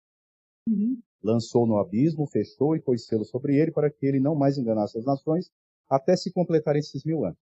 Uhum. 0.67 1.01
Lançou 1.23 1.67
no 1.67 1.77
abismo, 1.77 2.25
fechou 2.27 2.75
e 2.75 2.81
pôs 2.81 3.05
selo 3.05 3.25
sobre 3.25 3.57
ele 3.57 3.71
para 3.71 3.91
que 3.91 4.05
ele 4.05 4.19
não 4.19 4.35
mais 4.35 4.57
enganasse 4.57 4.97
as 4.97 5.05
nações 5.05 5.51
até 5.89 6.15
se 6.15 6.31
completar 6.31 6.75
esses 6.75 7.03
mil 7.03 7.25
anos. 7.25 7.37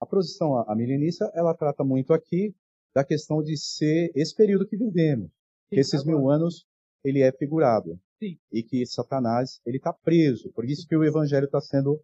A 0.00 0.06
posição 0.06 0.58
a 0.58 0.74
milenista, 0.74 1.30
ela 1.34 1.54
trata 1.54 1.84
muito 1.84 2.12
aqui 2.12 2.54
da 2.94 3.04
questão 3.04 3.42
de 3.42 3.56
ser 3.56 4.12
esse 4.14 4.34
período 4.34 4.66
que 4.66 4.76
vivemos. 4.76 5.28
Sim, 5.68 5.80
esses 5.80 6.02
agora. 6.02 6.16
mil 6.16 6.30
anos, 6.30 6.66
ele 7.04 7.20
é 7.20 7.32
figurado. 7.32 7.98
Sim. 8.22 8.38
E 8.52 8.62
que 8.62 8.86
Satanás, 8.86 9.60
ele 9.66 9.78
está 9.78 9.92
preso. 9.92 10.52
Por 10.52 10.64
isso 10.64 10.86
que 10.86 10.96
o 10.96 11.04
evangelho 11.04 11.46
está 11.46 11.60
sendo 11.60 12.00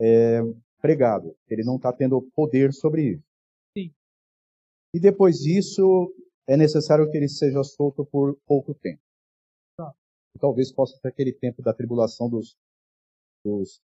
é, 0.00 0.40
pregado. 0.80 1.36
Ele 1.48 1.62
não 1.62 1.76
está 1.76 1.92
tendo 1.92 2.22
poder 2.34 2.72
sobre 2.72 3.12
isso. 3.12 3.24
Sim. 3.76 3.94
E 4.94 4.98
depois 4.98 5.36
disso, 5.36 6.14
é 6.46 6.56
necessário 6.56 7.10
que 7.10 7.16
ele 7.16 7.28
seja 7.28 7.62
solto 7.62 8.04
por 8.04 8.36
pouco 8.46 8.74
tempo. 8.74 9.02
Tá. 9.76 9.94
Talvez 10.40 10.72
possa 10.72 10.96
ser 10.96 11.08
aquele 11.08 11.32
tempo 11.32 11.62
da 11.62 11.74
tribulação 11.74 12.30
dos, 12.30 12.56
dos 13.44 13.82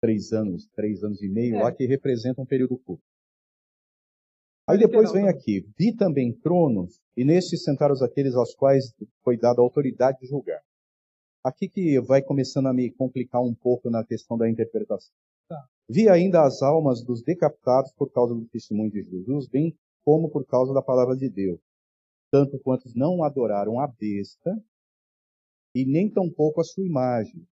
três 0.00 0.32
anos, 0.32 0.66
três 0.74 1.02
anos 1.04 1.22
e 1.22 1.28
meio, 1.28 1.56
é. 1.56 1.62
lá 1.62 1.72
que 1.72 1.86
representa 1.86 2.40
um 2.40 2.46
período 2.46 2.76
curto. 2.78 3.02
Aí 4.68 4.78
depois 4.78 5.12
vem 5.12 5.28
aqui, 5.28 5.64
vi 5.78 5.94
também 5.94 6.32
tronos, 6.32 7.00
e 7.16 7.24
nestes 7.24 7.62
sentaram 7.62 7.94
aqueles 8.02 8.34
aos 8.34 8.52
quais 8.52 8.92
foi 9.22 9.36
dada 9.38 9.60
a 9.60 9.64
autoridade 9.64 10.18
de 10.18 10.26
julgar. 10.26 10.60
Aqui 11.44 11.68
que 11.68 12.00
vai 12.00 12.20
começando 12.20 12.66
a 12.66 12.72
me 12.72 12.90
complicar 12.90 13.40
um 13.40 13.54
pouco 13.54 13.88
na 13.88 14.04
questão 14.04 14.36
da 14.36 14.50
interpretação. 14.50 15.14
Tá. 15.48 15.64
Vi 15.88 16.08
ainda 16.08 16.42
as 16.42 16.62
almas 16.62 17.00
dos 17.04 17.22
decapitados 17.22 17.92
por 17.92 18.10
causa 18.10 18.34
do 18.34 18.44
testemunho 18.46 18.90
de 18.90 19.02
Jesus, 19.02 19.46
bem 19.46 19.72
como 20.04 20.28
por 20.28 20.44
causa 20.44 20.74
da 20.74 20.82
palavra 20.82 21.16
de 21.16 21.28
Deus, 21.28 21.60
tanto 22.32 22.58
quantos 22.58 22.92
não 22.92 23.22
adoraram 23.22 23.78
a 23.78 23.86
besta, 23.86 24.52
e 25.76 25.84
nem 25.84 26.10
tampouco 26.10 26.60
a 26.60 26.64
sua 26.64 26.84
imagem. 26.84 27.46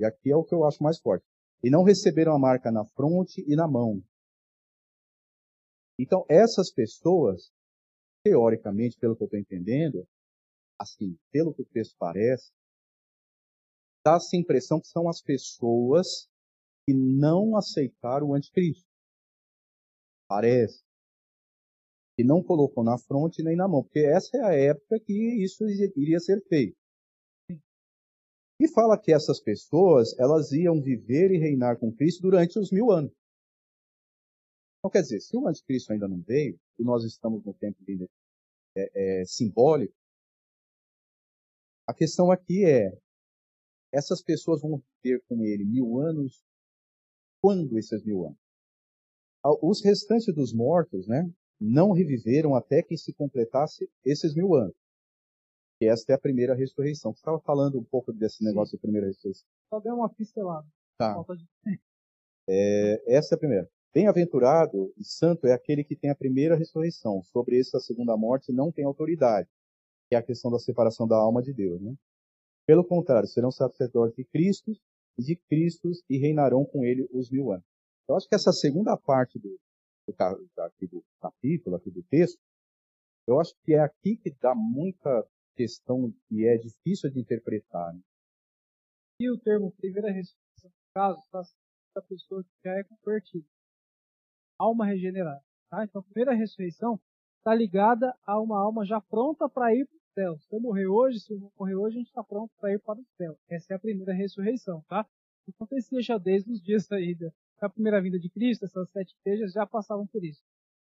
E 0.00 0.04
aqui 0.04 0.32
é 0.32 0.36
o 0.36 0.42
que 0.42 0.54
eu 0.54 0.64
acho 0.64 0.82
mais 0.82 0.98
forte. 0.98 1.24
E 1.62 1.70
não 1.70 1.84
receberam 1.84 2.34
a 2.34 2.38
marca 2.38 2.72
na 2.72 2.84
fronte 2.84 3.44
e 3.46 3.54
na 3.54 3.68
mão, 3.68 4.02
então, 5.98 6.24
essas 6.28 6.72
pessoas, 6.72 7.52
teoricamente, 8.24 8.98
pelo 8.98 9.16
que 9.16 9.22
eu 9.22 9.26
estou 9.26 9.38
entendendo, 9.38 10.06
assim, 10.78 11.16
pelo 11.30 11.54
que 11.54 11.62
o 11.62 11.66
texto 11.66 11.94
parece, 11.98 12.50
dá-se 14.04 14.36
a 14.36 14.40
impressão 14.40 14.80
que 14.80 14.88
são 14.88 15.08
as 15.08 15.22
pessoas 15.22 16.28
que 16.86 16.92
não 16.92 17.56
aceitaram 17.56 18.28
o 18.28 18.34
anticristo. 18.34 18.86
Parece. 20.28 20.82
Que 22.16 22.24
não 22.24 22.42
colocou 22.42 22.84
na 22.84 22.98
fronte 22.98 23.42
nem 23.42 23.56
na 23.56 23.66
mão, 23.66 23.82
porque 23.82 24.00
essa 24.00 24.36
é 24.36 24.44
a 24.44 24.54
época 24.54 25.00
que 25.00 25.42
isso 25.42 25.64
iria 25.96 26.20
ser 26.20 26.40
feito. 26.48 26.76
E 28.60 28.68
fala 28.68 29.00
que 29.00 29.12
essas 29.12 29.40
pessoas, 29.40 30.16
elas 30.18 30.52
iam 30.52 30.80
viver 30.80 31.32
e 31.32 31.38
reinar 31.38 31.78
com 31.78 31.92
Cristo 31.92 32.22
durante 32.22 32.58
os 32.58 32.70
mil 32.70 32.90
anos. 32.90 33.12
Então, 34.84 34.90
quer 34.90 35.00
dizer, 35.00 35.20
se 35.20 35.34
o 35.34 35.48
anticristo 35.48 35.94
ainda 35.94 36.06
não 36.06 36.20
veio, 36.20 36.60
e 36.78 36.84
nós 36.84 37.04
estamos 37.04 37.42
no 37.42 37.54
tempo 37.54 37.82
de, 37.82 38.06
é, 38.76 39.20
é, 39.20 39.24
simbólico, 39.24 39.94
a 41.88 41.94
questão 41.94 42.30
aqui 42.30 42.66
é, 42.66 42.94
essas 43.90 44.22
pessoas 44.22 44.60
vão 44.60 44.84
ter 45.00 45.24
com 45.26 45.42
ele 45.42 45.64
mil 45.64 45.98
anos, 46.00 46.44
quando 47.40 47.78
esses 47.78 48.04
mil 48.04 48.26
anos? 48.26 48.38
Os 49.62 49.82
restantes 49.82 50.34
dos 50.34 50.52
mortos, 50.52 51.08
né, 51.08 51.32
não 51.58 51.92
reviveram 51.92 52.54
até 52.54 52.82
que 52.82 52.98
se 52.98 53.14
completasse 53.14 53.90
esses 54.04 54.34
mil 54.34 54.54
anos. 54.54 54.76
E 55.80 55.86
esta 55.86 56.12
é 56.12 56.14
a 56.14 56.20
primeira 56.20 56.54
ressurreição. 56.54 57.14
Você 57.14 57.20
estava 57.20 57.40
falando 57.40 57.78
um 57.78 57.84
pouco 57.84 58.12
desse 58.12 58.44
negócio 58.44 58.72
Sim. 58.72 58.76
da 58.76 58.82
primeira 58.82 59.06
ressurreição. 59.06 59.46
Só 59.70 59.80
deu 59.80 59.94
uma 59.94 60.10
pincelada. 60.10 60.68
Tá. 60.98 61.16
É, 62.46 63.16
essa 63.16 63.34
é 63.34 63.36
a 63.36 63.38
primeira. 63.38 63.73
Bem-aventurado 63.94 64.92
e 64.98 65.04
santo 65.04 65.46
é 65.46 65.52
aquele 65.52 65.84
que 65.84 65.94
tem 65.94 66.10
a 66.10 66.16
primeira 66.16 66.56
ressurreição. 66.56 67.22
Sobre 67.22 67.60
essa 67.60 67.78
segunda 67.78 68.16
morte 68.16 68.52
não 68.52 68.72
tem 68.72 68.84
autoridade, 68.84 69.48
que 70.08 70.16
é 70.16 70.18
a 70.18 70.22
questão 70.22 70.50
da 70.50 70.58
separação 70.58 71.06
da 71.06 71.16
alma 71.16 71.40
de 71.40 71.52
Deus. 71.52 71.80
Né? 71.80 71.94
Pelo 72.66 72.84
contrário, 72.84 73.28
serão 73.28 73.52
sacerdotes 73.52 74.16
de 74.16 74.24
Cristo 74.24 74.72
e 75.16 75.22
de 75.22 75.36
Cristo 75.36 75.92
e 76.10 76.18
reinarão 76.18 76.64
com 76.64 76.84
ele 76.84 77.08
os 77.12 77.30
mil 77.30 77.52
anos. 77.52 77.64
Eu 78.08 78.16
acho 78.16 78.28
que 78.28 78.34
essa 78.34 78.52
segunda 78.52 78.96
parte 78.96 79.38
do, 79.38 79.56
do, 80.08 80.62
aqui 80.62 80.88
do 80.88 81.04
capítulo, 81.20 81.76
aqui 81.76 81.88
do 81.92 82.02
texto, 82.02 82.40
eu 83.28 83.38
acho 83.38 83.54
que 83.62 83.74
é 83.74 83.78
aqui 83.78 84.16
que 84.16 84.34
dá 84.42 84.56
muita 84.56 85.24
questão 85.54 86.12
que 86.28 86.44
é 86.44 86.56
difícil 86.56 87.12
de 87.12 87.20
interpretar. 87.20 87.94
Né? 87.94 88.00
E 89.20 89.30
o 89.30 89.38
termo 89.38 89.70
primeira 89.70 90.10
ressurreição, 90.10 90.64
no 90.64 90.92
caso, 90.92 91.20
está 91.20 91.42
a 91.94 92.02
pessoa 92.02 92.42
que 92.42 92.50
já 92.64 92.72
é 92.72 92.82
convertida 92.82 93.53
alma 94.58 94.86
regenerada. 94.86 95.42
Tá? 95.70 95.84
Então, 95.84 96.00
a 96.00 96.04
primeira 96.04 96.34
ressurreição 96.34 97.00
está 97.38 97.54
ligada 97.54 98.14
a 98.24 98.40
uma 98.40 98.58
alma 98.58 98.84
já 98.84 99.00
pronta 99.00 99.48
para 99.48 99.74
ir 99.74 99.86
para 99.86 99.96
o 99.96 100.14
céu. 100.14 100.38
Se 100.38 100.54
eu 100.54 100.60
morrer 100.60 100.86
hoje, 100.86 101.20
se 101.20 101.32
eu 101.32 101.52
morrer 101.58 101.74
hoje, 101.74 101.96
a 101.96 101.98
gente 101.98 102.08
está 102.08 102.24
pronto 102.24 102.52
para 102.58 102.72
ir 102.72 102.78
para 102.80 102.98
o 102.98 103.04
céu. 103.16 103.36
Essa 103.48 103.74
é 103.74 103.76
a 103.76 103.80
primeira 103.80 104.12
ressurreição, 104.12 104.82
tá? 104.88 105.06
Isso 105.46 105.50
acontecia 105.50 106.00
já 106.00 106.16
desde 106.16 106.50
os 106.50 106.62
dias 106.62 106.86
da, 106.88 106.96
da 107.60 107.68
primeira 107.68 108.00
vinda 108.00 108.18
de 108.18 108.30
Cristo, 108.30 108.64
essas 108.64 108.88
sete 108.90 109.14
igrejas 109.20 109.52
já 109.52 109.66
passavam 109.66 110.06
por 110.06 110.24
isso. 110.24 110.42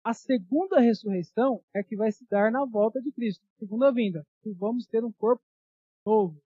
A 0.02 0.14
segunda 0.14 0.80
ressurreição 0.80 1.62
é 1.74 1.82
que 1.82 1.96
vai 1.96 2.10
se 2.10 2.26
dar 2.30 2.50
na 2.50 2.64
volta 2.64 3.00
de 3.00 3.12
Cristo, 3.12 3.44
segunda 3.58 3.92
vinda. 3.92 4.26
E 4.44 4.52
vamos 4.52 4.86
ter 4.86 5.04
um 5.04 5.12
corpo 5.12 5.42
novo. 6.06 6.40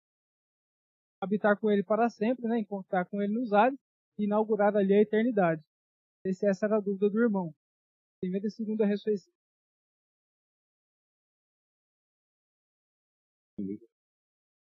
Habitar 1.20 1.58
com 1.58 1.70
ele 1.70 1.82
para 1.82 2.08
sempre, 2.08 2.48
né? 2.48 2.58
encontrar 2.58 3.04
com 3.04 3.20
ele 3.20 3.34
nos 3.34 3.52
ares 3.52 3.78
e 4.18 4.24
inaugurar 4.24 4.74
ali 4.74 4.94
a 4.94 5.02
eternidade. 5.02 5.62
Se 6.26 6.46
essa 6.46 6.66
era 6.66 6.76
a 6.76 6.80
dúvida 6.80 7.08
do 7.08 7.18
irmão. 7.18 7.54
Primeira 8.20 8.46
e 8.46 8.50
segunda 8.50 8.84
ressurreição. 8.84 9.32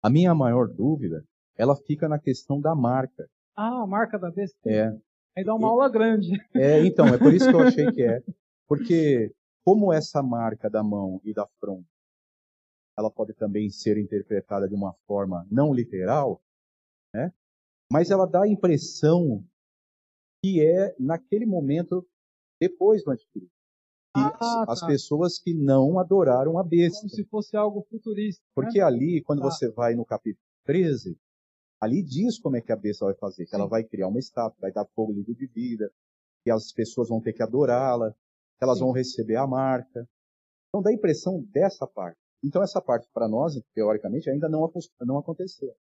A 0.03 0.11
minha 0.11 0.35
maior 0.35 0.69
dúvida, 0.69 1.25
ela 1.57 1.77
fica 1.77 2.09
na 2.09 2.19
questão 2.19 2.61
da 2.61 2.75
marca. 2.75 3.29
Ah, 3.57 3.83
a 3.83 3.87
marca 3.87 4.19
da 4.19 4.31
besta. 4.31 4.59
É. 4.69 4.89
Aí 5.37 5.45
dá 5.45 5.55
uma 5.55 5.69
e, 5.69 5.71
aula 5.71 5.89
grande. 5.89 6.33
É, 6.55 6.85
então, 6.85 7.07
é 7.07 7.19
por 7.19 7.33
isso 7.33 7.49
que 7.49 7.55
eu 7.55 7.61
achei 7.61 7.91
que 7.93 8.03
é. 8.03 8.21
Porque 8.67 9.33
como 9.65 9.93
essa 9.93 10.23
marca 10.23 10.69
da 10.69 10.83
mão 10.83 11.21
e 11.25 11.33
da 11.33 11.47
fronte, 11.61 11.89
ela 12.99 13.11
pode 13.11 13.35
também 13.35 13.71
ser 13.71 13.99
interpretada 13.99 14.69
de 14.69 14.75
uma 14.75 14.95
forma 15.07 15.47
não 15.51 15.73
literal, 15.73 16.43
né? 17.15 17.33
Mas 17.91 18.11
ela 18.11 18.27
dá 18.27 18.43
a 18.43 18.49
impressão 18.49 19.45
que 20.47 20.65
é 20.65 20.95
naquele 20.97 21.45
momento 21.45 22.07
depois 22.61 23.03
do 23.03 23.11
anticristo. 23.11 23.51
Ah, 24.15 24.65
as 24.69 24.81
tá. 24.81 24.87
pessoas 24.87 25.39
que 25.41 25.53
não 25.53 25.99
adoraram 25.99 26.57
a 26.57 26.63
besta. 26.63 27.01
Como 27.01 27.11
se 27.11 27.25
fosse 27.25 27.57
algo 27.57 27.85
futurista. 27.91 28.43
Porque 28.55 28.79
né? 28.79 28.85
ali, 28.85 29.23
quando 29.23 29.41
tá. 29.41 29.51
você 29.51 29.69
vai 29.69 29.97
no 29.97 30.07
capítulo 30.07 30.47
13, 30.65 31.19
ali 31.81 32.01
diz 32.01 32.39
como 32.39 32.57
é 32.57 32.61
que 32.61 32.71
a 32.71 32.77
besta 32.77 33.05
vai 33.07 33.15
fazer. 33.15 33.45
Que 33.45 33.51
Sim. 33.51 33.57
ela 33.57 33.67
vai 33.67 33.83
criar 33.83 34.07
uma 34.07 34.21
estátua, 34.21 34.57
vai 34.61 34.73
dar 34.73 34.87
fogo 34.95 35.13
livre 35.13 35.35
de 35.35 35.47
vida, 35.49 35.91
que 36.45 36.51
as 36.51 36.73
pessoas 36.73 37.09
vão 37.09 37.21
ter 37.21 37.33
que 37.33 37.43
adorá-la, 37.43 38.15
elas 38.61 38.79
Sim. 38.79 38.85
vão 38.85 38.93
receber 38.93 39.37
a 39.37 39.47
marca. 39.47 40.09
Então 40.69 40.81
dá 40.81 40.91
a 40.91 40.95
impressão 40.95 41.43
dessa 41.53 41.89
parte. 41.89 42.21
Então 42.43 42.63
essa 42.63 42.81
parte 42.81 43.09
para 43.13 43.29
nós, 43.29 43.61
teoricamente, 43.75 44.31
ainda 44.31 44.49
não, 44.49 44.73
não 45.01 45.19
aconteceu. 45.19 45.75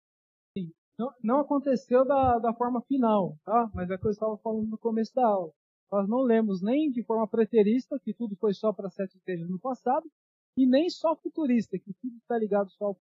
Não, 0.98 1.12
não 1.22 1.40
aconteceu 1.40 2.04
da, 2.04 2.38
da 2.38 2.54
forma 2.54 2.80
final, 2.82 3.36
tá? 3.44 3.70
Mas 3.74 3.90
é 3.90 3.98
que 3.98 4.06
eu 4.06 4.10
estava 4.10 4.36
falando 4.38 4.68
no 4.68 4.78
começo 4.78 5.14
da 5.14 5.26
aula. 5.26 5.52
Nós 5.92 6.08
não 6.08 6.22
lemos 6.22 6.62
nem 6.62 6.90
de 6.90 7.02
forma 7.02 7.28
preterista, 7.28 7.98
que 8.00 8.14
tudo 8.14 8.34
foi 8.36 8.54
só 8.54 8.72
para 8.72 8.90
sete 8.90 9.16
igrejas 9.18 9.48
no 9.48 9.58
passado, 9.58 10.10
e 10.58 10.66
nem 10.66 10.88
só 10.88 11.14
futurista, 11.14 11.78
que 11.78 11.92
tudo 12.00 12.16
está 12.16 12.38
ligado 12.38 12.70
só 12.70 12.86
ao 12.86 12.96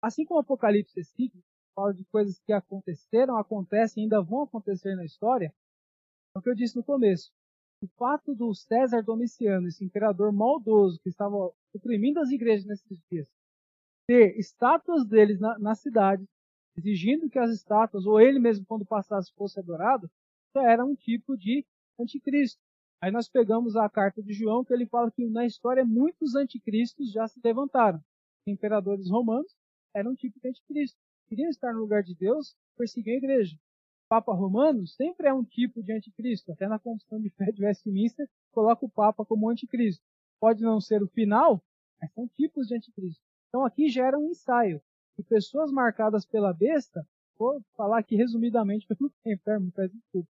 Assim 0.00 0.24
como 0.24 0.38
o 0.38 0.42
Apocalipse 0.42 1.00
é 1.00 1.02
fala 1.74 1.92
de 1.92 2.04
coisas 2.06 2.40
que 2.40 2.52
aconteceram, 2.52 3.36
acontecem 3.36 4.02
e 4.02 4.04
ainda 4.04 4.22
vão 4.22 4.42
acontecer 4.42 4.94
na 4.94 5.04
história, 5.04 5.52
é 6.34 6.38
o 6.38 6.42
que 6.42 6.48
eu 6.50 6.54
disse 6.54 6.76
no 6.76 6.84
começo. 6.84 7.30
O 7.82 7.88
fato 7.96 8.34
do 8.34 8.54
César 8.54 9.02
Domiciano, 9.02 9.68
esse 9.68 9.84
imperador 9.84 10.32
maldoso 10.32 11.00
que 11.00 11.08
estava 11.08 11.52
oprimindo 11.74 12.20
as 12.20 12.30
igrejas 12.30 12.66
nesses 12.66 12.98
dias, 13.10 13.28
ter 14.08 14.36
estátuas 14.38 15.06
deles 15.06 15.38
na, 15.38 15.58
na 15.58 15.74
cidade, 15.74 16.24
exigindo 16.78 17.28
que 17.28 17.38
as 17.38 17.50
estátuas, 17.50 18.06
ou 18.06 18.20
ele 18.20 18.38
mesmo 18.38 18.64
quando 18.64 18.86
passasse, 18.86 19.32
fosse 19.34 19.58
adorado, 19.58 20.10
já 20.54 20.62
era 20.62 20.84
um 20.84 20.94
tipo 20.94 21.36
de 21.36 21.66
anticristo. 21.98 22.60
Aí 23.00 23.10
nós 23.10 23.28
pegamos 23.28 23.76
a 23.76 23.88
carta 23.88 24.22
de 24.22 24.32
João, 24.32 24.64
que 24.64 24.72
ele 24.72 24.86
fala 24.86 25.10
que 25.10 25.24
na 25.26 25.44
história 25.44 25.84
muitos 25.84 26.34
anticristos 26.34 27.12
já 27.12 27.26
se 27.28 27.40
levantaram. 27.44 28.00
Imperadores 28.46 29.10
romanos 29.10 29.54
eram 29.94 30.12
um 30.12 30.14
tipo 30.14 30.40
de 30.40 30.48
anticristo. 30.48 30.98
Queriam 31.28 31.50
estar 31.50 31.72
no 31.72 31.80
lugar 31.80 32.02
de 32.02 32.14
Deus, 32.14 32.56
perseguiam 32.76 33.14
a 33.14 33.18
igreja. 33.18 33.56
O 33.56 34.08
Papa 34.08 34.32
romano 34.32 34.86
sempre 34.86 35.28
é 35.28 35.34
um 35.34 35.44
tipo 35.44 35.82
de 35.82 35.92
anticristo. 35.92 36.50
Até 36.50 36.66
na 36.66 36.78
Constituição 36.78 37.20
de 37.20 37.28
Fé 37.30 37.52
de 37.52 37.64
Westminster, 37.64 38.28
coloca 38.50 38.86
o 38.86 38.90
Papa 38.90 39.24
como 39.24 39.50
anticristo. 39.50 40.02
Pode 40.40 40.62
não 40.62 40.80
ser 40.80 41.02
o 41.02 41.08
final, 41.08 41.62
mas 42.00 42.12
são 42.14 42.26
tipos 42.28 42.68
de 42.68 42.74
anticristo. 42.74 43.22
Então 43.48 43.64
aqui 43.64 43.88
já 43.88 44.06
era 44.06 44.18
um 44.18 44.30
ensaio. 44.30 44.80
E 45.18 45.22
pessoas 45.22 45.72
marcadas 45.72 46.24
pela 46.24 46.52
besta, 46.52 47.06
vou 47.36 47.60
falar 47.76 47.98
aqui 47.98 48.14
resumidamente 48.14 48.86
pelo 48.86 49.10
tempo, 49.24 49.42
tá? 49.44 49.58
me 49.58 49.72
peço 49.72 49.94
desculpa. 49.94 50.28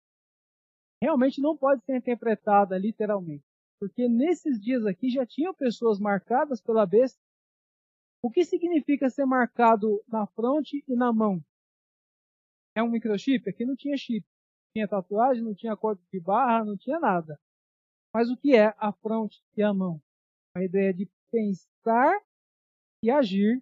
Realmente 1.01 1.41
não 1.41 1.55
pode 1.55 1.83
ser 1.83 1.97
interpretada 1.97 2.77
literalmente. 2.77 3.43
Porque 3.79 4.07
nesses 4.07 4.59
dias 4.59 4.85
aqui 4.85 5.09
já 5.09 5.25
tinham 5.25 5.53
pessoas 5.53 5.99
marcadas 5.99 6.61
pela 6.61 6.85
besta. 6.85 7.19
O 8.23 8.31
que 8.31 8.43
significa 8.43 9.09
ser 9.09 9.25
marcado 9.25 10.03
na 10.07 10.25
fronte 10.25 10.83
e 10.87 10.95
na 10.95 11.13
mão? 11.13 11.43
É 12.75 12.81
um 12.81 12.89
microchip? 12.89 13.47
Aqui 13.47 13.65
não 13.65 13.75
tinha 13.75 13.95
chip. 13.95 14.25
Não 14.25 14.71
tinha 14.73 14.87
tatuagem, 14.87 15.43
não 15.43 15.53
tinha 15.53 15.77
código 15.77 16.07
de 16.11 16.19
barra, 16.19 16.65
não 16.65 16.77
tinha 16.77 16.99
nada. 16.99 17.39
Mas 18.13 18.29
o 18.29 18.37
que 18.37 18.55
é 18.55 18.73
a 18.77 18.91
fronte 18.91 19.43
e 19.55 19.61
a 19.61 19.73
mão? 19.73 20.01
A 20.55 20.63
ideia 20.63 20.93
de 20.93 21.07
pensar 21.31 22.19
e 23.03 23.11
agir 23.11 23.61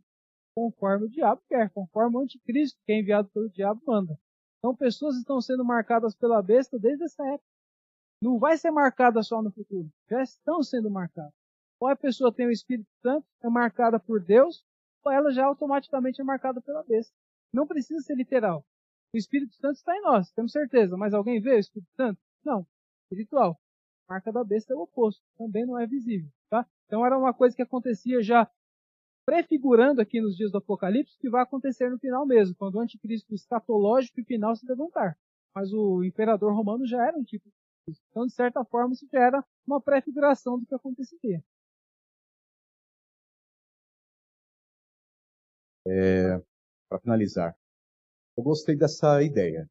conforme 0.56 1.06
o 1.06 1.10
diabo 1.10 1.42
quer, 1.50 1.70
conforme 1.72 2.16
o 2.16 2.22
anticristo 2.22 2.80
que 2.86 2.94
é 2.94 3.00
enviado 3.00 3.28
pelo 3.30 3.50
diabo 3.50 3.82
manda. 3.86 4.18
Então 4.58 4.76
pessoas 4.76 5.18
estão 5.18 5.42
sendo 5.42 5.66
marcadas 5.66 6.16
pela 6.16 6.42
besta 6.42 6.80
desde 6.80 7.04
essa 7.04 7.24
época. 7.28 7.50
Não 8.22 8.40
vai 8.40 8.58
ser 8.58 8.72
marcada 8.72 9.22
só 9.22 9.42
no 9.42 9.52
futuro, 9.52 9.92
já 10.10 10.24
estão 10.24 10.64
sendo 10.64 10.90
marcadas. 10.90 11.34
Ou 11.80 11.90
a 11.90 11.96
pessoa 11.96 12.34
tem 12.34 12.48
o 12.48 12.52
Espírito 12.52 12.90
Santo, 13.02 13.28
é 13.44 13.50
marcada 13.50 14.00
por 14.00 14.24
Deus, 14.24 14.64
ou 15.04 15.12
ela 15.12 15.32
já 15.32 15.46
automaticamente 15.46 16.22
é 16.22 16.24
marcada 16.24 16.62
pela 16.62 16.82
besta. 16.84 17.14
Não 17.54 17.68
precisa 17.68 18.02
ser 18.02 18.16
literal. 18.16 18.66
O 19.14 19.18
Espírito 19.18 19.54
Santo 19.56 19.76
está 19.76 19.96
em 19.96 20.02
nós, 20.02 20.32
temos 20.32 20.54
certeza, 20.54 20.96
mas 20.96 21.14
alguém 21.14 21.42
vê 21.42 21.56
o 21.56 21.60
Espírito 21.60 21.92
Santo? 21.96 22.20
Não, 22.44 22.66
espiritual. 23.04 23.60
A 24.08 24.14
marca 24.14 24.32
da 24.32 24.44
besta 24.44 24.74
é 24.74 24.76
o 24.76 24.82
oposto, 24.82 25.22
também 25.38 25.66
não 25.66 25.78
é 25.78 25.86
visível. 25.86 26.30
Tá? 26.50 26.66
Então 26.86 27.06
era 27.06 27.18
uma 27.18 27.34
coisa 27.34 27.56
que 27.56 27.62
acontecia 27.62 28.22
já 28.22 28.50
prefigurando 29.26 30.02
aqui 30.02 30.22
nos 30.22 30.36
dias 30.36 30.52
do 30.52 30.60
Apocalipse 30.60 31.18
que 31.20 31.30
vai 31.30 31.42
acontecer 31.42 31.90
no 31.90 31.98
final 31.98 32.26
mesmo, 32.26 32.56
quando 32.56 32.76
o 32.76 32.80
anticristo 32.80 33.34
escatológico 33.34 34.20
e 34.20 34.24
final 34.24 34.56
se 34.56 34.66
levantar. 34.68 35.18
Mas 35.54 35.74
o 35.74 36.04
imperador 36.04 36.54
romano 36.54 36.86
já 36.86 37.06
era 37.08 37.18
um 37.18 37.24
tipo 37.24 37.50
de 37.88 37.96
Então, 38.10 38.26
de 38.26 38.34
certa 38.34 38.64
forma, 38.66 38.94
isso 38.94 39.08
já 39.12 39.20
era 39.20 39.46
uma 39.66 39.82
prefiguração 39.82 40.60
do 40.60 40.66
que 40.66 40.76
aconteceria. 40.76 41.44
É, 45.88 46.42
Para 46.90 47.00
finalizar, 47.00 47.56
eu 48.38 48.44
gostei 48.44 48.76
dessa 48.76 49.22
ideia. 49.24 49.70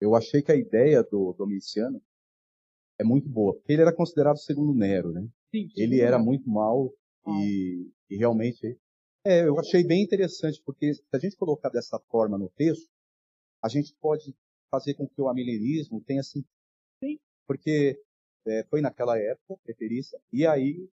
Eu 0.00 0.14
achei 0.14 0.42
que 0.42 0.52
a 0.52 0.56
ideia 0.56 1.02
do 1.02 1.32
Domiciano 1.32 2.00
é 2.98 3.04
muito 3.04 3.28
boa, 3.28 3.54
porque 3.54 3.72
ele 3.72 3.82
era 3.82 3.94
considerado 3.94 4.38
segundo 4.38 4.74
Nero, 4.74 5.12
né? 5.12 5.26
Sim, 5.50 5.68
Ele 5.76 6.00
era 6.00 6.18
muito 6.18 6.48
mal 6.48 6.92
e, 7.26 7.90
e 8.10 8.16
realmente 8.16 8.78
é, 9.26 9.48
eu 9.48 9.58
achei 9.58 9.84
bem 9.84 10.04
interessante, 10.04 10.62
porque 10.64 10.94
se 10.94 11.02
a 11.12 11.18
gente 11.18 11.36
colocar 11.36 11.68
dessa 11.68 11.98
forma 11.98 12.38
no 12.38 12.48
texto, 12.50 12.88
a 13.60 13.68
gente 13.68 13.92
pode 14.00 14.32
fazer 14.70 14.94
com 14.94 15.08
que 15.08 15.20
o 15.20 15.28
amilenismo 15.28 16.00
tenha 16.00 16.22
sentido. 16.22 16.48
Sim. 17.02 17.18
Porque 17.46 18.00
é, 18.46 18.64
foi 18.64 18.80
naquela 18.80 19.18
época, 19.18 19.60
preferência, 19.64 20.20
e 20.32 20.46
aí 20.46 20.88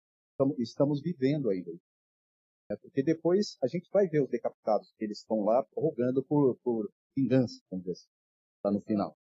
estamos, 0.59 1.01
vivendo 1.01 1.49
ainda. 1.49 1.73
É, 2.71 2.77
porque 2.77 3.03
depois 3.03 3.57
a 3.63 3.67
gente 3.67 3.89
vai 3.91 4.07
ver 4.07 4.23
os 4.23 4.29
decapitados, 4.29 4.93
que 4.99 5.05
eles 5.05 5.21
estão 5.21 5.43
lá 5.45 5.67
rogando 5.75 6.23
por, 6.23 6.57
por 6.63 6.93
vingança, 7.17 7.63
vamos 7.71 7.87
dizer 7.87 7.93
assim, 7.93 8.09
lá 8.63 8.71
no 8.71 8.81
final. 8.83 9.17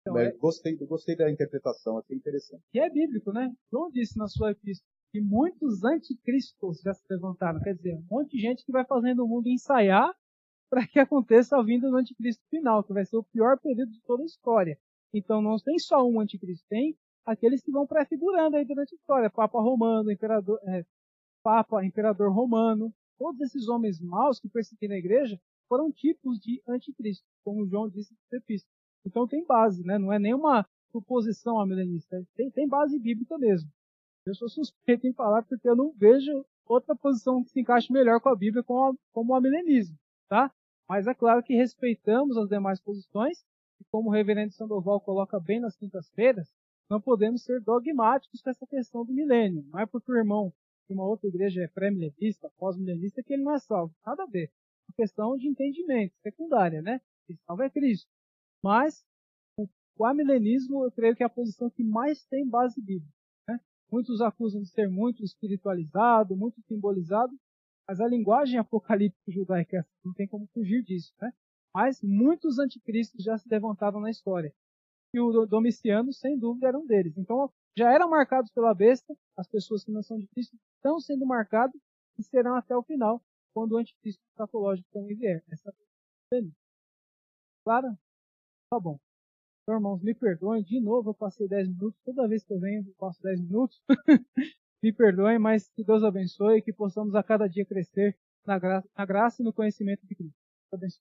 Então, 0.00 0.18
é- 0.18 0.32
gostei, 0.32 0.76
gostei 0.76 1.14
da 1.14 1.30
interpretação, 1.30 1.98
achei 1.98 2.16
interessante. 2.16 2.62
E 2.72 2.80
é 2.80 2.88
bíblico, 2.88 3.32
né? 3.32 3.52
João 3.70 3.90
disse 3.90 4.16
na 4.16 4.28
sua 4.28 4.52
epístola 4.52 4.88
que 5.10 5.20
muitos 5.20 5.82
anticristos 5.84 6.80
já 6.80 6.94
se 6.94 7.04
levantaram. 7.10 7.60
Quer 7.60 7.74
dizer, 7.74 7.94
um 7.94 8.06
monte 8.10 8.36
de 8.36 8.38
gente 8.38 8.64
que 8.64 8.72
vai 8.72 8.84
fazendo 8.84 9.24
o 9.24 9.28
mundo 9.28 9.48
ensaiar 9.48 10.12
para 10.70 10.86
que 10.86 10.98
aconteça 10.98 11.56
a 11.56 11.62
vinda 11.62 11.90
do 11.90 11.96
anticristo 11.96 12.42
final, 12.48 12.84
que 12.84 12.92
vai 12.92 13.04
ser 13.04 13.16
o 13.16 13.24
pior 13.24 13.58
período 13.58 13.90
de 13.90 14.00
toda 14.02 14.22
a 14.22 14.26
história. 14.26 14.78
Então 15.12 15.42
não 15.42 15.56
tem 15.58 15.78
só 15.78 16.06
um 16.06 16.20
anticristo, 16.20 16.64
tem 16.68 16.96
aqueles 17.26 17.62
que 17.62 17.72
vão 17.72 17.86
prefigurando 17.86 18.56
aí 18.56 18.64
durante 18.64 18.94
a 18.94 18.96
história. 18.96 19.30
Papa 19.30 19.60
Romano, 19.60 20.12
Imperador, 20.12 20.60
é, 20.64 20.84
Papa, 21.42 21.84
Imperador 21.84 22.32
Romano, 22.32 22.92
todos 23.18 23.40
esses 23.40 23.68
homens 23.68 24.00
maus 24.00 24.38
que 24.38 24.48
perseguiram 24.48 24.94
a 24.94 24.98
igreja 24.98 25.40
foram 25.68 25.90
tipos 25.90 26.38
de 26.38 26.62
anticristo, 26.68 27.24
como 27.44 27.66
João 27.66 27.88
disse 27.88 28.14
na 28.30 28.38
epístola. 28.38 28.72
Então 29.04 29.26
tem 29.26 29.44
base, 29.44 29.82
né? 29.84 29.98
Não 29.98 30.12
é 30.12 30.18
nenhuma 30.18 30.66
suposição 30.90 31.58
amilenista. 31.60 32.22
Tem, 32.34 32.50
tem 32.50 32.68
base 32.68 32.98
bíblica 32.98 33.38
mesmo. 33.38 33.70
Eu 34.30 34.34
sou 34.36 34.48
suspeito 34.48 35.08
em 35.08 35.12
falar 35.12 35.42
porque 35.42 35.68
eu 35.68 35.74
não 35.74 35.90
vejo 35.90 36.46
outra 36.64 36.94
posição 36.94 37.42
que 37.42 37.50
se 37.50 37.60
encaixe 37.60 37.92
melhor 37.92 38.20
com 38.20 38.28
a 38.28 38.36
Bíblia 38.36 38.62
como, 38.62 38.96
como 39.12 39.32
o 39.32 39.34
amilenismo, 39.34 39.98
tá? 40.28 40.54
Mas 40.88 41.08
é 41.08 41.14
claro 41.14 41.42
que 41.42 41.52
respeitamos 41.56 42.36
as 42.36 42.48
demais 42.48 42.80
posições 42.80 43.44
e 43.80 43.84
como 43.90 44.08
o 44.08 44.12
reverendo 44.12 44.52
Sandoval 44.52 45.00
coloca 45.00 45.40
bem 45.40 45.58
nas 45.58 45.76
quintas-feiras, 45.76 46.48
não 46.88 47.00
podemos 47.00 47.42
ser 47.42 47.60
dogmáticos 47.60 48.40
com 48.40 48.50
essa 48.50 48.64
questão 48.68 49.04
do 49.04 49.12
milênio. 49.12 49.64
Não 49.72 49.80
é 49.80 49.86
porque 49.86 50.12
o 50.12 50.16
irmão 50.16 50.52
de 50.86 50.94
uma 50.94 51.04
outra 51.04 51.26
igreja 51.26 51.64
é 51.64 51.66
pré-milenista, 51.66 52.48
pós-milenista, 52.56 53.24
que 53.24 53.32
ele 53.32 53.42
não 53.42 53.54
é 53.54 53.58
salvo. 53.58 53.92
Nada 54.06 54.22
a 54.22 54.26
ver. 54.26 54.44
É 54.44 54.90
uma 54.90 54.94
questão 54.94 55.36
de 55.36 55.48
entendimento, 55.48 56.14
secundária, 56.22 56.80
né? 56.80 57.00
Quem 57.26 57.36
salva 57.46 57.64
é 57.64 57.70
Cristo. 57.70 58.08
Mas 58.62 59.04
o, 59.56 59.66
o 59.96 60.04
amilenismo, 60.04 60.84
eu 60.84 60.92
creio 60.92 61.16
que 61.16 61.24
é 61.24 61.26
a 61.26 61.28
posição 61.28 61.68
que 61.68 61.82
mais 61.82 62.24
tem 62.26 62.48
base 62.48 62.80
bíblica. 62.80 63.19
Muitos 63.90 64.20
acusam 64.20 64.62
de 64.62 64.68
ser 64.68 64.88
muito 64.88 65.24
espiritualizado, 65.24 66.36
muito 66.36 66.60
simbolizado, 66.62 67.36
mas 67.88 68.00
a 68.00 68.06
linguagem 68.06 68.58
apocalíptica 68.58 69.32
judaica 69.32 69.78
é 69.78 69.84
não 70.04 70.12
tem 70.12 70.28
como 70.28 70.46
fugir 70.54 70.82
disso. 70.82 71.12
Né? 71.20 71.32
Mas 71.74 72.00
muitos 72.02 72.58
anticristos 72.58 73.24
já 73.24 73.36
se 73.36 73.48
levantaram 73.48 74.00
na 74.00 74.10
história. 74.10 74.52
E 75.12 75.18
o 75.18 75.44
Domiciano, 75.44 76.12
sem 76.12 76.38
dúvida, 76.38 76.68
era 76.68 76.78
um 76.78 76.86
deles. 76.86 77.16
Então, 77.18 77.52
já 77.76 77.92
eram 77.92 78.08
marcados 78.08 78.50
pela 78.52 78.74
besta, 78.74 79.12
as 79.36 79.48
pessoas 79.48 79.84
que 79.84 79.90
não 79.90 80.02
são 80.02 80.18
de 80.18 80.28
Cristo 80.28 80.56
estão 80.76 81.00
sendo 81.00 81.26
marcados 81.26 81.80
e 82.18 82.22
serão 82.22 82.54
até 82.54 82.76
o 82.76 82.82
final, 82.82 83.20
quando 83.52 83.72
o 83.72 83.78
anticristo 83.78 84.22
escatológico 84.30 84.88
também 84.92 85.16
vier. 85.16 85.42
Essa 85.50 85.74
é 86.34 86.40
Claro? 87.64 87.98
Tá 88.70 88.78
bom. 88.78 88.98
Então, 89.62 89.74
irmãos, 89.76 90.02
me 90.02 90.14
perdoem. 90.14 90.62
De 90.62 90.80
novo, 90.80 91.10
eu 91.10 91.14
passei 91.14 91.46
10 91.48 91.68
minutos. 91.68 92.00
Toda 92.04 92.28
vez 92.28 92.44
que 92.44 92.52
eu 92.52 92.58
venho, 92.58 92.84
eu 92.86 92.94
passo 92.98 93.22
10 93.22 93.40
minutos. 93.42 93.80
me 94.82 94.92
perdoem, 94.92 95.38
mas 95.38 95.68
que 95.70 95.84
Deus 95.84 96.02
abençoe 96.02 96.58
e 96.58 96.62
que 96.62 96.72
possamos 96.72 97.14
a 97.14 97.22
cada 97.22 97.46
dia 97.46 97.66
crescer 97.66 98.16
na, 98.46 98.58
gra 98.58 98.82
na 98.96 99.04
graça 99.04 99.42
e 99.42 99.44
no 99.44 99.52
conhecimento 99.52 100.06
de 100.06 100.14
Cristo. 100.14 100.34
Deus 100.70 100.82
abençoe. 100.82 100.88